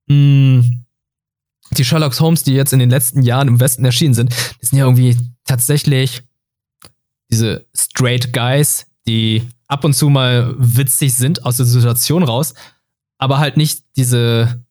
mh, 0.08 0.14
hm, 0.14 0.84
die 1.70 1.84
Sherlock 1.86 2.20
Holmes, 2.20 2.42
die 2.42 2.52
jetzt 2.52 2.74
in 2.74 2.78
den 2.78 2.90
letzten 2.90 3.22
Jahren 3.22 3.48
im 3.48 3.60
Westen 3.60 3.82
erschienen 3.86 4.12
sind, 4.12 4.30
die 4.60 4.66
sind 4.66 4.78
ja 4.78 4.84
irgendwie 4.84 5.16
tatsächlich 5.46 6.22
diese 7.30 7.64
straight 7.74 8.34
Guys, 8.34 8.84
die 9.08 9.48
ab 9.68 9.82
und 9.84 9.94
zu 9.94 10.10
mal 10.10 10.54
witzig 10.58 11.14
sind 11.14 11.46
aus 11.46 11.56
der 11.56 11.64
Situation 11.64 12.24
raus, 12.24 12.52
aber 13.16 13.38
halt 13.38 13.56
nicht 13.56 13.84
diese 13.96 14.62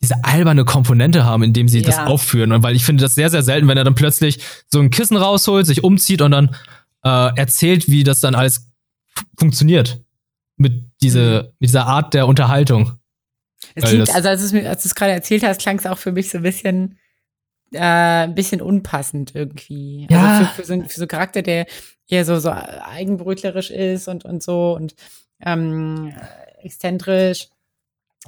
diese 0.00 0.24
alberne 0.24 0.64
Komponente 0.64 1.24
haben, 1.24 1.42
indem 1.42 1.68
sie 1.68 1.80
ja. 1.80 1.86
das 1.86 1.98
aufführen. 1.98 2.52
Und 2.52 2.62
weil 2.62 2.74
ich 2.74 2.84
finde 2.84 3.02
das 3.02 3.14
sehr, 3.14 3.30
sehr 3.30 3.42
selten, 3.42 3.68
wenn 3.68 3.78
er 3.78 3.84
dann 3.84 3.94
plötzlich 3.94 4.38
so 4.70 4.80
ein 4.80 4.90
Kissen 4.90 5.16
rausholt, 5.16 5.66
sich 5.66 5.84
umzieht 5.84 6.20
und 6.20 6.30
dann 6.30 6.54
äh, 7.04 7.36
erzählt, 7.36 7.88
wie 7.88 8.02
das 8.02 8.20
dann 8.20 8.34
alles 8.34 8.70
funktioniert. 9.38 10.00
Mit, 10.56 10.92
diese, 11.02 11.54
mit 11.58 11.68
dieser 11.68 11.86
Art 11.86 12.14
der 12.14 12.28
Unterhaltung. 12.28 12.92
Es 13.74 13.84
klingt, 13.84 14.14
also 14.14 14.28
als 14.28 14.50
du 14.50 14.88
es 14.88 14.94
gerade 14.94 15.12
erzählt 15.12 15.42
hast, 15.42 15.60
klang 15.60 15.78
es 15.78 15.86
auch 15.86 15.98
für 15.98 16.12
mich 16.12 16.30
so 16.30 16.38
ein 16.38 16.42
bisschen, 16.44 16.98
äh, 17.72 17.80
ein 17.80 18.34
bisschen 18.34 18.60
unpassend 18.60 19.34
irgendwie. 19.34 20.06
Also 20.08 20.14
ja. 20.14 20.38
Also 20.38 20.44
für, 20.44 20.54
für, 20.54 20.64
so, 20.64 20.88
für 20.88 21.00
so 21.00 21.06
Charakter, 21.06 21.42
der 21.42 21.66
eher 22.08 22.24
so, 22.24 22.38
so 22.38 22.50
eigenbrötlerisch 22.50 23.70
ist 23.70 24.06
und, 24.08 24.24
und 24.24 24.42
so 24.42 24.76
und 24.76 24.94
ähm, 25.40 26.12
exzentrisch, 26.62 27.48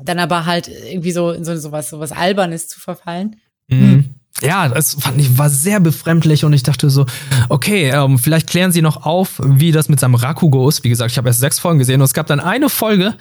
dann 0.02 0.18
aber 0.18 0.46
halt 0.46 0.68
irgendwie 0.68 1.12
so 1.12 1.30
in 1.30 1.44
so, 1.44 1.56
so 1.56 1.72
was, 1.72 1.90
so 1.90 2.00
was 2.00 2.12
Albernes 2.12 2.68
zu 2.68 2.80
verfallen. 2.80 3.36
Mhm. 3.68 4.05
Ja, 4.42 4.68
das 4.68 4.94
fand 4.94 5.20
ich, 5.20 5.38
war 5.38 5.48
sehr 5.48 5.80
befremdlich 5.80 6.44
und 6.44 6.52
ich 6.52 6.62
dachte 6.62 6.90
so, 6.90 7.06
okay, 7.48 7.90
ähm, 7.90 8.18
vielleicht 8.18 8.48
klären 8.48 8.72
sie 8.72 8.82
noch 8.82 9.04
auf, 9.04 9.40
wie 9.42 9.72
das 9.72 9.88
mit 9.88 9.98
seinem 10.00 10.14
Rakugo 10.14 10.68
ist. 10.68 10.84
Wie 10.84 10.88
gesagt, 10.88 11.10
ich 11.10 11.18
habe 11.18 11.28
erst 11.28 11.40
sechs 11.40 11.58
Folgen 11.58 11.78
gesehen 11.78 12.00
und 12.00 12.04
es 12.04 12.14
gab 12.14 12.26
dann 12.26 12.40
eine 12.40 12.68
Folge, 12.68 13.14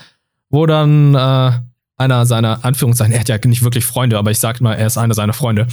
wo 0.49 0.65
dann 0.65 1.15
äh, 1.15 1.51
einer 1.97 2.25
seiner 2.25 2.65
Anführungszeichen, 2.65 3.13
er 3.13 3.21
hat 3.21 3.29
ja 3.29 3.37
nicht 3.45 3.63
wirklich 3.63 3.85
Freunde, 3.85 4.17
aber 4.17 4.31
ich 4.31 4.39
sag 4.39 4.59
mal, 4.59 4.73
er 4.73 4.87
ist 4.87 4.97
einer 4.97 5.13
seiner 5.13 5.33
Freunde, 5.33 5.67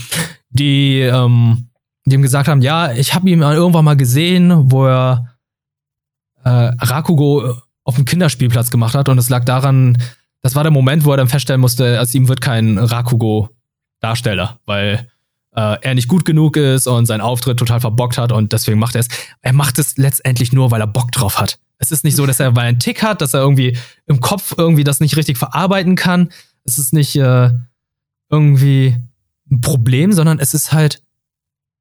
die, 0.49 1.01
ähm, 1.01 1.69
die 2.05 2.15
ihm 2.15 2.21
gesagt 2.21 2.47
haben, 2.47 2.61
ja, 2.61 2.93
ich 2.93 3.13
habe 3.13 3.29
ihn 3.29 3.41
irgendwann 3.41 3.85
mal 3.85 3.97
gesehen, 3.97 4.71
wo 4.71 4.85
er 4.85 5.35
äh, 6.43 6.49
Rakugo 6.49 7.55
auf 7.83 7.95
dem 7.95 8.05
Kinderspielplatz 8.05 8.71
gemacht 8.71 8.95
hat 8.95 9.09
und 9.09 9.17
es 9.17 9.29
lag 9.29 9.43
daran, 9.43 9.97
das 10.41 10.55
war 10.55 10.63
der 10.63 10.71
Moment, 10.71 11.03
wo 11.05 11.11
er 11.11 11.17
dann 11.17 11.27
feststellen 11.27 11.61
musste, 11.61 11.99
aus 11.99 12.13
ihm 12.13 12.27
wird 12.29 12.41
kein 12.41 12.77
Rakugo-Darsteller, 12.77 14.59
weil 14.65 15.07
äh, 15.55 15.77
er 15.81 15.95
nicht 15.95 16.07
gut 16.07 16.25
genug 16.25 16.57
ist 16.57 16.87
und 16.87 17.05
sein 17.05 17.21
Auftritt 17.21 17.57
total 17.57 17.79
verbockt 17.79 18.17
hat 18.17 18.31
und 18.31 18.53
deswegen 18.53 18.79
macht 18.79 18.95
er 18.95 19.01
es. 19.01 19.07
Er 19.41 19.53
macht 19.53 19.79
es 19.79 19.97
letztendlich 19.97 20.53
nur, 20.53 20.71
weil 20.71 20.81
er 20.81 20.87
Bock 20.87 21.11
drauf 21.11 21.39
hat. 21.39 21.59
Es 21.77 21.91
ist 21.91 22.03
nicht 22.03 22.15
so, 22.15 22.25
dass 22.25 22.39
er 22.39 22.55
weil 22.55 22.65
er 22.65 22.69
einen 22.69 22.79
Tick 22.79 23.03
hat, 23.03 23.21
dass 23.21 23.33
er 23.33 23.41
irgendwie 23.41 23.77
im 24.05 24.19
Kopf 24.19 24.55
irgendwie 24.57 24.83
das 24.83 24.99
nicht 24.99 25.17
richtig 25.17 25.37
verarbeiten 25.37 25.95
kann. 25.95 26.29
Es 26.63 26.77
ist 26.77 26.93
nicht 26.93 27.15
äh, 27.15 27.49
irgendwie 28.29 28.95
ein 29.51 29.61
Problem, 29.61 30.13
sondern 30.13 30.39
es 30.39 30.53
ist 30.53 30.71
halt, 30.71 31.03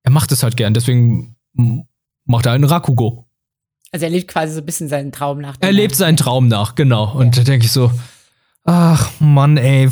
er 0.03 0.11
macht 0.11 0.33
es 0.33 0.43
halt 0.43 0.57
gern. 0.57 0.75
Deswegen 0.75 1.37
macht 2.25 2.47
er 2.47 2.53
einen 2.53 2.64
Rakugo. 2.64 3.27
Also 3.93 4.07
er 4.07 4.11
lebt 4.11 4.29
quasi 4.29 4.55
so 4.55 4.61
ein 4.61 4.66
bisschen 4.66 4.89
seinen 4.89 5.12
Traum 5.12 5.39
nach. 5.41 5.57
Er 5.61 5.73
lebt 5.73 5.95
seinen 5.95 6.16
Traum 6.16 6.49
nach, 6.49 6.75
genau. 6.75 7.12
Und 7.12 7.37
ja. 7.37 7.43
da 7.43 7.51
denke 7.51 7.66
ich 7.66 7.73
so, 7.73 7.93
Ach 8.65 9.11
Mann, 9.19 9.57
ey, 9.57 9.89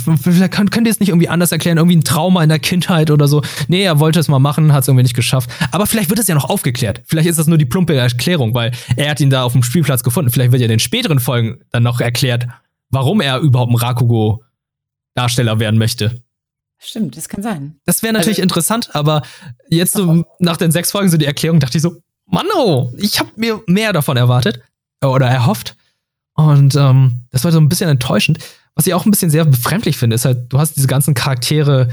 könnt, 0.51 0.71
könnt 0.71 0.87
ihr 0.87 0.93
es 0.93 1.01
nicht 1.01 1.09
irgendwie 1.09 1.29
anders 1.29 1.51
erklären, 1.51 1.77
irgendwie 1.77 1.97
ein 1.97 2.05
Trauma 2.05 2.43
in 2.45 2.49
der 2.49 2.61
Kindheit 2.61 3.11
oder 3.11 3.27
so. 3.27 3.43
Nee, 3.67 3.83
er 3.83 3.99
wollte 3.99 4.21
es 4.21 4.29
mal 4.29 4.39
machen, 4.39 4.73
hat 4.73 4.83
es 4.83 4.89
irgendwie 4.89 5.03
nicht 5.03 5.17
geschafft. 5.17 5.51
Aber 5.73 5.87
vielleicht 5.87 6.09
wird 6.09 6.21
es 6.21 6.29
ja 6.29 6.37
noch 6.37 6.49
aufgeklärt. 6.49 7.03
Vielleicht 7.05 7.29
ist 7.29 7.39
das 7.39 7.49
nur 7.49 7.59
die 7.59 7.65
plumpe 7.65 7.97
Erklärung, 7.97 8.55
weil 8.55 8.71
er 8.97 9.11
hat 9.11 9.21
ihn 9.21 9.31
da 9.31 9.43
auf 9.43 9.53
dem 9.53 9.65
Spielplatz 9.65 10.05
gefunden. 10.05 10.31
Vielleicht 10.31 10.53
wird 10.53 10.61
ja 10.61 10.67
in 10.67 10.71
den 10.71 10.79
späteren 10.79 11.19
Folgen 11.19 11.59
dann 11.73 11.83
noch 11.83 12.01
erklärt, 12.01 12.47
warum 12.91 13.21
er 13.21 13.41
überhaupt 13.41 13.73
ein 13.73 13.77
Rakugo-Darsteller 13.77 15.59
werden 15.59 15.79
möchte. 15.79 16.23
Stimmt, 16.79 17.17
das 17.17 17.29
kann 17.29 17.43
sein. 17.43 17.75
Das 17.87 18.05
wäre 18.05 18.13
natürlich 18.13 18.39
also, 18.39 18.43
interessant, 18.43 18.95
aber 18.95 19.23
jetzt 19.69 19.93
so 19.95 20.25
nach 20.39 20.57
den 20.57 20.71
sechs 20.71 20.93
Folgen 20.93 21.11
so 21.11 21.17
die 21.17 21.27
Erklärung 21.27 21.59
dachte 21.59 21.77
ich 21.77 21.83
so, 21.83 21.97
Mann, 22.27 22.47
oh, 22.55 22.93
ich 22.97 23.19
habe 23.19 23.31
mir 23.35 23.61
mehr 23.67 23.93
davon 23.93 24.17
erwartet 24.17 24.63
oder 25.05 25.27
erhofft. 25.27 25.77
Und 26.35 26.77
ähm, 26.77 27.23
das 27.33 27.45
war 27.45 27.53
so 27.53 27.59
ein 27.59 27.69
bisschen 27.69 27.91
enttäuschend. 27.91 28.39
Was 28.75 28.87
ich 28.87 28.95
auch 28.95 29.05
ein 29.05 29.11
bisschen 29.11 29.31
sehr 29.31 29.45
befremdlich 29.45 29.97
finde, 29.97 30.15
ist 30.15 30.25
halt, 30.25 30.53
du 30.53 30.59
hast 30.59 30.77
diese 30.77 30.87
ganzen 30.87 31.15
Charaktere, 31.15 31.89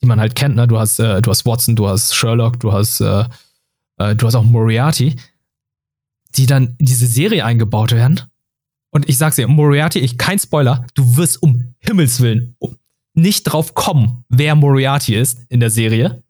die 0.00 0.06
man 0.06 0.20
halt 0.20 0.34
kennt, 0.34 0.56
ne? 0.56 0.66
Du 0.66 0.78
hast, 0.78 0.98
äh, 0.98 1.20
du 1.20 1.30
hast 1.30 1.44
Watson, 1.44 1.76
du 1.76 1.88
hast 1.88 2.14
Sherlock, 2.14 2.60
du 2.60 2.72
hast, 2.72 3.00
äh, 3.00 3.24
äh, 3.98 4.14
du 4.14 4.26
hast 4.26 4.34
auch 4.34 4.44
Moriarty, 4.44 5.16
die 6.36 6.46
dann 6.46 6.74
in 6.78 6.86
diese 6.86 7.06
Serie 7.06 7.44
eingebaut 7.44 7.92
werden. 7.92 8.20
Und 8.90 9.08
ich 9.08 9.18
sag's 9.18 9.36
dir, 9.36 9.48
Moriarty, 9.48 9.98
ich 9.98 10.18
kein 10.18 10.38
Spoiler, 10.38 10.86
du 10.94 11.16
wirst 11.16 11.42
um 11.42 11.74
Himmels 11.80 12.20
Willen 12.20 12.56
nicht 13.14 13.44
drauf 13.44 13.74
kommen, 13.74 14.24
wer 14.28 14.54
Moriarty 14.54 15.14
ist 15.14 15.40
in 15.48 15.60
der 15.60 15.70
Serie. 15.70 16.22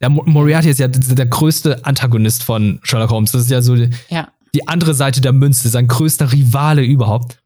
Der 0.00 0.08
Moriarty 0.08 0.70
ist 0.70 0.78
ja 0.78 0.88
der 0.88 1.26
größte 1.26 1.84
Antagonist 1.84 2.42
von 2.42 2.80
Sherlock 2.84 3.10
Holmes. 3.10 3.32
Das 3.32 3.42
ist 3.42 3.50
ja 3.50 3.60
so 3.60 3.74
ja. 3.74 4.28
die 4.54 4.66
andere 4.66 4.94
Seite 4.94 5.20
der 5.20 5.32
Münze, 5.32 5.68
sein 5.68 5.88
größter 5.88 6.32
Rivale 6.32 6.82
überhaupt. 6.82 7.39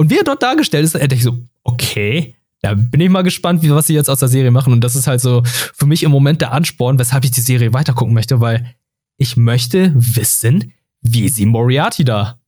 Und 0.00 0.08
wie 0.08 0.16
er 0.16 0.24
dort 0.24 0.42
dargestellt 0.42 0.86
ist, 0.86 0.94
hätte 0.94 1.14
ich 1.14 1.22
so, 1.22 1.46
okay, 1.62 2.34
da 2.62 2.72
bin 2.72 3.02
ich 3.02 3.10
mal 3.10 3.20
gespannt, 3.20 3.60
wie, 3.60 3.70
was 3.70 3.86
sie 3.86 3.92
jetzt 3.92 4.08
aus 4.08 4.20
der 4.20 4.28
Serie 4.28 4.50
machen. 4.50 4.72
Und 4.72 4.80
das 4.80 4.96
ist 4.96 5.06
halt 5.06 5.20
so 5.20 5.42
für 5.44 5.84
mich 5.84 6.04
im 6.04 6.10
Moment 6.10 6.40
der 6.40 6.52
Ansporn, 6.52 6.98
weshalb 6.98 7.22
ich 7.26 7.32
die 7.32 7.42
Serie 7.42 7.74
weitergucken 7.74 8.14
möchte, 8.14 8.40
weil 8.40 8.74
ich 9.18 9.36
möchte 9.36 9.92
wissen, 9.94 10.72
wie 11.02 11.28
sie 11.28 11.44
Moriarty 11.44 12.04
da 12.04 12.40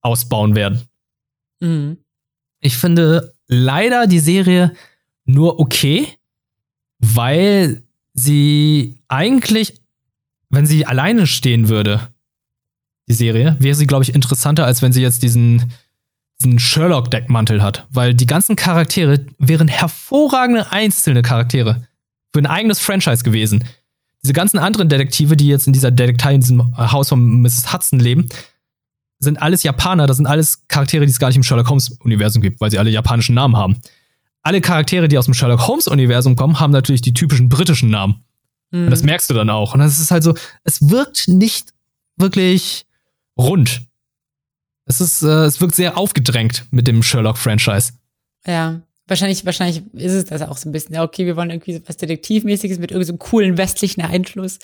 ausbauen 0.00 0.54
werden. 0.54 0.82
Mhm. 1.58 1.96
Ich 2.60 2.76
finde 2.76 3.34
leider 3.48 4.06
die 4.06 4.20
Serie 4.20 4.72
nur 5.24 5.58
okay, 5.58 6.06
weil 7.00 7.82
sie 8.14 9.02
eigentlich, 9.08 9.74
wenn 10.50 10.66
sie 10.66 10.86
alleine 10.86 11.26
stehen 11.26 11.68
würde, 11.68 12.12
die 13.08 13.14
Serie, 13.14 13.56
wäre 13.58 13.74
sie, 13.74 13.88
glaube 13.88 14.04
ich, 14.04 14.14
interessanter, 14.14 14.66
als 14.66 14.82
wenn 14.82 14.92
sie 14.92 15.02
jetzt 15.02 15.24
diesen 15.24 15.72
diesen 16.42 16.58
Sherlock-Deckmantel 16.58 17.62
hat, 17.62 17.86
weil 17.90 18.14
die 18.14 18.26
ganzen 18.26 18.56
Charaktere 18.56 19.24
wären 19.38 19.68
hervorragende 19.68 20.72
einzelne 20.72 21.22
Charaktere 21.22 21.86
für 22.32 22.40
ein 22.40 22.46
eigenes 22.46 22.80
Franchise 22.80 23.22
gewesen. 23.22 23.64
Diese 24.22 24.32
ganzen 24.32 24.58
anderen 24.58 24.88
Detektive, 24.88 25.36
die 25.36 25.48
jetzt 25.48 25.66
in 25.66 25.72
dieser 25.72 25.90
Detektei 25.90 26.34
in 26.34 26.40
diesem 26.40 26.76
Haus 26.76 27.08
von 27.08 27.42
Mrs. 27.42 27.72
Hudson 27.72 27.98
leben, 27.98 28.28
sind 29.18 29.40
alles 29.40 29.62
Japaner, 29.62 30.06
das 30.06 30.16
sind 30.16 30.26
alles 30.26 30.66
Charaktere, 30.68 31.06
die 31.06 31.10
es 31.12 31.18
gar 31.18 31.28
nicht 31.28 31.36
im 31.36 31.42
Sherlock 31.42 31.68
Holmes-Universum 31.68 32.42
gibt, 32.42 32.60
weil 32.60 32.70
sie 32.70 32.78
alle 32.78 32.90
japanischen 32.90 33.34
Namen 33.34 33.56
haben. 33.56 33.80
Alle 34.42 34.60
Charaktere, 34.60 35.06
die 35.08 35.18
aus 35.18 35.26
dem 35.26 35.34
Sherlock 35.34 35.66
Holmes-Universum 35.66 36.34
kommen, 36.34 36.58
haben 36.58 36.72
natürlich 36.72 37.02
die 37.02 37.14
typischen 37.14 37.48
britischen 37.48 37.90
Namen. 37.90 38.24
Mhm. 38.72 38.84
Und 38.84 38.90
das 38.90 39.04
merkst 39.04 39.30
du 39.30 39.34
dann 39.34 39.50
auch. 39.50 39.74
Und 39.74 39.80
das 39.80 40.00
ist 40.00 40.10
halt 40.10 40.24
so, 40.24 40.34
es 40.64 40.88
wirkt 40.90 41.28
nicht 41.28 41.72
wirklich 42.16 42.86
rund. 43.38 43.82
Es 44.84 45.00
ist, 45.00 45.22
äh, 45.22 45.44
es 45.44 45.60
wirkt 45.60 45.74
sehr 45.74 45.96
aufgedrängt 45.96 46.66
mit 46.70 46.88
dem 46.88 47.02
Sherlock-Franchise. 47.02 47.92
Ja, 48.46 48.82
wahrscheinlich, 49.06 49.44
wahrscheinlich 49.44 49.82
ist 49.94 50.12
es 50.12 50.24
das 50.24 50.42
auch 50.42 50.56
so 50.56 50.68
ein 50.68 50.72
bisschen. 50.72 50.94
Ja, 50.94 51.02
okay, 51.02 51.26
wir 51.26 51.36
wollen 51.36 51.50
irgendwie 51.50 51.80
was 51.86 51.96
Detektivmäßiges 51.96 52.78
mit 52.78 52.90
irgendeinem 52.90 53.18
so 53.18 53.24
coolen 53.24 53.56
westlichen 53.56 54.02
Einfluss. 54.02 54.58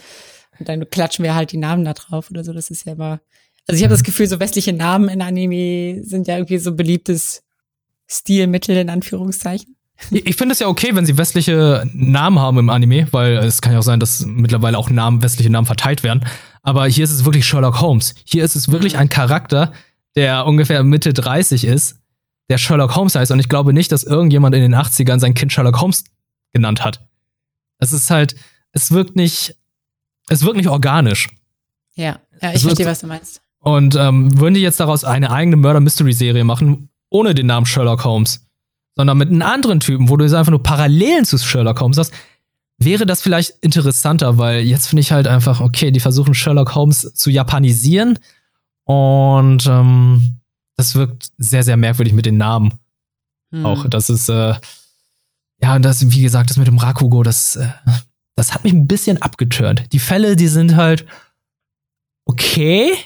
Und 0.59 0.69
dann 0.69 0.89
klatschen 0.91 1.25
wir 1.25 1.35
halt 1.35 1.53
die 1.53 1.57
Namen 1.57 1.85
da 1.85 1.95
drauf 1.95 2.31
oder 2.31 2.43
so. 2.43 2.53
Das 2.53 2.71
ist 2.71 2.85
ja 2.85 2.93
immer. 2.93 3.21
Also 3.69 3.79
ich 3.79 3.85
habe 3.85 3.95
das 3.95 4.03
Gefühl, 4.03 4.27
so 4.27 4.41
westliche 4.41 4.73
Namen 4.73 5.09
in 5.09 5.23
Anime 5.23 6.03
sind 6.03 6.27
ja 6.27 6.37
irgendwie 6.37 6.59
so 6.59 6.75
beliebtes 6.75 7.43
Stilmittel 8.07 8.77
in 8.77 8.89
Anführungszeichen. 8.89 9.77
Ich 10.11 10.37
finde 10.37 10.53
es 10.53 10.61
ja 10.61 10.69
okay, 10.69 10.95
wenn 10.95 11.05
sie 11.05 11.19
westliche 11.19 11.85
Namen 11.93 12.39
haben 12.39 12.59
im 12.59 12.71
Anime, 12.71 13.09
weil 13.11 13.37
es 13.39 13.61
kann 13.61 13.73
ja 13.73 13.81
auch 13.81 13.85
sein, 13.85 14.01
dass 14.01 14.25
mittlerweile 14.25 14.79
auch 14.79 14.91
Namen, 14.91 15.23
westliche 15.23 15.51
Namen 15.51 15.66
verteilt 15.66 16.03
werden. 16.03 16.25
Aber 16.62 16.87
hier 16.87 17.05
ist 17.05 17.11
es 17.11 17.25
wirklich 17.25 17.47
Sherlock 17.47 17.81
Holmes. 17.81 18.14
Hier 18.25 18.45
ist 18.45 18.55
es 18.55 18.71
wirklich 18.71 18.95
mhm. 18.95 19.01
ein 19.01 19.09
Charakter, 19.09 19.73
der 20.16 20.46
ungefähr 20.46 20.82
Mitte 20.82 21.12
30 21.12 21.64
ist, 21.64 21.98
der 22.48 22.59
Sherlock 22.59 22.96
Holmes 22.96 23.14
heißt. 23.14 23.30
Und 23.30 23.40
ich 23.40 23.48
glaube 23.48 23.72
nicht, 23.72 23.92
dass 23.92 24.04
irgendjemand 24.04 24.54
in 24.54 24.62
den 24.62 24.74
80ern 24.74 25.18
sein 25.18 25.34
Kind 25.34 25.52
Sherlock 25.52 25.80
Holmes 25.80 26.04
genannt 26.52 26.84
hat. 26.84 27.00
Es 27.78 27.92
ist 27.92 28.11
halt, 28.11 28.34
es 28.72 28.90
wirkt 28.90 29.16
nicht, 29.16 29.56
es 30.28 30.44
wirkt 30.44 30.56
nicht 30.56 30.68
organisch. 30.68 31.28
Ja, 31.94 32.20
ja, 32.40 32.52
ich 32.52 32.62
verstehe, 32.62 32.86
was 32.86 33.00
du 33.00 33.06
meinst. 33.06 33.42
Und 33.61 33.96
ähm, 33.96 34.38
würden 34.38 34.54
die 34.54 34.61
jetzt 34.61 34.80
daraus 34.80 35.04
eine 35.04 35.30
eigene 35.30 35.56
Murder-Mystery-Serie 35.56 36.44
machen, 36.44 36.88
ohne 37.11 37.34
den 37.34 37.46
Namen 37.46 37.66
Sherlock 37.66 38.04
Holmes, 38.04 38.46
sondern 38.94 39.18
mit 39.18 39.28
einem 39.28 39.42
anderen 39.42 39.80
Typen, 39.80 40.09
wo 40.09 40.16
du 40.16 40.24
jetzt 40.24 40.34
einfach 40.34 40.50
nur 40.50 40.62
Parallelen 40.62 41.24
zu 41.24 41.38
Sherlock 41.38 41.80
Holmes 41.80 41.98
hast, 41.98 42.12
wäre 42.78 43.06
das 43.06 43.20
vielleicht 43.20 43.54
interessanter, 43.61 44.38
weil 44.38 44.61
jetzt 44.61 44.86
finde 44.88 45.00
ich 45.00 45.11
halt 45.11 45.26
einfach, 45.26 45.61
okay, 45.61 45.90
die 45.90 46.00
versuchen 46.00 46.34
Sherlock 46.34 46.74
Holmes 46.74 47.12
zu 47.14 47.30
japanisieren 47.30 48.18
und 48.89 49.66
ähm, 49.66 50.41
das 50.76 50.95
wirkt 50.95 51.28
sehr, 51.36 51.62
sehr 51.62 51.76
merkwürdig 51.76 52.14
mit 52.14 52.24
den 52.24 52.39
Namen. 52.39 52.72
Hm. 53.53 53.66
Auch 53.66 53.86
das 53.86 54.09
ist, 54.09 54.30
äh, 54.30 54.55
ja, 55.61 55.76
und 55.76 55.84
das, 55.84 56.11
wie 56.11 56.22
gesagt, 56.22 56.49
das 56.49 56.57
mit 56.57 56.68
dem 56.68 56.78
Rakugo, 56.78 57.22
das, 57.22 57.57
äh, 57.57 57.68
das 58.34 58.55
hat 58.55 58.64
mich 58.64 58.72
ein 58.72 58.86
bisschen 58.86 59.20
abgeturnt. 59.20 59.84
Die 59.93 59.99
Fälle, 59.99 60.36
die 60.36 60.49
sind 60.49 60.76
halt 60.76 61.05
okay, 62.24 62.97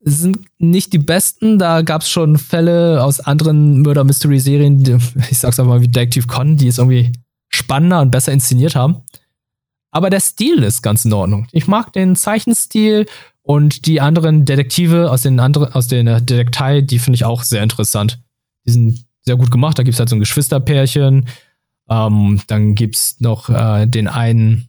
sind 0.00 0.40
nicht 0.58 0.92
die 0.92 0.98
besten. 0.98 1.60
Da 1.60 1.82
gab 1.82 2.02
es 2.02 2.10
schon 2.10 2.36
Fälle 2.36 3.04
aus 3.04 3.20
anderen 3.20 3.82
Murder 3.82 4.02
Mystery 4.02 4.40
Serien, 4.40 4.82
die, 4.82 4.96
ich 5.30 5.38
sag's 5.38 5.60
einfach 5.60 5.74
mal 5.74 5.80
wie 5.80 5.88
Detective 5.88 6.26
Con, 6.26 6.56
die 6.56 6.66
es 6.66 6.78
irgendwie 6.78 7.12
spannender 7.50 8.00
und 8.00 8.10
besser 8.10 8.32
inszeniert 8.32 8.74
haben. 8.74 9.02
Aber 9.90 10.10
der 10.10 10.20
Stil 10.20 10.62
ist 10.62 10.82
ganz 10.82 11.04
in 11.04 11.12
Ordnung. 11.12 11.46
Ich 11.52 11.66
mag 11.66 11.92
den 11.92 12.14
Zeichenstil 12.16 13.06
und 13.42 13.86
die 13.86 14.00
anderen 14.00 14.44
Detektive 14.44 15.10
aus 15.10 15.22
den 15.22 15.40
anderen, 15.40 15.72
aus 15.72 15.88
der 15.88 16.20
Detektei, 16.20 16.82
die 16.82 16.98
finde 16.98 17.16
ich 17.16 17.24
auch 17.24 17.42
sehr 17.42 17.62
interessant. 17.62 18.20
Die 18.66 18.72
sind 18.72 19.04
sehr 19.22 19.36
gut 19.36 19.50
gemacht. 19.50 19.78
Da 19.78 19.82
gibt 19.82 19.94
es 19.94 19.98
halt 19.98 20.10
so 20.10 20.16
ein 20.16 20.20
Geschwisterpärchen. 20.20 21.28
Ähm, 21.88 22.40
dann 22.46 22.74
gibt 22.74 22.96
es 22.96 23.20
noch 23.20 23.48
äh, 23.48 23.86
den 23.86 24.08
einen 24.08 24.68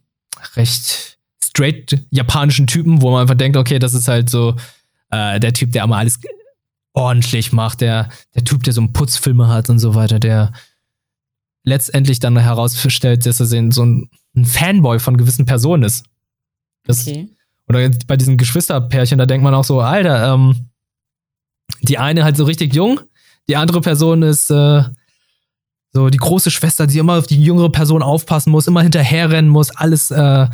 recht 0.54 1.18
straight 1.42 1.98
japanischen 2.10 2.66
Typen, 2.66 3.02
wo 3.02 3.10
man 3.10 3.22
einfach 3.22 3.34
denkt, 3.34 3.56
okay, 3.58 3.78
das 3.78 3.92
ist 3.92 4.08
halt 4.08 4.30
so 4.30 4.56
äh, 5.10 5.38
der 5.38 5.52
Typ, 5.52 5.72
der 5.72 5.84
immer 5.84 5.98
alles 5.98 6.18
ordentlich 6.92 7.52
macht, 7.52 7.82
der, 7.82 8.08
der 8.34 8.44
Typ, 8.44 8.62
der 8.62 8.72
so 8.72 8.80
einen 8.80 8.92
Putzfilme 8.92 9.48
hat 9.48 9.70
und 9.70 9.78
so 9.78 9.94
weiter, 9.94 10.18
der 10.18 10.52
letztendlich 11.62 12.20
dann 12.20 12.38
herausstellt, 12.38 13.26
dass 13.26 13.40
er 13.40 13.46
so 13.46 13.84
ein, 13.84 14.10
ein 14.40 14.44
Fanboy 14.44 14.98
von 14.98 15.16
gewissen 15.16 15.46
Personen 15.46 15.82
ist. 15.82 16.04
Das, 16.84 17.06
okay. 17.06 17.28
Oder 17.68 17.80
jetzt 17.80 18.06
bei 18.06 18.16
diesen 18.16 18.36
Geschwisterpärchen, 18.36 19.18
da 19.18 19.26
denkt 19.26 19.44
man 19.44 19.54
auch 19.54 19.64
so, 19.64 19.80
Alter, 19.80 20.34
ähm, 20.34 20.70
die 21.82 21.98
eine 21.98 22.24
halt 22.24 22.36
so 22.36 22.44
richtig 22.44 22.74
jung, 22.74 23.00
die 23.48 23.56
andere 23.56 23.80
Person 23.80 24.22
ist 24.22 24.50
äh, 24.50 24.82
so 25.92 26.08
die 26.08 26.18
große 26.18 26.50
Schwester, 26.50 26.86
die 26.86 26.98
immer 26.98 27.18
auf 27.18 27.26
die 27.26 27.42
jüngere 27.42 27.70
Person 27.70 28.02
aufpassen 28.02 28.50
muss, 28.50 28.66
immer 28.66 28.82
hinterherrennen 28.82 29.50
muss, 29.50 29.70
alles 29.70 30.10
äh, 30.10 30.46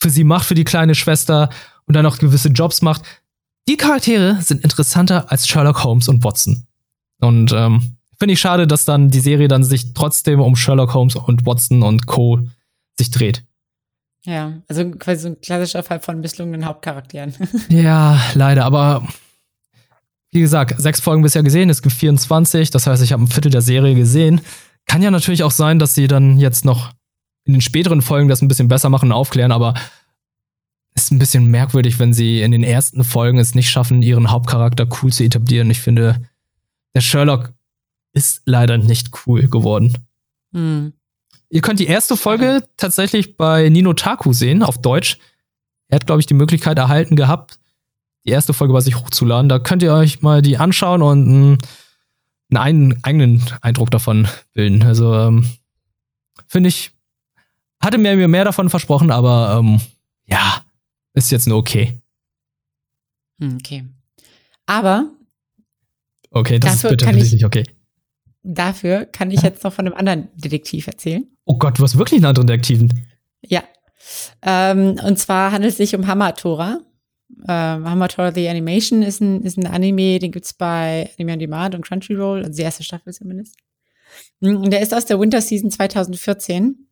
für 0.00 0.10
sie 0.10 0.24
macht, 0.24 0.46
für 0.46 0.54
die 0.54 0.64
kleine 0.64 0.94
Schwester 0.94 1.48
und 1.86 1.94
dann 1.94 2.06
auch 2.06 2.18
gewisse 2.18 2.48
Jobs 2.48 2.82
macht. 2.82 3.02
Die 3.68 3.76
Charaktere 3.76 4.38
sind 4.42 4.62
interessanter 4.62 5.30
als 5.32 5.48
Sherlock 5.48 5.84
Holmes 5.84 6.08
und 6.08 6.22
Watson. 6.22 6.66
Und 7.20 7.52
ähm, 7.52 7.96
finde 8.18 8.34
ich 8.34 8.40
schade, 8.40 8.66
dass 8.66 8.84
dann 8.84 9.10
die 9.10 9.20
Serie 9.20 9.48
dann 9.48 9.64
sich 9.64 9.94
trotzdem 9.94 10.40
um 10.40 10.56
Sherlock 10.56 10.94
Holmes 10.94 11.16
und 11.16 11.46
Watson 11.46 11.82
und 11.82 12.06
Co. 12.06 12.40
sich 12.98 13.10
dreht. 13.10 13.44
Ja, 14.24 14.62
also 14.68 14.90
quasi 14.92 15.22
so 15.22 15.28
ein 15.28 15.40
klassischer 15.40 15.82
Fall 15.82 16.00
von 16.00 16.20
misslungenen 16.20 16.64
Hauptcharakteren. 16.64 17.34
ja, 17.68 18.18
leider, 18.34 18.64
aber 18.64 19.06
wie 20.30 20.40
gesagt, 20.40 20.80
sechs 20.80 21.00
Folgen 21.00 21.22
bisher 21.22 21.42
gesehen, 21.42 21.70
es 21.70 21.82
gibt 21.82 21.94
24, 21.94 22.70
das 22.70 22.86
heißt, 22.86 23.02
ich 23.02 23.12
habe 23.12 23.22
ein 23.22 23.28
Viertel 23.28 23.52
der 23.52 23.60
Serie 23.60 23.94
gesehen. 23.94 24.40
Kann 24.86 25.02
ja 25.02 25.10
natürlich 25.10 25.42
auch 25.42 25.50
sein, 25.50 25.78
dass 25.78 25.94
sie 25.94 26.08
dann 26.08 26.38
jetzt 26.38 26.64
noch 26.64 26.92
in 27.44 27.52
den 27.52 27.60
späteren 27.60 28.02
Folgen 28.02 28.28
das 28.28 28.42
ein 28.42 28.48
bisschen 28.48 28.68
besser 28.68 28.88
machen 28.88 29.10
und 29.10 29.12
aufklären, 29.12 29.52
aber 29.52 29.74
ist 30.94 31.10
ein 31.10 31.18
bisschen 31.18 31.46
merkwürdig, 31.46 31.98
wenn 31.98 32.14
sie 32.14 32.40
in 32.40 32.52
den 32.52 32.62
ersten 32.62 33.04
Folgen 33.04 33.38
es 33.38 33.54
nicht 33.54 33.68
schaffen, 33.68 34.02
ihren 34.02 34.30
Hauptcharakter 34.30 34.86
cool 35.02 35.12
zu 35.12 35.24
etablieren. 35.24 35.70
Ich 35.70 35.80
finde, 35.80 36.22
der 36.94 37.00
Sherlock 37.00 37.52
ist 38.12 38.42
leider 38.46 38.78
nicht 38.78 39.10
cool 39.26 39.48
geworden. 39.48 39.92
Mhm. 40.52 40.94
Ihr 41.54 41.60
könnt 41.60 41.78
die 41.78 41.86
erste 41.86 42.16
Folge 42.16 42.64
tatsächlich 42.76 43.36
bei 43.36 43.68
Nino 43.68 43.92
Taku 43.92 44.32
sehen, 44.32 44.64
auf 44.64 44.82
Deutsch. 44.82 45.20
Er 45.86 45.94
hat, 45.94 46.06
glaube 46.06 46.18
ich, 46.18 46.26
die 46.26 46.34
Möglichkeit 46.34 46.76
erhalten 46.78 47.14
gehabt, 47.14 47.60
die 48.24 48.30
erste 48.30 48.52
Folge 48.52 48.74
bei 48.74 48.80
sich 48.80 48.96
hochzuladen. 48.96 49.48
Da 49.48 49.60
könnt 49.60 49.80
ihr 49.84 49.94
euch 49.94 50.20
mal 50.20 50.42
die 50.42 50.56
anschauen 50.56 51.00
und 51.00 51.26
hm, 51.26 51.58
einen 52.52 53.04
eigenen 53.04 53.40
Eindruck 53.60 53.92
davon 53.92 54.26
bilden. 54.52 54.82
Also 54.82 55.14
ähm, 55.14 55.46
finde 56.48 56.70
ich, 56.70 56.90
hatte 57.80 57.98
mir 57.98 58.16
mehr 58.26 58.44
davon 58.44 58.68
versprochen, 58.68 59.12
aber 59.12 59.60
ähm, 59.60 59.80
ja, 60.26 60.64
ist 61.12 61.30
jetzt 61.30 61.46
nur 61.46 61.58
okay. 61.58 62.00
Hm, 63.38 63.58
okay. 63.60 63.84
Aber. 64.66 65.08
Okay, 66.30 66.58
das 66.58 66.82
ist 66.82 66.88
bitte 66.88 67.06
für 67.06 67.12
dich 67.12 67.32
nicht 67.32 67.44
okay. 67.44 67.62
Dafür 68.42 69.04
kann 69.04 69.30
ich 69.30 69.42
jetzt 69.42 69.62
noch 69.62 69.72
von 69.72 69.86
einem 69.86 69.96
anderen 69.96 70.30
Detektiv 70.34 70.88
erzählen. 70.88 71.28
Oh 71.44 71.56
Gott, 71.58 71.78
du 71.78 71.82
hast 71.82 71.98
wirklich 71.98 72.18
einen 72.18 72.26
anderen 72.26 72.46
Detektiven. 72.46 73.06
Ja. 73.42 73.62
Ähm, 74.42 74.98
und 75.04 75.18
zwar 75.18 75.52
handelt 75.52 75.72
es 75.72 75.76
sich 75.76 75.94
um 75.94 76.06
Hamatora. 76.06 76.80
Ähm, 77.48 77.88
Hamatora 77.88 78.32
The 78.32 78.48
Animation 78.48 79.02
ist 79.02 79.20
ein, 79.20 79.42
ist 79.42 79.58
ein 79.58 79.66
Anime, 79.66 80.18
den 80.18 80.32
gibt 80.32 80.46
es 80.46 80.54
bei 80.54 81.10
Anime 81.18 81.32
on 81.32 81.38
Demand 81.38 81.74
und 81.74 81.84
Crunchyroll, 81.84 82.44
also 82.44 82.56
die 82.56 82.62
erste 82.62 82.82
Staffel 82.82 83.12
zumindest. 83.12 83.56
Hm, 84.40 84.56
und 84.56 84.70
der 84.70 84.80
ist 84.80 84.94
aus 84.94 85.06
der 85.06 85.20
Winter 85.20 85.40
Season 85.40 85.70
2014. 85.70 86.88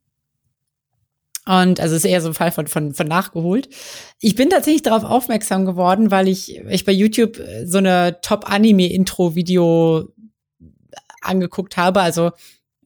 Und 1.44 1.80
also 1.80 1.96
ist 1.96 2.05
eher 2.05 2.20
so 2.20 2.28
ein 2.28 2.34
Fall 2.34 2.53
von, 2.53 2.68
von, 2.68 2.94
von 2.94 3.09
nachgeholt. 3.09 3.68
Ich 4.20 4.36
bin 4.36 4.48
tatsächlich 4.48 4.82
darauf 4.82 5.03
aufmerksam 5.03 5.64
geworden, 5.64 6.12
weil 6.12 6.28
ich, 6.28 6.61
ich 6.68 6.84
bei 6.84 6.92
YouTube 6.92 7.40
so 7.64 7.78
eine 7.78 8.20
Top-Anime-Intro-Video 8.22 10.09
angeguckt 11.20 11.76
habe. 11.76 12.00
Also 12.00 12.30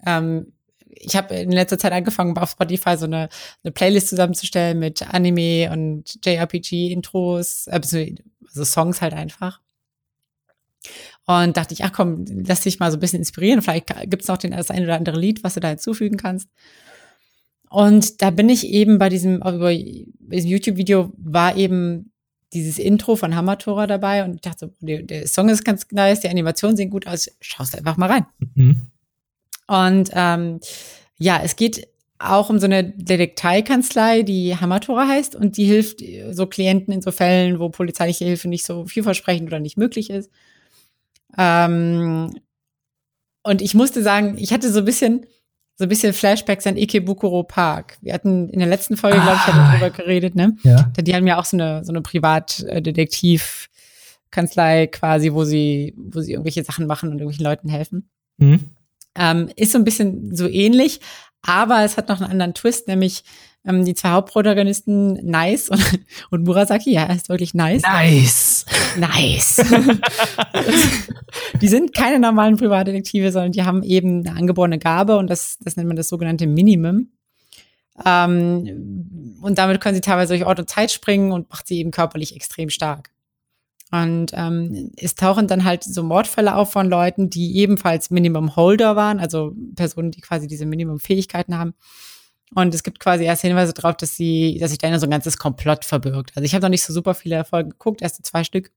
ähm, 0.06 0.52
ich 0.98 1.16
habe 1.16 1.34
in 1.34 1.52
letzter 1.52 1.78
Zeit 1.78 1.92
angefangen, 1.92 2.36
auf 2.38 2.50
Spotify 2.50 2.96
so 2.96 3.06
eine, 3.06 3.28
eine 3.62 3.72
Playlist 3.72 4.08
zusammenzustellen 4.08 4.78
mit 4.78 5.02
Anime 5.12 5.70
und 5.72 6.18
JRPG-Intros, 6.24 7.66
äh, 7.68 7.80
also 8.46 8.64
Songs 8.64 9.00
halt 9.00 9.14
einfach. 9.14 9.60
Und 11.26 11.56
dachte 11.56 11.74
ich, 11.74 11.84
ach 11.84 11.92
komm, 11.92 12.24
lass 12.46 12.60
dich 12.60 12.78
mal 12.78 12.90
so 12.90 12.96
ein 12.96 13.00
bisschen 13.00 13.18
inspirieren. 13.18 13.60
Vielleicht 13.60 13.88
gibt's 14.08 14.28
noch 14.28 14.38
den, 14.38 14.52
das 14.52 14.70
ein 14.70 14.84
oder 14.84 14.96
andere 14.96 15.18
Lied, 15.18 15.42
was 15.42 15.54
du 15.54 15.60
da 15.60 15.68
hinzufügen 15.68 16.16
kannst. 16.16 16.48
Und 17.68 18.22
da 18.22 18.30
bin 18.30 18.48
ich 18.48 18.68
eben 18.68 18.98
bei 18.98 19.08
diesem, 19.08 19.42
diesem 19.42 20.50
YouTube-Video 20.50 21.12
war 21.16 21.56
eben 21.56 22.12
dieses 22.52 22.78
Intro 22.78 23.16
von 23.16 23.34
Hamatora 23.34 23.88
dabei 23.88 24.24
und 24.24 24.36
ich 24.36 24.40
dachte 24.40 24.72
der, 24.80 25.02
der, 25.02 25.26
Song 25.26 25.48
ist 25.48 25.64
ganz 25.64 25.86
nice, 25.90 26.20
die 26.20 26.28
Animationen 26.28 26.76
sehen 26.76 26.90
gut 26.90 27.06
aus, 27.08 27.28
schaust 27.40 27.76
einfach 27.76 27.96
mal 27.96 28.10
rein. 28.10 28.26
Mhm. 28.54 28.82
Und 29.66 30.10
ähm, 30.12 30.60
ja, 31.18 31.40
es 31.42 31.56
geht 31.56 31.88
auch 32.18 32.50
um 32.50 32.58
so 32.58 32.66
eine 32.66 32.84
Detekteikanzlei, 32.84 34.22
die 34.22 34.56
Hamatora 34.56 35.06
heißt 35.06 35.36
und 35.36 35.56
die 35.56 35.66
hilft 35.66 36.02
so 36.30 36.46
Klienten 36.46 36.92
in 36.94 37.02
so 37.02 37.10
Fällen, 37.10 37.58
wo 37.58 37.68
polizeiliche 37.68 38.24
Hilfe 38.24 38.48
nicht 38.48 38.64
so 38.64 38.86
vielversprechend 38.86 39.48
oder 39.48 39.60
nicht 39.60 39.76
möglich 39.76 40.08
ist. 40.10 40.30
Ähm, 41.36 42.30
und 43.42 43.60
ich 43.60 43.74
musste 43.74 44.02
sagen, 44.02 44.38
ich 44.38 44.52
hatte 44.52 44.72
so 44.72 44.78
ein 44.80 44.86
bisschen, 44.86 45.26
so 45.76 45.84
ein 45.84 45.88
bisschen 45.88 46.12
Flashbacks 46.14 46.66
an 46.66 46.76
Ikebukuro 46.76 47.44
Park. 47.44 47.98
Wir 48.00 48.14
hatten 48.14 48.48
in 48.48 48.60
der 48.60 48.68
letzten 48.68 48.96
Folge, 48.96 49.20
ah, 49.20 49.24
glaube 49.24 49.38
ich, 49.38 49.44
darüber 49.54 49.90
geredet, 49.90 50.34
ne? 50.34 50.56
Ja. 50.62 50.90
Die 50.98 51.14
haben 51.14 51.26
ja 51.26 51.38
auch 51.38 51.44
so 51.44 51.58
eine, 51.58 51.84
so 51.84 51.92
eine 51.92 52.00
Privatdetektivkanzlei 52.00 54.86
quasi, 54.86 55.34
wo 55.34 55.44
sie, 55.44 55.92
wo 55.96 56.22
sie 56.22 56.32
irgendwelche 56.32 56.64
Sachen 56.64 56.86
machen 56.86 57.10
und 57.10 57.18
irgendwelchen 57.18 57.44
Leuten 57.44 57.68
helfen. 57.68 58.08
Mhm. 58.38 58.70
Ähm, 59.16 59.50
ist 59.56 59.72
so 59.72 59.78
ein 59.78 59.84
bisschen 59.84 60.34
so 60.34 60.46
ähnlich, 60.46 61.00
aber 61.42 61.84
es 61.84 61.96
hat 61.96 62.08
noch 62.08 62.20
einen 62.20 62.30
anderen 62.30 62.54
Twist, 62.54 62.88
nämlich 62.88 63.24
ähm, 63.66 63.84
die 63.84 63.94
zwei 63.94 64.10
Hauptprotagonisten 64.10 65.14
Nice 65.24 65.68
und, 65.68 65.82
und 66.30 66.44
Murasaki, 66.44 66.92
ja, 66.92 67.06
ist 67.06 67.28
wirklich 67.28 67.54
nice. 67.54 67.82
Nice. 67.82 68.64
Nice. 68.96 69.56
die 71.60 71.68
sind 71.68 71.94
keine 71.94 72.18
normalen 72.18 72.56
Privatdetektive, 72.56 73.32
sondern 73.32 73.52
die 73.52 73.64
haben 73.64 73.82
eben 73.82 74.26
eine 74.26 74.36
angeborene 74.36 74.78
Gabe 74.78 75.16
und 75.16 75.28
das, 75.28 75.58
das 75.60 75.76
nennt 75.76 75.88
man 75.88 75.96
das 75.96 76.08
sogenannte 76.08 76.46
Minimum. 76.46 77.10
Ähm, 78.04 79.38
und 79.40 79.58
damit 79.58 79.80
können 79.80 79.94
sie 79.94 80.00
teilweise 80.00 80.34
durch 80.34 80.46
Ort 80.46 80.60
und 80.60 80.68
Zeit 80.68 80.92
springen 80.92 81.32
und 81.32 81.50
macht 81.50 81.66
sie 81.66 81.78
eben 81.78 81.90
körperlich 81.90 82.36
extrem 82.36 82.70
stark. 82.70 83.10
Und 83.92 84.32
ähm, 84.34 84.90
es 84.96 85.14
tauchen 85.14 85.46
dann 85.46 85.64
halt 85.64 85.84
so 85.84 86.02
Mordfälle 86.02 86.56
auf 86.56 86.72
von 86.72 86.88
Leuten, 86.88 87.30
die 87.30 87.56
ebenfalls 87.56 88.10
Minimum 88.10 88.56
Holder 88.56 88.96
waren, 88.96 89.20
also 89.20 89.54
Personen, 89.76 90.10
die 90.10 90.20
quasi 90.20 90.48
diese 90.48 90.66
Minimum-Fähigkeiten 90.66 91.56
haben. 91.56 91.74
Und 92.54 92.74
es 92.74 92.82
gibt 92.82 93.00
quasi 93.00 93.24
erst 93.24 93.42
Hinweise 93.42 93.72
darauf, 93.72 93.96
dass 93.96 94.16
sie, 94.16 94.58
dass 94.58 94.70
sich 94.70 94.78
da 94.78 94.98
so 94.98 95.06
ein 95.06 95.10
ganzes 95.10 95.36
Komplott 95.36 95.84
verbirgt. 95.84 96.32
Also 96.34 96.44
ich 96.44 96.54
habe 96.54 96.62
noch 96.62 96.70
nicht 96.70 96.82
so 96.82 96.92
super 96.92 97.14
viele 97.14 97.36
Erfolge 97.36 97.70
geguckt, 97.70 98.02
erste 98.02 98.22
zwei 98.22 98.44
Stück. 98.44 98.72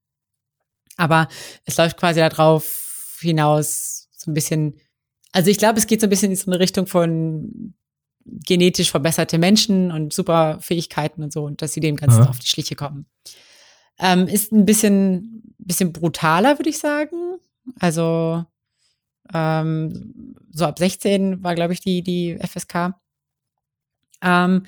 Aber 0.96 1.28
es 1.64 1.76
läuft 1.76 1.96
quasi 1.96 2.20
darauf 2.20 3.18
hinaus, 3.20 4.08
so 4.16 4.30
ein 4.30 4.34
bisschen, 4.34 4.74
also 5.32 5.50
ich 5.50 5.58
glaube, 5.58 5.78
es 5.78 5.86
geht 5.86 6.00
so 6.00 6.06
ein 6.06 6.10
bisschen 6.10 6.30
in 6.30 6.36
so 6.36 6.50
eine 6.50 6.60
Richtung 6.60 6.86
von 6.86 7.74
genetisch 8.24 8.90
verbesserte 8.90 9.38
Menschen 9.38 9.90
und 9.90 10.12
super 10.12 10.58
Fähigkeiten 10.60 11.22
und 11.22 11.32
so, 11.32 11.44
und 11.44 11.62
dass 11.62 11.72
sie 11.72 11.80
dem 11.80 11.96
Ganzen 11.96 12.22
ja. 12.22 12.28
auf 12.28 12.38
die 12.38 12.46
Schliche 12.46 12.76
kommen. 12.76 13.06
Ähm, 14.00 14.26
ist 14.26 14.52
ein 14.52 14.64
bisschen, 14.64 15.54
bisschen 15.58 15.92
brutaler, 15.92 16.58
würde 16.58 16.70
ich 16.70 16.78
sagen. 16.78 17.38
Also 17.78 18.44
ähm, 19.32 20.34
so 20.50 20.64
ab 20.64 20.78
16 20.78 21.42
war, 21.42 21.54
glaube 21.54 21.74
ich, 21.74 21.80
die, 21.80 22.02
die 22.02 22.38
FSK. 22.38 22.94
Ähm, 24.22 24.64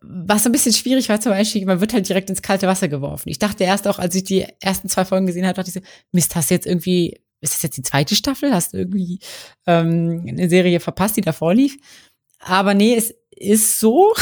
was 0.00 0.46
ein 0.46 0.52
bisschen 0.52 0.72
schwierig 0.72 1.08
war 1.08 1.20
zum 1.20 1.32
Einstieg, 1.32 1.66
man 1.66 1.80
wird 1.80 1.92
halt 1.92 2.08
direkt 2.08 2.30
ins 2.30 2.42
kalte 2.42 2.66
Wasser 2.66 2.88
geworfen. 2.88 3.28
Ich 3.28 3.38
dachte 3.38 3.64
erst 3.64 3.86
auch, 3.86 3.98
als 3.98 4.14
ich 4.14 4.24
die 4.24 4.46
ersten 4.60 4.88
zwei 4.88 5.04
Folgen 5.04 5.26
gesehen 5.26 5.44
habe, 5.44 5.54
dachte 5.54 5.68
ich 5.68 5.74
so, 5.74 5.80
Mist, 6.12 6.34
hast 6.34 6.50
du 6.50 6.54
jetzt 6.54 6.66
irgendwie, 6.66 7.20
ist 7.40 7.54
das 7.54 7.62
jetzt 7.62 7.76
die 7.76 7.82
zweite 7.82 8.16
Staffel? 8.16 8.52
Hast 8.52 8.72
du 8.72 8.78
irgendwie 8.78 9.20
ähm, 9.66 10.24
eine 10.26 10.48
Serie 10.48 10.80
verpasst, 10.80 11.16
die 11.16 11.20
davor 11.20 11.54
lief? 11.54 11.76
Aber 12.40 12.74
nee, 12.74 12.96
es 12.96 13.14
ist 13.30 13.78
so. 13.78 14.12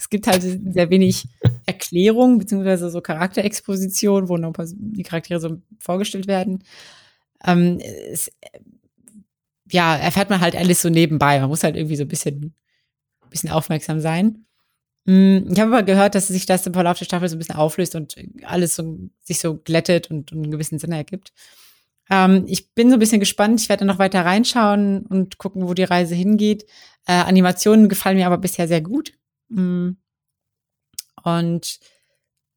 Es 0.00 0.08
gibt 0.08 0.26
halt 0.26 0.42
sehr 0.42 0.88
wenig 0.88 1.28
Erklärung, 1.66 2.38
beziehungsweise 2.38 2.88
so 2.90 3.02
Charakterexposition, 3.02 4.30
wo 4.30 4.38
noch 4.38 4.54
die 4.72 5.02
Charaktere 5.02 5.40
so 5.40 5.60
vorgestellt 5.78 6.26
werden. 6.26 6.64
Ähm, 7.44 7.78
es, 8.10 8.30
ja, 9.70 9.96
erfährt 9.96 10.30
man 10.30 10.40
halt 10.40 10.56
alles 10.56 10.80
so 10.80 10.88
nebenbei. 10.88 11.38
Man 11.38 11.50
muss 11.50 11.62
halt 11.62 11.76
irgendwie 11.76 11.96
so 11.96 12.04
ein 12.04 12.08
bisschen 12.08 12.54
bisschen 13.30 13.50
aufmerksam 13.50 14.00
sein. 14.00 14.44
Mm, 15.06 15.50
ich 15.50 15.60
habe 15.60 15.72
aber 15.72 15.82
gehört, 15.82 16.14
dass 16.14 16.28
sich 16.28 16.44
das 16.44 16.66
im 16.66 16.74
Verlauf 16.74 16.98
der 16.98 17.06
Staffel 17.06 17.28
so 17.28 17.36
ein 17.36 17.38
bisschen 17.38 17.56
auflöst 17.56 17.94
und 17.94 18.16
alles 18.42 18.76
so, 18.76 18.98
sich 19.22 19.40
so 19.40 19.56
glättet 19.56 20.10
und, 20.10 20.32
und 20.32 20.42
einen 20.42 20.50
gewissen 20.50 20.78
Sinn 20.78 20.92
ergibt. 20.92 21.32
Ähm, 22.10 22.44
ich 22.46 22.74
bin 22.74 22.90
so 22.90 22.96
ein 22.96 22.98
bisschen 22.98 23.20
gespannt. 23.20 23.60
Ich 23.60 23.68
werde 23.68 23.84
noch 23.86 23.98
weiter 23.98 24.24
reinschauen 24.24 25.06
und 25.06 25.38
gucken, 25.38 25.66
wo 25.66 25.74
die 25.74 25.84
Reise 25.84 26.14
hingeht. 26.14 26.64
Äh, 27.06 27.12
Animationen 27.12 27.88
gefallen 27.88 28.16
mir 28.16 28.26
aber 28.26 28.38
bisher 28.38 28.68
sehr 28.68 28.82
gut. 28.82 29.12
Mm. 29.50 29.90
Und 31.22 31.80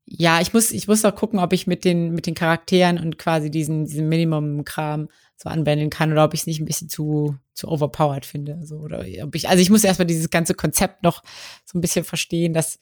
ja, 0.06 0.42
ich 0.42 0.54
muss, 0.54 0.72
ich 0.72 0.88
muss 0.88 1.06
auch 1.06 1.16
gucken, 1.16 1.40
ob 1.40 1.54
ich 1.54 1.68
mit 1.68 1.86
den, 1.86 2.14
mit 2.14 2.26
den 2.26 2.36
Charakteren 2.36 2.98
und 3.00 3.18
quasi 3.18 3.50
diesen, 3.50 3.86
diesen 3.86 4.10
Minimum-Kram 4.10 5.10
so 5.38 5.50
anwenden 5.50 5.90
kann 5.90 6.12
oder 6.12 6.26
ob 6.26 6.34
ich 6.34 6.42
es 6.42 6.48
nicht 6.48 6.60
ein 6.60 6.66
bisschen 6.66 6.90
zu, 6.90 7.38
zu 7.54 7.68
overpowered 7.68 8.26
finde. 8.26 8.56
Also, 8.56 8.78
oder 8.78 9.06
ob 9.24 9.36
ich, 9.36 9.50
also 9.50 9.62
ich 9.62 9.70
muss 9.70 9.84
erstmal 9.84 10.06
dieses 10.06 10.30
ganze 10.30 10.54
Konzept 10.54 11.04
noch 11.04 11.24
so 11.66 11.78
ein 11.78 11.82
bisschen 11.82 12.06
verstehen, 12.06 12.54
das 12.54 12.80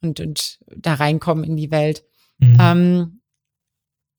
und, 0.00 0.20
und 0.20 0.58
da 0.76 0.94
reinkommen 0.94 1.44
in 1.44 1.56
die 1.56 1.70
Welt. 1.70 2.04
Mhm. 2.38 2.58
Ähm, 2.60 3.20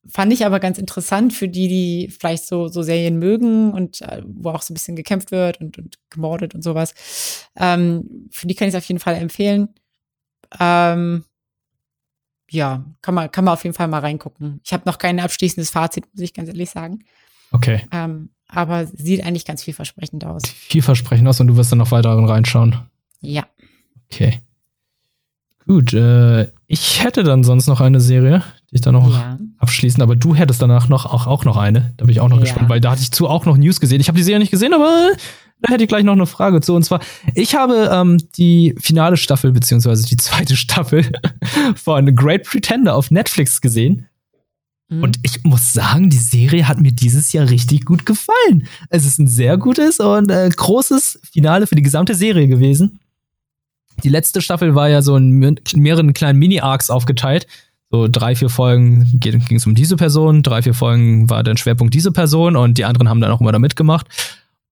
fand 0.08 0.32
ich 0.34 0.45
aber 0.45 0.60
ganz 0.60 0.78
interessant 0.78 1.34
für 1.34 1.47
die, 1.47 1.68
die 1.68 2.10
vielleicht 2.10 2.45
so, 2.45 2.68
so 2.68 2.82
Serien 2.84 3.18
mögen 3.18 3.72
und 3.72 4.01
äh, 4.01 4.22
wo 4.26 4.49
auch 4.49 4.62
so 4.62 4.74
ein 4.74 4.76
bisschen 4.76 4.95
gekämpft 4.95 5.32
wird 5.32 5.60
und, 5.60 5.78
und 5.78 5.97
gemordet 6.10 6.53
und 6.56 6.64
sowas. 6.64 7.47
Ähm, 7.56 8.28
für 8.32 8.47
die 8.47 8.56
kann 8.56 8.68
ich 8.68 8.74
es 8.74 8.78
auf 8.78 8.86
jeden 8.86 8.99
Fall 8.99 9.16
empfehlen. 9.16 9.70
Ähm, 10.60 11.24
ja, 12.49 12.86
kann 13.01 13.16
man, 13.16 13.32
kann 13.32 13.45
man 13.45 13.53
auf 13.53 13.64
jeden 13.64 13.76
Fall 13.76 13.88
mal 13.88 13.99
reingucken. 13.99 14.62
Ich 14.64 14.74
habe 14.74 14.84
noch 14.86 14.97
kein 14.97 15.20
abschließendes 15.20 15.72
Fazit, 15.72 16.06
muss 16.14 16.22
ich 16.22 16.34
ganz 16.34 16.49
ehrlich 16.49 16.70
sagen. 16.70 16.99
Okay. 17.51 17.86
Ähm, 17.91 18.30
aber 18.47 18.86
sieht 18.86 19.26
eigentlich 19.26 19.45
ganz 19.45 19.64
vielversprechend 19.64 20.26
aus. 20.26 20.43
Vielversprechend 20.45 21.28
aus 21.28 21.39
und 21.39 21.47
du 21.47 21.58
wirst 21.58 21.72
dann 21.72 21.80
noch 21.80 21.91
weiter 21.91 22.12
reinschauen. 22.12 22.80
Ja. 23.22 23.45
Okay. 24.12 24.41
Gut, 25.68 25.93
äh, 25.93 26.51
ich 26.68 27.03
hätte 27.03 27.24
dann 27.24 27.43
sonst 27.43 27.68
noch 27.68 27.82
eine 27.82 27.99
Serie, 27.99 28.43
ich 28.76 28.82
dann 28.82 28.93
noch 28.93 29.11
ja. 29.11 29.39
abschließen, 29.57 30.01
aber 30.01 30.15
du 30.15 30.36
hättest 30.36 30.61
danach 30.61 30.88
noch 30.89 31.05
auch, 31.05 31.28
auch 31.28 31.45
noch 31.45 31.57
eine. 31.57 31.93
Da 31.97 32.05
bin 32.05 32.11
ich 32.11 32.19
auch 32.19 32.30
noch 32.30 32.38
ja. 32.38 32.43
gespannt, 32.43 32.69
weil 32.69 32.82
da 32.82 32.91
hatte 32.91 33.01
ich 33.01 33.11
zu 33.11 33.28
auch 33.28 33.45
noch 33.45 33.57
News 33.57 33.80
gesehen. 33.80 34.01
Ich 34.01 34.07
habe 34.07 34.17
die 34.17 34.23
Serie 34.23 34.39
nicht 34.39 34.51
gesehen, 34.51 34.73
aber 34.73 35.11
da 35.61 35.73
hätte 35.73 35.84
ich 35.84 35.89
gleich 35.89 36.03
noch 36.03 36.13
eine 36.13 36.26
Frage 36.26 36.61
zu. 36.61 36.76
Und 36.76 36.84
zwar, 36.84 36.99
ich 37.34 37.55
habe 37.55 37.89
ähm, 37.91 38.17
die 38.38 38.76
finale 38.80 39.17
Staffel, 39.17 39.51
beziehungsweise 39.51 40.05
die 40.05 40.17
zweite 40.17 40.55
Staffel 40.57 41.09
von 41.76 42.15
Great 42.15 42.43
Pretender 42.43 42.95
auf 42.95 43.11
Netflix 43.11 43.61
gesehen. 43.61 44.07
Mhm. 44.89 45.03
Und 45.03 45.19
ich 45.23 45.43
muss 45.43 45.73
sagen, 45.73 46.09
die 46.09 46.17
Serie 46.17 46.67
hat 46.67 46.80
mir 46.80 46.91
dieses 46.91 47.34
Jahr 47.34 47.49
richtig 47.49 47.86
gut 47.86 48.05
gefallen. 48.05 48.67
Es 48.89 49.05
ist 49.05 49.19
ein 49.19 49.28
sehr 49.28 49.57
gutes 49.57 49.99
und 49.99 50.30
äh, 50.30 50.49
großes 50.49 51.19
Finale 51.32 51.67
für 51.67 51.76
die 51.76 51.82
gesamte 51.82 52.13
Serie 52.13 52.47
gewesen. 52.47 52.99
Die 54.03 54.09
letzte 54.09 54.41
Staffel 54.41 54.76
war 54.76 54.89
ja 54.89 55.01
so 55.01 55.15
in 55.15 55.57
mehreren 55.76 56.13
kleinen 56.13 56.38
Mini-Arcs 56.38 56.89
aufgeteilt. 56.89 57.47
So 57.96 58.10
drei, 58.10 58.36
vier 58.36 58.50
Folgen 58.50 59.08
ging 59.22 59.56
es 59.56 59.66
um 59.66 59.74
diese 59.74 59.96
Person, 59.96 60.43
drei, 60.43 60.62
vier 60.62 60.74
Folgen 60.74 61.30
war 61.30 61.43
der 61.43 61.56
Schwerpunkt 61.56 61.93
diese 61.93 62.12
Person 62.12 62.58
und 62.58 62.78
die 62.78 62.84
anderen 62.84 63.08
haben 63.08 63.22
dann 63.22 63.32
auch 63.32 63.39
immer 63.39 63.54
da 63.54 63.60
mitgemacht. 63.60 64.06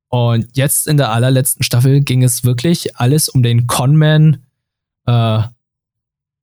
Und 0.09 0.45
jetzt 0.57 0.87
in 0.87 0.97
der 0.97 1.13
allerletzten 1.13 1.63
Staffel 1.63 2.01
ging 2.01 2.21
es 2.21 2.43
wirklich 2.43 2.97
alles 2.97 3.29
um 3.29 3.41
den 3.41 3.65
Conman, 3.65 4.43
äh, 5.05 5.39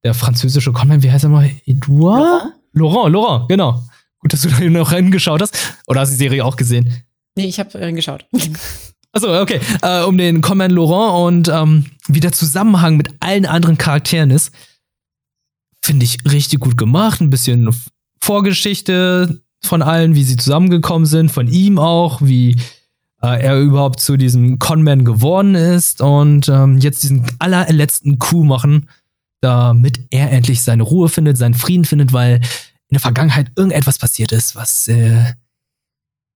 der 0.04 0.14
französische 0.14 0.72
Conman, 0.72 1.02
wie 1.02 1.12
heißt 1.12 1.24
er 1.24 1.28
mal? 1.28 1.50
Edouard? 1.66 2.54
Laurent, 2.72 3.12
Laurent, 3.12 3.48
genau. 3.50 3.82
Gut, 4.20 4.32
dass 4.32 4.40
du 4.40 4.48
da 4.48 4.60
noch 4.60 4.90
reingeschaut 4.90 5.42
hast. 5.42 5.54
Oder 5.86 6.00
hast 6.00 6.08
du 6.08 6.14
die 6.14 6.24
Serie 6.24 6.46
auch 6.46 6.56
gesehen? 6.56 7.04
Nee, 7.36 7.44
ich 7.44 7.60
habe 7.60 7.78
reingeschaut. 7.78 8.24
Achso, 9.12 9.38
okay. 9.38 9.60
Äh, 9.82 10.04
um 10.04 10.16
den 10.16 10.40
Conman 10.40 10.70
Laurent 10.70 11.46
und 11.46 11.54
ähm, 11.54 11.84
wie 12.08 12.20
der 12.20 12.32
Zusammenhang 12.32 12.96
mit 12.96 13.10
allen 13.20 13.44
anderen 13.44 13.76
Charakteren 13.76 14.30
ist, 14.30 14.50
finde 15.82 16.04
ich 16.04 16.18
richtig 16.30 16.60
gut 16.60 16.76
gemacht. 16.76 17.20
Ein 17.20 17.30
bisschen 17.30 17.74
Vorgeschichte 18.20 19.40
von 19.62 19.82
allen, 19.82 20.14
wie 20.14 20.24
sie 20.24 20.36
zusammengekommen 20.36 21.06
sind, 21.06 21.30
von 21.30 21.48
ihm 21.48 21.78
auch, 21.78 22.22
wie 22.22 22.56
äh, 23.22 23.42
er 23.42 23.60
überhaupt 23.60 24.00
zu 24.00 24.16
diesem 24.16 24.58
Conman 24.58 25.04
geworden 25.04 25.54
ist 25.54 26.00
und 26.00 26.48
ähm, 26.48 26.78
jetzt 26.78 27.02
diesen 27.02 27.26
allerletzten 27.38 28.18
Coup 28.18 28.44
machen, 28.44 28.88
damit 29.40 30.00
er 30.10 30.30
endlich 30.30 30.62
seine 30.62 30.82
Ruhe 30.82 31.08
findet, 31.08 31.36
seinen 31.36 31.54
Frieden 31.54 31.84
findet, 31.84 32.12
weil 32.12 32.36
in 32.36 32.94
der 32.94 33.00
Vergangenheit 33.00 33.52
irgendetwas 33.56 33.98
passiert 33.98 34.32
ist, 34.32 34.56
was 34.56 34.88
äh, 34.88 35.24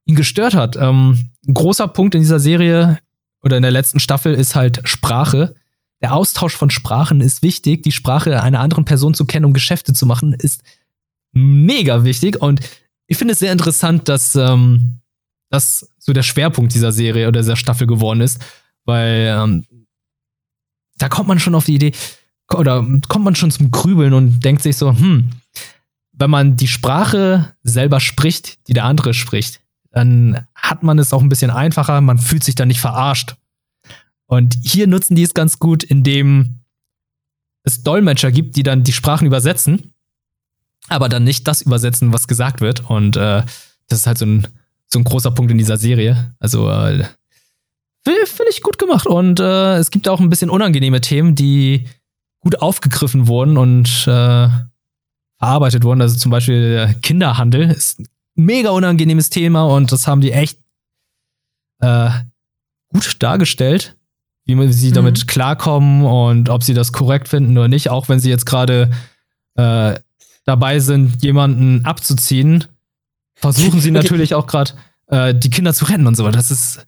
ihn 0.05 0.15
gestört 0.15 0.55
hat. 0.55 0.77
Ähm, 0.77 1.31
ein 1.47 1.55
großer 1.55 1.89
Punkt 1.89 2.15
in 2.15 2.21
dieser 2.21 2.41
Serie 2.41 2.99
oder 3.43 3.57
in 3.57 3.63
der 3.63 3.73
letzten 3.73 4.01
Staffel 4.01 4.35
ist 4.35 4.55
halt 4.55 4.81
Sprache. 4.85 5.55
Der 6.05 6.13
Austausch 6.13 6.55
von 6.55 6.69
Sprachen 6.69 7.23
ist 7.23 7.41
wichtig. 7.41 7.83
Die 7.83 7.91
Sprache 7.91 8.43
einer 8.43 8.61
anderen 8.61 8.85
Person 8.85 9.15
zu 9.15 9.25
kennen, 9.25 9.47
um 9.47 9.55
Geschäfte 9.55 9.95
zu 9.95 10.05
machen, 10.05 10.35
ist 10.35 10.63
mega 11.33 12.05
wichtig. 12.05 12.43
Und 12.43 12.61
ich 13.07 13.17
finde 13.17 13.33
es 13.33 13.39
sehr 13.39 13.53
interessant, 13.53 14.07
dass 14.07 14.37
ähm, 14.37 15.01
das 15.49 15.89
so 15.99 16.13
der 16.13 16.23
Schwerpunkt 16.23 16.75
dieser 16.75 16.93
Serie 16.93 17.27
oder 17.27 17.41
dieser 17.41 17.57
Staffel 17.57 17.87
geworden 17.87 18.21
ist, 18.21 18.39
weil 18.85 19.35
ähm, 19.35 19.65
da 20.99 21.09
kommt 21.09 21.27
man 21.27 21.41
schon 21.41 21.55
auf 21.55 21.65
die 21.65 21.77
Idee 21.77 21.93
oder 22.53 22.87
kommt 23.09 23.25
man 23.25 23.35
schon 23.35 23.51
zum 23.51 23.71
Grübeln 23.71 24.13
und 24.13 24.41
denkt 24.45 24.61
sich 24.61 24.77
so, 24.77 24.91
hm, 24.91 25.31
wenn 26.13 26.29
man 26.29 26.57
die 26.57 26.69
Sprache 26.69 27.55
selber 27.63 27.99
spricht, 27.99 28.69
die 28.69 28.75
der 28.75 28.85
andere 28.85 29.15
spricht, 29.15 29.63
dann 29.91 30.47
hat 30.55 30.83
man 30.83 30.99
es 30.99 31.15
auch 31.15 31.23
ein 31.23 31.31
bisschen 31.31 31.51
einfacher, 31.51 32.03
man 32.03 32.19
fühlt 32.19 32.45
sich 32.45 32.57
dann 32.57 32.69
nicht 32.69 32.81
verarscht. 32.81 33.37
Und 34.35 34.57
hier 34.62 34.87
nutzen 34.87 35.14
die 35.14 35.22
es 35.22 35.35
ganz 35.35 35.59
gut, 35.59 35.82
indem 35.82 36.61
es 37.62 37.82
Dolmetscher 37.82 38.30
gibt, 38.30 38.57
die 38.57 38.62
dann 38.62 38.85
die 38.85 38.93
Sprachen 38.93 39.26
übersetzen, 39.26 39.95
aber 40.89 41.09
dann 41.09 41.24
nicht 41.24 41.49
das 41.49 41.62
übersetzen, 41.62 42.12
was 42.12 42.28
gesagt 42.28 42.61
wird. 42.61 42.89
Und 42.89 43.16
äh, 43.16 43.43
das 43.89 44.01
ist 44.01 44.07
halt 44.07 44.18
so 44.18 44.26
ein, 44.26 44.47
so 44.87 44.99
ein 44.99 45.05
großer 45.05 45.30
Punkt 45.30 45.51
in 45.51 45.59
dieser 45.59 45.76
Serie. 45.76 46.35
Also 46.39 46.70
äh, 46.70 47.05
finde 48.05 48.51
ich 48.51 48.61
gut 48.62 48.78
gemacht. 48.78 49.07
Und 49.07 49.41
äh, 49.41 49.76
es 49.76 49.91
gibt 49.91 50.09
auch 50.09 50.20
ein 50.20 50.30
bisschen 50.30 50.51
unangenehme 50.51 51.01
Themen, 51.01 51.35
die 51.35 51.87
gut 52.41 52.61
aufgegriffen 52.61 53.26
wurden 53.26 53.57
und 53.57 53.89
äh, 54.07 54.49
verarbeitet 55.39 55.85
wurden. 55.85 56.03
Also 56.03 56.16
zum 56.18 56.30
Beispiel 56.30 56.95
Kinderhandel 57.03 57.70
ist 57.70 58.01
ein 58.01 58.09
mega 58.35 58.70
unangenehmes 58.70 59.30
Thema 59.30 59.64
und 59.64 59.91
das 59.93 60.07
haben 60.07 60.20
die 60.20 60.32
echt 60.32 60.59
äh, 61.80 62.11
gut 62.89 63.16
dargestellt, 63.22 63.97
wie 64.47 64.73
sie 64.73 64.91
mhm. 64.91 64.95
damit 64.95 65.29
klarkommen 65.29 66.05
und 66.05 66.49
ob 66.49 66.63
sie 66.63 66.75
das 66.75 66.93
korrekt 66.93 67.29
finden 67.29 67.57
oder 67.57 67.69
nicht, 67.69 67.91
auch 67.91 68.09
wenn 68.09 68.21
sie 68.21 68.31
jetzt 68.31 68.47
gerade 68.47 68.91
äh, 69.57 69.95
dabei 70.45 70.79
sind, 70.81 71.23
jemanden 71.23 71.85
abzuziehen, 71.85 72.65
versuchen 73.35 73.81
sie 73.81 73.91
natürlich 73.93 74.35
auch 74.35 74.47
gerade 74.47 74.73
äh, 75.09 75.35
die 75.35 75.51
Kinder 75.51 75.73
zu 75.73 75.87
retten 75.87 76.07
und 76.07 76.17
so. 76.17 76.31
Das 76.31 76.51
ist 76.51 76.87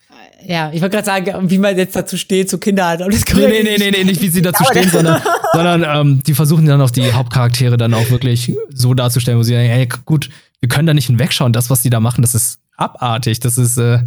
ja, 0.48 0.70
ich 0.72 0.80
wollte 0.80 0.96
gerade 0.96 1.06
sagen, 1.06 1.50
wie 1.50 1.58
man 1.58 1.76
jetzt 1.76 1.96
dazu 1.96 2.16
steht, 2.16 2.48
zu 2.48 2.58
Kindern. 2.58 3.00
Nee, 3.08 3.16
nee, 3.34 3.62
nee, 3.62 3.76
nee, 3.78 3.90
nee, 3.90 4.04
nicht 4.04 4.22
wie 4.22 4.28
sie 4.28 4.42
dazu 4.42 4.64
stehen, 4.64 4.88
sondern, 4.92 5.20
sondern 5.52 5.84
ähm, 5.84 6.22
die 6.24 6.34
versuchen 6.34 6.66
dann 6.66 6.80
auch 6.80 6.90
die 6.90 7.12
Hauptcharaktere 7.12 7.76
dann 7.76 7.94
auch 7.94 8.10
wirklich 8.10 8.52
so 8.72 8.94
darzustellen, 8.94 9.38
wo 9.38 9.42
sie 9.42 9.54
sagen, 9.54 9.68
ey, 9.68 9.88
gut, 10.04 10.30
wir 10.60 10.68
können 10.68 10.86
da 10.86 10.94
nicht 10.94 11.06
hinwegschauen. 11.06 11.52
Das, 11.52 11.68
was 11.68 11.82
die 11.82 11.90
da 11.90 11.98
machen, 11.98 12.22
das 12.22 12.34
ist 12.34 12.60
abartig. 12.76 13.40
Das 13.40 13.58
ist, 13.58 13.76
äh, 13.76 14.00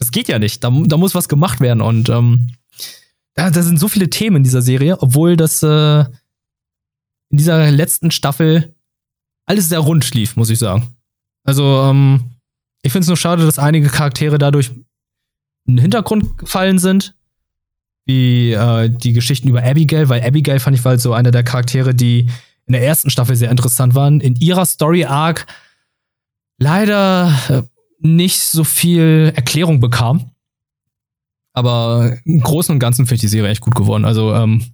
das 0.00 0.10
geht 0.10 0.28
ja 0.28 0.38
nicht. 0.38 0.64
Da, 0.64 0.70
da 0.70 0.96
muss 0.96 1.14
was 1.14 1.28
gemacht 1.28 1.60
werden. 1.60 1.82
Und 1.82 2.08
ähm, 2.08 2.48
da, 3.34 3.50
da 3.50 3.62
sind 3.62 3.78
so 3.78 3.86
viele 3.86 4.10
Themen 4.10 4.38
in 4.38 4.42
dieser 4.42 4.62
Serie, 4.62 5.00
obwohl 5.00 5.36
das 5.36 5.62
äh, 5.62 6.00
in 6.00 7.38
dieser 7.38 7.70
letzten 7.70 8.10
Staffel 8.10 8.74
alles 9.46 9.68
sehr 9.68 9.78
rund 9.78 10.12
lief, 10.14 10.36
muss 10.36 10.50
ich 10.50 10.58
sagen. 10.58 10.96
Also, 11.44 11.82
ähm, 11.82 12.24
ich 12.82 12.92
finde 12.92 13.02
es 13.02 13.08
nur 13.08 13.16
schade, 13.16 13.44
dass 13.44 13.58
einige 13.58 13.88
Charaktere 13.88 14.38
dadurch 14.38 14.70
in 15.66 15.76
den 15.76 15.78
Hintergrund 15.78 16.38
gefallen 16.38 16.78
sind. 16.78 17.14
Wie 18.06 18.52
äh, 18.52 18.88
die 18.88 19.12
Geschichten 19.12 19.48
über 19.48 19.62
Abigail, 19.62 20.08
weil 20.08 20.22
Abigail 20.22 20.60
fand 20.60 20.76
ich 20.76 20.84
war 20.84 20.90
halt 20.90 21.00
so 21.00 21.12
einer 21.12 21.30
der 21.30 21.44
Charaktere, 21.44 21.94
die 21.94 22.30
in 22.66 22.72
der 22.72 22.82
ersten 22.82 23.10
Staffel 23.10 23.36
sehr 23.36 23.50
interessant 23.50 23.94
waren. 23.94 24.20
In 24.20 24.36
ihrer 24.36 24.64
Story-Arc 24.64 25.46
leider 26.58 27.34
äh, 27.48 27.62
nicht 28.00 28.40
so 28.40 28.64
viel 28.64 29.32
Erklärung 29.34 29.80
bekam. 29.80 30.30
Aber 31.52 32.16
im 32.24 32.40
Großen 32.40 32.72
und 32.72 32.78
Ganzen 32.78 33.06
finde 33.06 33.16
ich 33.16 33.20
die 33.22 33.28
Serie 33.28 33.50
echt 33.50 33.60
gut 33.60 33.74
geworden. 33.74 34.04
Also 34.04 34.34
ähm, 34.34 34.64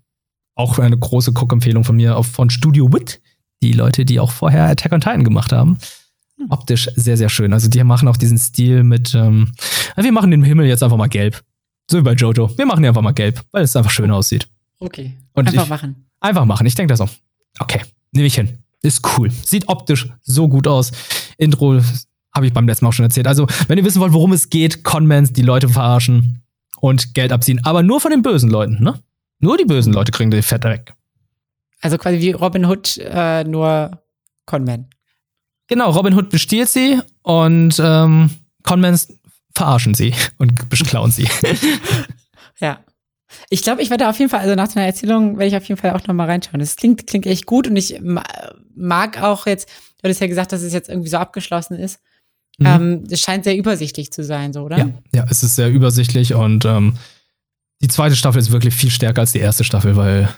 auch 0.54 0.78
eine 0.78 0.96
große 0.96 1.32
Cook-Empfehlung 1.32 1.84
von 1.84 1.96
mir 1.96 2.16
auf, 2.16 2.26
von 2.26 2.50
Studio 2.50 2.92
Wit. 2.92 3.20
Die 3.62 3.72
Leute, 3.72 4.04
die 4.04 4.20
auch 4.20 4.30
vorher 4.30 4.66
Attack 4.66 4.92
on 4.92 5.00
Titan 5.00 5.24
gemacht 5.24 5.52
haben. 5.52 5.78
Hm. 6.38 6.46
Optisch 6.50 6.90
sehr, 6.94 7.16
sehr 7.16 7.30
schön. 7.30 7.52
Also 7.52 7.68
die 7.68 7.82
machen 7.82 8.08
auch 8.08 8.16
diesen 8.16 8.38
Stil 8.38 8.82
mit, 8.82 9.14
ähm, 9.14 9.52
wir 9.96 10.12
machen 10.12 10.30
den 10.30 10.42
Himmel 10.42 10.66
jetzt 10.66 10.82
einfach 10.82 10.98
mal 10.98 11.08
gelb. 11.08 11.42
So 11.90 11.98
wie 11.98 12.02
bei 12.02 12.12
Jojo. 12.12 12.56
Wir 12.56 12.66
machen 12.66 12.84
ihn 12.84 12.88
einfach 12.88 13.02
mal 13.02 13.12
gelb, 13.12 13.42
weil 13.52 13.62
es 13.62 13.76
einfach 13.76 13.90
schön 13.90 14.10
aussieht. 14.10 14.48
Okay. 14.78 15.16
Und 15.32 15.48
einfach 15.48 15.64
ich, 15.64 15.68
machen. 15.68 16.06
Einfach 16.20 16.44
machen. 16.44 16.66
Ich 16.66 16.74
denke 16.74 16.92
das 16.92 17.00
auch. 17.00 17.10
Okay, 17.58 17.80
nehme 18.12 18.26
ich 18.26 18.34
hin. 18.34 18.58
Ist 18.82 19.02
cool. 19.16 19.30
Sieht 19.30 19.68
optisch 19.68 20.08
so 20.22 20.48
gut 20.48 20.68
aus. 20.68 20.92
Intro 21.38 21.80
habe 22.36 22.46
ich 22.46 22.52
beim 22.52 22.66
letzten 22.66 22.84
Mal 22.84 22.90
auch 22.90 22.94
schon 22.94 23.04
erzählt. 23.04 23.26
Also, 23.26 23.46
wenn 23.66 23.78
ihr 23.78 23.84
wissen 23.84 24.00
wollt, 24.00 24.12
worum 24.12 24.32
es 24.32 24.50
geht, 24.50 24.84
Conmans, 24.84 25.32
die 25.32 25.42
Leute 25.42 25.68
verarschen 25.68 26.42
und 26.80 27.14
Geld 27.14 27.32
abziehen. 27.32 27.60
Aber 27.64 27.82
nur 27.82 28.00
von 28.00 28.10
den 28.10 28.22
bösen 28.22 28.50
Leuten, 28.50 28.82
ne? 28.82 29.00
Nur 29.38 29.56
die 29.56 29.64
bösen 29.64 29.92
Leute 29.92 30.12
kriegen 30.12 30.30
die 30.30 30.42
Fett 30.42 30.64
weg. 30.64 30.94
Also 31.80 31.98
quasi 31.98 32.20
wie 32.20 32.30
Robin 32.32 32.64
Hood, 32.64 32.98
äh, 32.98 33.44
nur 33.44 34.02
Conman. 34.46 34.86
Genau, 35.68 35.90
Robin 35.90 36.14
Hood 36.14 36.30
bestiehlt 36.30 36.68
sie 36.68 37.00
und 37.22 37.80
ähm, 37.82 38.30
Conmans 38.62 39.08
verarschen 39.54 39.94
sie 39.94 40.14
und 40.38 40.68
beklauen 40.68 41.10
sie. 41.10 41.28
ja. 42.60 42.80
Ich 43.50 43.62
glaube, 43.62 43.82
ich 43.82 43.90
werde 43.90 44.08
auf 44.08 44.18
jeden 44.18 44.30
Fall, 44.30 44.40
also 44.40 44.54
nach 44.54 44.68
deiner 44.68 44.86
Erzählung 44.86 45.36
werde 45.36 45.48
ich 45.48 45.56
auf 45.56 45.68
jeden 45.68 45.80
Fall 45.80 45.92
auch 45.92 46.06
nochmal 46.06 46.28
reinschauen. 46.28 46.60
Das 46.60 46.76
klingt, 46.76 47.06
klingt 47.06 47.26
echt 47.26 47.46
gut 47.46 47.66
und 47.66 47.76
ich 47.76 48.00
mag 48.74 49.20
auch 49.22 49.46
jetzt, 49.46 49.68
du 49.68 50.04
hattest 50.04 50.20
ja 50.20 50.26
gesagt, 50.28 50.52
dass 50.52 50.62
es 50.62 50.72
jetzt 50.72 50.88
irgendwie 50.88 51.08
so 51.08 51.18
abgeschlossen 51.18 51.76
ist. 51.76 52.00
Mhm. 52.58 52.66
Ähm, 52.66 53.04
es 53.10 53.20
scheint 53.20 53.44
sehr 53.44 53.56
übersichtlich 53.56 54.12
zu 54.12 54.24
sein, 54.24 54.52
so, 54.52 54.62
oder? 54.62 54.78
Ja, 54.78 54.88
ja 55.14 55.26
es 55.30 55.42
ist 55.42 55.56
sehr 55.56 55.70
übersichtlich 55.70 56.34
und 56.34 56.64
ähm, 56.64 56.96
die 57.82 57.88
zweite 57.88 58.16
Staffel 58.16 58.40
ist 58.40 58.52
wirklich 58.52 58.74
viel 58.74 58.90
stärker 58.90 59.20
als 59.20 59.32
die 59.32 59.38
erste 59.38 59.64
Staffel, 59.64 59.96
weil 59.96 60.28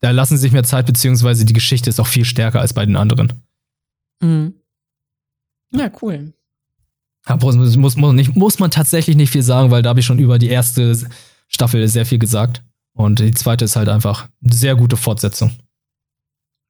da 0.00 0.10
lassen 0.10 0.36
sie 0.36 0.42
sich 0.42 0.52
mehr 0.52 0.64
Zeit, 0.64 0.86
beziehungsweise 0.86 1.44
die 1.44 1.52
Geschichte 1.52 1.90
ist 1.90 2.00
auch 2.00 2.06
viel 2.06 2.24
stärker 2.24 2.60
als 2.60 2.72
bei 2.72 2.84
den 2.84 2.96
anderen. 2.96 3.32
Mhm. 4.20 4.54
Ja, 5.72 5.90
cool. 6.02 6.32
Da 7.26 7.36
muss, 7.36 7.76
muss, 7.76 7.96
muss, 7.96 8.14
nicht, 8.14 8.34
muss 8.34 8.58
man 8.58 8.70
tatsächlich 8.70 9.16
nicht 9.16 9.30
viel 9.30 9.42
sagen, 9.42 9.70
weil 9.70 9.82
da 9.82 9.90
habe 9.90 10.00
ich 10.00 10.06
schon 10.06 10.18
über 10.18 10.38
die 10.38 10.48
erste 10.48 10.98
Staffel 11.48 11.86
sehr 11.86 12.06
viel 12.06 12.18
gesagt. 12.18 12.62
Und 12.92 13.20
die 13.20 13.30
zweite 13.32 13.66
ist 13.66 13.76
halt 13.76 13.88
einfach 13.88 14.28
eine 14.42 14.52
sehr 14.52 14.74
gute 14.74 14.96
Fortsetzung. 14.96 15.52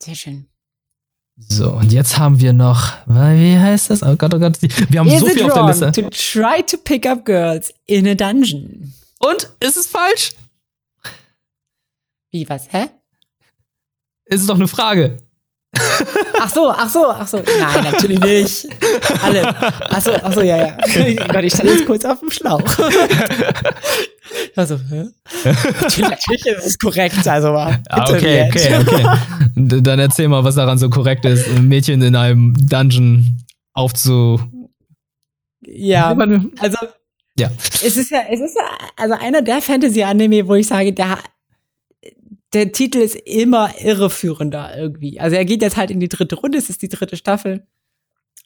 Sehr 0.03 0.15
schön. 0.15 0.47
So, 1.49 1.73
und 1.73 1.93
jetzt 1.93 2.19
haben 2.19 2.41
wir 2.41 2.53
noch, 2.53 2.93
wie 3.07 3.59
heißt 3.59 3.91
das? 3.91 4.03
Oh 4.03 4.15
Gott, 4.17 4.35
oh 4.35 4.39
Gott, 4.39 4.59
wir 4.61 5.01
haben 5.01 5.09
Is 5.09 5.21
so 5.21 5.27
viel 5.27 5.51
auf 5.51 5.55
der 5.55 5.67
Liste. 5.67 5.93
To 5.93 6.11
try 6.11 6.63
to 6.63 6.77
pick 6.77 7.07
up 7.07 7.25
girls 7.25 7.73
in 7.87 8.07
a 8.07 8.15
dungeon. 8.15 8.93
Und 9.19 9.51
ist 9.61 9.77
es 9.77 9.87
falsch? 9.87 10.33
Wie 12.31 12.49
was? 12.49 12.73
Hä? 12.73 12.89
Es 14.27 14.41
ist 14.41 14.49
doch 14.49 14.55
eine 14.55 14.69
Frage. 14.69 15.17
Ach 16.43 16.49
so, 16.49 16.71
ach 16.71 16.89
so, 16.89 17.11
ach 17.11 17.29
so. 17.29 17.37
Nein, 17.37 17.85
natürlich 17.85 18.19
nicht. 18.21 18.69
Alle. 19.23 19.55
Ach 19.91 20.01
so, 20.01 20.13
ach 20.23 20.33
so, 20.33 20.41
ja, 20.41 20.57
ja. 20.57 20.77
Gott, 21.33 21.45
ich 21.45 21.53
stand 21.53 21.69
jetzt 21.71 21.87
kurz 21.87 22.05
auf 22.05 22.21
dem 22.21 22.31
Schlauch. 22.31 22.63
Ich 24.51 24.57
war 24.57 24.67
so, 24.67 24.77
hä? 24.77 25.09
Natürlich 25.45 26.47
ist 26.47 26.67
es 26.67 26.79
korrekt, 26.79 27.27
also 27.27 27.49
ah, 27.49 27.79
okay, 28.09 28.49
okay, 28.49 28.79
okay. 28.81 29.05
Dann 29.57 29.99
erzähl 29.99 30.29
mal, 30.29 30.45
was 30.45 30.55
daran 30.55 30.79
so 30.79 30.89
korrekt 30.89 31.25
ist, 31.25 31.49
ein 31.49 31.69
Mädchen 31.69 32.01
in 32.03 32.17
einem 32.17 32.55
Dungeon 32.69 33.45
aufzu. 33.75 34.41
Ja, 35.63 36.17
also. 36.59 36.79
Ja. 37.37 37.51
Es 37.83 37.97
ist 37.97 38.11
ja, 38.11 38.23
es 38.31 38.41
ist 38.41 38.57
ja, 38.57 38.63
also 38.97 39.15
einer 39.15 39.43
der 39.43 39.63
Fantasy-Anime, 39.63 40.47
wo 40.47 40.55
ich 40.55 40.67
sage, 40.67 40.93
der 40.93 41.19
der 42.53 42.73
Titel 42.73 42.99
ist 42.99 43.15
immer 43.15 43.73
irreführender 43.81 44.77
irgendwie. 44.77 45.21
Also 45.21 45.37
er 45.37 45.45
geht 45.45 45.63
jetzt 45.63 45.77
halt 45.77 45.91
in 45.91 46.01
die 46.01 46.09
dritte 46.09 46.37
Runde, 46.37 46.59
es 46.59 46.71
ist 46.71 46.83
die 46.83 46.89
dritte 46.89 47.17
Staffel. 47.17 47.67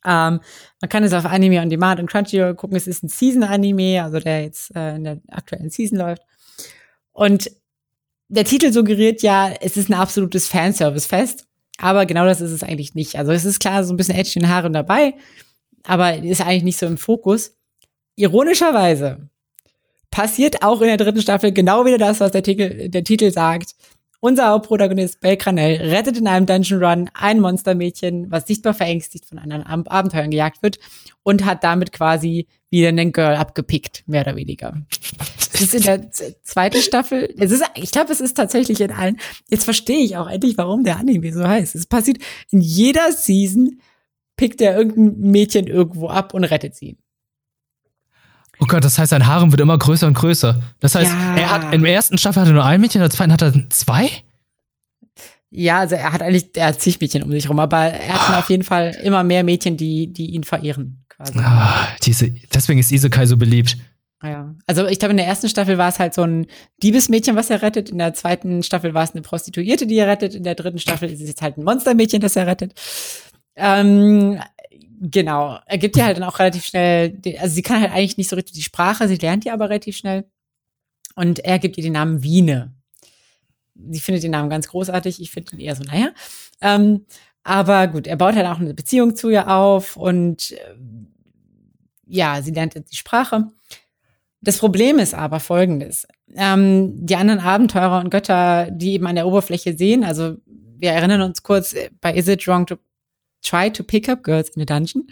Ähm, 0.05 0.41
man 0.81 0.89
kann 0.91 1.03
es 1.03 1.15
auf 1.15 1.25
Anime 1.25 1.61
on 1.61 1.71
Demand 1.71 2.01
und 2.01 2.11
Crunchyroll 2.11 2.55
gucken. 2.55 2.77
Es 2.77 2.87
ist 2.87 3.03
ein 3.03 3.09
Season-Anime, 3.09 4.03
also 4.03 4.21
der 4.21 4.43
jetzt 4.43 4.75
äh, 4.77 4.97
in 4.97 5.05
der 5.05 5.21
aktuellen 5.29 5.71
Season 5.71 5.99
läuft. 5.99 6.23
Und 7.13 7.51
der 8.29 8.45
Titel 8.45 8.73
suggeriert 8.73 9.23
ja, 9.23 9.51
es 9.61 9.77
ist 9.77 9.89
ein 9.89 9.95
absolutes 9.95 10.49
Fanservice-Fest. 10.49 11.47
Aber 11.79 12.07
genau 12.07 12.25
das 12.25 12.41
ist 12.41 12.53
es 12.53 12.63
eigentlich 12.63 12.95
nicht. 12.95 13.17
Also 13.17 13.33
es 13.33 13.45
ist 13.45 13.61
klar 13.61 13.83
so 13.85 13.93
ein 13.93 13.97
bisschen 13.97 14.15
Action 14.15 14.43
in 14.43 14.49
Haaren 14.49 14.73
dabei, 14.73 15.15
aber 15.85 16.17
ist 16.17 16.41
eigentlich 16.41 16.63
nicht 16.63 16.79
so 16.79 16.87
im 16.87 16.99
Fokus. 16.99 17.57
Ironischerweise 18.17 19.29
passiert 20.11 20.63
auch 20.63 20.81
in 20.81 20.87
der 20.87 20.97
dritten 20.97 21.21
Staffel 21.21 21.53
genau 21.53 21.85
wieder 21.85 21.99
das, 21.99 22.21
was 22.21 22.31
der 22.31 22.45
Titel, 22.45 22.89
der 22.89 23.03
Titel 23.03 23.33
sagt. 23.33 23.75
Unser 24.25 24.49
Hauptprotagonist 24.49 25.21
Belkranel 25.21 25.83
rettet 25.83 26.17
in 26.17 26.27
einem 26.27 26.47
Dungeon 26.47 26.83
Run 26.83 27.11
ein 27.13 27.41
Monstermädchen, 27.41 28.31
was 28.31 28.47
sichtbar 28.47 28.73
verängstigt 28.73 29.27
von 29.27 29.39
anderen 29.39 29.65
Ab 29.65 29.85
Abenteuern 29.93 30.31
gejagt 30.31 30.63
wird 30.63 30.79
und 31.23 31.45
hat 31.45 31.63
damit 31.63 31.93
quasi 31.93 32.47
wieder 32.71 32.89
einen 32.89 33.13
Girl 33.13 33.37
abgepickt, 33.37 34.03
mehr 34.07 34.23
oder 34.23 34.35
weniger. 34.35 34.81
Das 35.53 35.61
ist 35.61 35.75
in 35.75 35.83
der 35.83 36.11
zweiten 36.11 36.81
Staffel, 36.81 37.35
es 37.39 37.53
ist, 37.53 37.65
ich 37.75 37.91
glaube, 37.91 38.15
es 38.15 38.23
ist 38.23 38.33
tatsächlich 38.33 38.81
in 38.81 38.93
allen, 38.93 39.19
jetzt 39.51 39.65
verstehe 39.65 40.03
ich 40.03 40.17
auch 40.17 40.31
endlich, 40.31 40.57
warum 40.57 40.85
der 40.85 40.97
Anime 40.97 41.31
so 41.31 41.47
heißt. 41.47 41.75
Es 41.75 41.85
passiert 41.85 42.17
in 42.51 42.63
jeder 42.63 43.13
Season, 43.13 43.79
pickt 44.37 44.63
er 44.63 44.75
irgendein 44.75 45.21
Mädchen 45.33 45.67
irgendwo 45.67 46.09
ab 46.09 46.33
und 46.33 46.45
rettet 46.45 46.75
sie. 46.77 46.97
Oh 48.61 48.67
Gott, 48.67 48.85
das 48.85 48.99
heißt, 48.99 49.11
sein 49.11 49.27
Harem 49.27 49.51
wird 49.51 49.61
immer 49.61 49.77
größer 49.77 50.07
und 50.07 50.15
größer. 50.15 50.61
Das 50.81 50.95
heißt, 50.95 51.13
ja. 51.13 51.37
er 51.37 51.51
hat 51.51 51.75
im 51.75 51.85
ersten 51.85 52.19
Staffel 52.19 52.43
hatte 52.43 52.53
er 52.53 52.55
nur 52.55 52.65
ein 52.65 52.81
Mädchen, 52.81 53.01
in 53.01 53.05
der 53.05 53.11
zweiten 53.11 53.33
hat 53.33 53.43
er 53.43 53.53
zwei? 53.71 54.11
Ja, 55.51 55.81
also 55.81 55.95
er 55.95 56.13
hat 56.13 56.23
eigentlich, 56.23 56.57
er 56.57 56.69
hat 56.69 56.81
zig 56.81 57.01
Mädchen 57.01 57.23
um 57.23 57.31
sich 57.31 57.49
rum, 57.49 57.61
aber 57.61 57.79
er 57.79 58.15
hat 58.15 58.35
ah. 58.35 58.39
auf 58.41 58.51
jeden 58.51 58.65
Fall 58.65 58.97
immer 59.03 59.23
mehr 59.23 59.45
Mädchen, 59.45 59.77
die, 59.77 60.13
die 60.13 60.35
ihn 60.35 60.43
verehren, 60.45 61.05
quasi. 61.09 61.39
Ah, 61.39 61.89
diese, 62.03 62.31
deswegen 62.53 62.81
ist 62.81 62.91
Isekai 62.91 63.27
so 63.27 63.37
beliebt. 63.37 63.77
Ja, 64.25 64.55
also 64.67 64.87
ich 64.87 64.99
glaube, 64.99 65.11
in 65.11 65.19
der 65.19 65.27
ersten 65.27 65.49
Staffel 65.49 65.77
war 65.77 65.89
es 65.89 65.99
halt 65.99 66.15
so 66.15 66.23
ein 66.23 66.47
Diebesmädchen, 66.83 67.37
was 67.37 67.51
er 67.51 67.63
rettet. 67.63 67.91
In 67.91 67.99
der 67.99 68.15
zweiten 68.15 68.63
Staffel 68.63 68.95
war 68.95 69.05
es 69.05 69.13
eine 69.13 69.23
Prostituierte, 69.23 69.87
die 69.87 69.97
er 69.97 70.09
rettet. 70.09 70.35
In 70.35 70.45
der 70.45 70.55
dritten 70.55 70.79
Staffel 70.79 71.11
ist 71.11 71.21
es 71.21 71.29
jetzt 71.29 71.43
halt 71.43 71.59
ein 71.59 71.65
Monstermädchen, 71.65 72.21
das 72.21 72.35
er 72.35 72.47
rettet. 72.47 72.73
Ähm, 73.55 74.41
Genau. 75.01 75.59
Er 75.67 75.79
gibt 75.79 75.97
ihr 75.97 76.05
halt 76.05 76.17
dann 76.17 76.25
auch 76.25 76.39
relativ 76.39 76.65
schnell, 76.65 77.21
also 77.39 77.55
sie 77.55 77.63
kann 77.63 77.81
halt 77.81 77.93
eigentlich 77.93 78.17
nicht 78.17 78.31
so 78.31 78.37
richtig 78.37 78.55
die 78.55 78.63
Sprache, 78.63 79.09
sie 79.09 79.17
lernt 79.17 79.45
die 79.45 79.51
aber 79.51 79.69
relativ 79.69 79.97
schnell. 79.97 80.25
Und 81.17 81.41
er 81.41 81.59
gibt 81.59 81.77
ihr 81.77 81.83
den 81.83 81.93
Namen 81.93 82.23
Wiene. 82.23 82.73
Sie 83.75 84.01
findet 84.01 84.23
den 84.23 84.31
Namen 84.31 84.51
ganz 84.51 84.69
großartig, 84.69 85.21
ich 85.21 85.31
finde 85.31 85.57
ihn 85.57 85.61
eher 85.61 85.77
so, 85.77 85.83
naja. 85.83 86.11
Ähm, 86.61 87.07
aber 87.43 87.89
gut, 87.89 88.07
er 88.07 88.17
baut 88.17 88.35
halt 88.35 88.47
auch 88.47 88.59
eine 88.59 88.75
Beziehung 88.75 89.17
zu 89.17 89.31
ihr 89.31 89.49
auf 89.49 89.97
und 89.97 90.53
äh, 90.53 90.75
ja, 92.07 92.41
sie 92.43 92.53
lernt 92.53 92.75
die 92.75 92.97
Sprache. 92.97 93.51
Das 94.41 94.59
Problem 94.59 94.99
ist 94.99 95.15
aber 95.15 95.41
folgendes. 95.41 96.07
Ähm, 96.35 97.07
die 97.07 97.17
anderen 97.17 97.41
Abenteurer 97.41 98.01
und 98.01 98.11
Götter, 98.11 98.71
die 98.71 98.93
eben 98.93 99.07
an 99.07 99.15
der 99.15 99.27
Oberfläche 99.27 99.77
sehen, 99.77 100.05
also 100.05 100.37
wir 100.79 100.93
erinnern 100.93 101.23
uns 101.23 101.43
kurz 101.43 101.73
äh, 101.73 101.91
bei 102.01 102.15
Is 102.15 102.29
It 102.29 102.47
Wrong 102.47 102.67
to 102.67 102.77
Try 103.45 103.71
to 103.71 103.85
Pick 103.85 104.09
Up 104.09 104.25
Girls 104.25 104.49
in 104.51 104.63
a 104.63 104.65
Dungeon, 104.65 105.07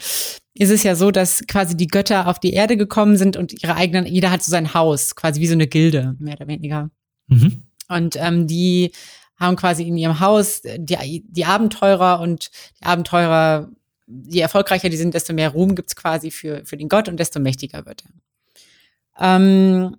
ist 0.54 0.70
es 0.70 0.82
ja 0.82 0.94
so, 0.94 1.10
dass 1.10 1.46
quasi 1.46 1.76
die 1.76 1.86
Götter 1.86 2.26
auf 2.26 2.38
die 2.38 2.52
Erde 2.52 2.76
gekommen 2.76 3.16
sind 3.16 3.36
und 3.36 3.62
ihre 3.62 3.76
eigenen, 3.76 4.06
jeder 4.06 4.30
hat 4.30 4.42
so 4.42 4.50
sein 4.50 4.74
Haus, 4.74 5.14
quasi 5.14 5.40
wie 5.40 5.46
so 5.46 5.54
eine 5.54 5.66
Gilde, 5.66 6.16
mehr 6.18 6.34
oder 6.34 6.46
weniger. 6.46 6.90
Mhm. 7.28 7.62
Und 7.88 8.16
ähm, 8.16 8.46
die 8.46 8.92
haben 9.36 9.56
quasi 9.56 9.86
in 9.86 9.96
ihrem 9.96 10.20
Haus 10.20 10.62
die, 10.62 11.24
die 11.26 11.44
Abenteurer 11.44 12.20
und 12.20 12.50
die 12.80 12.84
Abenteurer, 12.84 13.70
je 14.06 14.40
erfolgreicher 14.40 14.88
die 14.88 14.96
sind, 14.96 15.14
desto 15.14 15.32
mehr 15.32 15.50
Ruhm 15.50 15.74
gibt's 15.74 15.96
quasi 15.96 16.30
für, 16.30 16.64
für 16.64 16.76
den 16.76 16.88
Gott 16.88 17.08
und 17.08 17.18
desto 17.18 17.40
mächtiger 17.40 17.86
wird 17.86 18.04
er. 18.04 19.36
Ähm, 19.36 19.96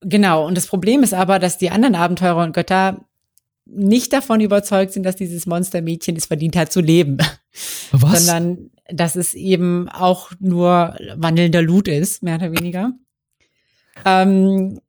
genau, 0.00 0.46
und 0.46 0.56
das 0.56 0.66
Problem 0.66 1.02
ist 1.02 1.14
aber, 1.14 1.38
dass 1.38 1.58
die 1.58 1.70
anderen 1.70 1.94
Abenteurer 1.94 2.42
und 2.42 2.52
Götter 2.52 3.04
nicht 3.72 4.12
davon 4.12 4.40
überzeugt 4.40 4.92
sind, 4.92 5.04
dass 5.04 5.16
dieses 5.16 5.46
Monstermädchen 5.46 6.16
es 6.16 6.26
verdient 6.26 6.56
hat 6.56 6.72
zu 6.72 6.80
leben. 6.80 7.18
Was? 7.92 8.26
Sondern 8.26 8.70
dass 8.88 9.16
es 9.16 9.34
eben 9.34 9.88
auch 9.88 10.30
nur 10.40 10.96
wandelnder 11.16 11.62
Loot 11.62 11.88
ist, 11.88 12.22
mehr 12.22 12.36
oder 12.36 12.52
weniger. 12.52 12.92
Ähm, 14.04 14.80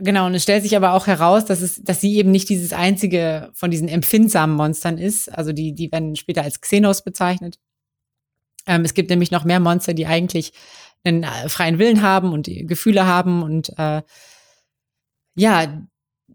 genau, 0.00 0.26
und 0.26 0.34
es 0.34 0.42
stellt 0.42 0.62
sich 0.62 0.76
aber 0.76 0.92
auch 0.92 1.06
heraus, 1.06 1.44
dass 1.44 1.60
es, 1.60 1.82
dass 1.82 2.00
sie 2.00 2.16
eben 2.16 2.30
nicht 2.30 2.48
dieses 2.48 2.72
einzige 2.72 3.50
von 3.54 3.70
diesen 3.70 3.88
empfindsamen 3.88 4.56
Monstern 4.56 4.98
ist. 4.98 5.28
Also 5.32 5.52
die, 5.52 5.74
die 5.74 5.90
werden 5.90 6.16
später 6.16 6.42
als 6.42 6.60
Xenos 6.60 7.02
bezeichnet. 7.02 7.58
Ähm, 8.66 8.84
es 8.84 8.94
gibt 8.94 9.10
nämlich 9.10 9.30
noch 9.30 9.44
mehr 9.44 9.60
Monster, 9.60 9.94
die 9.94 10.06
eigentlich 10.06 10.52
einen 11.04 11.22
äh, 11.22 11.48
freien 11.48 11.78
Willen 11.78 12.02
haben 12.02 12.32
und 12.32 12.48
Gefühle 12.48 13.06
haben 13.06 13.42
und 13.42 13.76
äh, 13.78 14.02
ja, 15.34 15.86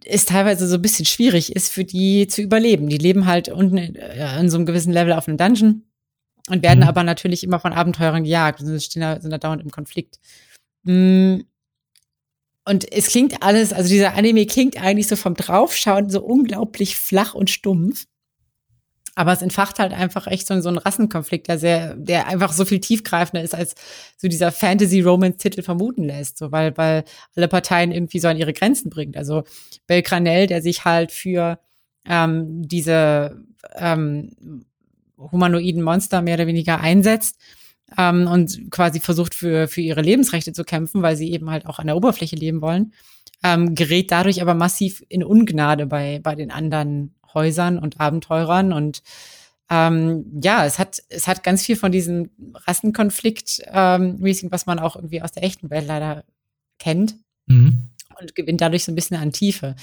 es 0.06 0.26
teilweise 0.26 0.68
so 0.68 0.76
ein 0.76 0.82
bisschen 0.82 1.06
schwierig 1.06 1.56
ist, 1.56 1.72
für 1.72 1.84
die 1.84 2.28
zu 2.28 2.42
überleben. 2.42 2.90
Die 2.90 2.98
leben 2.98 3.26
halt 3.26 3.50
unten 3.50 3.78
in, 3.78 3.96
äh, 3.96 4.40
in 4.40 4.50
so 4.50 4.58
einem 4.58 4.66
gewissen 4.66 4.94
Level 4.94 5.14
auf 5.14 5.28
einem 5.28 5.38
Dungeon 5.38 5.84
und 6.50 6.64
werden 6.64 6.82
mhm. 6.82 6.88
aber 6.88 7.04
natürlich 7.04 7.44
immer 7.44 7.60
von 7.60 7.74
Abenteurern 7.74 8.24
gejagt 8.24 8.62
und 8.62 8.82
stehen 8.82 9.02
da, 9.02 9.20
sind 9.20 9.32
da 9.32 9.38
dauernd 9.38 9.62
im 9.62 9.72
Konflikt. 9.72 10.20
Mm. 10.84 11.42
Und 12.64 12.92
es 12.92 13.08
klingt 13.08 13.42
alles, 13.42 13.74
also 13.74 13.90
dieser 13.90 14.14
Anime 14.14 14.46
klingt 14.46 14.82
eigentlich 14.82 15.08
so 15.08 15.16
vom 15.16 15.34
Draufschauen 15.34 16.12
so 16.12 16.22
unglaublich 16.22 16.96
flach 16.96 17.34
und 17.34 17.50
stumpf. 17.50 18.06
Aber 19.16 19.34
es 19.34 19.42
entfacht 19.42 19.80
halt 19.80 19.94
einfach 19.94 20.28
echt 20.28 20.48
so, 20.48 20.60
so 20.62 20.70
einen 20.70 20.78
Rassenkonflikt, 20.78 21.48
der 21.48 21.58
sehr, 21.58 21.96
der 21.96 22.28
einfach 22.28 22.54
so 22.54 22.64
viel 22.64 22.80
tiefgreifender 22.80 23.44
ist, 23.44 23.54
als 23.54 23.76
so 24.18 24.28
dieser 24.28 24.52
Fantasy-Romance-Titel 24.52 25.64
vermuten 25.64 26.04
lässt. 26.04 26.38
So, 26.38 26.52
weil, 26.52 26.78
weil 26.78 27.04
alle 27.36 27.48
Parteien 27.48 27.92
irgendwie 27.92 28.20
so 28.20 28.30
an 28.30 28.38
ihre 28.38 28.54
Grenzen 28.54 28.90
bringt. 28.90 29.18
Also 29.18 29.44
Belgranel, 29.88 30.48
der 30.48 30.62
sich 30.62 30.86
halt 30.86 31.12
für 31.12 31.60
ähm, 32.06 32.68
diese 32.68 33.44
ähm, 33.76 34.66
humanoiden 35.18 35.84
Monster 35.84 36.22
mehr 36.22 36.36
oder 36.36 36.48
weniger 36.48 36.80
einsetzt 36.80 37.38
ähm, 37.98 38.28
und 38.28 38.72
quasi 38.72 39.00
versucht 39.00 39.36
für, 39.36 39.68
für 39.68 39.82
ihre 39.82 40.02
Lebensrechte 40.02 40.54
zu 40.54 40.64
kämpfen, 40.64 41.02
weil 41.02 41.16
sie 41.16 41.32
eben 41.32 41.50
halt 41.50 41.66
auch 41.66 41.80
an 41.80 41.88
der 41.88 41.98
Oberfläche 41.98 42.36
leben 42.36 42.62
wollen, 42.62 42.94
ähm, 43.44 43.76
gerät 43.76 44.12
dadurch 44.12 44.42
aber 44.42 44.54
massiv 44.54 45.04
in 45.10 45.24
Ungnade 45.24 45.86
bei, 45.86 46.20
bei 46.24 46.36
den 46.36 46.52
anderen 46.52 47.16
Häusern 47.34 47.78
und 47.80 48.00
Abenteurern 48.00 48.74
und 48.74 49.04
ähm, 49.70 50.26
ja, 50.42 50.66
es 50.66 50.80
hat, 50.80 51.02
es 51.08 51.28
hat 51.28 51.44
ganz 51.44 51.66
viel 51.66 51.78
von 51.78 51.94
diesem 51.94 52.30
Rassenkonflikt, 52.68 53.62
ähm, 53.72 54.18
was 54.50 54.66
man 54.66 54.80
auch 54.80 54.98
irgendwie 54.98 55.22
aus 55.22 55.32
der 55.32 55.44
echten 55.44 55.70
Welt 55.70 55.88
leider 55.88 56.26
kennt 56.78 57.16
mhm. 57.46 57.84
und 58.20 58.36
gewinnt 58.36 58.60
dadurch 58.60 58.84
so 58.84 58.92
ein 58.92 58.96
bisschen 58.96 59.16
an 59.16 59.32
Tiefe. 59.32 59.76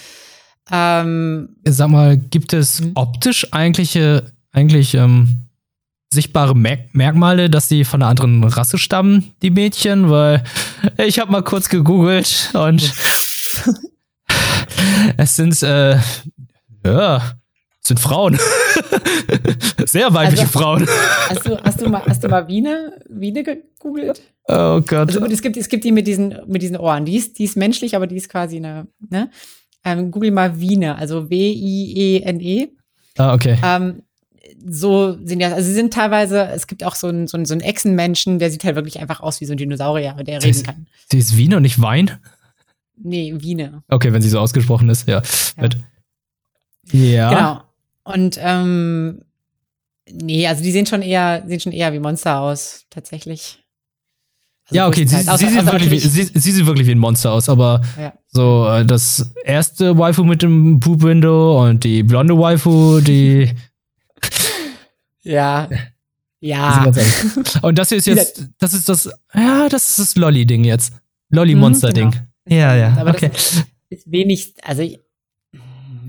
Ähm, 0.71 1.57
Sag 1.65 1.89
mal, 1.89 2.19
gibt 2.19 2.53
es 2.53 2.83
mhm. 2.83 2.93
optisch 2.97 3.51
eigentlich, 3.53 3.99
eigentlich 4.53 4.95
ähm, 4.95 5.49
sichtbare 6.13 6.55
Merk 6.55 6.95
Merkmale, 6.95 7.49
dass 7.51 7.69
sie 7.69 7.85
von 7.85 8.03
einer 8.03 8.11
anderen 8.11 8.45
Rasse 8.45 8.79
stammen, 8.79 9.33
die 9.43 9.51
Mädchen? 9.51 10.11
Weil 10.11 10.45
ich 10.99 11.19
habe 11.19 11.33
mal 11.33 11.43
kurz 11.43 11.71
gegoogelt 11.71 12.51
und 12.55 12.83
es 15.17 15.37
sind 15.37 15.63
äh, 15.63 15.99
ja, 16.85 17.33
sind 17.81 17.99
Frauen. 18.01 18.39
Sehr 19.87 20.13
weibliche 20.13 20.43
also, 20.43 20.59
Frauen. 20.59 20.87
Hast 21.29 21.47
du, 21.47 21.59
hast 21.63 21.81
du 21.81 21.89
mal, 21.89 22.03
hast 22.07 22.23
du 22.23 22.29
mal 22.29 22.47
Wiene, 22.49 23.01
Wiene 23.09 23.43
gegoogelt? 23.43 24.21
Oh 24.47 24.81
Gott. 24.81 25.09
Also 25.09 25.25
es 25.27 25.43
gibt, 25.43 25.57
es 25.57 25.69
gibt 25.69 25.85
die 25.85 25.93
mit 25.93 26.07
diesen, 26.07 26.37
mit 26.47 26.63
diesen 26.63 26.77
Ohren. 26.77 27.05
Die 27.05 27.17
ist, 27.17 27.39
die 27.39 27.45
ist 27.45 27.57
menschlich, 27.57 27.97
aber 27.97 28.07
die 28.07 28.17
ist 28.17 28.29
quasi 28.29 28.57
eine, 28.57 28.87
ne? 29.11 29.31
Ähm, 29.85 30.11
Google 30.11 30.31
mal 30.33 30.61
Wiene, 30.61 30.97
also 30.97 31.31
W-I-E-N-E. 31.31 32.69
Ah, 33.17 33.35
okay. 33.35 33.59
Ähm, 33.65 34.03
so 34.67 35.17
sind 35.25 35.41
ja, 35.41 35.53
also 35.53 35.69
sie 35.69 35.75
sind 35.75 35.93
teilweise, 35.93 36.49
es 36.49 36.67
gibt 36.67 36.85
auch 36.85 36.95
so 36.95 37.07
einen, 37.07 37.27
so 37.27 37.37
einen, 37.37 37.47
so 37.47 37.55
einen 37.55 37.61
Echsenmenschen, 37.61 38.39
der 38.39 38.51
sieht 38.51 38.65
halt 38.65 38.75
wirklich 38.75 38.99
einfach 39.01 39.21
aus 39.21 39.41
wie 39.41 39.45
so 39.45 39.53
ein 39.53 39.57
Dinosaurier, 39.57 40.15
der 40.15 40.41
sie 40.41 40.49
reden 40.49 40.63
kann. 40.63 40.87
Sie 41.11 41.19
ist 41.19 41.37
Wiene 41.37 41.57
und 41.57 41.63
nicht 41.63 41.81
Wein? 41.81 42.19
Nee, 42.97 43.35
Wiene. 43.39 43.83
Okay, 43.89 44.13
wenn 44.13 44.23
sie 44.23 44.29
so 44.29 44.41
ausgesprochen 44.41 44.89
ist, 44.89 45.09
ja. 45.09 45.23
Ja. 45.57 45.69
Ja. 46.93 47.31
Genau. 47.31 47.63
Und 48.05 48.39
ähm, 48.41 49.23
nee, 50.11 50.47
also 50.47 50.63
die 50.63 50.73
sehen 50.73 50.87
schon 50.87 51.03
eher, 51.03 51.45
sehen 51.47 51.61
schon 51.61 51.73
eher 51.73 51.93
wie 51.93 51.99
Monster 51.99 52.41
aus, 52.41 52.87
tatsächlich. 52.91 53.63
Also 54.67 54.77
ja, 54.77 54.87
okay, 54.87 55.07
sie, 55.07 55.17
sie, 55.17 55.37
sieht 55.37 55.67
wirklich 55.67 55.91
wie, 55.91 55.99
sie, 55.99 56.25
sie, 56.25 56.53
sieht 56.53 56.67
wirklich 56.67 56.87
wie 56.87 56.93
ein 56.93 56.99
Monster 56.99 57.33
aus, 57.33 57.49
aber 57.49 57.81
ja. 57.99 58.13
so 58.29 58.69
äh, 58.69 58.85
das 58.85 59.33
erste 59.45 59.97
Waifu 59.97 60.25
mit 60.25 60.43
dem 60.43 60.79
Poop 60.79 61.03
Window 61.03 61.67
und 61.67 61.85
die 61.85 62.03
blonde 62.03 62.39
Waifu, 62.39 63.01
die 63.01 63.51
Ja. 65.23 65.69
Ja. 66.41 66.87
Und 67.63 67.79
das 67.79 67.89
hier 67.89 67.99
ist 67.99 68.07
jetzt, 68.07 68.49
das 68.59 68.73
ist 68.73 68.89
das, 68.89 69.11
ja, 69.35 69.69
das 69.69 69.89
ist 69.89 69.99
das 69.99 70.17
Lolly-Ding 70.17 70.65
jetzt. 70.65 70.93
Lolly-Monster-Ding. 71.31 72.07
Mhm, 72.07 72.11
genau. 72.45 72.61
Ja, 72.61 72.77
ja. 72.77 72.97
Aber 72.97 73.11
okay. 73.11 73.31
das 73.33 73.65
ist 73.91 74.11
wenig, 74.11 74.55
also 74.63 74.83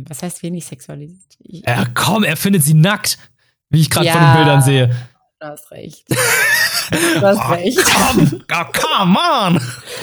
Was 0.10 0.24
heißt 0.24 0.44
wenig 0.44 0.66
sexualisiert? 0.66 1.38
Ja, 1.40 1.86
komm, 1.94 2.24
er 2.24 2.36
findet 2.36 2.64
sie 2.64 2.74
nackt, 2.74 3.20
wie 3.70 3.80
ich 3.80 3.90
gerade 3.90 4.08
ja, 4.08 4.14
von 4.14 4.22
den 4.22 4.34
Bildern 4.34 4.62
sehe. 4.62 4.88
Du 5.40 5.46
hast 5.46 5.72
recht. 5.72 6.04
Du 6.10 7.22
hast 7.22 7.38
oh, 7.48 7.54
recht. 7.54 7.80
Komm, 7.96 8.42
oh, 8.52 8.66
come 8.74 9.18
on. 9.20 9.62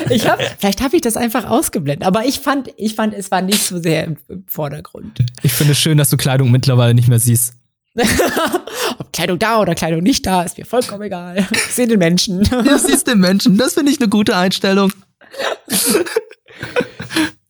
Ich 0.08 0.26
hab, 0.28 0.40
vielleicht 0.58 0.80
habe 0.80 0.94
ich 0.96 1.02
das 1.02 1.16
einfach 1.16 1.44
ausgeblendet, 1.44 2.06
aber 2.06 2.24
ich 2.24 2.38
fand, 2.38 2.70
ich 2.76 2.94
fand, 2.94 3.14
es 3.14 3.30
war 3.32 3.42
nicht 3.42 3.64
so 3.64 3.80
sehr 3.80 4.04
im, 4.04 4.16
im 4.28 4.44
Vordergrund. 4.46 5.18
Ich 5.42 5.52
finde 5.52 5.72
es 5.72 5.80
schön, 5.80 5.98
dass 5.98 6.08
du 6.08 6.16
Kleidung 6.16 6.52
mittlerweile 6.52 6.94
nicht 6.94 7.08
mehr 7.08 7.18
siehst. 7.18 7.54
Ob 8.98 9.12
Kleidung 9.12 9.38
da 9.38 9.60
oder 9.60 9.74
Kleidung 9.74 10.02
nicht 10.02 10.24
da, 10.24 10.42
ist 10.42 10.56
mir 10.56 10.66
vollkommen 10.66 11.02
egal. 11.02 11.46
Ich 11.50 11.74
sehe 11.74 11.88
den 11.88 11.98
Menschen. 11.98 12.44
Du 12.44 12.78
siehst 12.78 13.08
den 13.08 13.18
Menschen. 13.18 13.58
Das 13.58 13.74
finde 13.74 13.90
ich 13.90 14.00
eine 14.00 14.08
gute 14.08 14.36
Einstellung. 14.36 14.92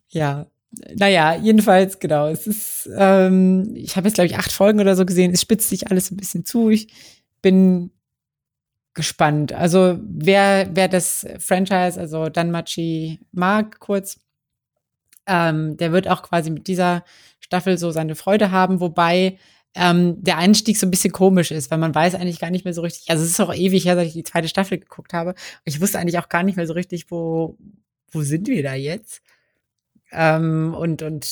ja. 0.08 0.46
Naja, 0.96 1.34
jedenfalls, 1.36 1.98
genau. 1.98 2.28
Es 2.28 2.46
ist, 2.46 2.88
ähm, 2.96 3.72
ich 3.74 3.96
habe 3.96 4.08
jetzt, 4.08 4.14
glaube 4.14 4.26
ich, 4.26 4.36
acht 4.36 4.52
Folgen 4.52 4.80
oder 4.80 4.96
so 4.96 5.06
gesehen. 5.06 5.32
Es 5.32 5.42
spitzt 5.42 5.68
sich 5.68 5.90
alles 5.90 6.10
ein 6.10 6.16
bisschen 6.16 6.44
zu. 6.44 6.70
Ich 6.70 6.88
bin 7.42 7.90
gespannt. 8.94 9.52
Also, 9.52 9.98
wer, 10.02 10.70
wer 10.72 10.88
das 10.88 11.26
Franchise, 11.38 12.00
also 12.00 12.28
Danmachi 12.28 13.20
mag, 13.32 13.78
kurz, 13.78 14.18
ähm, 15.26 15.76
der 15.76 15.92
wird 15.92 16.08
auch 16.08 16.22
quasi 16.22 16.50
mit 16.50 16.66
dieser 16.66 17.04
Staffel 17.40 17.78
so 17.78 17.90
seine 17.90 18.14
Freude 18.14 18.50
haben, 18.50 18.80
wobei 18.80 19.38
ähm, 19.74 20.22
der 20.22 20.38
Einstieg 20.38 20.78
so 20.78 20.86
ein 20.86 20.90
bisschen 20.90 21.12
komisch 21.12 21.50
ist, 21.50 21.70
weil 21.70 21.78
man 21.78 21.94
weiß 21.94 22.14
eigentlich 22.14 22.40
gar 22.40 22.50
nicht 22.50 22.64
mehr 22.64 22.72
so 22.72 22.80
richtig, 22.80 23.10
also 23.10 23.22
es 23.22 23.30
ist 23.30 23.40
auch 23.40 23.54
ewig 23.54 23.84
her, 23.84 23.94
seit 23.94 24.06
ich 24.06 24.14
die 24.14 24.24
zweite 24.24 24.48
Staffel 24.48 24.78
geguckt 24.78 25.12
habe. 25.12 25.34
Ich 25.64 25.80
wusste 25.80 25.98
eigentlich 25.98 26.18
auch 26.18 26.30
gar 26.30 26.42
nicht 26.42 26.56
mehr 26.56 26.66
so 26.66 26.72
richtig, 26.72 27.10
wo, 27.10 27.58
wo 28.10 28.22
sind 28.22 28.48
wir 28.48 28.62
da 28.62 28.74
jetzt? 28.74 29.20
Ähm, 30.12 30.74
und, 30.74 31.02
und 31.02 31.24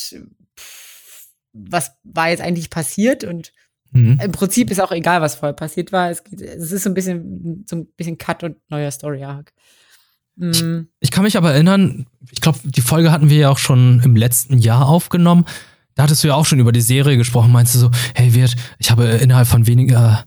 pff, 0.59 1.29
was 1.53 1.93
war 2.03 2.31
jetzt 2.31 2.41
eigentlich 2.41 2.71
passiert? 2.71 3.25
Und 3.25 3.53
mhm. 3.93 4.21
im 4.23 4.33
Prinzip 4.33 4.71
ist 4.71 4.81
auch 4.81 4.93
egal, 4.93 5.21
was 5.21 5.37
vorher 5.37 5.55
passiert 5.55 5.93
war. 5.93 6.11
Es, 6.11 6.25
geht, 6.25 6.41
es 6.41 6.73
ist 6.73 6.85
so 6.85 6.91
ein 6.91 6.95
bisschen, 6.95 7.65
so 7.69 7.77
ein 7.77 7.87
bisschen 7.97 8.19
Cut 8.19 8.43
und 8.43 8.57
neuer 8.69 8.91
Story-Arc. 8.91 9.53
Mhm. 10.37 10.89
Ich, 11.01 11.09
ich 11.09 11.11
kann 11.11 11.25
mich 11.25 11.37
aber 11.37 11.53
erinnern, 11.53 12.07
ich 12.31 12.41
glaube, 12.41 12.59
die 12.65 12.81
Folge 12.81 13.13
hatten 13.13 13.31
wir 13.31 13.39
ja 13.39 13.51
auch 13.51 13.59
schon 13.59 14.01
im 14.05 14.17
letzten 14.17 14.59
Jahr 14.59 14.89
aufgenommen 14.89 15.45
da 15.95 16.03
hattest 16.03 16.25
du 16.25 16.29
ja 16.29 16.35
auch 16.35 16.47
schon 16.47 16.59
über 16.59 16.73
die 16.73 16.81
Serie 16.81 17.17
gesprochen, 17.17 17.53
meinst 17.53 17.75
du 17.75 17.79
so, 17.79 17.91
hey 18.15 18.35
Wirt, 18.35 18.57
ich 18.79 18.91
habe 18.91 19.05
innerhalb 19.05 19.47
von 19.47 19.67
weniger, 19.67 20.25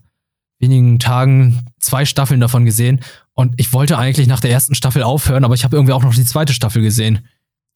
wenigen 0.60 1.00
Tagen 1.00 1.66
zwei 1.80 2.06
Staffeln 2.06 2.40
davon 2.40 2.66
gesehen 2.66 3.02
und 3.34 3.54
ich 3.58 3.74
wollte 3.74 3.98
eigentlich 3.98 4.28
nach 4.28 4.40
der 4.40 4.52
ersten 4.52 4.76
Staffel 4.76 5.04
aufhören, 5.04 5.44
aber 5.44 5.54
ich 5.54 5.64
habe 5.64 5.76
irgendwie 5.76 5.94
auch 5.94 6.04
noch 6.04 6.16
die 6.16 6.26
zweite 6.26 6.54
Staffel 6.54 6.82
gesehen. 6.82 7.28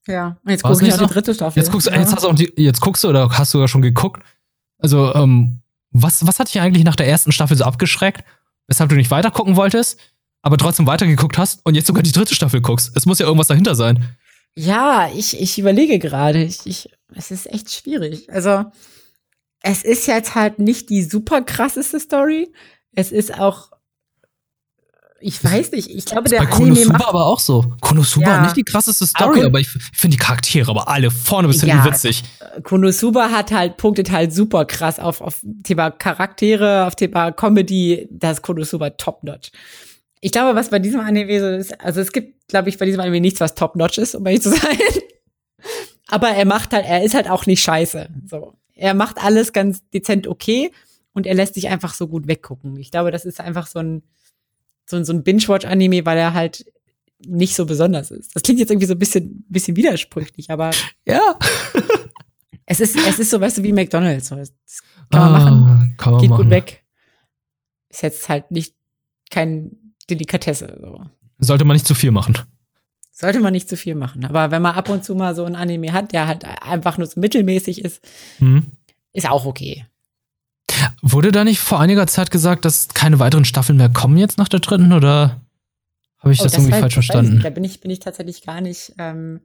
Ja, 0.08 0.38
jetzt 0.48 0.64
guckst 0.64 0.82
du 0.82 0.88
auf 0.88 0.98
die 0.98 1.14
dritte 1.14 1.34
Staffel. 1.34 1.60
Jetzt 1.60 1.72
guckst, 1.72 1.88
ja. 1.88 2.00
jetzt, 2.00 2.14
hast 2.14 2.24
du 2.24 2.30
auch 2.30 2.36
die, 2.36 2.52
jetzt 2.58 2.82
guckst 2.82 3.04
du 3.04 3.10
oder 3.10 3.30
hast 3.30 3.54
du 3.54 3.60
ja 3.60 3.68
schon 3.68 3.82
geguckt. 3.82 4.24
Also, 4.80 5.14
ähm, 5.14 5.62
was, 5.92 6.26
was 6.26 6.40
hat 6.40 6.48
dich 6.48 6.60
eigentlich 6.60 6.84
nach 6.84 6.96
der 6.96 7.08
ersten 7.08 7.32
Staffel 7.32 7.56
so 7.58 7.66
abgeschreckt, 7.66 8.24
weshalb 8.68 8.90
du 8.90 8.96
nicht 8.96 9.12
weiter 9.12 9.30
gucken 9.30 9.56
wolltest, 9.56 10.00
aber 10.42 10.58
trotzdem 10.58 10.88
weitergeguckt 10.88 11.38
hast 11.38 11.64
und 11.66 11.76
jetzt 11.76 11.88
sogar 11.88 12.02
die 12.02 12.12
dritte 12.12 12.34
Staffel 12.34 12.62
guckst? 12.62 12.92
Es 12.96 13.06
muss 13.06 13.20
ja 13.20 13.26
irgendwas 13.26 13.48
dahinter 13.48 13.76
sein. 13.76 14.18
Ja, 14.56 15.10
ich, 15.14 15.40
ich 15.40 15.60
überlege 15.60 16.00
gerade. 16.00 16.44
Ich, 16.44 16.66
ich, 16.66 16.90
es 17.14 17.32
ist 17.32 17.52
echt 17.52 17.72
schwierig. 17.72 18.32
Also, 18.32 18.66
es 19.62 19.84
ist 19.84 20.08
jetzt 20.08 20.34
halt 20.34 20.60
nicht 20.60 20.90
die 20.90 21.04
super 21.04 21.42
krasseste 21.42 22.00
Story. 22.00 22.52
Es 22.94 23.12
ist 23.12 23.38
auch, 23.40 23.71
ich 25.22 25.44
weiß 25.44 25.72
nicht, 25.72 25.90
ich 25.90 26.06
glaube, 26.06 26.30
der 26.30 26.40
bei 26.40 26.46
Konosuba 26.48 26.98
macht, 26.98 27.08
aber 27.08 27.26
auch 27.26 27.40
so. 27.40 27.74
Konosuba 27.80 28.28
ja, 28.28 28.42
nicht 28.42 28.58
die 28.58 28.64
krasseste 28.64 29.06
Story, 29.06 29.40
aber, 29.40 29.48
aber 29.48 29.60
ich 29.60 29.70
finde 29.70 30.18
die 30.18 30.24
Charaktere 30.24 30.70
aber 30.70 30.88
alle 30.88 31.12
vorne 31.12 31.48
bis 31.48 31.62
hinten 31.62 31.78
ja, 31.78 31.86
witzig. 31.86 32.24
Konosuba 32.64 33.30
hat 33.30 33.52
halt, 33.52 33.78
punktet 33.78 34.12
halt 34.12 34.34
super 34.34 34.66
krass 34.66 35.00
auf, 35.00 35.22
auf 35.22 35.42
Thema 35.64 35.92
Charaktere, 35.92 36.86
auf 36.88 36.96
Thema 36.96 37.32
Comedy. 37.32 38.08
Das 38.12 38.38
ist 38.38 38.42
Konosuba 38.42 38.90
top-notch. 38.92 39.52
Ich 40.20 40.32
glaube, 40.32 40.56
was 40.56 40.70
bei 40.70 40.80
diesem 40.80 41.00
Anime 41.00 41.40
so 41.40 41.48
ist, 41.48 41.80
also 41.82 42.02
es 42.02 42.12
gibt, 42.12 42.48
glaube 42.48 42.70
ich, 42.70 42.78
bei 42.78 42.86
diesem 42.86 43.02
Anime 43.02 43.22
nichts, 43.22 43.40
was 43.40 43.56
top-notch 43.56 43.98
ist, 43.98 44.16
um 44.16 44.26
ehrlich 44.26 44.42
zu 44.42 44.50
sein. 44.50 44.78
Aber 46.08 46.30
er 46.30 46.46
macht 46.46 46.74
halt, 46.74 46.86
er 46.86 47.04
ist 47.04 47.14
halt 47.14 47.30
auch 47.30 47.46
nicht 47.46 47.62
scheiße. 47.62 48.10
So. 48.30 48.54
Er 48.76 48.94
macht 48.94 49.24
alles 49.24 49.54
ganz 49.54 49.88
dezent 49.90 50.28
okay 50.28 50.72
und 51.14 51.28
er 51.28 51.36
lässt 51.36 51.54
sich 51.54 51.70
einfach 51.70 51.94
so 51.94 52.08
gut 52.08 52.28
weggucken. 52.28 52.78
Ich 52.78 52.92
glaube, 52.92 53.12
das 53.12 53.26
ist 53.26 53.40
einfach 53.40 53.68
so 53.68 53.80
ein, 53.80 54.04
so 54.86 54.98
ein, 54.98 55.06
so 55.06 55.14
ein 55.14 55.24
Binge-Watch-Anime, 55.24 56.06
weil 56.06 56.18
er 56.18 56.34
halt 56.34 56.66
nicht 57.26 57.56
so 57.56 57.66
besonders 57.66 58.12
ist. 58.12 58.36
Das 58.36 58.44
klingt 58.44 58.60
jetzt 58.60 58.72
irgendwie 58.72 58.88
so 58.88 58.94
ein 58.94 59.00
bisschen, 59.00 59.46
bisschen 59.48 59.76
widersprüchlich, 59.76 60.50
aber. 60.50 60.72
Ja. 61.06 61.38
es 62.66 62.80
ist, 62.80 62.96
es 62.96 63.20
ist 63.20 63.32
so, 63.32 63.42
weißt 63.42 63.58
du, 63.58 63.64
wie 63.64 63.74
McDonalds. 63.74 64.30
Das 64.30 64.54
kann 65.10 65.20
man 65.20 65.22
ah, 65.22 65.40
machen. 65.40 65.96
Kann 65.98 66.14
man 66.14 66.22
geht 66.22 66.30
machen. 66.30 66.44
gut 66.44 66.52
weg. 66.52 66.84
Ist 67.90 68.04
jetzt 68.04 68.30
halt 68.30 68.52
nicht 68.52 68.76
kein 69.30 69.72
Delikatesse. 70.10 70.78
So. 70.80 71.06
Sollte 71.40 71.66
man 71.66 71.76
nicht 71.76 71.88
zu 71.88 71.96
viel 71.96 72.12
machen. 72.12 72.38
Sollte 73.12 73.40
man 73.40 73.52
nicht 73.52 73.68
zu 73.68 73.78
viel 73.78 73.96
machen. 73.96 74.26
Aber 74.26 74.52
wenn 74.52 74.62
man 74.62 74.76
ab 74.76 74.90
und 74.90 75.04
zu 75.04 75.16
mal 75.16 75.36
so 75.36 75.44
ein 75.44 75.56
Anime 75.56 75.92
hat, 75.92 76.14
der 76.14 76.28
halt 76.28 76.46
einfach 76.46 76.98
nur 76.98 77.08
so 77.08 77.20
mittelmäßig 77.20 77.84
ist, 77.84 78.02
mhm. 78.40 78.68
ist 79.14 79.30
auch 79.30 79.46
okay. 79.46 79.86
Wurde 81.02 81.32
da 81.32 81.44
nicht 81.44 81.60
vor 81.60 81.80
einiger 81.80 82.06
Zeit 82.08 82.30
gesagt, 82.30 82.66
dass 82.66 82.90
keine 82.90 83.20
weiteren 83.20 83.46
Staffeln 83.46 83.78
mehr 83.78 83.90
kommen 83.90 84.18
jetzt 84.18 84.38
nach 84.38 84.48
der 84.48 84.60
dritten 84.60 84.94
oder 84.94 85.42
habe 86.20 86.34
ich 86.34 86.40
oh, 86.40 86.44
das, 86.44 86.54
das, 86.54 86.62
irgendwie 86.62 86.80
falsch 86.80 86.94
verstanden? 86.94 87.40
Da 87.42 87.50
bin 87.50 87.64
ich, 87.64 87.82
bin 87.82 87.90
ich 87.90 88.00
tatsächlich 88.00 88.44
gar 88.44 88.62
nicht, 88.62 88.94
ähm, 89.00 89.42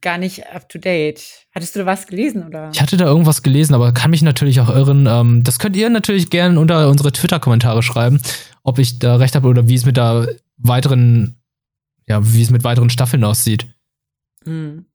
gar 0.00 0.18
nicht 0.18 0.46
up 0.46 0.68
to 0.68 0.78
date. 0.78 1.22
Hattest 1.52 1.74
du 1.74 1.80
da 1.80 1.86
was 1.86 2.06
gelesen 2.06 2.46
oder? 2.46 2.70
Ich 2.72 2.80
hatte 2.80 2.96
da 2.96 3.06
irgendwas 3.06 3.42
gelesen, 3.42 3.74
aber 3.74 3.92
kann 3.92 4.12
mich 4.12 4.22
natürlich 4.22 4.60
auch 4.60 4.68
irren. 4.68 5.06
Ähm, 5.08 5.42
das 5.42 5.58
könnt 5.58 5.74
ihr 5.74 5.90
natürlich 5.90 6.30
gerne 6.30 6.60
unter 6.60 6.88
unsere 6.88 7.10
Twitter-Kommentare 7.10 7.82
schreiben, 7.82 8.20
ob 8.62 8.78
ich 8.78 9.00
da 9.00 9.16
recht 9.16 9.34
habe 9.34 9.48
oder 9.48 9.66
wie 9.68 9.74
es 9.74 9.84
mit 9.84 9.96
der 9.96 10.28
weiteren, 10.56 11.42
ja, 12.06 12.20
wie 12.32 12.42
es 12.42 12.50
mit 12.50 12.62
weiteren 12.62 12.90
Staffeln 12.90 13.24
aussieht. 13.24 13.66
Mhm. 14.44 14.86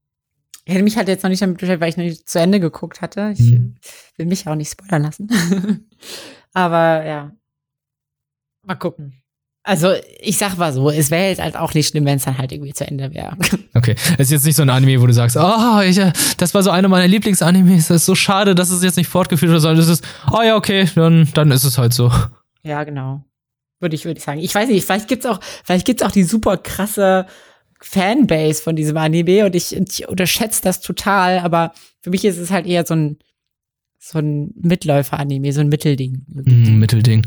Ich 0.68 0.74
hätte 0.74 0.84
mich 0.84 0.98
halt 0.98 1.08
jetzt 1.08 1.24
noch 1.24 1.30
nicht 1.30 1.42
damit 1.42 1.60
beschäftigt, 1.60 1.80
weil 1.80 1.90
ich 1.90 1.96
noch 1.96 2.04
nicht 2.04 2.28
zu 2.28 2.40
Ende 2.40 2.60
geguckt 2.60 3.02
hatte. 3.02 3.32
Ich 3.34 3.52
mhm. 3.52 3.76
will 4.18 4.26
mich 4.26 4.46
auch 4.48 4.56
nicht 4.56 4.70
spoilern 4.70 5.04
lassen. 5.04 5.30
aber 6.54 7.06
ja. 7.06 7.32
Mal 8.64 8.76
gucken. 8.76 9.14
Also, 9.64 9.94
ich 10.20 10.38
sag 10.38 10.58
mal 10.58 10.74
so, 10.74 10.90
es 10.90 11.10
wäre 11.10 11.30
jetzt 11.30 11.42
halt 11.42 11.56
auch 11.56 11.74
nicht 11.74 11.88
schlimm, 11.88 12.04
wenn 12.04 12.18
es 12.18 12.26
dann 12.26 12.38
halt 12.38 12.52
irgendwie 12.52 12.74
zu 12.74 12.86
Ende 12.86 13.14
wäre. 13.14 13.38
Okay. 13.76 13.96
Es 14.14 14.28
ist 14.28 14.32
jetzt 14.32 14.46
nicht 14.46 14.56
so 14.56 14.64
ein 14.64 14.72
Anime, 14.72 15.00
wo 15.00 15.06
du 15.06 15.14
sagst, 15.14 15.38
oh, 15.38 15.82
ich, 15.82 16.02
das 16.38 16.54
war 16.56 16.64
so 16.64 16.72
einer 16.72 16.88
meiner 16.88 17.08
Lieblingsanimes, 17.08 17.90
das 17.90 17.98
ist 17.98 18.06
so 18.08 18.16
schade, 18.16 18.56
dass 18.56 18.72
es 18.72 18.82
jetzt 18.82 18.98
nicht 18.98 19.08
fortgeführt 19.08 19.52
wird, 19.52 19.62
sondern 19.62 19.84
es 19.84 19.88
ist, 19.88 20.04
oh 20.34 20.42
ja, 20.42 20.56
okay, 20.56 20.90
dann, 20.96 21.30
dann 21.36 21.52
ist 21.52 21.64
es 21.64 21.78
halt 21.78 21.94
so. 21.94 22.12
Ja, 22.64 22.84
genau. 22.84 23.24
Würde 23.80 23.96
ich, 23.96 24.04
würde 24.04 24.18
ich 24.18 24.24
sagen. 24.24 24.40
Ich 24.40 24.54
weiß 24.54 24.68
nicht, 24.68 24.84
vielleicht 24.84 25.08
gibt's 25.08 25.28
auch, 25.28 25.40
vielleicht 25.64 25.86
gibt's 25.86 26.02
auch 26.02 26.12
die 26.12 26.24
super 26.24 26.58
krasse 26.58 27.28
Fanbase 27.82 28.62
von 28.62 28.76
diesem 28.76 28.98
Anime 28.98 29.46
und 29.46 29.56
ich, 29.56 29.76
ich 29.76 30.08
unterschätze 30.08 30.62
das 30.62 30.82
total, 30.82 31.40
aber 31.40 31.74
für 32.02 32.10
mich 32.10 32.26
ist 32.26 32.38
es 32.38 32.52
halt 32.52 32.66
eher 32.66 32.86
so 32.86 32.96
ein, 32.96 33.18
so 34.00 34.20
ein 34.20 34.52
Mitläufer-Anime, 34.62 35.54
so 35.54 35.62
ein 35.62 35.70
Mittelding. 35.70 36.26
Mm, 36.28 36.80
Mittelding. 36.80 37.26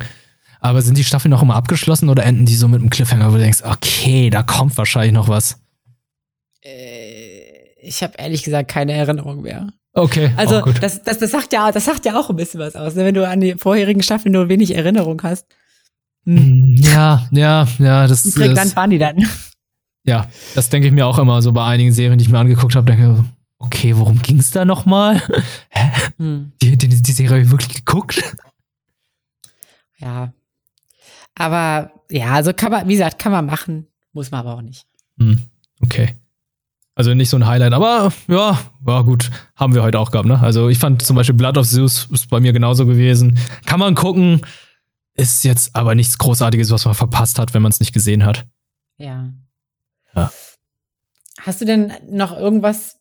Aber 0.60 0.82
sind 0.82 0.98
die 0.98 1.04
Staffeln 1.04 1.30
noch 1.30 1.42
immer 1.42 1.56
abgeschlossen 1.56 2.08
oder 2.08 2.24
enden 2.24 2.46
die 2.46 2.54
so 2.54 2.68
mit 2.68 2.80
einem 2.80 2.90
Cliffhanger, 2.90 3.28
wo 3.28 3.36
du 3.36 3.40
denkst, 3.40 3.62
okay, 3.64 4.30
da 4.30 4.42
kommt 4.42 4.76
wahrscheinlich 4.76 5.12
noch 5.12 5.28
was? 5.28 5.60
Äh, 6.62 7.40
ich 7.82 8.02
habe 8.02 8.14
ehrlich 8.18 8.42
gesagt 8.42 8.70
keine 8.70 8.92
Erinnerung 8.92 9.42
mehr. 9.42 9.72
Okay. 9.92 10.32
Also 10.36 10.60
das, 10.60 11.02
das, 11.02 11.18
das 11.18 11.30
sagt 11.30 11.52
ja, 11.52 11.72
das 11.72 11.84
sagt 11.84 12.04
ja 12.04 12.18
auch 12.18 12.30
ein 12.30 12.36
bisschen 12.36 12.60
was 12.60 12.76
aus, 12.76 12.94
ne? 12.94 13.04
wenn 13.04 13.14
du 13.14 13.26
an 13.26 13.40
die 13.40 13.54
vorherigen 13.54 14.02
Staffeln 14.02 14.32
nur 14.32 14.48
wenig 14.48 14.74
Erinnerung 14.74 15.20
hast. 15.22 15.46
Hm. 16.24 16.36
hm 16.36 16.74
ja, 16.76 17.28
ja, 17.32 17.66
ja, 17.78 18.06
das 18.06 18.24
ist. 18.24 18.36
Prägnant 18.36 18.76
waren 18.76 18.90
die 18.90 18.98
dann. 18.98 19.26
Ja, 20.04 20.28
das 20.54 20.70
denke 20.70 20.88
ich 20.88 20.92
mir 20.92 21.06
auch 21.06 21.18
immer 21.18 21.42
so 21.42 21.52
bei 21.52 21.64
einigen 21.64 21.92
Serien, 21.92 22.18
die 22.18 22.24
ich 22.24 22.30
mir 22.30 22.38
angeguckt 22.38 22.74
habe, 22.74 22.86
denke 22.86 23.24
okay, 23.58 23.96
worum 23.96 24.20
ging 24.22 24.38
es 24.38 24.50
da 24.50 24.64
nochmal? 24.64 25.22
Hä? 25.70 25.90
Hm. 26.16 26.52
Die, 26.62 26.76
die, 26.76 26.88
die 26.88 27.12
Serie 27.12 27.30
habe 27.30 27.42
ich 27.42 27.50
wirklich 27.50 27.84
geguckt? 27.84 28.22
Ja, 30.02 30.32
aber 31.34 31.92
ja, 32.10 32.32
also 32.32 32.54
kann 32.54 32.72
man, 32.72 32.88
wie 32.88 32.94
gesagt, 32.94 33.18
kann 33.18 33.32
man 33.32 33.44
machen, 33.44 33.86
muss 34.14 34.30
man 34.30 34.40
aber 34.40 34.54
auch 34.54 34.62
nicht. 34.62 34.86
Hm, 35.18 35.42
okay. 35.82 36.14
Also 36.94 37.12
nicht 37.12 37.28
so 37.28 37.36
ein 37.36 37.46
Highlight, 37.46 37.74
aber 37.74 38.10
ja, 38.28 38.58
war 38.80 39.04
gut. 39.04 39.30
Haben 39.56 39.74
wir 39.74 39.82
heute 39.82 39.98
auch 39.98 40.10
gehabt, 40.10 40.26
ne? 40.26 40.40
Also 40.40 40.70
ich 40.70 40.78
fand 40.78 41.02
zum 41.02 41.16
Beispiel 41.16 41.34
Blood 41.34 41.58
of 41.58 41.68
Zeus 41.68 42.08
ist 42.10 42.30
bei 42.30 42.40
mir 42.40 42.54
genauso 42.54 42.86
gewesen. 42.86 43.38
Kann 43.66 43.78
man 43.78 43.94
gucken, 43.94 44.40
ist 45.14 45.44
jetzt 45.44 45.76
aber 45.76 45.94
nichts 45.94 46.18
Großartiges, 46.18 46.70
was 46.70 46.84
man 46.84 46.94
verpasst 46.94 47.38
hat, 47.38 47.52
wenn 47.52 47.62
man 47.62 47.72
es 47.72 47.80
nicht 47.80 47.92
gesehen 47.92 48.24
hat. 48.24 48.46
Ja. 48.98 49.30
Ja. 50.14 50.32
Hast 51.40 51.60
du 51.60 51.64
denn 51.64 51.92
noch 52.10 52.36
irgendwas 52.36 53.00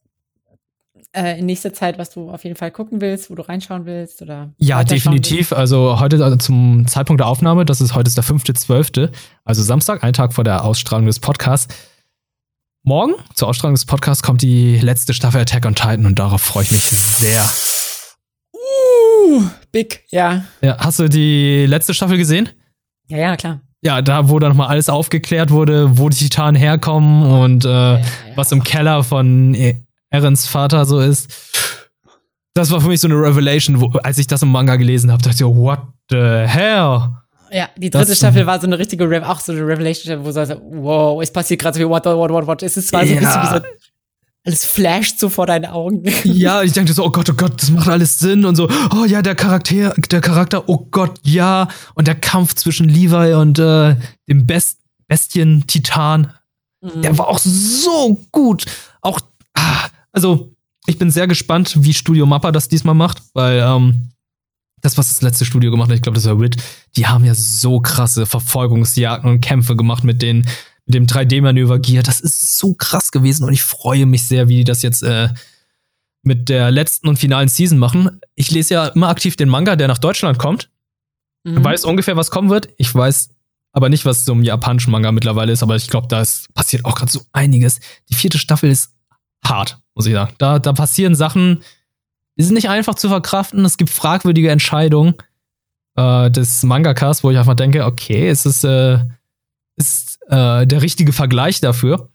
äh, 1.14 1.40
in 1.40 1.46
nächster 1.46 1.74
Zeit, 1.74 1.98
was 1.98 2.12
du 2.12 2.30
auf 2.30 2.44
jeden 2.44 2.56
Fall 2.56 2.72
gucken 2.72 3.02
willst, 3.02 3.30
wo 3.30 3.36
du 3.36 3.42
reinschauen 3.42 3.86
willst? 3.86 4.22
Oder 4.22 4.54
ja, 4.58 4.84
definitiv. 4.84 5.52
Also 5.52 6.00
heute 6.00 6.24
also 6.24 6.38
zum 6.38 6.88
Zeitpunkt 6.88 7.20
der 7.20 7.28
Aufnahme, 7.28 7.66
das 7.66 7.82
ist 7.82 7.96
heute 7.96 8.08
ist 8.08 8.18
der 8.18 8.24
5.12., 8.24 9.12
also 9.44 9.64
Samstag, 9.64 10.04
ein 10.04 10.14
Tag 10.14 10.34
vor 10.34 10.44
der 10.44 10.64
Ausstrahlung 10.64 11.08
des 11.08 11.20
Podcasts, 11.20 11.74
morgen 12.84 13.14
zur 13.34 13.48
Ausstrahlung 13.48 13.76
des 13.76 13.86
Podcasts 13.86 14.24
kommt 14.24 14.42
die 14.42 14.78
letzte 14.78 15.14
Staffel 15.14 15.42
Attack 15.42 15.66
on 15.66 15.76
Titan 15.76 16.06
und 16.06 16.20
darauf 16.20 16.42
freue 16.42 16.64
ich 16.64 16.72
mich 16.72 16.84
sehr. 16.84 17.44
Uh, 18.54 19.44
big, 19.72 20.06
ja. 20.10 20.46
Ja, 20.62 20.78
hast 20.80 21.00
du 21.00 21.08
die 21.10 21.66
letzte 21.66 21.94
Staffel 21.94 22.18
gesehen? 22.18 22.50
Ja, 23.08 23.18
ja, 23.18 23.36
klar. 23.36 23.62
Ja, 23.82 24.02
da, 24.02 24.30
wo 24.30 24.40
dann 24.40 24.58
mal 24.58 24.68
alles 24.68 24.90
aufgeklärt 24.90 25.52
wurde, 25.52 25.98
wo 25.98 26.10
die 26.10 26.18
Titanen 26.18 26.60
herkommen 26.60 27.24
und 27.24 27.64
äh, 27.66 27.70
ja, 27.70 27.98
ja, 27.98 28.04
was 28.36 28.52
im 28.52 28.64
Keller 28.64 29.04
von 29.04 29.56
Erens 30.10 30.48
Vater 30.48 30.86
so 30.86 31.00
ist. 31.00 31.30
Das 32.54 32.72
war 32.72 32.82
für 32.82 32.90
mich 32.90 33.00
so 33.00 33.08
eine 33.08 33.16
Revelation, 33.16 33.80
wo, 33.80 33.88
als 34.04 34.18
ich 34.18 34.28
das 34.28 34.42
im 34.42 34.52
Manga 34.52 34.76
gelesen 34.76 35.12
habe, 35.12 35.22
dachte 35.22 35.36
ich 35.36 35.38
so, 35.38 35.56
what 35.56 35.80
the 36.10 36.18
hell? 36.18 37.10
Ja, 37.52 37.70
die 37.78 37.90
dritte 37.90 38.08
das, 38.08 38.18
Staffel 38.18 38.46
war 38.46 38.60
so 38.60 38.68
eine 38.68 38.78
richtige, 38.78 39.10
Re 39.10 39.28
auch 39.28 39.40
so 39.40 39.52
eine 39.52 39.66
Revelation, 39.66 40.26
wo 40.26 40.32
so, 40.32 40.42
wow, 40.42 41.22
es 41.22 41.32
passiert 41.32 41.62
gerade 41.62 41.78
so 41.78 41.84
wie, 41.84 41.90
what, 41.90 42.06
what, 42.06 42.30
what, 42.30 42.48
what. 42.48 42.64
Es 42.64 42.78
ist 42.78 42.90
zwar 42.90 43.06
so 43.06 43.14
ein 43.14 43.20
bisschen 43.20 43.42
wie 43.42 43.48
so 43.48 43.62
alles 44.46 44.66
flasht 44.66 45.20
so 45.20 45.30
vor 45.30 45.46
deinen 45.46 45.66
Augen. 45.66 46.04
Ja, 46.24 46.64
ich 46.64 46.72
dachte 46.74 46.94
so, 46.94 47.06
oh 47.06 47.12
Gott, 47.12 47.30
oh 47.30 47.34
Gott, 47.34 47.62
das 47.62 47.70
macht 47.72 47.88
alles 47.88 48.20
Sinn 48.20 48.46
und 48.46 48.56
so, 48.56 48.70
oh 48.96 49.06
ja, 49.06 49.22
der 49.22 49.36
Charakter, 49.36 49.94
der 50.12 50.22
Charakter, 50.22 50.68
oh 50.70 50.88
Gott, 50.92 51.20
ja. 51.24 51.68
Und 51.96 52.08
der 52.08 52.16
Kampf 52.16 52.56
zwischen 52.56 52.88
Levi 52.88 53.34
und 53.34 53.60
äh, 53.60 53.96
dem 54.28 54.46
Best 54.46 54.80
Bestien 55.08 55.66
Titan, 55.66 56.34
mhm. 56.82 57.02
der 57.02 57.18
war 57.18 57.28
auch 57.28 57.40
so 57.40 58.26
gut. 58.32 58.66
Auch, 59.02 59.20
ah, 59.56 59.88
also, 60.12 60.54
ich 60.86 60.98
bin 60.98 61.12
sehr 61.12 61.28
gespannt, 61.28 61.74
wie 61.80 61.94
Studio 61.94 62.26
Mappa 62.26 62.52
das 62.52 62.70
diesmal 62.70 62.96
macht, 62.96 63.24
weil 63.34 63.60
ähm, 63.60 64.12
das, 64.82 64.98
was 64.98 65.10
das 65.10 65.22
letzte 65.22 65.46
Studio 65.46 65.72
gemacht 65.72 65.90
hat, 65.90 65.96
ich 65.96 66.02
glaube, 66.02 66.16
das 66.16 66.26
war 66.26 66.40
RIT, 66.40 66.58
die 66.96 67.08
haben 67.08 67.26
ja 67.26 67.34
so 67.34 67.80
krasse 67.80 68.26
Verfolgungsjagden 68.26 69.30
und 69.30 69.42
Kämpfe 69.42 69.76
gemacht 69.76 70.04
mit 70.04 70.22
den 70.22 70.46
dem 70.94 71.06
3D-Manöver 71.06 71.80
Gear. 71.80 72.04
Das 72.04 72.20
ist 72.20 72.58
so 72.58 72.74
krass 72.74 73.12
gewesen 73.12 73.44
und 73.44 73.54
ich 73.54 73.62
freue 73.62 74.06
mich 74.06 74.28
sehr, 74.28 74.48
wie 74.48 74.58
die 74.58 74.64
das 74.64 74.82
jetzt 74.82 75.04
äh, 75.04 75.30
mit 76.24 76.50
der 76.50 76.72
letzten 76.72 77.08
und 77.08 77.18
finalen 77.18 77.48
Season 77.48 77.78
machen. 77.78 78.20
Ich 78.36 78.52
lese 78.52 78.74
ja 78.74 78.88
immer 78.88 79.10
aktiv 79.10 79.36
den 79.36 79.50
Manga, 79.50 79.76
der 79.76 79.88
nach 79.88 80.00
Deutschland 80.00 80.38
kommt. 80.38 80.70
Mhm. 81.44 81.64
Weiß 81.64 81.86
ungefähr, 81.86 82.18
was 82.18 82.32
kommen 82.32 82.50
wird. 82.50 82.70
Ich 82.78 82.94
weiß 82.94 83.30
aber 83.72 83.90
nicht, 83.90 84.06
was 84.06 84.26
so 84.26 84.34
ein 84.34 84.44
japanischen 84.44 84.92
Manga 84.92 85.12
mittlerweile 85.12 85.52
ist, 85.52 85.62
aber 85.62 85.76
ich 85.76 85.90
glaube, 85.90 86.08
da 86.08 86.22
ist, 86.22 86.52
passiert 86.56 86.86
auch 86.86 86.96
gerade 86.96 87.12
so 87.12 87.22
einiges. 87.34 87.80
Die 88.10 88.16
vierte 88.16 88.40
Staffel 88.40 88.72
ist 88.72 88.94
hart, 89.46 89.80
muss 89.94 90.08
ich 90.08 90.14
sagen. 90.14 90.34
Da, 90.40 90.58
da 90.58 90.74
passieren 90.74 91.14
Sachen, 91.14 91.64
die 92.36 92.44
sind 92.44 92.56
nicht 92.56 92.70
einfach 92.70 92.96
zu 92.96 93.10
verkraften. 93.10 93.64
Es 93.64 93.78
gibt 93.78 93.92
fragwürdige 93.92 94.50
Entscheidungen 94.50 95.14
äh, 95.96 96.32
des 96.32 96.64
Mangakas, 96.64 97.24
wo 97.24 97.30
ich 97.30 97.38
einfach 97.38 97.56
denke, 97.56 97.86
okay, 97.86 98.28
es 98.28 98.48
ist, 98.48 98.64
äh, 98.64 99.00
ist 99.76 100.09
äh, 100.30 100.66
der 100.66 100.82
richtige 100.82 101.12
Vergleich 101.12 101.60
dafür. 101.60 102.10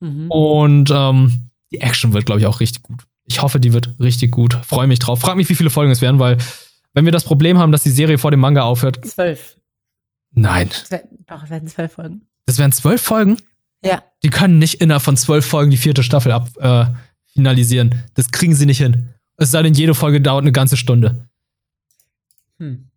Mhm. 0.00 0.30
Und 0.30 0.90
ähm, 0.92 1.50
die 1.70 1.80
Action 1.80 2.12
wird, 2.12 2.26
glaube 2.26 2.40
ich, 2.40 2.46
auch 2.46 2.60
richtig 2.60 2.82
gut. 2.82 3.02
Ich 3.24 3.40
hoffe, 3.40 3.60
die 3.60 3.72
wird 3.72 3.94
richtig 4.00 4.32
gut. 4.32 4.54
Freue 4.64 4.86
mich 4.86 4.98
drauf. 4.98 5.20
Frag 5.20 5.36
mich, 5.36 5.48
wie 5.48 5.54
viele 5.54 5.70
Folgen 5.70 5.92
es 5.92 6.02
werden, 6.02 6.18
weil 6.18 6.36
wenn 6.92 7.04
wir 7.04 7.12
das 7.12 7.24
Problem 7.24 7.58
haben, 7.58 7.72
dass 7.72 7.82
die 7.82 7.90
Serie 7.90 8.18
vor 8.18 8.30
dem 8.30 8.40
Manga 8.40 8.62
aufhört. 8.62 9.04
Zwölf. 9.06 9.56
Nein. 10.32 10.70
Doch, 11.26 11.44
es 11.44 11.50
werden 11.50 11.68
zwölf 11.68 11.92
Folgen. 11.92 12.22
Das 12.46 12.58
wären 12.58 12.72
zwölf 12.72 13.00
Folgen? 13.00 13.38
Ja. 13.84 14.02
Die 14.22 14.30
können 14.30 14.58
nicht 14.58 14.80
innerhalb 14.80 15.02
von 15.02 15.16
zwölf 15.16 15.46
Folgen 15.46 15.70
die 15.70 15.76
vierte 15.76 16.02
Staffel 16.02 16.32
ab, 16.32 16.48
äh, 16.58 16.86
finalisieren. 17.32 18.04
Das 18.14 18.30
kriegen 18.30 18.54
sie 18.54 18.66
nicht 18.66 18.78
hin. 18.78 19.10
Es 19.36 19.50
sei 19.50 19.62
denn, 19.62 19.74
jede 19.74 19.94
Folge 19.94 20.20
dauert 20.20 20.42
eine 20.42 20.52
ganze 20.52 20.76
Stunde. 20.76 21.28
Hm. 22.58 22.88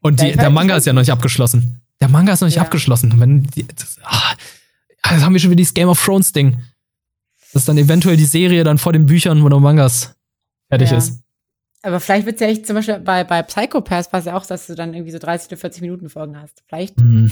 Und 0.00 0.20
die, 0.20 0.32
der 0.32 0.50
Manga 0.50 0.76
ist 0.76 0.86
ja 0.86 0.92
noch 0.92 1.02
nicht 1.02 1.12
abgeschlossen. 1.12 1.82
Der 2.00 2.08
Manga 2.08 2.32
ist 2.32 2.40
noch 2.40 2.48
nicht 2.48 2.56
ja. 2.56 2.62
abgeschlossen. 2.62 3.18
Wenn 3.18 3.48
das, 3.74 3.98
ach, 4.02 4.36
jetzt 5.10 5.24
haben 5.24 5.32
wir 5.32 5.40
schon 5.40 5.50
wieder 5.50 5.58
dieses 5.58 5.74
Game 5.74 5.88
of 5.88 6.02
Thrones 6.02 6.32
Ding. 6.32 6.58
Dass 7.52 7.64
dann 7.64 7.78
eventuell 7.78 8.16
die 8.16 8.26
Serie 8.26 8.64
dann 8.64 8.76
vor 8.76 8.92
den 8.92 9.06
Büchern 9.06 9.42
oder 9.42 9.58
Mangas 9.60 10.14
fertig 10.68 10.90
ja. 10.90 10.98
ist. 10.98 11.22
Aber 11.82 12.00
vielleicht 12.00 12.26
wird 12.26 12.36
es 12.36 12.40
ja 12.40 12.48
echt 12.48 12.66
zum 12.66 12.74
Beispiel 12.74 12.98
bei, 12.98 13.22
bei 13.24 13.42
Psychopaths 13.42 14.10
passt 14.10 14.26
ja 14.26 14.36
auch, 14.36 14.44
dass 14.44 14.66
du 14.66 14.74
dann 14.74 14.92
irgendwie 14.92 15.12
so 15.12 15.18
30 15.18 15.48
oder 15.48 15.56
40 15.56 15.82
Minuten 15.82 16.08
Folgen 16.08 16.38
hast. 16.38 16.64
Vielleicht. 16.66 17.00
Mhm. 17.00 17.30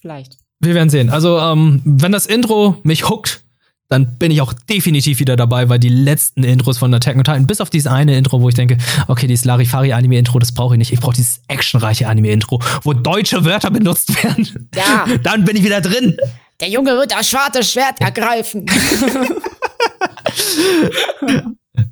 Vielleicht. 0.00 0.38
Wir 0.58 0.74
werden 0.74 0.90
sehen. 0.90 1.10
Also, 1.10 1.38
ähm, 1.38 1.82
wenn 1.84 2.12
das 2.12 2.26
Intro 2.26 2.80
mich 2.82 3.08
hookt, 3.08 3.45
dann 3.88 4.18
bin 4.18 4.30
ich 4.32 4.40
auch 4.40 4.52
definitiv 4.52 5.20
wieder 5.20 5.36
dabei, 5.36 5.68
weil 5.68 5.78
die 5.78 5.88
letzten 5.88 6.42
Intros 6.42 6.78
von 6.78 6.92
Attack 6.92 7.16
on 7.16 7.24
Titan, 7.24 7.46
bis 7.46 7.60
auf 7.60 7.70
dieses 7.70 7.86
eine 7.86 8.16
Intro, 8.16 8.40
wo 8.40 8.48
ich 8.48 8.54
denke, 8.54 8.78
okay, 9.06 9.26
dieses 9.26 9.44
Larifari-Anime-Intro, 9.44 10.38
das 10.38 10.52
brauche 10.52 10.74
ich 10.74 10.78
nicht. 10.78 10.92
Ich 10.92 11.00
brauche 11.00 11.14
dieses 11.14 11.40
actionreiche 11.48 12.08
Anime-Intro, 12.08 12.60
wo 12.82 12.92
deutsche 12.92 13.44
Wörter 13.44 13.70
benutzt 13.70 14.22
werden. 14.22 14.68
Ja. 14.74 15.06
Dann 15.22 15.44
bin 15.44 15.56
ich 15.56 15.64
wieder 15.64 15.80
drin. 15.80 16.16
Der 16.60 16.68
Junge 16.68 16.92
wird 16.92 17.12
das 17.12 17.28
schwarze 17.28 17.62
Schwert 17.62 18.00
ergreifen. 18.00 18.66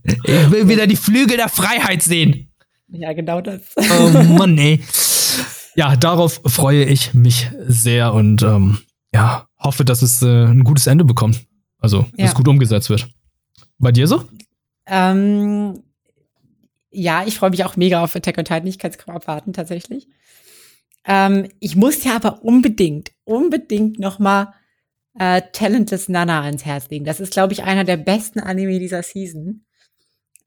ich 0.03 0.51
will 0.51 0.69
wieder 0.69 0.87
die 0.87 0.97
Flügel 0.97 1.37
der 1.37 1.49
Freiheit 1.49 2.03
sehen. 2.03 2.51
Ja, 2.89 3.13
genau 3.13 3.41
das. 3.41 3.61
Oh 3.77 4.09
Mann, 4.39 4.57
ey. 4.59 4.81
Ja, 5.77 5.97
darauf 5.97 6.41
freue 6.47 6.85
ich 6.85 7.15
mich 7.15 7.51
sehr 7.67 8.15
und 8.15 8.43
ähm, 8.43 8.79
ja, 9.13 9.47
hoffe, 9.59 9.85
dass 9.85 10.03
es 10.03 10.23
äh, 10.23 10.47
ein 10.47 10.65
gutes 10.65 10.87
Ende 10.87 11.05
bekommt. 11.05 11.45
Also, 11.85 12.07
dass 12.17 12.31
ja. 12.31 12.33
gut 12.33 12.49
umgesetzt 12.49 12.89
wird. 12.89 13.11
Bei 13.79 13.93
dir 13.93 14.07
so? 14.07 14.25
Ähm, 14.87 15.83
ja, 16.91 17.25
ich 17.27 17.37
freue 17.37 17.51
mich 17.51 17.63
auch 17.63 17.77
mega 17.77 18.03
auf 18.03 18.17
Attack 18.17 18.39
on 18.39 18.47
Titan. 18.47 18.67
Ich 18.67 18.79
kann 18.79 18.91
es 18.91 18.97
kaum 18.97 19.15
abwarten, 19.15 19.53
tatsächlich. 19.53 20.09
Ähm, 21.05 21.47
ich 21.61 21.77
muss 21.77 22.03
ja 22.03 22.17
aber 22.17 22.43
unbedingt, 22.43 23.13
unbedingt 23.25 23.99
noch 23.99 24.19
mal 24.19 24.55
äh, 25.19 25.43
Talentless 25.53 26.09
Nana 26.09 26.41
ans 26.41 26.65
Herz 26.65 26.89
legen. 26.89 27.05
Das 27.05 27.21
ist, 27.21 27.35
glaube 27.35 27.53
ich, 27.53 27.65
einer 27.65 27.85
der 27.85 27.99
besten 27.99 28.41
Anime 28.41 28.79
dieser 28.79 29.03
Season. 29.03 29.67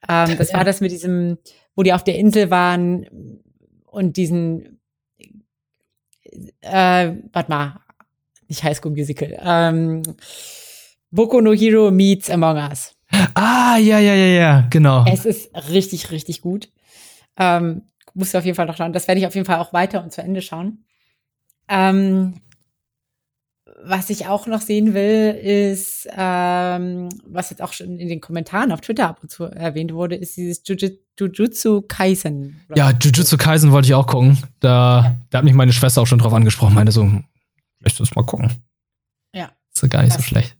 Ähm, 0.09 0.37
das 0.39 0.51
war 0.55 0.63
das 0.63 0.81
mit 0.81 0.91
diesem, 0.91 1.37
wo 1.75 1.83
die 1.83 1.93
auf 1.93 2.03
der 2.03 2.17
Insel 2.17 2.49
waren 2.49 3.05
und 3.85 4.17
diesen, 4.17 4.79
äh, 6.61 7.13
warte 7.31 7.51
mal, 7.51 7.79
nicht 8.47 8.63
Highschool 8.63 8.93
Musical, 8.93 9.37
ähm, 9.39 10.01
Boku 11.11 11.41
no 11.41 11.53
Hero 11.53 11.89
meets 11.91 12.29
Among 12.29 12.57
Us. 12.57 12.93
Ah, 13.33 13.77
ja, 13.77 13.99
ja, 13.99 14.13
ja, 14.13 14.25
ja, 14.25 14.67
genau. 14.69 15.05
Es 15.05 15.25
ist 15.25 15.49
richtig, 15.69 16.11
richtig 16.11 16.41
gut. 16.41 16.69
Ähm, 17.37 17.83
musst 18.13 18.33
du 18.33 18.37
auf 18.37 18.45
jeden 18.45 18.55
Fall 18.55 18.65
noch 18.65 18.75
schauen. 18.75 18.93
Das 18.93 19.07
werde 19.07 19.19
ich 19.19 19.27
auf 19.27 19.35
jeden 19.35 19.45
Fall 19.45 19.59
auch 19.59 19.71
weiter 19.71 20.03
und 20.03 20.11
zu 20.11 20.21
Ende 20.21 20.41
schauen. 20.41 20.83
Ähm, 21.69 22.41
was 23.83 24.09
ich 24.09 24.27
auch 24.27 24.47
noch 24.47 24.59
sehen 24.59 24.93
will, 24.93 25.31
ist, 25.31 26.07
ähm, 26.17 27.09
was 27.25 27.51
jetzt 27.51 27.61
auch 27.61 27.71
schon 27.71 27.99
in 27.99 28.09
den 28.09 28.19
Kommentaren 28.19 28.71
auf 28.71 28.81
Twitter 28.81 29.07
ab 29.07 29.19
und 29.21 29.29
zu 29.29 29.45
erwähnt 29.45 29.93
wurde, 29.93 30.15
ist 30.15 30.35
dieses 30.35 30.63
Jujutsu 30.65 31.83
Kaisen. 31.87 32.59
Ja, 32.75 32.91
Jujutsu 32.91 33.37
Kaisen 33.37 33.71
wollte 33.71 33.87
ich 33.87 33.93
auch 33.93 34.07
gucken. 34.07 34.37
Da, 34.59 35.01
ja. 35.03 35.15
da 35.29 35.37
hat 35.37 35.45
mich 35.45 35.53
meine 35.53 35.71
Schwester 35.71 36.01
auch 36.01 36.07
schon 36.07 36.19
drauf 36.19 36.33
angesprochen. 36.33 36.73
Meine 36.73 36.91
so, 36.91 37.05
möchtest 37.79 37.99
du 37.99 38.03
es 38.03 38.15
mal 38.15 38.25
gucken? 38.25 38.51
Ja. 39.33 39.51
ist 39.73 39.89
gar 39.89 40.01
nicht 40.01 40.15
das, 40.15 40.23
so 40.23 40.27
schlecht 40.27 40.57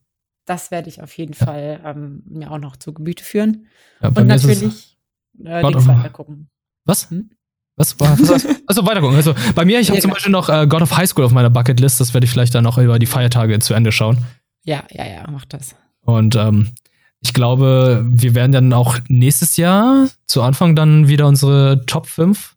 das 0.48 0.72
werde 0.72 0.90
ich 0.90 1.02
auf 1.04 1.16
jeden 1.18 1.34
ja. 1.34 1.46
Fall 1.46 1.82
ähm, 1.86 2.24
mir 2.26 2.52
auch 2.52 2.58
noch 2.58 2.78
zu 2.78 2.94
Gemüte 2.94 3.24
führen. 3.24 3.68
Ja, 4.02 4.10
und 4.10 4.26
natürlich 4.28 4.98
äh, 5.44 5.62
Links 5.62 5.88
weiter 5.88 6.10
gucken. 6.10 6.50
Was? 6.86 7.12
Hm? 7.12 7.30
Was 7.76 8.00
war? 8.00 8.18
Was, 8.20 8.48
also 8.66 8.86
weiter 8.86 9.02
gucken. 9.02 9.18
Also 9.18 9.36
bei 9.54 9.66
mir, 9.66 9.80
ich 9.80 9.90
habe 9.90 9.98
ja, 9.98 10.02
zum 10.02 10.12
Beispiel 10.12 10.32
noch 10.32 10.50
äh, 10.50 10.66
God 10.66 10.82
of 10.82 10.96
High 10.98 11.08
School 11.08 11.26
auf 11.26 11.32
meiner 11.32 11.50
Bucketlist. 11.50 12.00
Das 12.00 12.14
werde 12.14 12.26
ich 12.26 12.32
vielleicht 12.32 12.56
dann 12.56 12.64
noch 12.64 12.78
über 12.78 12.98
die 12.98 13.06
Feiertage 13.06 13.60
zu 13.60 13.74
Ende 13.74 13.92
schauen. 13.92 14.26
Ja, 14.64 14.84
ja, 14.92 15.06
ja, 15.06 15.26
mach 15.30 15.46
das. 15.46 15.76
Und 16.02 16.36
ähm, 16.36 16.72
ich 17.20 17.34
glaube, 17.34 18.06
wir 18.08 18.34
werden 18.34 18.54
dann 18.54 18.74
auch 18.74 18.98
nächstes 19.10 19.58
Jahr 19.58 20.08
zu 20.28 20.42
Anfang 20.42 20.76
dann 20.76 21.10
wieder 21.10 21.28
unsere 21.28 21.86
Top 21.86 22.08
5 22.08 22.56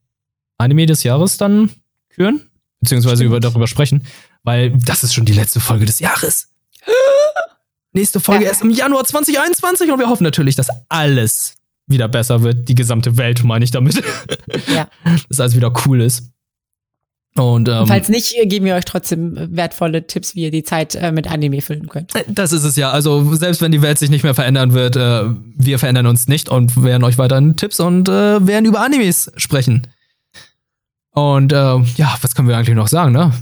Anime 0.58 0.86
des 0.86 1.02
Jahres 1.02 1.38
dann 1.38 1.70
küren, 2.10 2.48
beziehungsweise 2.80 3.24
über, 3.24 3.40
darüber 3.40 3.66
sprechen, 3.66 4.04
weil 4.44 4.70
das 4.70 5.02
ist 5.02 5.14
schon 5.14 5.24
die 5.24 5.32
letzte 5.32 5.58
Folge 5.58 5.86
des 5.86 5.98
Jahres. 5.98 6.52
Nächste 7.92 8.20
Folge 8.20 8.44
ja. 8.44 8.50
erst 8.50 8.62
im 8.62 8.70
Januar 8.70 9.04
2021 9.04 9.90
und 9.90 9.98
wir 9.98 10.08
hoffen 10.08 10.24
natürlich, 10.24 10.54
dass 10.54 10.68
alles 10.88 11.56
wieder 11.86 12.08
besser 12.08 12.42
wird. 12.42 12.68
Die 12.68 12.74
gesamte 12.74 13.16
Welt, 13.16 13.42
meine 13.42 13.64
ich 13.64 13.72
damit. 13.72 14.02
Ja. 14.72 14.88
dass 15.28 15.40
alles 15.40 15.56
wieder 15.56 15.72
cool 15.86 16.00
ist. 16.00 16.30
Und, 17.36 17.68
ähm, 17.68 17.86
Falls 17.86 18.08
nicht, 18.08 18.34
geben 18.44 18.66
wir 18.66 18.74
euch 18.74 18.84
trotzdem 18.84 19.36
wertvolle 19.56 20.06
Tipps, 20.06 20.34
wie 20.34 20.42
ihr 20.42 20.50
die 20.50 20.64
Zeit 20.64 20.96
äh, 20.96 21.12
mit 21.12 21.30
Anime 21.30 21.60
füllen 21.60 21.88
könnt. 21.88 22.14
Äh, 22.14 22.24
das 22.28 22.52
ist 22.52 22.64
es 22.64 22.74
ja. 22.74 22.90
Also 22.90 23.34
selbst 23.34 23.62
wenn 23.62 23.70
die 23.70 23.82
Welt 23.82 23.98
sich 23.98 24.10
nicht 24.10 24.24
mehr 24.24 24.34
verändern 24.34 24.72
wird, 24.72 24.96
äh, 24.96 25.24
wir 25.56 25.78
verändern 25.78 26.06
uns 26.06 26.26
nicht 26.26 26.48
und 26.48 26.82
werden 26.82 27.04
euch 27.04 27.18
weiterhin 27.18 27.56
Tipps 27.56 27.78
und 27.78 28.08
äh, 28.08 28.44
werden 28.46 28.66
über 28.66 28.80
Animes 28.80 29.30
sprechen. 29.36 29.86
Und 31.12 31.52
äh, 31.52 31.56
ja, 31.56 32.16
was 32.20 32.34
können 32.34 32.48
wir 32.48 32.56
eigentlich 32.56 32.76
noch 32.76 32.88
sagen? 32.88 33.12
Ne? 33.12 33.32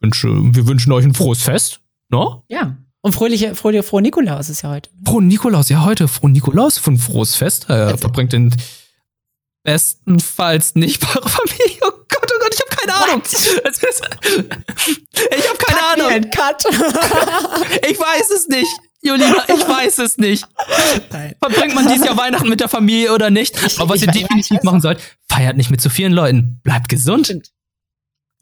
Wir 0.00 0.66
wünschen 0.66 0.92
euch 0.92 1.04
ein 1.04 1.14
frohes 1.14 1.42
Fest. 1.42 1.80
No? 2.08 2.44
Ja. 2.48 2.76
Und 3.04 3.12
fröhliche, 3.12 3.54
fröhliche, 3.54 3.82
frohe 3.82 4.00
Nikolaus 4.00 4.48
ist 4.48 4.62
ja 4.62 4.70
heute. 4.70 4.88
Frohe 5.04 5.22
Nikolaus, 5.22 5.68
ja, 5.68 5.84
heute. 5.84 6.08
Frohe 6.08 6.30
Nikolaus 6.30 6.78
von 6.78 6.96
frohes 6.96 7.34
Fest. 7.34 7.66
Er 7.68 7.98
verbringt 7.98 8.32
den 8.32 8.54
bestenfalls 9.62 10.74
nicht 10.74 11.00
bei 11.00 11.08
Familie. 11.08 11.80
Oh 11.82 11.90
Gott, 11.90 12.32
oh 12.34 12.38
Gott, 12.40 12.54
ich 12.54 12.60
habe 12.60 12.70
keine 12.74 12.94
Ahnung. 12.94 13.22
ich 13.26 13.34
habe 15.48 15.58
keine 15.58 15.82
Ahnung. 15.92 16.30
Cut. 16.30 16.64
ich 17.90 18.00
weiß 18.00 18.30
es 18.30 18.48
nicht. 18.48 18.70
Julina, 19.02 19.44
ich 19.48 19.68
weiß 19.68 19.98
es 19.98 20.16
nicht. 20.16 20.48
Nein. 21.12 21.34
Verbringt 21.42 21.74
man 21.74 21.86
dieses 21.86 22.06
Jahr 22.06 22.16
Weihnachten 22.16 22.48
mit 22.48 22.60
der 22.60 22.68
Familie 22.68 23.12
oder 23.12 23.28
nicht? 23.28 23.54
Aber 23.78 23.90
was 23.90 24.00
ihr 24.00 24.10
definitiv 24.10 24.62
machen 24.62 24.80
sollt, 24.80 24.98
feiert 25.28 25.58
nicht 25.58 25.70
mit 25.70 25.82
zu 25.82 25.90
vielen 25.90 26.14
Leuten. 26.14 26.58
Bleibt 26.62 26.88
gesund. 26.88 27.26
Stimmt. 27.26 27.50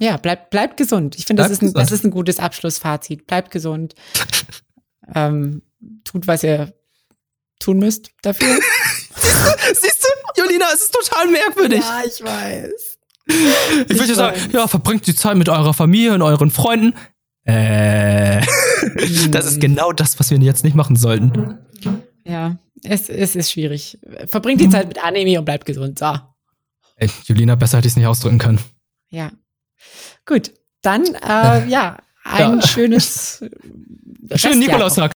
Ja, 0.03 0.17
bleibt 0.17 0.51
bleibt 0.51 0.77
gesund. 0.77 1.17
Ich 1.17 1.27
finde, 1.27 1.45
das, 1.45 1.53
ist 1.53 1.63
ein, 1.63 1.73
das 1.75 1.93
ist 1.93 2.05
ein 2.05 2.11
gutes 2.11 2.41
Abschlussfazit. 2.41 3.29
Bleibt 3.29 3.53
gesund. 3.53 3.95
ähm, 5.15 5.63
tut, 6.03 6.27
was 6.27 6.43
ihr 6.43 6.75
tun 7.61 7.79
müsst 7.79 8.11
dafür. 8.21 8.49
Siehst 9.15 10.05
du, 10.05 10.43
Julina, 10.43 10.67
es 10.75 10.83
ist 10.83 10.93
total 10.93 11.31
merkwürdig. 11.31 11.79
Ja, 11.79 12.03
ich 12.05 12.21
weiß. 12.21 12.99
Ich, 13.27 13.91
ich 13.91 13.99
würde 14.01 14.17
sagen, 14.17 14.41
ja, 14.53 14.67
verbringt 14.67 15.07
die 15.07 15.15
Zeit 15.15 15.37
mit 15.37 15.49
eurer 15.49 15.73
Familie 15.73 16.15
und 16.15 16.23
euren 16.23 16.51
Freunden. 16.51 16.95
Äh, 17.45 18.41
das 19.31 19.47
ist 19.47 19.61
genau 19.61 19.93
das, 19.93 20.19
was 20.19 20.33
wir 20.33 20.39
jetzt 20.39 20.65
nicht 20.65 20.75
machen 20.75 20.97
sollten. 20.97 21.59
Ja, 22.25 22.59
es, 22.83 23.09
es 23.09 23.37
ist 23.37 23.53
schwierig. 23.53 24.01
Verbringt 24.27 24.61
die 24.61 24.69
Zeit 24.69 24.89
mit 24.89 25.05
Anime 25.05 25.39
und 25.39 25.45
bleibt 25.45 25.65
gesund. 25.65 26.01
So. 26.01 26.13
Ey, 26.97 27.09
Julina, 27.23 27.55
besser 27.55 27.79
hätte 27.79 27.87
ich 27.87 27.93
es 27.93 27.97
nicht 27.97 28.09
ausdrücken 28.09 28.39
können. 28.39 28.59
Ja. 29.11 29.31
Gut, 30.27 30.53
dann, 30.83 31.05
äh, 31.05 31.67
ja, 31.69 31.99
ein 32.25 32.61
ja. 32.61 32.67
schönes. 32.67 33.45
Schönen 34.37 34.61
Nikolaustag. 34.61 35.11